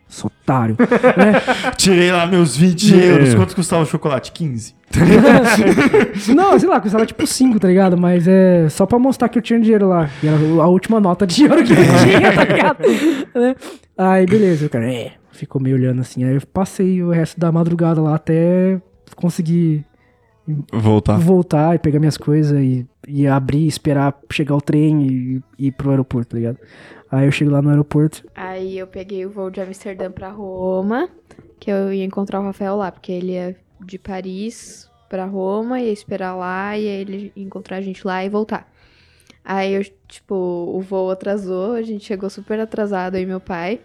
Sou 0.07 0.29
otário, 0.41 0.75
né? 1.15 1.71
Tirei 1.77 2.11
lá 2.11 2.25
meus 2.27 2.57
20 2.57 2.93
euros. 2.95 3.33
Quanto 3.33 3.55
custava 3.55 3.83
o 3.83 3.85
chocolate? 3.85 4.33
15. 4.33 4.75
Não, 6.35 6.59
sei 6.59 6.67
lá, 6.67 6.81
custava 6.81 7.05
tipo 7.05 7.25
5, 7.25 7.57
tá 7.61 7.69
ligado? 7.69 7.97
Mas 7.97 8.27
é 8.27 8.67
só 8.67 8.85
pra 8.85 8.99
mostrar 8.99 9.29
que 9.29 9.37
eu 9.37 9.41
tinha 9.41 9.57
dinheiro 9.57 9.87
lá. 9.87 10.09
E 10.21 10.27
era 10.27 10.35
a 10.35 10.67
última 10.67 10.99
nota 10.99 11.25
de 11.25 11.35
dinheiro 11.35 11.63
que 11.63 11.71
eu 11.71 11.77
tinha, 12.03 12.33
tá 12.33 12.43
ligado? 12.43 12.79
Né? 13.33 13.55
Aí, 13.97 14.25
beleza, 14.25 14.65
o 14.65 14.69
cara, 14.69 14.91
é, 14.91 15.13
ficou 15.31 15.61
meio 15.61 15.77
olhando 15.77 16.01
assim. 16.01 16.25
Aí 16.25 16.35
eu 16.35 16.41
passei 16.51 17.01
o 17.01 17.09
resto 17.09 17.39
da 17.39 17.49
madrugada 17.49 18.01
lá 18.01 18.15
até 18.15 18.81
conseguir 19.15 19.85
Voltar. 20.71 21.17
voltar 21.17 21.75
e 21.75 21.79
pegar 21.79 21.99
minhas 21.99 22.17
coisas 22.17 22.59
e, 22.59 22.85
e 23.07 23.27
abrir, 23.27 23.67
esperar 23.67 24.19
chegar 24.31 24.55
o 24.55 24.61
trem 24.61 25.01
e, 25.05 25.43
e 25.57 25.67
ir 25.67 25.71
pro 25.71 25.91
aeroporto, 25.91 26.31
tá 26.31 26.37
ligado? 26.37 26.57
Aí 27.11 27.25
eu 27.25 27.31
chego 27.31 27.51
lá 27.51 27.61
no 27.61 27.69
aeroporto. 27.69 28.25
Aí 28.33 28.77
eu 28.77 28.87
peguei 28.87 29.25
o 29.25 29.29
voo 29.29 29.49
de 29.49 29.61
Amsterdã 29.61 30.09
pra 30.09 30.29
Roma, 30.29 31.09
que 31.59 31.69
eu 31.69 31.93
ia 31.93 32.05
encontrar 32.05 32.39
o 32.39 32.43
Rafael 32.43 32.75
lá, 32.75 32.91
porque 32.91 33.11
ele 33.11 33.33
ia 33.33 33.55
de 33.85 33.99
Paris 33.99 34.89
pra 35.09 35.25
Roma, 35.25 35.79
ia 35.81 35.91
esperar 35.91 36.35
lá, 36.35 36.77
e 36.77 36.87
aí 36.87 37.01
ele 37.01 37.31
ia 37.35 37.43
encontrar 37.43 37.77
a 37.77 37.81
gente 37.81 38.05
lá 38.05 38.23
e 38.23 38.29
voltar. 38.29 38.71
Aí 39.43 39.73
eu, 39.73 39.83
tipo, 40.07 40.35
o 40.35 40.79
voo 40.81 41.11
atrasou, 41.11 41.73
a 41.73 41.81
gente 41.81 42.05
chegou 42.05 42.29
super 42.29 42.59
atrasado 42.59 43.15
aí 43.15 43.25
meu 43.25 43.39
pai. 43.39 43.81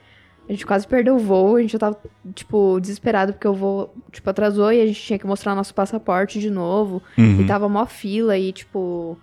A 0.48 0.52
gente 0.52 0.64
quase 0.64 0.86
perdeu 0.86 1.16
o 1.16 1.18
voo, 1.18 1.56
a 1.56 1.60
gente 1.60 1.72
já 1.72 1.78
tava, 1.78 1.98
tipo, 2.34 2.78
desesperado 2.80 3.32
porque 3.32 3.48
o 3.48 3.54
voo, 3.54 3.92
tipo, 4.12 4.30
atrasou 4.30 4.72
e 4.72 4.80
a 4.80 4.86
gente 4.86 5.02
tinha 5.02 5.18
que 5.18 5.26
mostrar 5.26 5.54
nosso 5.56 5.74
passaporte 5.74 6.38
de 6.38 6.50
novo. 6.50 7.02
Uhum. 7.18 7.40
E 7.40 7.46
tava 7.46 7.68
mó 7.68 7.84
fila 7.84 8.38
e, 8.38 8.52
tipo, 8.52 9.18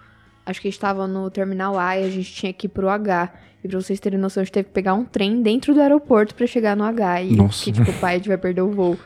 acho 0.45 0.61
que 0.61 0.67
a 0.67 0.71
gente 0.71 0.79
tava 0.79 1.07
no 1.07 1.29
terminal 1.29 1.79
A 1.79 1.97
e 1.97 2.05
a 2.05 2.09
gente 2.09 2.31
tinha 2.33 2.51
que 2.51 2.67
ir 2.67 2.69
pro 2.69 2.89
H. 2.89 3.31
E 3.63 3.67
pra 3.69 3.79
vocês 3.79 3.97
terem 4.01 4.19
noção, 4.19 4.41
a 4.41 4.43
gente 4.43 4.53
teve 4.53 4.67
que 4.67 4.73
pegar 4.73 4.93
um 4.93 5.05
trem 5.05 5.41
dentro 5.41 5.73
do 5.73 5.79
aeroporto 5.79 6.35
pra 6.35 6.45
chegar 6.45 6.75
no 6.75 6.83
H. 6.83 7.21
E 7.21 7.35
Nossa. 7.35 7.63
que, 7.63 7.71
tipo, 7.71 7.89
o 7.89 7.93
pai 7.93 8.15
a 8.15 8.17
gente 8.17 8.27
vai 8.27 8.37
perder 8.37 8.61
o 8.61 8.71
voo. 8.71 8.97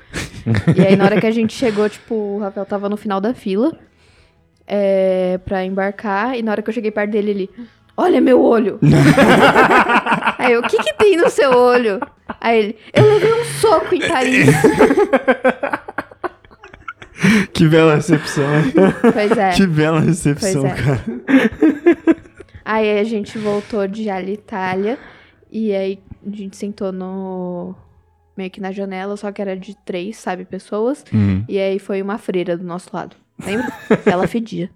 e 0.75 0.81
aí, 0.81 0.95
na 0.95 1.05
hora 1.05 1.21
que 1.21 1.27
a 1.27 1.31
gente 1.31 1.53
chegou, 1.53 1.87
tipo, 1.87 2.15
o 2.15 2.39
Rafael 2.39 2.65
tava 2.65 2.89
no 2.89 2.97
final 2.97 3.21
da 3.21 3.35
fila 3.35 3.77
é, 4.65 5.39
pra 5.45 5.63
embarcar. 5.63 6.35
E 6.35 6.41
na 6.41 6.51
hora 6.51 6.63
que 6.63 6.69
eu 6.69 6.73
cheguei 6.73 6.89
perto 6.89 7.11
dele, 7.11 7.29
ele... 7.29 7.49
Olha 7.95 8.21
meu 8.21 8.41
olho! 8.41 8.79
aí 10.37 10.53
eu, 10.53 10.61
o 10.61 10.67
que 10.67 10.77
que 10.77 10.93
tem 10.93 11.17
no 11.17 11.29
seu 11.29 11.51
olho? 11.51 11.99
Aí 12.39 12.59
ele, 12.59 12.77
eu 12.93 13.05
levei 13.05 13.33
um 13.33 13.45
soco 13.45 13.95
em 13.95 13.99
Paris. 14.07 14.47
Que 17.53 17.67
bela 17.67 17.95
recepção. 17.95 18.45
pois 19.13 19.37
é. 19.37 19.51
Que 19.51 19.65
bela 19.65 19.99
recepção, 19.99 20.65
é. 20.65 20.75
cara. 20.75 21.03
Aí 22.63 22.99
a 22.99 23.03
gente 23.05 23.37
voltou 23.37 23.87
de 23.87 24.09
Alitalia 24.09 24.99
e 25.49 25.73
aí 25.73 25.99
a 26.25 26.35
gente 26.35 26.57
sentou 26.57 26.91
no 26.91 27.73
meio 28.35 28.51
que 28.51 28.59
na 28.59 28.73
janela, 28.73 29.15
só 29.15 29.31
que 29.31 29.41
era 29.41 29.55
de 29.55 29.73
três, 29.85 30.17
sabe, 30.17 30.43
pessoas. 30.43 31.05
Uhum. 31.13 31.45
E 31.47 31.57
aí 31.57 31.79
foi 31.79 32.01
uma 32.01 32.17
freira 32.17 32.57
do 32.57 32.65
nosso 32.65 32.89
lado. 32.91 33.15
Lembra? 33.41 33.71
Ela 34.05 34.27
fedia. 34.27 34.69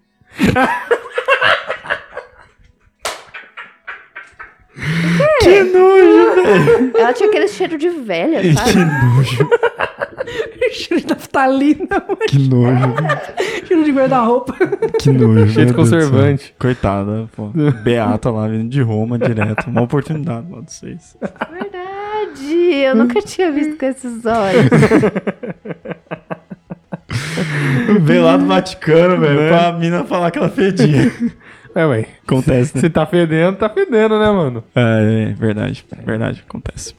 Que 5.42 5.62
nojo, 5.64 6.34
velho. 6.42 6.92
Ela 6.96 7.12
tinha 7.12 7.28
aquele 7.28 7.48
cheiro 7.48 7.76
de 7.76 7.90
velha, 7.90 8.40
Que 8.40 8.54
sabe? 8.54 8.74
nojo. 8.84 9.48
Cheiro 10.72 11.02
de 11.02 11.08
naftalina, 11.08 12.00
Que 12.26 12.38
nojo. 12.38 12.94
cheiro 13.66 13.84
de 13.84 13.92
guarda-roupa. 13.92 14.54
Que 14.98 15.10
nojo. 15.10 15.52
Cheio 15.52 15.66
de 15.66 15.74
conservante. 15.74 16.54
Coitada, 16.58 17.28
pô. 17.36 17.48
Beata 17.82 18.30
lá, 18.30 18.48
vindo 18.48 18.70
de 18.70 18.80
Roma 18.80 19.18
direto. 19.18 19.66
Uma 19.68 19.82
oportunidade 19.82 20.46
lá 20.50 20.60
de 20.60 20.72
vocês. 20.72 21.16
Verdade! 21.52 22.74
Eu 22.86 22.94
nunca 22.96 23.20
tinha 23.20 23.50
visto 23.52 23.76
com 23.76 23.84
esses 23.84 24.24
olhos. 24.24 24.70
Veio 28.00 28.22
lá 28.24 28.36
do 28.38 28.46
Vaticano, 28.46 29.18
velho, 29.20 29.48
pra 29.48 29.72
mina 29.72 30.04
falar 30.04 30.30
que 30.30 30.38
ela 30.38 30.48
fedia. 30.48 31.12
É, 31.74 31.86
ué. 31.86 32.06
Acontece, 32.26 32.74
né? 32.74 32.80
Se 32.80 32.90
tá 32.90 33.06
fedendo, 33.06 33.56
tá 33.56 33.68
fedendo, 33.68 34.18
né, 34.18 34.30
mano? 34.30 34.62
É, 34.74 35.28
é 35.30 35.32
verdade. 35.34 35.84
Verdade, 36.04 36.44
acontece. 36.46 36.94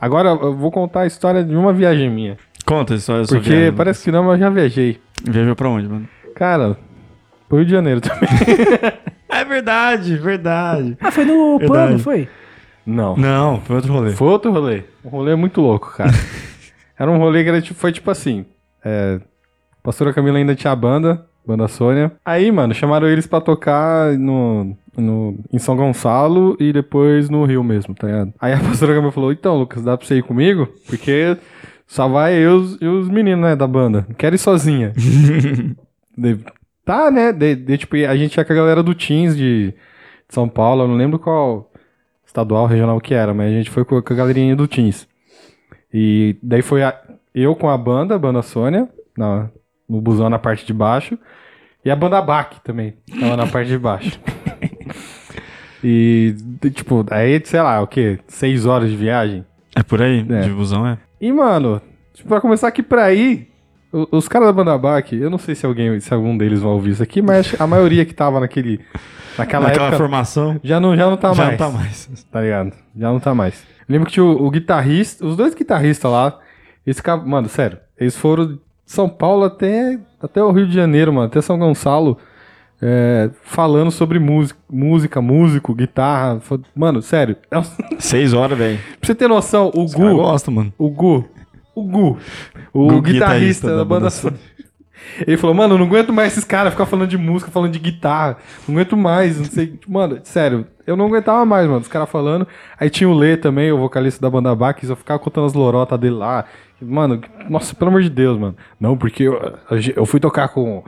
Agora 0.00 0.30
eu 0.30 0.54
vou 0.56 0.70
contar 0.70 1.02
a 1.02 1.06
história 1.06 1.44
de 1.44 1.54
uma 1.54 1.72
viagem 1.72 2.10
minha. 2.10 2.36
Conta 2.66 2.94
a 2.94 2.96
história 2.96 3.24
Porque 3.26 3.48
viagem, 3.50 3.72
parece 3.72 4.02
que 4.04 4.10
não, 4.10 4.24
mas 4.24 4.34
eu 4.34 4.46
já 4.46 4.50
viajei. 4.50 5.00
Viajou 5.24 5.54
pra 5.54 5.68
onde, 5.68 5.88
mano? 5.88 6.08
Cara, 6.34 6.76
pro 7.48 7.58
Rio 7.58 7.66
de 7.66 7.72
Janeiro 7.72 8.00
também. 8.00 8.28
É 9.34 9.46
verdade, 9.46 10.14
verdade. 10.18 10.94
Ah, 11.00 11.10
foi 11.10 11.24
no 11.24 11.58
Verdade. 11.58 11.86
pano, 11.88 11.98
foi? 11.98 12.28
Não. 12.84 13.16
Não, 13.16 13.62
foi 13.62 13.76
outro 13.76 13.90
rolê. 13.94 14.10
Foi 14.12 14.28
outro 14.28 14.52
rolê. 14.52 14.82
Um 15.02 15.08
rolê 15.08 15.34
muito 15.34 15.58
louco, 15.62 15.90
cara. 15.96 16.10
era 16.98 17.10
um 17.10 17.16
rolê 17.16 17.42
que 17.42 17.48
era, 17.48 17.62
tipo- 17.62 17.80
foi 17.80 17.92
tipo 17.92 18.10
assim. 18.10 18.44
É, 18.84 19.18
pastora 19.82 20.12
Camila 20.12 20.38
ainda 20.38 20.54
tinha 20.54 20.72
a 20.72 20.76
banda, 20.76 21.26
banda 21.46 21.66
Sônia. 21.68 22.12
Aí, 22.24 22.50
mano, 22.52 22.72
chamaram 22.74 23.08
eles 23.08 23.26
pra 23.26 23.40
tocar 23.40 24.16
no, 24.18 24.76
no, 24.96 25.38
em 25.52 25.58
São 25.58 25.76
Gonçalo 25.76 26.56
e 26.60 26.72
depois 26.72 27.28
no 27.28 27.44
Rio 27.44 27.62
mesmo, 27.64 27.94
tá 27.94 28.06
ligado? 28.06 28.32
Aí 28.40 28.52
a 28.52 28.58
pastora 28.60 28.94
Camila 28.94 29.12
falou: 29.12 29.32
Então, 29.32 29.58
Lucas, 29.58 29.82
dá 29.82 29.96
pra 29.96 30.06
você 30.06 30.16
ir 30.18 30.22
comigo? 30.22 30.68
Porque 30.86 31.36
só 31.86 32.08
vai 32.08 32.34
eu 32.34 32.56
os- 32.56 32.78
e 32.80 32.86
os 32.86 33.08
meninos, 33.08 33.42
né, 33.44 33.56
da 33.56 33.66
banda. 33.66 34.06
Não 34.08 34.14
quero 34.14 34.34
ir 34.34 34.38
sozinha. 34.38 34.92
De- 36.16 36.38
tá, 36.84 37.10
né? 37.10 37.32
De, 37.32 37.54
de, 37.56 37.78
tipo, 37.78 37.96
a 37.96 38.16
gente 38.16 38.36
ia 38.36 38.44
com 38.44 38.52
a 38.52 38.56
galera 38.56 38.82
do 38.82 38.94
Teams 38.94 39.36
de, 39.36 39.68
de 39.72 39.74
São 40.28 40.48
Paulo, 40.48 40.82
eu 40.84 40.88
não 40.88 40.94
lembro 40.96 41.18
qual 41.18 41.70
estadual, 42.26 42.66
regional 42.66 43.00
que 43.00 43.14
era, 43.14 43.34
mas 43.34 43.48
a 43.50 43.54
gente 43.54 43.70
foi 43.70 43.84
com, 43.84 44.00
com 44.00 44.12
a 44.12 44.16
galerinha 44.16 44.56
do 44.56 44.66
Teams. 44.68 45.06
E 45.92 46.36
daí 46.42 46.62
foi 46.62 46.82
a- 46.82 46.98
eu 47.34 47.54
com 47.54 47.68
a 47.68 47.76
banda, 47.78 48.14
a 48.14 48.18
banda 48.18 48.42
Sônia, 48.42 48.88
na, 49.16 49.50
no 49.92 50.00
busão 50.00 50.28
na 50.30 50.38
parte 50.38 50.64
de 50.66 50.72
baixo, 50.72 51.18
e 51.84 51.90
a 51.90 51.96
banda 51.96 52.20
Bac 52.22 52.56
também, 52.64 52.94
tava 53.20 53.36
na 53.36 53.46
parte 53.46 53.68
de 53.68 53.78
baixo. 53.78 54.18
e, 55.82 56.34
tipo, 56.74 57.04
aí, 57.10 57.40
sei 57.44 57.60
lá, 57.60 57.80
o 57.80 57.86
quê? 57.86 58.18
Seis 58.28 58.66
horas 58.66 58.90
de 58.90 58.96
viagem? 58.96 59.44
É 59.74 59.82
por 59.82 60.00
aí? 60.02 60.24
É. 60.28 60.40
De 60.42 60.50
busão, 60.50 60.86
é? 60.86 60.98
E, 61.20 61.32
mano, 61.32 61.80
tipo, 62.14 62.28
pra 62.28 62.40
começar 62.40 62.68
aqui 62.68 62.82
pra 62.82 63.04
aí, 63.04 63.48
o- 63.92 64.06
os 64.16 64.28
caras 64.28 64.48
da 64.48 64.52
banda 64.52 64.76
Bac, 64.78 65.12
eu 65.12 65.30
não 65.30 65.38
sei 65.38 65.54
se 65.54 65.66
alguém, 65.66 65.98
se 66.00 66.12
algum 66.12 66.36
deles 66.36 66.60
vai 66.60 66.70
ouvir 66.72 66.90
isso 66.90 67.02
aqui, 67.02 67.20
mas 67.22 67.54
a 67.60 67.66
maioria 67.66 68.04
que 68.04 68.14
tava 68.14 68.38
naquele, 68.40 68.80
naquela 69.36 69.66
Naquela 69.66 69.86
época, 69.86 69.96
formação. 69.98 70.60
já 70.62 70.78
não, 70.78 70.96
já 70.96 71.06
não 71.08 71.16
tá 71.16 71.32
já 71.32 71.44
mais. 71.46 71.58
não 71.60 71.66
tá 71.70 71.76
mais. 71.78 72.26
Tá 72.30 72.40
ligado? 72.40 72.72
Já 72.96 73.08
não 73.10 73.20
tá 73.20 73.34
mais. 73.34 73.64
Lembro 73.88 74.06
que 74.06 74.12
tinha 74.12 74.24
o, 74.24 74.46
o 74.46 74.50
guitarrista, 74.50 75.26
os 75.26 75.36
dois 75.36 75.54
guitarristas 75.54 76.10
lá, 76.10 76.38
eles 76.86 76.96
ficavam, 76.96 77.26
mano, 77.26 77.48
sério, 77.48 77.78
eles 77.98 78.16
foram 78.16 78.58
São 78.84 79.08
Paulo 79.08 79.44
até, 79.44 79.98
até 80.20 80.42
o 80.42 80.50
Rio 80.52 80.66
de 80.66 80.74
Janeiro, 80.74 81.12
mano, 81.12 81.26
até 81.26 81.40
São 81.40 81.58
Gonçalo, 81.58 82.18
é, 82.80 83.30
falando 83.42 83.90
sobre 83.90 84.18
música, 84.18 84.58
música, 84.70 85.22
músico, 85.22 85.74
guitarra. 85.74 86.40
Mano, 86.74 87.00
sério, 87.00 87.36
pra 87.48 87.62
Seis 87.98 88.32
horas, 88.32 88.58
velho. 88.58 88.78
você 89.00 89.14
ter 89.14 89.28
noção, 89.28 89.70
o 89.74 89.84
Os 89.84 89.94
Gu, 89.94 90.14
gostam, 90.16 90.52
mano. 90.54 90.72
o 90.76 90.90
Gu, 90.90 91.24
o 91.74 91.84
Gu, 91.84 92.18
o 92.72 92.86
Gu, 92.88 93.02
guitarrista, 93.02 93.74
da, 93.76 93.84
banda 93.84 94.10
Sônia. 94.10 94.38
Ele 95.26 95.36
falou, 95.36 95.54
mano, 95.54 95.74
eu 95.74 95.78
não 95.78 95.86
aguento 95.86 96.12
mais 96.12 96.32
esses 96.32 96.44
caras 96.44 96.72
ficar 96.72 96.86
falando 96.86 97.08
de 97.08 97.18
música, 97.18 97.50
falando 97.50 97.72
de 97.72 97.78
guitarra. 97.78 98.36
Não 98.66 98.74
aguento 98.74 98.96
mais, 98.96 99.38
não 99.38 99.44
sei. 99.44 99.78
Mano, 99.86 100.18
sério, 100.24 100.66
eu 100.86 100.96
não 100.96 101.06
aguentava 101.06 101.44
mais, 101.44 101.66
mano. 101.66 101.80
Os 101.80 101.88
caras 101.88 102.08
falando. 102.08 102.46
Aí 102.80 102.88
tinha 102.88 103.08
o 103.08 103.14
Lê 103.14 103.36
também, 103.36 103.70
o 103.72 103.78
vocalista 103.78 104.20
da 104.20 104.30
banda 104.30 104.54
Bax, 104.54 104.88
eu 104.88 104.96
ficava 104.96 105.18
contando 105.18 105.46
as 105.46 105.52
lorotas 105.54 105.98
dele 106.00 106.14
lá. 106.14 106.44
Mano, 106.80 107.20
nossa, 107.48 107.74
pelo 107.74 107.90
amor 107.90 108.02
de 108.02 108.10
Deus, 108.10 108.38
mano. 108.38 108.56
Não, 108.80 108.96
porque 108.96 109.24
eu, 109.24 109.38
eu 109.96 110.06
fui 110.06 110.18
tocar 110.18 110.48
com. 110.48 110.82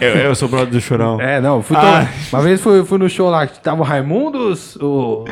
Eu, 0.00 0.08
eu 0.10 0.34
sou 0.36 0.48
brother 0.48 0.70
do 0.70 0.80
Chorão. 0.80 1.20
É, 1.20 1.40
não, 1.40 1.62
fui 1.62 1.76
Ah. 1.76 2.06
to... 2.30 2.36
Uma 2.36 2.42
vez 2.42 2.60
fui, 2.60 2.84
fui 2.84 2.96
no 2.98 3.08
show 3.08 3.28
lá, 3.28 3.44
que 3.46 3.58
tava 3.60 3.80
o 3.80 3.84
Raimundos, 3.84 4.76
o. 4.76 5.24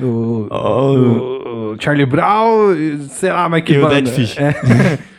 O, 0.00 0.04
o, 0.04 0.48
o- 0.50 1.72
o 1.72 1.76
Charlie 1.80 2.04
Brown, 2.06 2.74
sei 3.08 3.32
lá, 3.32 3.48
mas 3.48 3.62
que 3.64 3.72
E 3.72 3.78
o 3.78 3.82
banda. 3.82 3.94
Dead 4.02 4.08
Fish. 4.08 4.36
É. 4.38 4.98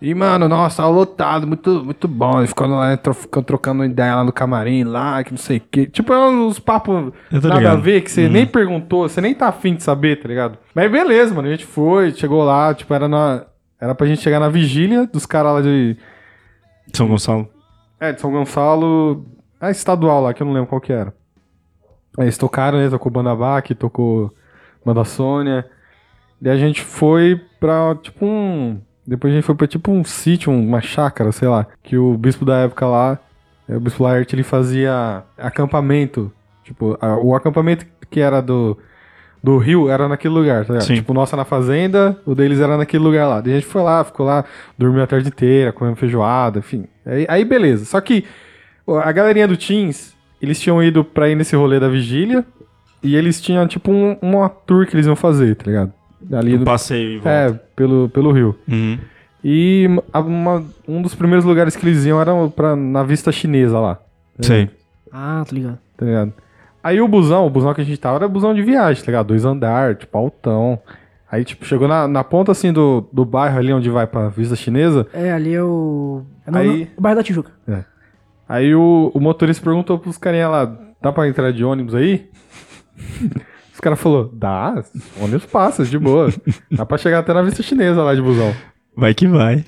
E, 0.00 0.14
mano, 0.14 0.46
nossa, 0.48 0.86
lotado, 0.86 1.46
muito, 1.46 1.82
muito 1.84 2.06
bom. 2.06 2.38
Ele 2.38 2.46
ficou 2.46 2.66
lá, 2.66 2.96
tro- 2.98 3.14
ficou 3.14 3.42
trocando 3.42 3.84
ideia 3.84 4.14
lá 4.16 4.24
no 4.24 4.32
camarim, 4.32 4.84
lá, 4.84 5.24
que 5.24 5.30
não 5.30 5.38
sei 5.38 5.56
o 5.56 5.62
quê. 5.70 5.86
Tipo, 5.86 6.12
é 6.12 6.28
uns 6.28 6.58
papos 6.58 7.12
nada 7.30 7.48
ligado. 7.54 7.66
a 7.78 7.80
ver, 7.80 8.02
que 8.02 8.10
você 8.10 8.28
nem 8.28 8.46
perguntou, 8.46 9.08
você 9.08 9.20
nem 9.22 9.34
tá 9.34 9.48
afim 9.48 9.74
de 9.74 9.82
saber, 9.82 10.20
tá 10.20 10.28
ligado? 10.28 10.58
Mas 10.74 10.90
beleza, 10.90 11.34
mano, 11.34 11.48
a 11.48 11.50
gente 11.50 11.64
foi, 11.64 12.12
chegou 12.12 12.44
lá, 12.44 12.74
tipo, 12.74 12.92
era 12.92 13.08
na... 13.08 13.44
Era 13.80 13.94
pra 13.94 14.06
gente 14.06 14.20
chegar 14.22 14.40
na 14.40 14.48
vigília 14.48 15.06
dos 15.06 15.24
caras 15.26 15.52
lá 15.54 15.60
de... 15.62 15.96
São 16.92 17.08
Gonçalo. 17.08 17.48
É, 17.98 18.12
de 18.12 18.20
São 18.20 18.30
Gonçalo. 18.30 19.26
É 19.60 19.70
estadual 19.70 20.22
lá, 20.22 20.34
que 20.34 20.42
eu 20.42 20.46
não 20.46 20.52
lembro 20.52 20.68
qual 20.68 20.80
que 20.80 20.92
era. 20.92 21.14
Eles 22.18 22.38
tocaram, 22.38 22.78
né? 22.78 22.88
Tocou 22.88 23.10
Banda 23.12 23.34
Bac, 23.34 23.74
tocou 23.74 24.32
Banda 24.84 25.04
Sônia. 25.04 25.66
Daí 26.40 26.52
a 26.52 26.56
gente 26.56 26.80
foi 26.82 27.40
pra, 27.60 27.94
tipo, 28.02 28.24
um. 28.24 28.80
Depois 29.06 29.32
a 29.32 29.36
gente 29.36 29.44
foi 29.44 29.54
pra, 29.54 29.66
tipo, 29.66 29.90
um 29.92 30.02
sítio, 30.04 30.52
uma 30.52 30.80
chácara, 30.80 31.30
sei 31.32 31.46
lá. 31.48 31.66
Que 31.82 31.96
o 31.96 32.16
bispo 32.18 32.44
da 32.44 32.58
época 32.58 32.86
lá 32.86 33.18
O 33.68 33.80
Bispo 33.80 34.02
Laerte, 34.04 34.34
ele 34.34 34.42
fazia 34.44 35.22
acampamento. 35.36 36.30
Tipo, 36.64 36.96
a- 37.00 37.16
o 37.16 37.34
acampamento 37.34 37.84
que 38.10 38.20
era 38.20 38.40
do, 38.40 38.76
do 39.42 39.58
Rio 39.58 39.88
era 39.88 40.06
naquele 40.08 40.34
lugar, 40.34 40.64
tá 40.64 40.74
ligado? 40.74 40.86
Sim. 40.86 40.94
Tipo, 40.96 41.12
o 41.12 41.14
nosso 41.14 41.36
na 41.36 41.44
fazenda, 41.44 42.16
o 42.24 42.34
deles 42.34 42.60
era 42.60 42.76
naquele 42.76 43.02
lugar 43.02 43.26
lá. 43.28 43.40
Daí 43.40 43.52
a 43.52 43.56
gente 43.56 43.66
foi 43.66 43.82
lá, 43.82 44.04
ficou 44.04 44.24
lá, 44.26 44.44
dormiu 44.78 45.02
a 45.02 45.06
tarde 45.06 45.28
inteira, 45.28 45.72
comendo 45.72 45.96
feijoada, 45.96 46.58
enfim. 46.60 46.84
Aí, 47.04 47.26
aí 47.28 47.44
beleza. 47.44 47.84
Só 47.84 48.00
que 48.00 48.24
a 49.02 49.10
galerinha 49.12 49.48
do 49.48 49.56
Teams, 49.56 50.14
eles 50.40 50.60
tinham 50.60 50.82
ido 50.82 51.02
pra 51.04 51.28
ir 51.28 51.34
nesse 51.34 51.56
rolê 51.56 51.80
da 51.80 51.88
vigília 51.88 52.44
e 53.02 53.16
eles 53.16 53.40
tinham, 53.40 53.66
tipo, 53.66 53.90
um, 53.90 54.16
uma 54.22 54.48
tour 54.48 54.86
que 54.86 54.94
eles 54.94 55.06
iam 55.06 55.16
fazer, 55.16 55.56
tá 55.56 55.64
ligado? 55.66 55.92
Ali 56.32 56.54
Um 56.56 56.60
no, 56.60 56.64
passeio 56.64 57.10
em 57.10 57.18
volta. 57.18 57.30
é, 57.30 57.52
pelo, 57.74 58.08
pelo 58.08 58.32
Rio. 58.32 58.58
Uhum. 58.68 58.98
E 59.44 59.86
a- 60.12 60.20
uma- 60.20 60.64
um 60.88 61.00
dos 61.02 61.14
primeiros 61.14 61.44
lugares 61.44 61.76
que 61.76 61.86
eles 61.86 62.04
iam 62.04 62.20
era 62.20 62.32
pra, 62.48 62.74
na 62.74 63.02
vista 63.02 63.30
chinesa 63.30 63.78
lá. 63.78 63.98
Sei. 64.40 64.68
Ah, 65.12 65.44
tô 65.48 65.54
ligado. 65.54 65.78
Tá 65.96 66.04
ligado? 66.06 66.32
Aí 66.82 67.00
o 67.00 67.08
busão, 67.08 67.46
o 67.46 67.50
busão 67.50 67.72
que 67.74 67.80
a 67.80 67.84
gente 67.84 67.98
tava 67.98 68.16
era 68.16 68.28
busão 68.28 68.54
de 68.54 68.62
viagem, 68.62 69.02
tá 69.02 69.06
ligado? 69.10 69.26
Dois 69.28 69.44
andar, 69.44 69.94
tipo, 69.96 70.16
altão. 70.16 70.78
Aí, 71.30 71.44
tipo, 71.44 71.64
chegou 71.64 71.88
na, 71.88 72.06
na 72.06 72.22
ponta, 72.22 72.52
assim, 72.52 72.72
do, 72.72 73.08
do 73.12 73.24
bairro 73.24 73.58
ali 73.58 73.72
onde 73.72 73.90
vai 73.90 74.06
pra 74.06 74.28
vista 74.28 74.54
chinesa. 74.54 75.06
É, 75.12 75.32
ali 75.32 75.52
é 75.54 75.62
o. 75.62 76.22
É 76.46 76.50
no, 76.50 76.58
Aí- 76.58 76.90
no 76.96 77.02
bairro 77.02 77.16
da 77.18 77.22
Tijuca. 77.24 77.50
Aí 78.48 78.74
o, 78.74 79.10
o 79.12 79.20
motorista 79.20 79.62
perguntou 79.64 79.98
pros 79.98 80.16
carinha 80.18 80.48
lá, 80.48 80.76
dá 81.02 81.10
pra 81.12 81.26
entrar 81.28 81.52
de 81.52 81.64
ônibus 81.64 81.94
aí? 81.96 82.28
Os 83.86 83.88
caras 83.88 84.00
falaram, 84.00 84.30
dá, 84.32 84.82
ônibus 85.20 85.46
passa, 85.46 85.84
de 85.84 85.96
boa. 85.96 86.32
Dá 86.70 86.84
pra 86.84 86.98
chegar 86.98 87.20
até 87.20 87.32
na 87.32 87.42
vista 87.42 87.62
chinesa 87.62 88.02
lá 88.02 88.14
de 88.14 88.20
busão. 88.20 88.52
Vai 88.96 89.14
que 89.14 89.28
vai. 89.28 89.64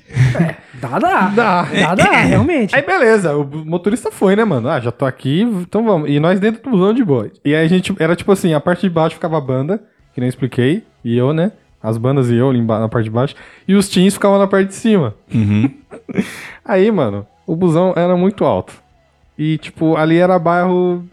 Dá, 0.73 0.99
dá. 0.99 1.27
Dá. 1.29 1.63
Dá, 1.63 1.95
dá, 1.95 2.11
realmente. 2.19 2.75
Aí 2.75 2.81
beleza, 2.81 3.37
o 3.37 3.45
motorista 3.45 4.11
foi, 4.11 4.35
né, 4.35 4.43
mano? 4.43 4.67
Ah, 4.67 4.79
já 4.79 4.91
tô 4.91 5.05
aqui, 5.05 5.43
então 5.43 5.85
vamos. 5.85 6.09
E 6.09 6.19
nós 6.19 6.39
dentro 6.39 6.61
do 6.61 6.69
busão 6.71 6.93
de 6.93 7.03
boa. 7.03 7.31
E 7.45 7.55
aí 7.55 7.63
a 7.63 7.67
gente, 7.67 7.95
era 7.97 8.15
tipo 8.15 8.31
assim, 8.31 8.53
a 8.53 8.59
parte 8.59 8.81
de 8.81 8.89
baixo 8.89 9.15
ficava 9.15 9.37
a 9.37 9.41
banda, 9.41 9.81
que 10.13 10.19
nem 10.19 10.27
expliquei, 10.27 10.83
e 11.03 11.17
eu, 11.17 11.31
né? 11.31 11.53
As 11.81 11.97
bandas 11.97 12.29
e 12.29 12.35
eu 12.35 12.51
na 12.51 12.89
parte 12.89 13.05
de 13.05 13.11
baixo. 13.11 13.35
E 13.65 13.73
os 13.73 13.87
teens 13.87 14.15
ficavam 14.15 14.37
na 14.37 14.47
parte 14.47 14.67
de 14.67 14.75
cima. 14.75 15.15
Uhum. 15.33 15.71
Aí, 16.65 16.91
mano, 16.91 17.25
o 17.47 17.55
busão 17.55 17.93
era 17.95 18.17
muito 18.17 18.43
alto. 18.43 18.73
E, 19.37 19.57
tipo, 19.59 19.95
ali 19.95 20.17
era 20.17 20.37
bairro. 20.37 21.05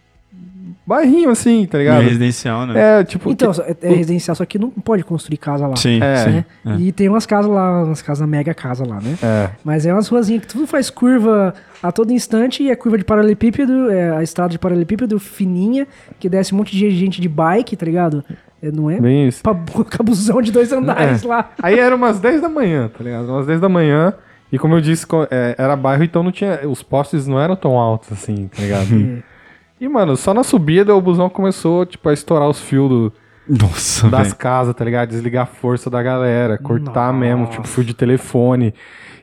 Bairrinho 0.86 1.30
assim, 1.30 1.66
tá 1.66 1.78
ligado? 1.78 2.02
Residencial, 2.02 2.66
né? 2.66 3.00
É, 3.00 3.04
tipo. 3.04 3.30
Então, 3.30 3.52
é, 3.64 3.76
é 3.82 3.88
residencial, 3.94 4.34
só 4.34 4.44
que 4.44 4.58
não 4.58 4.70
pode 4.70 5.04
construir 5.04 5.36
casa 5.36 5.66
lá. 5.66 5.76
Sim. 5.76 6.00
É. 6.02 6.26
né? 6.26 6.44
é. 6.64 6.76
E 6.78 6.92
tem 6.92 7.08
umas 7.08 7.26
casas 7.26 7.50
lá, 7.50 7.84
umas 7.84 8.02
casas 8.02 8.28
mega 8.28 8.54
casa 8.54 8.86
lá, 8.86 9.00
né? 9.00 9.16
É. 9.22 9.50
Mas 9.64 9.86
é 9.86 9.92
umas 9.92 10.08
ruazinhas 10.08 10.42
que 10.42 10.48
tudo 10.48 10.66
faz 10.66 10.90
curva 10.90 11.54
a 11.82 11.92
todo 11.92 12.12
instante 12.12 12.62
e 12.62 12.70
é 12.70 12.76
curva 12.76 12.98
de 12.98 13.04
paralelepípedo, 13.04 13.90
é 13.90 14.16
a 14.16 14.22
estrada 14.22 14.50
de 14.50 14.58
paralelepípedo 14.58 15.18
fininha, 15.18 15.86
que 16.18 16.28
desce 16.28 16.54
um 16.54 16.58
monte 16.58 16.76
de 16.76 16.90
gente 16.90 17.20
de 17.20 17.28
bike, 17.28 17.76
tá 17.76 17.86
ligado? 17.86 18.24
É, 18.62 18.70
não 18.70 18.90
é? 18.90 19.00
Bem 19.00 19.28
isso. 19.28 19.42
Cabuzão 19.90 20.40
de 20.40 20.50
dois 20.50 20.72
andares 20.72 21.24
É. 21.24 21.26
lá. 21.26 21.50
Aí 21.62 21.78
era 21.78 21.94
umas 21.94 22.18
10 22.18 22.40
da 22.40 22.48
manhã, 22.48 22.88
tá 22.88 23.04
ligado? 23.04 23.28
Umas 23.28 23.46
10 23.46 23.60
da 23.60 23.68
manhã. 23.68 24.14
E 24.50 24.58
como 24.58 24.74
eu 24.74 24.80
disse, 24.80 25.04
é, 25.30 25.54
era 25.58 25.76
bairro, 25.76 26.04
então 26.04 26.22
não 26.22 26.30
tinha. 26.32 26.60
Os 26.68 26.82
postes 26.82 27.26
não 27.26 27.40
eram 27.40 27.56
tão 27.56 27.76
altos 27.76 28.12
assim, 28.12 28.48
tá 28.48 28.62
ligado? 28.62 28.86
E, 29.80 29.88
mano, 29.88 30.16
só 30.16 30.32
na 30.32 30.42
subida 30.42 30.94
o 30.94 31.00
busão 31.00 31.28
começou, 31.28 31.84
tipo, 31.84 32.08
a 32.08 32.12
estourar 32.12 32.48
os 32.48 32.60
fios 32.60 32.88
do- 32.88 33.12
Nossa, 33.48 34.08
das 34.08 34.32
casas, 34.32 34.74
tá 34.74 34.84
ligado? 34.84 35.10
Desligar 35.10 35.42
a 35.44 35.46
força 35.46 35.88
da 35.90 36.02
galera, 36.02 36.58
cortar 36.58 37.12
Nossa. 37.12 37.18
mesmo, 37.18 37.46
tipo, 37.46 37.66
fio 37.68 37.84
de 37.84 37.94
telefone. 37.94 38.74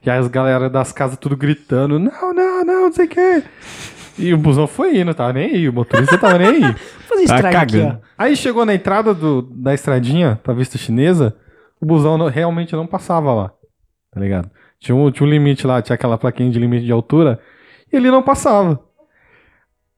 E 0.06 0.10
aí 0.10 0.18
as 0.20 0.28
galera 0.28 0.70
das 0.70 0.92
casas 0.92 1.18
tudo 1.18 1.36
gritando, 1.36 1.98
não, 2.00 2.34
não, 2.34 2.64
não, 2.66 2.82
não 2.84 2.92
sei 2.94 3.06
o 3.06 3.10
quê. 3.10 3.44
E 4.18 4.32
o 4.34 4.38
busão 4.38 4.68
foi 4.68 4.98
indo, 5.00 5.14
tava 5.14 5.34
nem 5.34 5.50
aí, 5.56 5.68
o 5.68 5.74
motorista 5.74 6.18
tava 6.18 6.38
nem 6.38 6.48
aí. 6.48 6.76
Fazer 7.10 7.26
Tá 7.26 7.36
aqui, 7.38 7.52
cagando. 7.52 8.00
Aí 8.18 8.36
chegou 8.36 8.64
na 8.66 8.76
entrada 8.76 9.14
do, 9.14 9.42
da 9.42 9.74
estradinha 9.74 10.40
pra 10.44 10.54
vista 10.54 10.78
chinesa, 10.78 11.36
o 11.82 11.86
busão 11.86 12.18
não- 12.18 12.28
realmente 12.28 12.76
não 12.76 12.86
passava 12.86 13.34
lá, 13.34 13.52
tá 14.12 14.20
ligado? 14.20 14.50
Tinha 14.80 14.96
um, 14.96 15.10
tinha 15.10 15.26
um 15.26 15.30
limite 15.30 15.66
lá, 15.66 15.82
tinha 15.82 15.96
aquela 15.96 16.18
plaquinha 16.18 16.52
de 16.52 16.60
limite 16.60 16.86
de 16.86 16.92
altura, 16.92 17.40
e 17.92 17.96
ele 17.96 18.12
não 18.12 18.22
passava. 18.22 18.80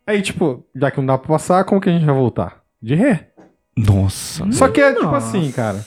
Aí, 0.07 0.21
tipo, 0.21 0.63
já 0.75 0.91
que 0.91 0.97
não 0.97 1.05
dá 1.05 1.17
pra 1.17 1.27
passar, 1.29 1.63
como 1.63 1.81
que 1.81 1.89
a 1.89 1.93
gente 1.93 2.05
vai 2.05 2.13
voltar? 2.15 2.61
De 2.81 2.93
ré. 2.95 3.29
Nossa. 3.77 4.49
Só 4.51 4.67
que 4.69 4.79
é 4.79 4.91
tipo 4.93 5.03
Nossa. 5.05 5.17
assim, 5.37 5.51
cara. 5.51 5.79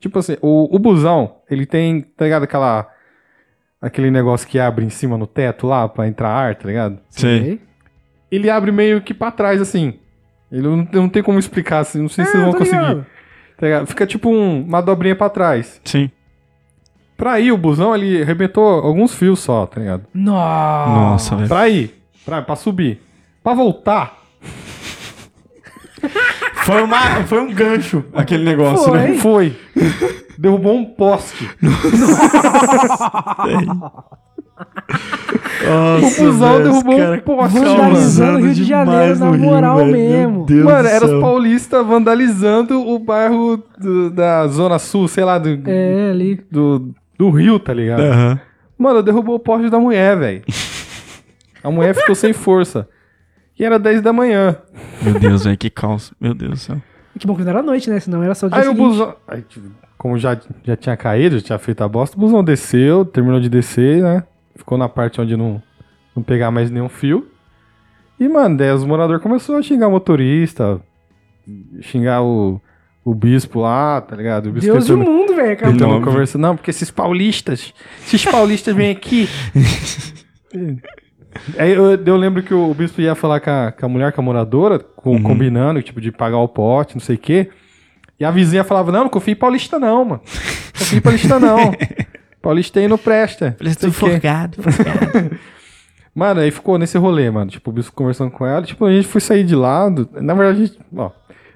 Tipo 0.00 0.18
assim, 0.18 0.36
o, 0.42 0.74
o 0.74 0.78
busão, 0.78 1.36
ele 1.50 1.64
tem, 1.66 2.02
tá 2.02 2.24
ligado? 2.24 2.42
Aquela. 2.44 2.88
Aquele 3.80 4.10
negócio 4.10 4.48
que 4.48 4.58
abre 4.58 4.84
em 4.84 4.90
cima 4.90 5.16
no 5.18 5.26
teto 5.26 5.66
lá 5.66 5.88
pra 5.88 6.08
entrar 6.08 6.30
ar, 6.30 6.54
tá 6.56 6.66
ligado? 6.66 6.98
Sei. 7.10 7.60
Ele 8.30 8.50
abre 8.50 8.72
meio 8.72 9.00
que 9.02 9.14
pra 9.14 9.30
trás, 9.30 9.60
assim. 9.60 9.94
Ele 10.50 10.62
não, 10.66 10.88
não 10.92 11.08
tem 11.08 11.22
como 11.22 11.38
explicar, 11.38 11.80
assim, 11.80 12.00
não 12.00 12.08
sei 12.08 12.24
se 12.24 12.30
É, 12.30 12.32
vocês 12.32 12.42
vão 12.44 12.52
tô 12.52 12.58
conseguir. 12.58 12.78
ligado. 12.80 13.06
Tá 13.58 13.66
ligado? 13.66 13.86
Fica 13.86 14.06
tipo 14.06 14.28
um- 14.30 14.62
uma 14.62 14.80
dobrinha 14.80 15.14
pra 15.14 15.28
trás. 15.28 15.80
Sim. 15.84 16.10
Pra 17.16 17.38
ir, 17.40 17.52
o 17.52 17.56
busão, 17.58 17.94
ele 17.94 18.22
arrebentou 18.22 18.64
alguns 18.64 19.14
fios 19.14 19.40
só, 19.40 19.66
tá 19.66 19.80
ligado? 19.80 20.04
Nossa. 20.12 20.90
Nossa, 20.90 21.36
velho. 21.36 21.48
Pra 21.48 21.68
ir, 21.68 21.95
pra, 22.26 22.42
pra 22.42 22.56
subir. 22.56 23.00
Pra 23.42 23.54
voltar, 23.54 24.18
Foi, 26.64 26.82
uma, 26.82 26.98
foi 27.24 27.40
um 27.40 27.52
gancho 27.54 28.04
aquele 28.12 28.44
negócio, 28.44 28.84
Foi. 28.90 28.98
né? 28.98 29.14
foi. 29.14 29.56
Derrubou 30.38 30.76
um 30.76 30.84
poste. 30.84 31.48
Nossa, 31.62 33.10
O 35.66 36.24
busão 36.24 36.62
derrubou 36.62 36.94
um 37.00 37.18
poste, 37.20 37.58
Vandalizando 37.58 38.38
o 38.38 38.42
Rio 38.42 38.54
de 38.54 38.64
Janeiro 38.64 39.18
na 39.18 39.32
moral 39.32 39.76
velho. 39.78 39.92
mesmo. 39.92 40.32
Meu 40.38 40.44
Deus 40.46 40.64
Mano, 40.64 40.88
era 40.88 41.04
os 41.06 41.20
paulistas 41.20 41.86
vandalizando 41.86 42.80
o 42.86 42.98
bairro 42.98 43.62
do- 43.78 44.10
da 44.10 44.46
Zona 44.48 44.78
Sul, 44.78 45.08
sei 45.08 45.24
lá, 45.24 45.38
do, 45.38 45.60
É, 45.68 46.10
ali. 46.10 46.40
do, 46.50 46.90
do 47.18 47.30
Rio, 47.30 47.58
tá 47.58 47.72
ligado? 47.74 48.00
Aham. 48.00 48.40
Mano, 48.78 49.02
derrubou 49.02 49.36
o 49.36 49.40
poste 49.40 49.68
da 49.70 49.78
mulher, 49.78 50.16
velho. 50.18 50.42
A 51.66 51.70
mulher 51.70 51.94
ficou 51.94 52.14
sem 52.14 52.32
força. 52.32 52.88
E 53.58 53.64
era 53.64 53.78
10 53.78 54.00
da 54.02 54.12
manhã. 54.12 54.56
Meu 55.02 55.18
Deus, 55.18 55.44
velho, 55.44 55.56
que 55.58 55.68
caos. 55.68 56.12
Meu 56.20 56.32
Deus 56.32 56.50
do 56.52 56.56
céu. 56.58 56.82
Que 57.18 57.26
bom 57.26 57.34
que 57.34 57.42
não 57.42 57.50
era 57.50 57.62
noite, 57.62 57.90
né? 57.90 57.98
Senão 57.98 58.22
era 58.22 58.34
só 58.34 58.46
o 58.46 58.50
dia 58.50 58.58
Aí 58.58 58.68
o 58.68 58.70
seguinte. 58.70 58.86
busão. 58.86 59.16
Aí, 59.26 59.42
tipo, 59.42 59.66
como 59.98 60.16
já, 60.18 60.38
já 60.62 60.76
tinha 60.76 60.96
caído, 60.96 61.38
já 61.38 61.44
tinha 61.44 61.58
feito 61.58 61.82
a 61.82 61.88
bosta, 61.88 62.16
o 62.16 62.20
busão 62.20 62.44
desceu, 62.44 63.04
terminou 63.04 63.40
de 63.40 63.48
descer, 63.48 64.02
né? 64.02 64.22
Ficou 64.54 64.78
na 64.78 64.88
parte 64.88 65.20
onde 65.20 65.36
não, 65.36 65.60
não 66.14 66.22
pegar 66.22 66.50
mais 66.50 66.70
nenhum 66.70 66.88
fio. 66.88 67.26
E, 68.20 68.28
mano, 68.28 68.56
daí 68.56 68.70
os 68.70 68.84
moradores 68.84 69.22
começaram 69.22 69.58
a 69.58 69.62
xingar 69.62 69.88
o 69.88 69.90
motorista, 69.90 70.80
xingar 71.80 72.22
o, 72.22 72.60
o 73.04 73.14
bispo 73.14 73.60
lá, 73.60 74.00
tá 74.00 74.14
ligado? 74.14 74.50
O 74.50 74.52
bispo 74.52 74.70
Deus 74.72 74.86
do 74.86 74.98
mundo, 74.98 75.34
velho. 75.34 75.56
cara. 75.56 75.72
Tentando 75.72 75.94
Óbvio. 75.94 76.12
conversar. 76.12 76.38
Não, 76.38 76.54
porque 76.54 76.70
esses 76.70 76.90
paulistas, 76.90 77.74
esses 78.06 78.24
paulistas 78.24 78.74
vêm 78.76 78.90
aqui. 78.92 79.28
Aí 81.58 81.72
eu, 81.72 81.94
eu 81.94 82.16
lembro 82.16 82.42
que 82.42 82.52
o 82.54 82.72
bispo 82.74 83.00
ia 83.00 83.14
falar 83.14 83.40
com 83.40 83.50
a, 83.50 83.72
com 83.72 83.86
a 83.86 83.88
mulher, 83.88 84.12
com 84.12 84.20
a 84.20 84.24
moradora, 84.24 84.78
com- 84.78 85.22
combinando, 85.22 85.82
tipo, 85.82 86.00
de 86.00 86.10
pagar 86.12 86.38
o 86.38 86.48
pote, 86.48 86.94
não 86.94 87.00
sei 87.00 87.16
o 87.16 87.18
quê. 87.18 87.50
E 88.18 88.24
a 88.24 88.30
vizinha 88.30 88.64
falava, 88.64 88.90
não, 88.90 89.00
não 89.04 89.08
confia 89.10 89.32
em 89.32 89.36
paulista 89.36 89.78
não, 89.78 90.04
mano. 90.04 90.20
Não 90.24 90.72
confia 90.78 90.98
em 90.98 91.02
paulista 91.02 91.38
não. 91.38 91.72
paulista 92.40 92.80
aí 92.80 92.88
não 92.88 92.98
presta. 92.98 93.56
não 93.60 93.72
sei 93.72 93.88
o 93.88 93.92
quê. 93.92 93.98
forgado. 93.98 94.58
Mano, 96.14 96.40
aí 96.40 96.50
ficou 96.50 96.78
nesse 96.78 96.96
rolê, 96.96 97.30
mano. 97.30 97.50
Tipo, 97.50 97.68
o 97.70 97.72
bispo 97.74 97.92
conversando 97.94 98.30
com 98.30 98.46
ela. 98.46 98.62
Tipo, 98.62 98.86
a 98.86 98.90
gente 98.92 99.06
foi 99.06 99.20
sair 99.20 99.44
de 99.44 99.54
lá. 99.54 99.88
do- 99.90 100.08
Na 100.14 100.32
verdade, 100.32 100.62
a 100.62 100.64
gente, 100.66 100.78
ó, 100.96 101.10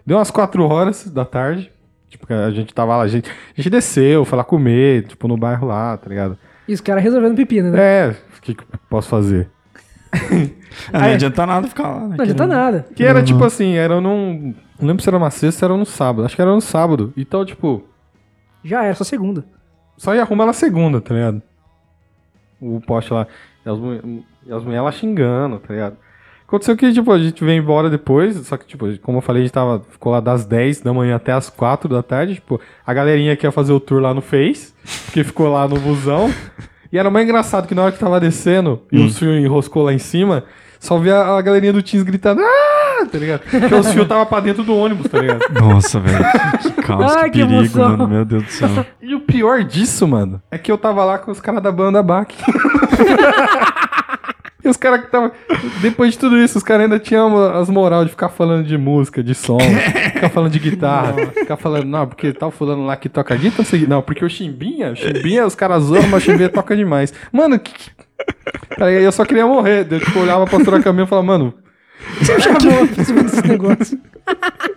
deu 0.05 0.19
umas 0.19 0.31
4 0.31 0.63
horas 0.69 1.07
da 1.11 1.25
tarde. 1.25 1.71
Tipo, 2.11 2.31
a 2.31 2.51
gente 2.51 2.75
tava 2.75 2.95
lá, 2.97 3.05
a 3.05 3.09
gente, 3.09 3.31
a 3.31 3.57
gente 3.57 3.71
desceu, 3.71 4.25
foi 4.27 4.37
lá 4.37 4.45
comer, 4.45 5.05
tipo, 5.07 5.27
no 5.29 5.37
bairro 5.37 5.67
lá, 5.67 5.97
tá 5.97 6.11
ligado? 6.11 6.37
E 6.69 6.75
os 6.75 6.81
caras 6.83 7.03
resolvendo 7.03 7.37
pepino, 7.37 7.71
né? 7.71 7.79
É, 7.81 8.17
o 8.37 8.41
que, 8.43 8.55
que 8.55 8.63
eu 8.63 8.67
posso 8.91 9.09
fazer? 9.09 9.49
Ah, 10.93 10.99
não 11.01 11.07
adianta 11.15 11.47
nada 11.47 11.69
ficar 11.69 11.89
lá. 11.89 12.09
né? 12.09 12.15
Não 12.17 12.23
adianta 12.25 12.47
nada. 12.47 12.87
Que 12.95 13.05
era 13.05 13.23
tipo 13.23 13.45
assim, 13.45 13.75
era 13.75 14.01
num. 14.01 14.55
Não 14.79 14.89
lembro 14.89 15.03
se 15.03 15.09
era 15.09 15.17
uma 15.17 15.31
sexta, 15.31 15.67
era 15.67 15.77
no 15.77 15.85
sábado. 15.85 16.25
Acho 16.25 16.35
que 16.35 16.43
era 16.43 16.53
no 16.55 16.61
sábado. 16.61 17.13
Então, 17.17 17.45
tipo, 17.45 17.85
Já 18.65 18.85
era, 18.85 18.95
só 18.95 19.05
segunda. 19.05 19.45
só 19.97 20.15
ia 20.15 20.23
arrumar 20.23 20.47
na 20.47 20.53
segunda, 20.53 21.01
tá 21.01 21.15
ligado? 21.15 21.43
O 22.61 22.81
poste 22.81 23.13
lá. 23.13 23.27
E 23.65 23.69
as, 23.69 23.79
e 24.47 24.53
as 24.53 24.65
mulheres 24.65 24.85
lá 24.85 24.93
xingando, 24.93 25.59
tá 25.59 25.73
ligado? 25.75 25.97
Aconteceu 26.47 26.77
que, 26.77 26.93
tipo, 26.93 27.13
a 27.13 27.19
gente 27.19 27.45
veio 27.45 27.63
embora 27.63 27.89
depois, 27.89 28.37
só 28.39 28.57
que, 28.57 28.67
tipo, 28.67 28.87
como 29.01 29.19
eu 29.19 29.23
falei, 29.23 29.43
a 29.43 29.45
gente 29.45 29.53
tava, 29.55 29.81
ficou 29.89 30.11
lá 30.11 30.19
das 30.19 30.45
10 30.45 30.81
da 30.81 30.93
manhã 30.93 31.15
até 31.15 31.33
as 31.33 31.49
4 31.49 31.89
da 31.89 32.03
tarde, 32.03 32.35
tipo, 32.35 32.61
a 32.85 32.93
galerinha 32.93 33.37
que 33.37 33.47
ia 33.47 33.53
fazer 33.53 33.73
o 33.73 33.79
tour 33.79 34.01
lá 34.01 34.13
não 34.13 34.21
fez, 34.21 34.75
porque 35.05 35.23
ficou 35.23 35.49
lá 35.53 35.69
no 35.69 35.79
busão. 35.79 36.29
E 36.93 36.99
era 36.99 37.11
mais 37.11 37.25
engraçado 37.27 37.67
que 37.69 37.75
na 37.75 37.83
hora 37.83 37.93
que 37.93 37.99
tava 37.99 38.19
descendo 38.19 38.83
e 38.91 39.01
os 39.05 39.19
fios 39.19 39.37
enroscou 39.39 39.85
lá 39.85 39.93
em 39.93 39.99
cima, 39.99 40.45
só 40.79 40.99
via 40.99 41.19
a 41.23 41.41
galerinha 41.41 41.73
do 41.73 41.83
Teams 41.83 42.03
gritando, 42.05 42.41
ah! 42.43 43.07
Tá 43.11 43.17
ligado? 43.19 43.41
Porque 43.49 43.75
os 43.75 43.91
fios 43.93 44.07
tava 44.09 44.27
pra 44.27 44.41
dentro 44.41 44.63
do 44.63 44.77
ônibus, 44.77 45.09
tá 45.11 45.19
ligado? 45.21 45.41
Nossa, 45.59 45.99
velho. 46.01 46.19
Que 46.61 46.71
caos, 46.83 47.13
Ai, 47.17 47.31
que 47.31 47.39
que 47.41 47.47
perigo, 47.47 47.55
emoção. 47.55 47.89
mano. 47.91 48.09
Meu 48.09 48.25
Deus 48.25 48.45
do 48.45 48.51
céu. 48.51 48.69
E 49.01 49.15
o 49.15 49.21
pior 49.21 49.65
disso, 49.65 50.07
mano, 50.07 50.41
é 50.51 50.59
que 50.59 50.71
eu 50.71 50.77
tava 50.79 51.05
lá 51.05 51.19
com 51.19 51.31
os 51.31 51.41
caras 51.41 51.63
da 51.63 51.73
banda 51.73 52.03
Bach. 52.03 52.29
E 54.65 54.69
os 54.69 54.77
caras 54.77 55.01
que 55.01 55.07
estavam. 55.07 55.31
Depois 55.81 56.13
de 56.13 56.19
tudo 56.19 56.37
isso, 56.39 56.59
os 56.59 56.65
caras 56.65 56.85
ainda 56.85 56.99
tinham 56.99 57.37
as 57.55 57.69
moral 57.71 58.05
de 58.05 58.11
ficar 58.11 58.29
falando 58.29 58.67
de 58.67 58.77
música, 58.77 59.23
de 59.23 59.35
som, 59.35 59.59
ficar 60.13 60.29
falando 60.31 60.53
de 60.53 60.59
guitarra, 60.59 61.15
ficar 61.35 61.57
falando, 61.57 61.87
não, 61.87 62.07
porque 62.07 62.33
tal 62.33 62.51
fulano 62.51 62.85
lá 62.85 62.97
que 62.97 63.09
toca 63.09 63.35
guitarra, 63.37 63.55
não 63.59 63.65
sei. 63.65 63.87
Não, 63.87 64.03
porque 64.03 64.25
o 64.25 64.29
Chimbinha, 64.29 64.93
o 64.93 64.97
Chimbinha, 64.97 65.47
os 65.47 65.55
caras 65.55 65.85
zoam, 65.85 66.03
mas 66.09 66.23
o 66.23 66.27
Chimbinha 66.27 66.49
toca 66.49 66.77
demais. 66.77 67.13
Mano, 67.33 67.59
que. 67.59 67.73
que- 67.73 67.91
Cara, 68.77 68.93
eu 68.93 69.11
só 69.13 69.25
queria 69.25 69.47
morrer. 69.47 69.87
Eu 69.91 69.99
tipo, 69.99 70.19
olhava 70.19 70.45
pra 70.47 70.59
pastora 70.59 70.83
Camila 70.83 71.07
e 71.07 71.09
falava, 71.09 71.27
mano. 71.27 71.55
Já 72.21 72.37
vou 72.59 72.87
participando 72.87 73.23
desse 73.31 73.49
negócio. 73.49 74.01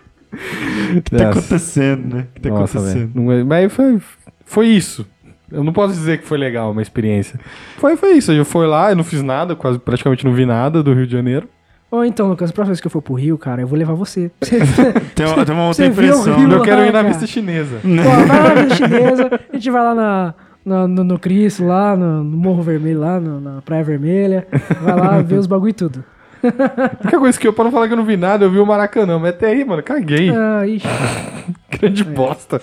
O 0.98 1.02
que 1.02 1.12
tá 1.16 1.30
acontecendo, 1.30 2.16
né? 2.16 2.28
O 2.32 2.34
que 2.34 2.42
tá 2.42 2.50
Nossa, 2.50 2.78
acontecendo? 2.80 3.12
Não 3.14 3.32
é- 3.32 3.44
Mas 3.44 3.72
foi, 3.72 4.00
foi 4.46 4.68
isso. 4.68 5.06
Eu 5.54 5.64
não 5.64 5.72
posso 5.72 5.94
dizer 5.94 6.18
que 6.20 6.26
foi 6.28 6.38
legal 6.38 6.72
uma 6.72 6.82
experiência. 6.82 7.40
Foi, 7.78 7.96
foi 7.96 8.14
isso. 8.14 8.32
Eu 8.32 8.44
fui 8.44 8.66
lá, 8.66 8.92
eu 8.92 8.96
não 8.96 9.04
fiz 9.04 9.22
nada, 9.22 9.56
quase 9.56 9.78
praticamente 9.80 10.26
não 10.26 10.34
vi 10.34 10.46
nada 10.46 10.82
do 10.82 10.94
Rio 10.94 11.06
de 11.06 11.14
Janeiro. 11.14 11.48
Ou 11.92 12.04
então, 12.04 12.28
Lucas, 12.28 12.50
a 12.50 12.54
próxima 12.54 12.72
vez 12.72 12.82
que 12.82 12.88
eu 12.88 12.92
for 12.92 13.04
pro 13.04 13.14
Rio, 13.14 13.38
cara, 13.38 13.62
eu 13.62 13.68
vou 13.68 13.78
levar 13.78 13.94
você. 13.94 14.32
Tem 15.14 15.26
uma, 15.28 15.46
tem 15.46 15.54
uma 15.56 15.68
outra 15.68 15.86
impressão. 15.86 16.36
Rio? 16.38 16.52
Eu 16.52 16.62
quero 16.64 16.82
ir 16.82 16.86
na 16.88 16.92
cara. 16.94 17.08
vista 17.08 17.28
chinesa. 17.28 17.78
Pô, 17.84 18.28
vai 18.28 18.44
lá 18.56 18.64
na 18.64 18.76
chinesa, 18.76 19.40
a 19.52 19.56
gente 19.56 19.70
vai 19.70 19.84
lá 19.84 19.94
na, 19.94 20.34
na- 20.66 20.88
no, 20.88 21.04
no 21.04 21.20
Cristo, 21.20 21.64
lá 21.64 21.96
no, 21.96 22.24
no 22.24 22.36
Morro 22.36 22.64
Vermelho, 22.64 23.00
lá 23.00 23.20
no- 23.20 23.40
na 23.40 23.62
Praia 23.62 23.84
Vermelha. 23.84 24.48
Vai 24.82 24.96
lá 25.00 25.22
ver 25.22 25.36
os 25.38 25.46
bagulho 25.46 25.70
e 25.70 25.74
tudo. 25.74 26.04
A 26.44 26.98
única 27.04 27.20
coisa 27.20 27.40
que 27.40 27.48
eu, 27.48 27.54
pra 27.54 27.64
não 27.64 27.72
falar 27.72 27.88
que 27.88 27.94
eu 27.94 27.98
não 27.98 28.04
vi 28.06 28.18
nada, 28.18 28.44
eu 28.44 28.50
vi 28.52 28.58
o 28.58 28.66
Maracanã. 28.66 29.20
Mas 29.20 29.30
até 29.30 29.48
aí, 29.52 29.64
mano, 29.64 29.84
caguei. 29.84 30.32
Ah, 30.32 30.66
ixi. 30.68 30.88
Grande 31.80 32.04
bosta. 32.04 32.60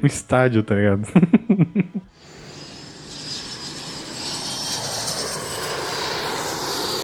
No 0.00 0.06
estádio, 0.06 0.62
tá 0.62 0.74
ligado? 0.76 1.02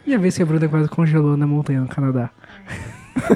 E 0.09 0.14
a 0.14 0.18
vez 0.18 0.36
que 0.36 0.43
a 0.43 0.47
Bruna 0.47 0.68
quase 0.68 0.89
congelou 0.89 1.36
na 1.36 1.47
montanha 1.47 1.80
no 1.82 1.89
Canadá. 1.89 2.30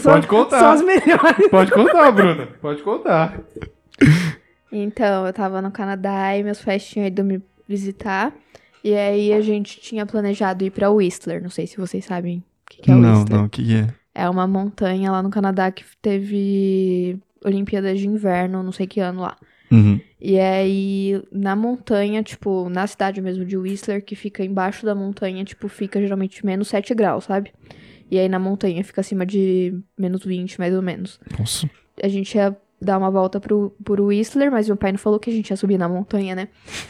Só- 0.00 0.12
Pode 0.12 0.26
contar. 0.26 0.58
Só 0.60 0.70
as 0.72 0.82
melhores. 0.82 1.48
Pode 1.50 1.70
contar, 1.72 2.10
Bruna. 2.12 2.46
Pode 2.60 2.82
contar. 2.82 3.40
Então, 4.70 5.26
eu 5.26 5.32
tava 5.32 5.60
no 5.60 5.70
Canadá 5.70 6.36
e 6.36 6.42
meus 6.44 6.60
pais 6.62 6.86
tinham 6.86 7.06
ido 7.06 7.24
me 7.24 7.42
visitar. 7.68 8.32
E 8.84 8.94
aí 8.94 9.32
a 9.32 9.40
gente 9.40 9.80
tinha 9.80 10.06
planejado 10.06 10.64
ir 10.64 10.70
pra 10.70 10.90
Whistler. 10.90 11.42
Não 11.42 11.50
sei 11.50 11.66
se 11.66 11.76
vocês 11.76 12.04
sabem 12.04 12.38
o 12.38 12.42
que, 12.70 12.82
que 12.82 12.90
é 12.90 12.94
Não, 12.94 13.18
Whistler. 13.20 13.38
não, 13.38 13.46
o 13.46 13.48
que 13.48 13.64
que 13.64 13.76
é? 13.76 13.88
É 14.14 14.28
uma 14.28 14.46
montanha 14.46 15.10
lá 15.10 15.22
no 15.22 15.30
Canadá 15.30 15.70
que 15.70 15.84
teve 16.00 17.18
Olimpíadas 17.44 17.98
de 17.98 18.08
Inverno, 18.08 18.62
não 18.62 18.72
sei 18.72 18.86
que 18.86 19.00
ano 19.00 19.22
lá. 19.22 19.36
Uhum. 19.70 20.00
E 20.20 20.38
aí, 20.38 21.22
na 21.30 21.54
montanha, 21.54 22.22
tipo, 22.22 22.68
na 22.68 22.86
cidade 22.86 23.20
mesmo 23.20 23.44
de 23.44 23.56
Whistler, 23.56 24.04
que 24.04 24.16
fica 24.16 24.44
embaixo 24.44 24.84
da 24.84 24.94
montanha, 24.94 25.44
tipo, 25.44 25.68
fica 25.68 26.00
geralmente 26.00 26.44
menos 26.44 26.68
7 26.68 26.94
graus, 26.94 27.24
sabe? 27.24 27.52
E 28.10 28.18
aí 28.18 28.28
na 28.28 28.38
montanha 28.38 28.82
fica 28.82 29.00
acima 29.00 29.24
de 29.24 29.78
menos 29.96 30.24
20, 30.24 30.58
mais 30.58 30.74
ou 30.74 30.82
menos. 30.82 31.20
Nossa. 31.38 31.70
A 32.02 32.08
gente 32.08 32.34
ia 32.34 32.56
dar 32.80 32.98
uma 32.98 33.10
volta 33.10 33.40
pro, 33.40 33.72
pro 33.84 34.06
Whistler, 34.06 34.50
mas 34.50 34.68
meu 34.68 34.76
pai 34.76 34.92
não 34.92 34.98
falou 34.98 35.18
que 35.18 35.30
a 35.30 35.32
gente 35.32 35.50
ia 35.50 35.56
subir 35.56 35.78
na 35.78 35.88
montanha, 35.88 36.34
né? 36.34 36.48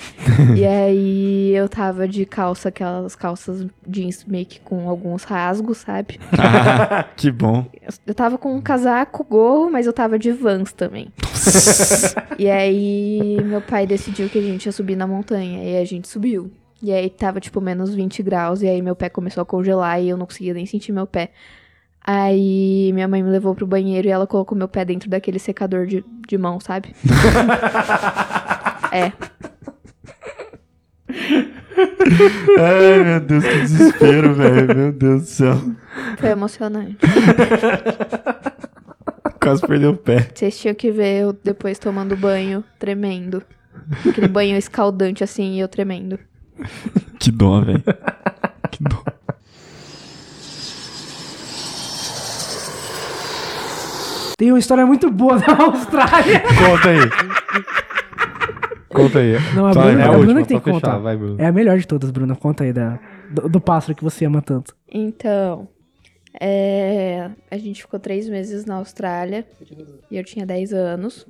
e 0.57 0.65
aí 0.65 1.55
eu 1.55 1.69
tava 1.69 2.07
de 2.07 2.27
calça, 2.27 2.69
aquelas 2.69 3.17
calças 3.17 3.67
jeans 3.87 4.25
meio 4.25 4.47
que 4.47 4.61
com 4.61 4.89
alguns 4.89 5.25
rasgos, 5.25 5.79
sabe? 5.79 6.21
Ah, 6.39 7.05
que 7.17 7.31
bom. 7.31 7.67
Eu 8.07 8.15
tava 8.15 8.37
com 8.37 8.55
um 8.55 8.61
casaco, 8.61 9.25
gorro, 9.25 9.71
mas 9.71 9.87
eu 9.87 9.93
tava 9.93 10.19
de 10.19 10.31
Vans 10.31 10.73
também. 10.73 11.09
E 12.39 12.49
aí, 12.49 13.39
meu 13.45 13.61
pai 13.61 13.87
decidiu 13.87 14.29
que 14.29 14.39
a 14.39 14.43
gente 14.43 14.67
ia 14.67 14.73
subir 14.73 14.97
na 14.97 15.07
montanha. 15.07 15.65
E 15.65 15.77
a 15.77 15.85
gente 15.85 16.09
subiu. 16.09 16.51
E 16.83 16.93
aí 16.93 17.11
tava, 17.11 17.41
tipo, 17.41 17.61
menos 17.61 17.95
20 17.95 18.23
graus. 18.23 18.63
E 18.63 18.69
aí 18.69 18.81
meu 18.83 18.95
pé 18.95 19.09
começou 19.09 19.43
a 19.43 19.47
congelar 19.47 20.01
e 20.01 20.09
eu 20.09 20.17
não 20.17 20.27
conseguia 20.27 20.55
nem 20.55 20.67
sentir 20.67 20.93
meu 20.93 21.07
pé. 21.07 21.31
Aí 22.05 22.91
minha 22.95 23.07
mãe 23.07 23.23
me 23.23 23.31
levou 23.31 23.55
pro 23.55 23.67
banheiro 23.67 24.09
e 24.09 24.11
ela 24.11 24.27
colocou 24.27 24.57
meu 24.57 24.69
pé 24.69 24.85
dentro 24.85 25.11
daquele 25.11 25.39
secador 25.39 25.87
de, 25.87 26.05
de 26.27 26.39
mão, 26.39 26.59
sabe? 26.59 26.95
é. 28.93 29.13
Ai, 32.59 33.05
meu 33.05 33.21
Deus, 33.21 33.45
que 33.45 33.61
desespero, 33.61 34.35
velho. 34.35 34.77
Meu 34.77 34.93
Deus 34.93 35.23
do 35.23 35.29
céu. 35.29 35.57
Foi 36.19 36.31
emocionante. 36.31 36.99
Quase 39.41 39.67
perdeu 39.67 39.91
o 39.93 39.97
pé. 39.97 40.31
Vocês 40.35 40.59
tinham 40.59 40.75
que 40.75 40.91
ver 40.91 41.23
eu 41.23 41.33
depois 41.33 41.79
tomando 41.79 42.17
banho, 42.17 42.65
tremendo. 42.79 43.43
Aquele 44.07 44.29
banho 44.29 44.57
escaldante 44.57 45.23
assim 45.23 45.55
e 45.55 45.61
eu 45.61 45.69
tremendo. 45.69 46.19
Que 47.19 47.31
dó, 47.31 47.61
velho. 47.61 47.83
Que 48.71 48.83
dó. 48.83 49.03
Tem 54.39 54.53
uma 54.53 54.59
história 54.61 54.87
muito 54.87 55.11
boa 55.11 55.37
da 55.37 55.53
Austrália. 55.65 56.41
Conta 56.41 56.91
aí. 56.91 57.01
Conta 58.89 59.19
aí. 59.19 59.33
Não, 59.53 59.67
a 59.67 59.71
Bruna, 59.73 60.01
é 60.01 60.05
a 60.05 60.09
a 60.15 60.17
Bruna 60.17 60.43
que 60.43 60.49
tem 60.49 60.59
que 60.61 60.65
fechar. 60.65 60.81
contar. 60.81 60.99
Vai. 60.99 61.19
É 61.39 61.47
a 61.47 61.53
melhor 61.53 61.77
de 61.77 61.87
todas, 61.89 62.09
Bruna. 62.13 62.37
Conta 62.37 62.63
aí 62.63 62.73
da, 62.73 63.01
do, 63.29 63.49
do 63.49 63.61
pássaro 63.61 63.97
que 63.97 64.05
você 64.05 64.25
ama 64.25 64.41
tanto. 64.41 64.77
Então, 64.89 65.67
é, 66.41 67.33
a 67.51 67.59
gente 67.59 67.83
ficou 67.83 67.99
três 67.99 68.29
meses 68.29 68.65
na 68.65 68.77
Austrália 68.77 69.45
e 70.09 70.17
eu 70.17 70.23
tinha 70.23 70.47
10 70.47 70.73
anos. 70.73 71.27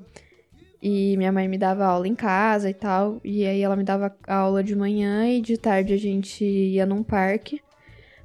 E 0.82 1.16
minha 1.16 1.32
mãe 1.32 1.48
me 1.48 1.56
dava 1.56 1.86
aula 1.86 2.06
em 2.06 2.14
casa 2.14 2.68
e 2.68 2.74
tal. 2.74 3.22
E 3.24 3.46
aí 3.46 3.62
ela 3.62 3.74
me 3.74 3.84
dava 3.84 4.14
aula 4.28 4.62
de 4.62 4.76
manhã 4.76 5.26
e 5.26 5.40
de 5.40 5.56
tarde 5.56 5.94
a 5.94 5.98
gente 5.98 6.44
ia 6.44 6.84
num 6.84 7.02
parque. 7.02 7.58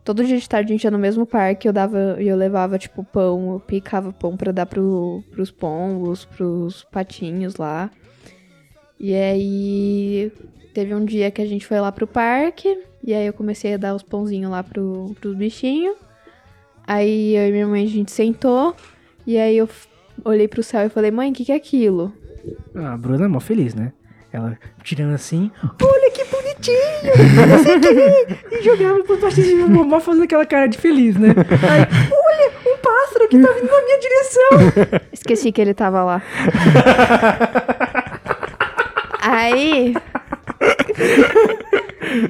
Todo 0.03 0.25
dia 0.25 0.37
de 0.37 0.49
tarde 0.49 0.71
a 0.71 0.75
gente 0.75 0.83
ia 0.83 0.91
no 0.91 0.99
mesmo 0.99 1.25
parque, 1.25 1.67
eu 1.67 1.73
dava 1.73 2.17
e 2.19 2.27
eu 2.27 2.35
levava 2.35 2.77
tipo 2.77 3.03
pão, 3.05 3.53
eu 3.53 3.59
picava 3.59 4.11
pão 4.11 4.35
pra 4.35 4.51
dar 4.51 4.65
pro, 4.65 5.23
pros 5.31 5.49
pombos, 5.49 6.25
pros 6.25 6.83
patinhos 6.91 7.55
lá. 7.55 7.89
E 8.99 9.15
aí 9.15 10.31
teve 10.73 10.93
um 10.93 11.05
dia 11.05 11.31
que 11.31 11.41
a 11.41 11.45
gente 11.45 11.65
foi 11.65 11.79
lá 11.79 11.91
pro 11.91 12.07
parque, 12.07 12.83
e 13.03 13.13
aí 13.13 13.25
eu 13.25 13.33
comecei 13.33 13.73
a 13.73 13.77
dar 13.77 13.95
os 13.95 14.03
pãozinhos 14.03 14.51
lá 14.51 14.61
pro, 14.61 15.15
pros 15.21 15.35
bichinhos. 15.35 15.95
Aí 16.85 17.35
eu 17.35 17.47
e 17.47 17.51
minha 17.51 17.67
mãe 17.67 17.83
a 17.85 17.89
gente 17.89 18.11
sentou, 18.11 18.75
e 19.25 19.37
aí 19.37 19.57
eu 19.57 19.69
olhei 20.25 20.47
pro 20.49 20.63
céu 20.63 20.85
e 20.85 20.89
falei, 20.89 21.11
mãe, 21.11 21.31
o 21.31 21.33
que, 21.33 21.45
que 21.45 21.51
é 21.51 21.55
aquilo? 21.55 22.13
Ah, 22.75 22.93
a 22.93 22.97
Bruna 22.97 23.25
é 23.25 23.27
mó 23.27 23.39
feliz, 23.39 23.73
né? 23.73 23.93
Ela 24.33 24.57
tirando 24.83 25.13
assim, 25.13 25.51
olha 25.79 26.09
que 26.11 26.23
bonitinho! 26.25 27.47
Não 27.47 27.63
sei 27.63 27.77
o 27.77 27.81
que! 27.81 28.55
E 28.57 28.63
jogava 28.63 29.03
pro 29.03 29.17
pastinho 29.19 29.67
de 29.67 29.71
mamãe 29.71 30.01
fazendo 30.01 30.23
aquela 30.23 30.43
cara 30.45 30.65
de 30.67 30.75
feliz, 30.79 31.15
né? 31.15 31.29
Aí, 31.29 31.81
olha, 32.11 32.51
um 32.73 32.77
pássaro 32.79 33.27
que 33.29 33.39
tá 33.39 33.51
vindo 33.53 33.71
na 33.71 33.81
minha 33.83 33.99
direção! 33.99 34.99
Esqueci 35.13 35.51
que 35.51 35.61
ele 35.61 35.75
tava 35.75 36.03
lá. 36.03 36.21
aí, 39.21 39.93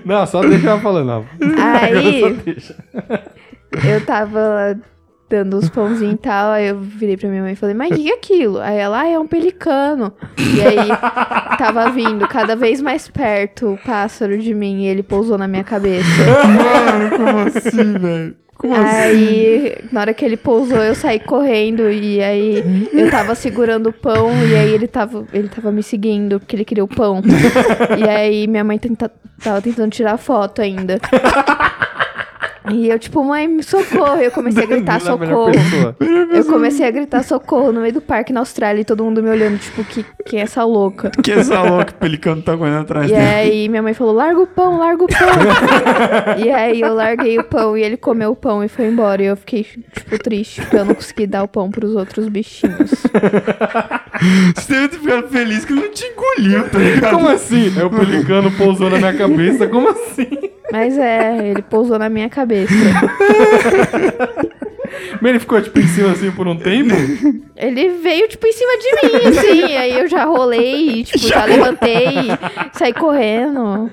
Não, 0.05 0.25
só 0.25 0.41
deixa 0.41 0.69
ela 0.69 0.81
falando. 0.81 1.25
Aí 1.57 2.19
Só 2.21 2.29
deixa. 2.43 2.75
eu 3.87 4.05
tava 4.05 4.77
dando 5.33 5.57
os 5.57 5.67
pãozinhos 5.67 6.13
e 6.13 6.17
tal, 6.17 6.51
aí 6.51 6.67
eu 6.67 6.79
virei 6.79 7.17
pra 7.17 7.27
minha 7.27 7.41
mãe 7.41 7.53
e 7.53 7.55
falei, 7.55 7.73
mas 7.73 7.89
o 7.89 7.95
que, 7.95 8.07
é 8.07 8.13
aquilo? 8.13 8.59
Aí 8.59 8.77
ela, 8.77 9.01
ah, 9.01 9.07
é 9.07 9.17
um 9.17 9.25
pelicano. 9.25 10.13
E 10.37 10.61
aí 10.61 11.57
tava 11.57 11.89
vindo 11.89 12.27
cada 12.27 12.55
vez 12.55 12.79
mais 12.79 13.07
perto 13.07 13.73
o 13.73 13.77
pássaro 13.77 14.37
de 14.37 14.53
mim 14.53 14.83
e 14.83 14.85
ele 14.85 15.01
pousou 15.01 15.35
na 15.35 15.47
minha 15.47 15.63
cabeça. 15.63 16.07
Mano, 16.27 17.17
como 17.17 17.39
assim, 17.39 17.93
velho? 17.93 18.35
Como 18.55 18.75
assim? 18.75 18.85
Aí, 18.85 19.75
na 19.91 20.01
hora 20.01 20.13
que 20.13 20.23
ele 20.23 20.37
pousou, 20.37 20.77
eu 20.77 20.93
saí 20.93 21.19
correndo 21.19 21.89
e 21.89 22.21
aí 22.21 22.87
eu 22.93 23.09
tava 23.09 23.33
segurando 23.33 23.89
o 23.89 23.93
pão 23.93 24.31
e 24.45 24.55
aí 24.55 24.71
ele 24.71 24.87
tava, 24.87 25.25
ele 25.33 25.49
tava 25.49 25.71
me 25.71 25.81
seguindo 25.81 26.39
porque 26.39 26.55
ele 26.55 26.63
queria 26.63 26.83
o 26.83 26.87
pão. 26.87 27.23
E 27.97 28.07
aí 28.07 28.45
minha 28.45 28.63
mãe 28.63 28.77
tenta, 28.77 29.11
tava 29.43 29.63
tentando 29.63 29.89
tirar 29.89 30.17
foto 30.17 30.61
ainda. 30.61 30.99
E 32.71 32.87
eu, 32.89 32.97
tipo, 32.97 33.23
mãe, 33.23 33.47
me 33.47 33.61
socorro. 33.61 34.21
E 34.21 34.25
eu 34.25 34.31
comecei 34.31 34.63
a 34.63 34.65
gritar 34.67 34.95
é 34.97 34.99
socorro. 34.99 35.51
Eu 36.31 36.45
comecei 36.45 36.87
a 36.87 36.91
gritar 36.91 37.23
socorro 37.23 37.71
no 37.71 37.81
meio 37.81 37.93
do 37.93 38.01
parque 38.01 38.31
na 38.31 38.39
Austrália 38.39 38.81
e 38.81 38.85
todo 38.85 39.03
mundo 39.03 39.21
me 39.21 39.29
olhando, 39.29 39.57
tipo, 39.59 39.83
que, 39.83 40.05
quem 40.25 40.39
é 40.39 40.43
essa 40.43 40.63
louca? 40.63 41.11
Que 41.21 41.31
essa 41.31 41.61
louca, 41.61 41.91
o 41.91 41.95
pelicano 41.95 42.41
tá 42.41 42.55
correndo 42.55 42.79
atrás 42.81 43.09
E 43.09 43.13
dele. 43.13 43.25
aí 43.25 43.69
minha 43.69 43.81
mãe 43.81 43.93
falou, 43.93 44.13
larga 44.13 44.39
o 44.39 44.47
pão, 44.47 44.77
larga 44.79 45.03
o 45.03 45.07
pão. 45.07 45.17
e 46.45 46.49
aí 46.51 46.79
eu 46.81 46.93
larguei 46.93 47.37
o 47.37 47.43
pão 47.43 47.77
e 47.77 47.83
ele 47.83 47.97
comeu 47.97 48.31
o 48.31 48.35
pão 48.35 48.63
e 48.63 48.67
foi 48.69 48.85
embora. 48.87 49.21
E 49.21 49.25
eu 49.25 49.35
fiquei, 49.35 49.63
tipo, 49.63 50.17
triste, 50.19 50.61
porque 50.61 50.77
eu 50.77 50.85
não 50.85 50.95
consegui 50.95 51.27
dar 51.27 51.43
o 51.43 51.47
pão 51.47 51.69
pros 51.69 51.95
outros 51.95 52.29
bichinhos. 52.29 52.91
Você 54.55 54.71
deve 54.73 54.87
ter 54.89 54.99
ficado 54.99 55.27
feliz 55.27 55.65
que 55.65 55.73
ele 55.73 55.81
não 55.81 55.91
te 55.91 56.05
engoliu, 56.05 56.69
tá 56.69 56.79
ligado? 56.79 57.11
Como 57.13 57.29
assim? 57.29 57.73
É 57.79 57.83
o 57.83 57.89
pelicano 57.89 58.51
pousou 58.51 58.89
na 58.89 58.97
minha 58.97 59.13
cabeça. 59.13 59.67
Como 59.67 59.89
assim? 59.89 60.27
Mas 60.73 60.97
é, 60.97 61.49
ele 61.49 61.61
pousou 61.61 61.99
na 61.99 62.09
minha 62.09 62.27
cabeça. 62.27 62.73
Mas 65.21 65.29
ele 65.29 65.39
ficou 65.39 65.61
tipo 65.61 65.79
em 65.79 65.87
cima 65.87 66.11
assim 66.11 66.31
por 66.31 66.47
um 66.47 66.57
tempo? 66.57 66.95
Ele 67.55 67.89
veio, 67.89 68.27
tipo, 68.27 68.47
em 68.47 68.51
cima 68.51 68.71
de 68.79 68.95
mim, 68.95 69.15
assim. 69.27 69.61
aí 69.77 69.99
eu 69.99 70.07
já 70.07 70.25
rolei, 70.25 71.01
e, 71.01 71.03
tipo, 71.03 71.27
já 71.27 71.45
levantei 71.45 72.07
e 72.07 72.39
saí 72.77 72.91
correndo. 72.91 73.91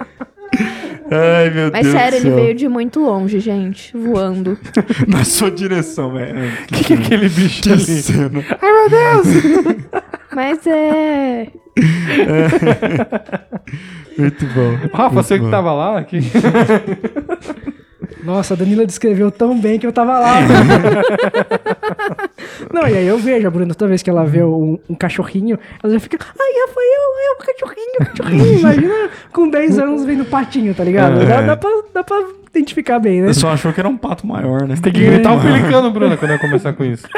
Ai, 1.12 1.50
meu 1.50 1.70
Mas 1.72 1.82
Deus 1.82 1.92
sério, 1.94 2.20
do 2.20 2.26
ele 2.28 2.34
veio 2.36 2.54
de 2.54 2.68
muito 2.68 3.00
longe, 3.00 3.40
gente, 3.40 3.96
voando. 3.96 4.56
Na 5.08 5.24
sua 5.24 5.50
direção, 5.50 6.12
velho. 6.12 6.36
Que 6.68 6.84
que 6.84 6.92
é 6.92 6.96
aquele 6.96 7.28
bicho 7.28 7.62
Que 7.62 7.72
ali? 7.72 7.84
cena. 7.84 8.44
Mas 10.34 10.64
é. 10.66 11.48
Muito 14.16 14.44
bom. 14.46 14.76
Rafa, 14.92 15.14
Muito 15.14 15.26
você 15.26 15.38
que 15.38 15.44
bom. 15.44 15.50
tava 15.50 15.72
lá? 15.72 15.98
aqui. 15.98 16.20
Nossa, 18.24 18.54
a 18.54 18.56
Danila 18.56 18.86
descreveu 18.86 19.30
tão 19.30 19.58
bem 19.58 19.78
que 19.78 19.86
eu 19.86 19.92
tava 19.92 20.18
lá. 20.18 20.36
Não, 22.72 22.88
e 22.88 22.96
aí 22.96 23.06
eu 23.06 23.18
vejo 23.18 23.46
a 23.46 23.50
Bruna, 23.50 23.74
toda 23.74 23.88
vez 23.88 24.02
que 24.02 24.10
ela 24.10 24.24
vê 24.24 24.42
um, 24.42 24.78
um 24.88 24.94
cachorrinho, 24.94 25.58
ela 25.82 25.92
já 25.92 26.00
fica, 26.00 26.18
ai, 26.20 26.52
Rafael, 26.66 27.02
é 27.18 27.32
um 27.32 27.38
cachorrinho, 27.46 27.98
cachorrinho. 27.98 28.58
Imagina 28.60 29.10
com 29.32 29.48
10 29.48 29.78
anos 29.78 30.04
vendo 30.04 30.24
patinho, 30.24 30.74
tá 30.74 30.84
ligado? 30.84 31.20
É. 31.22 31.26
Dá, 31.26 31.40
dá, 31.42 31.56
pra, 31.56 31.70
dá 31.94 32.04
pra 32.04 32.22
identificar 32.50 32.98
bem, 32.98 33.22
né? 33.22 33.28
Eu 33.28 33.34
só 33.34 33.50
achou 33.50 33.72
que 33.72 33.80
era 33.80 33.88
um 33.88 33.96
pato 33.96 34.26
maior, 34.26 34.66
né? 34.66 34.74
Tem 34.80 34.92
que 34.92 35.04
gritar 35.04 35.32
um 35.32 35.40
pelicano, 35.40 35.90
Bruna, 35.90 36.16
quando 36.16 36.32
eu 36.32 36.38
começar 36.38 36.72
com 36.72 36.84
isso. 36.84 37.06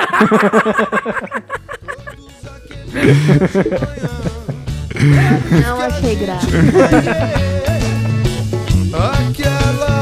Não 5.66 5.80
achei 5.80 6.14
graça. 6.16 6.46
Aquela 8.92 10.01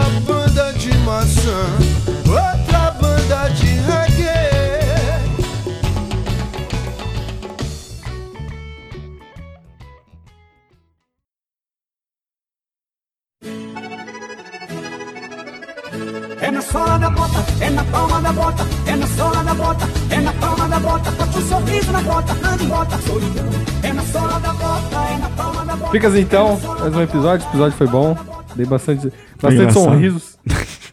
É 16.51 16.53
na 16.53 16.63
sola 16.63 16.99
da 16.99 17.09
bota, 17.11 17.65
é 17.65 17.71
na 17.71 17.85
palma 17.85 18.21
da 18.21 18.33
bota, 18.33 18.65
é 18.85 18.97
na 18.97 19.07
sola 19.07 19.45
da 19.45 19.55
bota, 19.55 19.85
é 20.11 20.21
na 20.21 20.33
palma 20.33 20.69
da 20.69 20.81
bota, 20.81 21.11
bote 21.13 21.39
um 21.39 21.43
sorriso 21.43 21.93
na 21.93 22.01
bota, 22.03 22.33
ande 22.33 22.67
bota, 22.67 22.99
solidão. 22.99 23.45
É 23.85 23.93
na 23.93 24.03
sola 24.03 24.41
da 24.41 24.53
bota, 24.55 24.97
é 24.97 25.19
na 25.19 25.29
palma 25.29 25.65
da 25.65 25.77
bota. 25.77 25.93
Ficas 25.93 26.17
então, 26.17 26.59
mais 26.81 26.97
um 26.97 27.03
episódio. 27.03 27.47
O 27.47 27.51
episódio 27.51 27.79
foi 27.79 27.87
bom. 27.87 28.19
Dei 28.57 28.67
bastante, 28.67 29.13
bastante 29.41 29.73
sorrisos. 29.79 30.39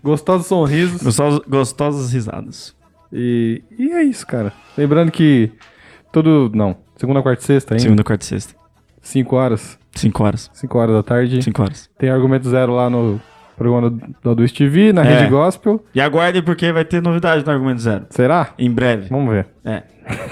Gostosos 0.04 0.46
sorrisos. 0.46 1.02
Gostosas, 1.02 1.40
gostosas 1.48 2.14
risadas. 2.14 2.76
E, 3.12 3.64
e 3.80 3.92
é 3.94 4.04
isso, 4.04 4.28
cara. 4.28 4.54
Lembrando 4.78 5.12
que 5.12 5.52
todo. 6.12 6.52
Não, 6.54 6.78
segunda, 6.98 7.24
quarta 7.24 7.42
e 7.42 7.46
sexta 7.48 7.74
ainda. 7.74 7.82
Segunda, 7.82 8.04
quarta 8.04 8.24
e 8.24 8.28
sexta. 8.28 8.54
5 9.02 9.36
horas. 9.36 9.80
Cinco 9.96 10.24
horas. 10.24 10.52
5 10.54 10.78
horas 10.78 10.96
da 10.96 11.02
tarde. 11.02 11.42
Cinco 11.42 11.64
horas. 11.64 11.90
Tem 11.98 12.12
argumento 12.12 12.48
zero 12.48 12.76
lá 12.76 12.92
no 12.92 13.20
programa 13.58 13.90
do, 13.90 14.36
do 14.36 14.48
TV, 14.50 14.94
na 14.94 15.04
É. 15.04 15.18
Rede 15.20 15.30
Gospel. 15.32 15.84
E 15.94 16.00
aguarde 16.00 16.42
porque 16.42 16.72
vai 16.72 16.86
ter 16.86 17.02
novidade 17.02 17.44
no 17.46 17.52
Argumento 17.52 17.82
Zero. 17.82 18.06
Será? 18.12 18.50
Em 18.58 18.70
breve. 18.72 19.10
Vamos 19.10 19.34
ver. 19.34 19.48
É. 19.66 19.84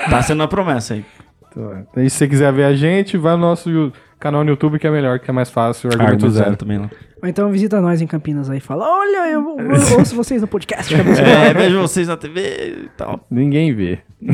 Tá 0.10 0.22
sendo 0.22 0.44
a 0.44 0.48
promessa 0.48 0.94
aí. 0.94 1.04
Então, 1.52 1.86
e 1.98 2.10
se 2.10 2.18
você 2.18 2.28
quiser 2.28 2.52
ver 2.54 2.66
a 2.66 2.74
gente, 2.76 3.18
vai 3.18 3.34
no 3.34 3.40
nosso 3.40 3.92
canal 4.20 4.44
no 4.44 4.50
YouTube, 4.52 4.78
que 4.78 4.86
é 4.88 4.92
melhor, 4.92 5.20
que 5.20 5.30
é 5.30 5.34
mais 5.34 5.50
fácil. 5.50 5.90
Argumento, 5.90 6.12
Argumento 6.12 6.34
zero. 6.34 6.46
Zero 6.46 6.58
também 6.58 6.78
lá. 6.78 6.90
Ou 7.24 7.30
então 7.30 7.50
visita 7.50 7.82
nós 7.82 8.02
em 8.02 8.08
Campinas 8.08 8.50
aí 8.50 8.58
e 8.58 8.62
fala, 8.62 8.86
olha, 8.88 9.32
eu, 9.32 9.58
eu 9.60 9.72
ouço 9.98 10.16
vocês 10.16 10.42
no 10.42 10.48
podcast. 10.48 10.94
que 10.94 11.02
é 11.02 11.50
É, 11.50 11.54
vejo 11.54 11.80
vocês 11.82 12.08
na 12.08 12.18
TV 12.18 12.84
e 12.86 12.90
tal. 12.98 13.26
Ninguém 13.32 13.74
vê. 13.74 14.00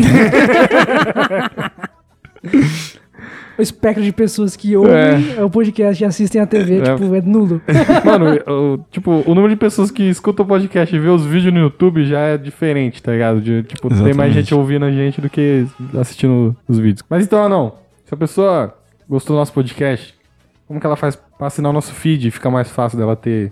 O 3.57 3.61
espectro 3.61 4.03
de 4.03 4.11
pessoas 4.11 4.55
que 4.55 4.75
ouvem 4.75 4.93
o 5.43 5.49
podcast 5.49 6.01
e 6.01 6.05
assistem 6.05 6.41
a 6.41 6.47
TV, 6.47 6.79
É. 6.79 6.81
tipo, 6.95 7.13
é 7.15 7.21
nulo. 7.21 7.61
Mano, 8.05 8.25
o, 8.47 8.79
tipo, 8.89 9.11
o 9.25 9.35
número 9.35 9.49
de 9.49 9.55
pessoas 9.55 9.91
que 9.91 10.03
escutam 10.03 10.45
o 10.45 10.47
podcast 10.47 10.95
e 10.95 10.99
vê 10.99 11.09
os 11.09 11.25
vídeos 11.25 11.53
no 11.53 11.59
YouTube 11.59 12.05
já 12.05 12.19
é 12.21 12.37
diferente, 12.37 13.01
tá 13.03 13.11
ligado? 13.11 13.41
De, 13.41 13.63
tipo, 13.63 13.87
tem 13.89 13.97
mais 13.97 14.09
Exatamente. 14.09 14.33
gente 14.33 14.55
ouvindo 14.55 14.85
a 14.85 14.91
gente 14.91 15.21
do 15.21 15.29
que 15.29 15.65
assistindo 15.99 16.55
os 16.67 16.79
vídeos. 16.79 17.03
Mas 17.09 17.25
então, 17.25 17.47
não. 17.49 17.73
Se 18.05 18.13
a 18.13 18.17
pessoa 18.17 18.75
gostou 19.07 19.35
do 19.35 19.39
nosso 19.39 19.53
podcast, 19.53 20.13
como 20.67 20.79
que 20.79 20.85
ela 20.85 20.95
faz 20.95 21.15
pra 21.37 21.47
assinar 21.47 21.69
o 21.69 21.73
nosso 21.73 21.93
feed? 21.93 22.31
Fica 22.31 22.49
mais 22.49 22.69
fácil 22.69 22.97
dela 22.97 23.15
ter 23.15 23.51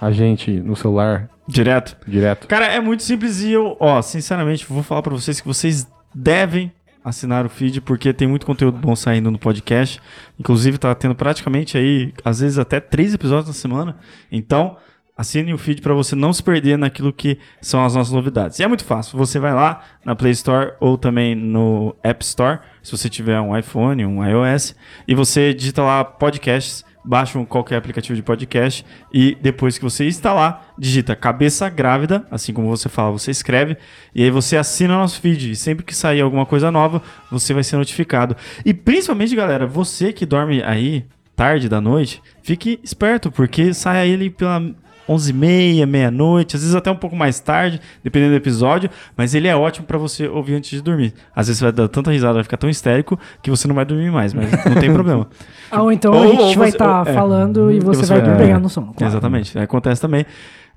a 0.00 0.10
gente 0.10 0.50
no 0.50 0.74
celular 0.74 1.28
Direto. 1.46 1.96
direto. 2.06 2.46
Cara, 2.48 2.66
é 2.66 2.80
muito 2.80 3.02
simples 3.02 3.42
e 3.42 3.52
eu, 3.52 3.76
ó, 3.78 4.00
sinceramente, 4.02 4.64
vou 4.68 4.82
falar 4.82 5.02
pra 5.02 5.12
vocês 5.12 5.40
que 5.40 5.46
vocês 5.46 5.86
devem 6.14 6.72
assinar 7.04 7.44
o 7.44 7.50
feed 7.50 7.82
porque 7.82 8.12
tem 8.12 8.26
muito 8.26 8.46
conteúdo 8.46 8.78
bom 8.78 8.96
saindo 8.96 9.30
no 9.30 9.38
podcast. 9.38 10.00
Inclusive 10.40 10.78
tá 10.78 10.94
tendo 10.94 11.14
praticamente 11.14 11.76
aí, 11.76 12.12
às 12.24 12.40
vezes 12.40 12.58
até 12.58 12.80
três 12.80 13.12
episódios 13.12 13.48
na 13.48 13.52
semana. 13.52 13.96
Então, 14.32 14.76
assine 15.16 15.52
o 15.52 15.58
feed 15.58 15.82
pra 15.82 15.92
você 15.94 16.16
não 16.16 16.32
se 16.32 16.42
perder 16.42 16.78
naquilo 16.78 17.12
que 17.12 17.38
são 17.60 17.84
as 17.84 17.94
nossas 17.94 18.12
novidades. 18.12 18.58
E 18.58 18.62
é 18.62 18.66
muito 18.66 18.84
fácil. 18.84 19.18
Você 19.18 19.38
vai 19.38 19.52
lá 19.52 19.82
na 20.04 20.16
Play 20.16 20.32
Store 20.32 20.72
ou 20.80 20.96
também 20.96 21.34
no 21.34 21.94
App 22.02 22.24
Store, 22.24 22.60
se 22.82 22.90
você 22.90 23.08
tiver 23.08 23.40
um 23.40 23.56
iPhone, 23.56 24.06
um 24.06 24.24
iOS, 24.24 24.74
e 25.06 25.14
você 25.14 25.52
digita 25.52 25.82
lá 25.82 26.04
podcasts 26.04 26.84
baixa 27.04 27.38
um 27.38 27.44
qualquer 27.44 27.76
aplicativo 27.76 28.16
de 28.16 28.22
podcast 28.22 28.84
e 29.12 29.36
depois 29.40 29.76
que 29.76 29.84
você 29.84 30.06
instalar, 30.06 30.74
digita 30.78 31.14
cabeça 31.14 31.68
grávida, 31.68 32.26
assim 32.30 32.52
como 32.52 32.68
você 32.68 32.88
fala, 32.88 33.12
você 33.12 33.30
escreve, 33.30 33.76
e 34.14 34.22
aí 34.22 34.30
você 34.30 34.56
assina 34.56 34.96
nosso 34.96 35.20
feed. 35.20 35.50
E 35.50 35.56
sempre 35.56 35.84
que 35.84 35.94
sair 35.94 36.20
alguma 36.20 36.46
coisa 36.46 36.70
nova, 36.70 37.02
você 37.30 37.52
vai 37.52 37.62
ser 37.62 37.76
notificado. 37.76 38.36
E 38.64 38.72
principalmente, 38.72 39.36
galera, 39.36 39.66
você 39.66 40.12
que 40.12 40.24
dorme 40.24 40.62
aí 40.62 41.04
tarde 41.36 41.68
da 41.68 41.80
noite, 41.80 42.22
fique 42.42 42.78
esperto, 42.82 43.30
porque 43.30 43.74
sai 43.74 44.08
ele 44.08 44.30
pela 44.30 44.62
11h30, 45.08 45.86
meia-noite, 45.86 46.56
às 46.56 46.62
vezes 46.62 46.74
até 46.74 46.90
um 46.90 46.96
pouco 46.96 47.14
mais 47.16 47.38
tarde, 47.40 47.80
dependendo 48.02 48.32
do 48.32 48.36
episódio, 48.36 48.88
mas 49.16 49.34
ele 49.34 49.48
é 49.48 49.54
ótimo 49.56 49.86
pra 49.86 49.98
você 49.98 50.26
ouvir 50.28 50.54
antes 50.54 50.70
de 50.70 50.80
dormir. 50.80 51.12
Às 51.34 51.46
vezes 51.48 51.58
você 51.58 51.64
vai 51.66 51.72
dar 51.72 51.88
tanta 51.88 52.10
risada, 52.10 52.34
vai 52.34 52.42
ficar 52.42 52.56
tão 52.56 52.70
histérico 52.70 53.18
que 53.42 53.50
você 53.50 53.68
não 53.68 53.74
vai 53.74 53.84
dormir 53.84 54.10
mais, 54.10 54.32
mas 54.34 54.50
não 54.64 54.74
tem 54.80 54.92
problema. 54.92 55.26
Ah, 55.70 55.82
ou 55.82 55.90
então 55.90 56.12
Ou- 56.14 56.22
a 56.22 56.26
gente 56.28 56.40
ou 56.40 56.54
vai 56.54 56.68
estar 56.68 57.02
ou- 57.02 57.08
é. 57.08 57.12
falando 57.12 57.72
e 57.72 57.80
você, 57.80 58.00
você 58.06 58.14
vai 58.14 58.22
vai- 58.22 58.36
pegar 58.36 58.54
é. 58.56 58.58
no 58.58 58.68
sono. 58.68 58.94
claro. 58.96 59.12
Exatamente, 59.12 59.58
acontece 59.58 60.00
também. 60.00 60.24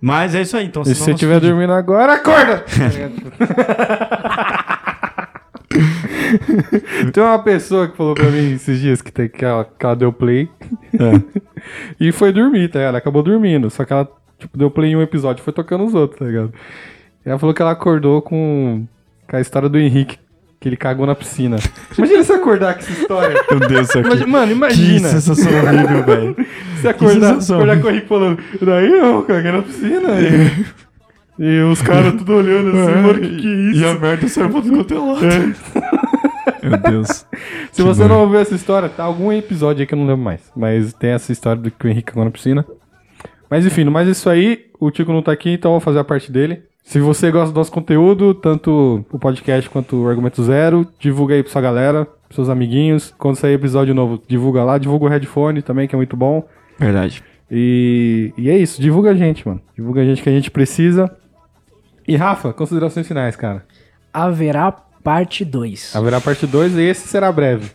Mas 0.01 0.33
é 0.33 0.41
isso 0.41 0.57
aí, 0.57 0.65
então. 0.65 0.81
E 0.83 0.85
se 0.87 0.95
você 0.95 1.11
estiver 1.11 1.39
dormindo 1.39 1.73
agora, 1.73 2.13
acorda! 2.13 2.63
Tem 7.13 7.23
uma 7.23 7.39
pessoa 7.39 7.87
que 7.87 7.97
falou 7.97 8.13
pra 8.15 8.29
mim 8.29 8.53
esses 8.53 8.79
dias 8.79 9.01
que, 9.01 9.11
tem, 9.11 9.27
que, 9.29 9.43
ela, 9.45 9.65
que 9.65 9.85
ela 9.85 9.95
deu 9.95 10.11
play 10.13 10.49
e 11.99 12.11
foi 12.11 12.31
dormir, 12.31 12.69
tá 12.69 12.79
ligado? 12.79 12.89
Ela 12.91 12.97
acabou 12.99 13.23
dormindo, 13.23 13.69
só 13.69 13.85
que 13.85 13.93
ela 13.93 14.07
tipo, 14.39 14.57
deu 14.57 14.69
play 14.71 14.91
em 14.91 14.95
um 14.95 15.01
episódio 15.01 15.41
e 15.41 15.43
foi 15.43 15.53
tocando 15.53 15.83
os 15.85 15.93
outros, 15.93 16.19
tá 16.19 16.25
ligado? 16.25 16.53
E 17.25 17.29
ela 17.29 17.39
falou 17.39 17.53
que 17.53 17.61
ela 17.61 17.71
acordou 17.71 18.21
com, 18.21 18.85
com 19.29 19.35
a 19.35 19.41
história 19.41 19.67
do 19.67 19.77
Henrique, 19.77 20.17
que 20.59 20.69
ele 20.69 20.77
cagou 20.77 21.05
na 21.05 21.13
piscina. 21.15 21.57
Imagina 21.97 22.23
se 22.23 22.33
acordar 22.33 22.73
com 22.75 22.79
essa 22.79 22.91
história. 22.91 23.35
Meu 23.51 23.59
Deus, 23.67 23.89
aqui. 23.89 23.99
Imagina- 23.99 24.27
mano, 24.27 24.47
Que 24.47 24.53
imagina. 24.53 25.09
sensação 25.09 25.51
horrível, 25.51 26.03
velho. 26.03 26.35
Você 26.75 26.87
acordar, 26.87 27.37
acordar 27.37 27.79
com 27.81 27.87
o 27.87 27.89
Henrique 27.91 28.07
falando, 28.07 28.43
daí 28.61 28.91
eu 28.91 29.23
caguei 29.23 29.51
na 29.51 29.61
piscina. 29.61 30.09
E, 30.19 30.65
e 31.39 31.61
os 31.61 31.81
caras 31.83 32.13
tudo 32.15 32.33
olhando 32.37 32.69
assim, 32.69 33.01
mano, 33.01 33.19
que 33.19 33.35
que 33.37 33.47
é 33.47 33.71
isso? 33.71 33.79
E 33.81 33.85
a 33.85 33.93
merda 33.93 34.27
saiu 34.27 34.49
pra 34.49 34.61
tudo 34.61 34.75
quanto 34.77 34.93
é 34.93 34.97
lado. 34.97 35.55
Meu 36.61 36.77
Deus. 36.77 37.07
Se 37.71 37.81
Que 37.81 37.84
você 37.84 38.03
bom. 38.03 38.09
não 38.09 38.21
ouviu 38.21 38.39
essa 38.39 38.55
história, 38.55 38.89
tá 38.89 39.03
algum 39.03 39.31
episódio 39.31 39.81
aí 39.81 39.88
que 39.88 39.93
eu 39.93 39.97
não 39.97 40.05
lembro 40.07 40.23
mais. 40.23 40.51
Mas 40.55 40.93
tem 40.93 41.11
essa 41.11 41.31
história 41.31 41.61
do 41.61 41.71
que 41.71 41.85
o 41.85 41.89
Henrique 41.89 42.11
cagou 42.11 42.25
na 42.25 42.31
piscina. 42.31 42.65
Mas 43.49 43.65
enfim, 43.65 43.84
no 43.84 43.91
mais 43.91 44.07
isso 44.07 44.29
aí, 44.29 44.65
o 44.79 44.91
Tico 44.91 45.11
não 45.13 45.21
tá 45.21 45.31
aqui, 45.31 45.51
então 45.51 45.71
eu 45.71 45.73
vou 45.73 45.79
fazer 45.81 45.99
a 45.99 46.03
parte 46.03 46.31
dele. 46.31 46.63
Se 46.84 46.99
você 46.99 47.29
gosta 47.31 47.51
do 47.51 47.57
nosso 47.57 47.71
conteúdo, 47.71 48.34
tanto 48.34 49.05
o 49.11 49.19
podcast 49.19 49.69
quanto 49.69 50.03
o 50.03 50.07
Argumento 50.07 50.41
Zero, 50.43 50.88
divulga 50.99 51.35
aí 51.35 51.43
pra 51.43 51.51
sua 51.51 51.61
galera, 51.61 52.05
pros 52.05 52.35
seus 52.35 52.49
amiguinhos. 52.49 53.13
Quando 53.17 53.35
sair 53.35 53.53
episódio 53.53 53.93
novo, 53.93 54.21
divulga 54.27 54.63
lá, 54.63 54.77
divulga 54.77 55.05
o 55.05 55.09
headphone 55.09 55.61
também, 55.61 55.88
que 55.88 55.95
é 55.95 55.97
muito 55.97 56.15
bom. 56.15 56.47
Verdade. 56.79 57.23
E, 57.51 58.34
e 58.38 58.49
é 58.49 58.57
isso, 58.57 58.81
divulga 58.81 59.11
a 59.11 59.15
gente, 59.15 59.47
mano. 59.47 59.61
Divulga 59.75 60.01
a 60.01 60.05
gente 60.05 60.21
que 60.21 60.29
a 60.29 60.31
gente 60.31 60.51
precisa. 60.51 61.13
E 62.07 62.15
Rafa, 62.15 62.53
considerações 62.53 63.07
finais, 63.07 63.35
cara. 63.35 63.65
Haverá 64.13 64.71
parte 65.07 65.45
2. 65.45 65.95
Haverá 65.95 66.19
parte 66.19 66.45
2 66.45 66.75
e 66.75 66.81
esse 66.81 67.07
será 67.07 67.31
breve. 67.31 67.71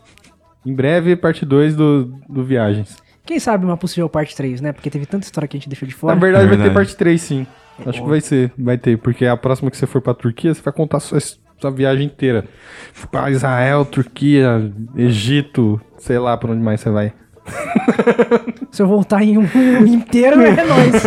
Em 0.66 0.74
breve, 0.74 1.16
parte 1.16 1.46
2 1.46 1.74
do, 1.74 2.12
do 2.28 2.44
Viagens. 2.44 2.98
Quem 3.24 3.38
sabe 3.40 3.64
uma 3.64 3.74
possível 3.78 4.06
parte 4.06 4.36
3, 4.36 4.60
né? 4.60 4.70
Porque 4.70 4.90
teve 4.90 5.06
tanta 5.06 5.24
história 5.24 5.48
que 5.48 5.56
a 5.56 5.58
gente 5.58 5.66
deixou 5.70 5.88
de 5.88 5.94
fora. 5.94 6.14
Na 6.14 6.20
verdade, 6.20 6.44
É 6.44 6.48
vai 6.48 6.56
ter 6.58 6.64
verdade. 6.64 6.74
parte 6.74 6.94
3, 6.94 7.18
sim. 7.22 7.46
Acho 7.86 8.02
que 8.02 8.08
vai 8.08 8.20
ser, 8.20 8.52
vai 8.58 8.76
ter, 8.76 8.98
porque 8.98 9.24
a 9.24 9.34
próxima 9.34 9.70
que 9.70 9.78
você 9.78 9.86
for 9.86 10.02
pra 10.02 10.12
Turquia, 10.12 10.52
você 10.52 10.60
vai 10.60 10.74
contar 10.74 11.00
sua, 11.00 11.18
sua 11.58 11.70
viagem 11.70 12.04
inteira. 12.04 12.44
Pra 13.10 13.30
Israel, 13.30 13.86
Turquia, 13.86 14.70
Egito, 14.94 15.80
sei 15.96 16.18
lá 16.18 16.36
pra 16.36 16.50
onde 16.52 16.60
mais 16.62 16.82
você 16.82 16.90
vai. 16.90 17.14
Se 18.70 18.82
eu 18.82 18.86
voltar 18.86 19.22
em 19.22 19.38
um 19.38 19.86
inteiro, 19.86 20.38
é 20.42 20.52
nóis. 20.68 21.02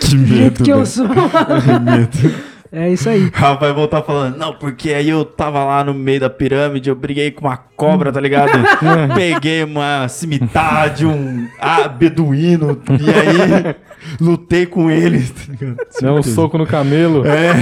Que 0.00 0.16
Do 0.16 0.26
jeito 0.26 0.64
que 0.64 0.70
eu 0.72 0.86
sou. 0.86 1.06
Que 1.06 1.78
medo. 1.84 2.48
É 2.70 2.90
isso 2.90 3.08
aí. 3.08 3.30
Rafa 3.32 3.60
vai 3.60 3.72
voltar 3.72 4.02
falando, 4.02 4.36
não, 4.36 4.52
porque 4.54 4.92
aí 4.92 5.08
eu 5.08 5.24
tava 5.24 5.64
lá 5.64 5.82
no 5.82 5.94
meio 5.94 6.20
da 6.20 6.28
pirâmide, 6.28 6.90
eu 6.90 6.94
briguei 6.94 7.30
com 7.30 7.46
uma 7.46 7.56
cobra, 7.56 8.12
tá 8.12 8.20
ligado? 8.20 8.50
Peguei 9.16 9.64
uma 9.64 10.06
cimitarra 10.08 10.88
de 10.88 11.06
um 11.06 11.48
ah, 11.58 11.88
beduíno, 11.88 12.80
e 13.00 13.10
aí 13.10 13.74
lutei 14.20 14.66
com 14.66 14.90
eles, 14.90 15.30
tá 15.30 15.40
ligado? 15.48 15.76
Deu 16.00 16.14
um 16.14 16.22
soco 16.22 16.58
no 16.58 16.66
camelo. 16.66 17.26
É, 17.26 17.52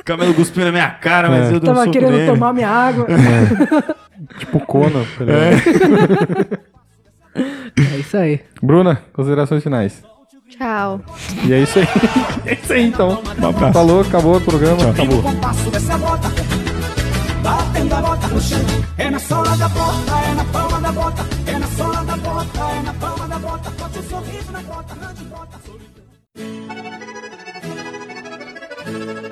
o 0.00 0.04
camelo 0.04 0.32
cuspiu 0.34 0.64
na 0.64 0.72
minha 0.72 0.90
cara, 0.90 1.28
mas 1.28 1.50
É. 1.50 1.52
eu 1.52 1.56
um 1.56 1.60
Tava 1.60 1.80
soco 1.80 1.92
querendo 1.92 2.12
nele. 2.12 2.26
tomar 2.30 2.52
minha 2.52 2.70
água. 2.70 3.06
Tipo 4.38 4.60
Conan. 4.60 5.04
tá 5.18 5.24
ligado? 5.24 6.58
É 7.94 7.96
isso 7.98 8.16
aí. 8.16 8.40
Bruna, 8.62 9.02
considerações 9.12 9.62
finais. 9.62 10.02
Tchau. 10.48 11.00
E 11.44 11.52
é 11.52 11.60
isso 11.60 11.78
aí. 11.78 11.86
É 12.46 12.52
isso 12.54 12.72
aí 12.72 12.84
então. 12.84 13.20
Falou, 13.72 14.02
acabou 14.02 14.36
o 14.36 14.40
programa. 14.40 14.80
No 14.84 14.90
Acabou. 14.90 15.22
batendo 17.42 17.94
a 17.94 18.00
bota 18.02 18.28
no 18.28 18.40
chão. 18.40 18.60
É 18.98 19.10
na 19.10 19.18
sola 19.18 19.56
da 19.56 19.68
bota, 19.68 20.12
é 20.30 20.34
na 20.34 20.44
palma 20.44 20.80
da 20.80 20.92
bota, 20.92 21.26
é 21.46 21.58
na 21.58 21.66
sola 21.66 22.04
da 22.04 22.16
bota, 22.16 22.60
é 22.60 22.82
na 22.82 22.94
palma 22.94 23.15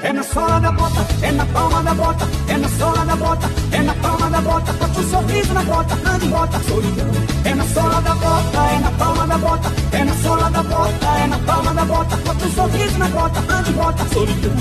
É 0.04 0.12
na 0.12 0.22
sola 0.22 0.60
da 0.60 0.70
bota, 0.70 1.06
é 1.22 1.32
na 1.32 1.46
palma 1.46 1.82
da 1.82 1.94
bota, 1.94 2.28
é 2.48 2.58
na 2.58 2.68
sola 2.68 3.06
da 3.06 3.16
bota, 3.16 3.50
é 3.72 3.78
na 3.78 3.94
palma 3.94 4.28
da 4.28 4.40
bota. 4.42 4.72
Bote 4.74 5.00
um 5.00 5.10
sorriso 5.10 5.54
na 5.54 5.62
bota, 5.62 5.94
ande 5.94 6.26
bota, 6.26 6.60
solidão. 6.68 7.06
É 7.42 7.54
na 7.54 7.64
sola 7.64 8.02
da 8.02 8.14
bota, 8.14 8.58
é 8.58 8.78
na 8.80 8.90
palma 8.90 9.26
da 9.26 9.38
bota, 9.38 9.72
é 9.92 10.04
na 10.04 10.14
sola 10.16 10.50
da 10.50 10.62
bota, 10.62 11.06
é 11.06 11.26
na 11.26 11.38
palma 11.38 11.72
da 11.72 11.84
bota. 11.86 12.16
Bote 12.18 12.44
um 12.44 12.50
sorriso 12.50 12.98
na 12.98 13.08
bota, 13.08 13.40
ande 13.40 13.72
bota, 13.72 14.04
solidão. 14.12 14.52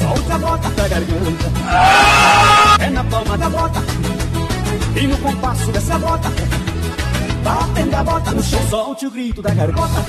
Solta 0.00 0.34
a 0.34 0.38
bota 0.38 0.68
da 0.70 0.88
garganta. 0.88 1.52
É 2.80 2.90
na 2.90 3.04
palma 3.04 3.38
da 3.38 3.48
bota. 3.48 3.80
E 5.00 5.06
no 5.06 5.16
compasso 5.18 5.70
dessa 5.70 5.96
bota. 6.00 6.28
Batendo 7.42 7.96
a 7.96 8.04
bota 8.04 8.30
no 8.32 8.42
chão. 8.42 8.68
Solte 8.68 9.06
o 9.06 9.10
grito 9.10 9.42
da 9.42 9.50
garganta. 9.50 10.04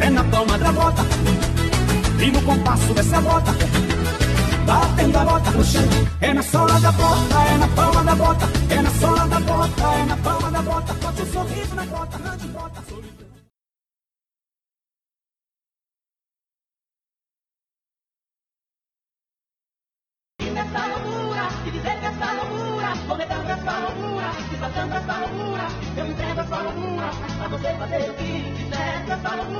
É 0.00 0.10
na 0.10 0.24
palma 0.24 0.58
da 0.58 0.72
bota. 0.72 1.02
E 2.20 2.30
no 2.30 2.42
compasso 2.42 2.94
dessa 2.94 3.20
bota. 3.20 3.52
Batendo 4.66 5.18
a 5.18 5.24
bota 5.24 5.50
no 5.50 5.64
chão. 5.64 5.82
É 6.20 6.34
na 6.34 6.42
sola 6.42 6.80
da 6.80 6.92
bota. 6.92 7.34
É 7.52 7.58
na 7.58 7.68
palma 7.68 8.04
da 8.04 8.14
bota. 8.14 8.48
É 8.70 8.82
na 8.82 8.90
sola 8.90 9.28
da 9.28 9.40
bota. 9.40 9.82
É 9.82 10.04
na 10.06 10.16
palma 10.16 10.50
da 10.50 10.62
bota. 10.62 10.94
Bote 10.94 11.22
um 11.22 11.32
sorriso 11.32 11.74
na 11.74 11.84
bota. 11.84 12.16
Ande 12.16 12.48
bota. 12.48 12.82
Solidão. 12.88 13.32
nessa 20.52 20.86
loucura, 20.86 21.48
e 21.66 21.70
dizer 21.70 21.98
que 21.98 22.06
essa 22.06 22.32
loucura, 22.32 22.61
cometendo 23.06 23.50
essa 23.50 23.78
loucura, 23.78 24.30
disfarçando 24.50 24.94
essa 24.94 25.18
loucura, 25.18 25.66
eu 25.96 26.06
entrego 26.06 26.40
essa 26.40 26.56
loucura, 26.56 27.10
pra 27.38 27.48
você 27.48 27.74
fazer 27.74 28.10
o 28.10 28.14
que 28.14 28.52
quiser 28.56 29.04
essa 29.08 29.36
loucura. 29.36 29.52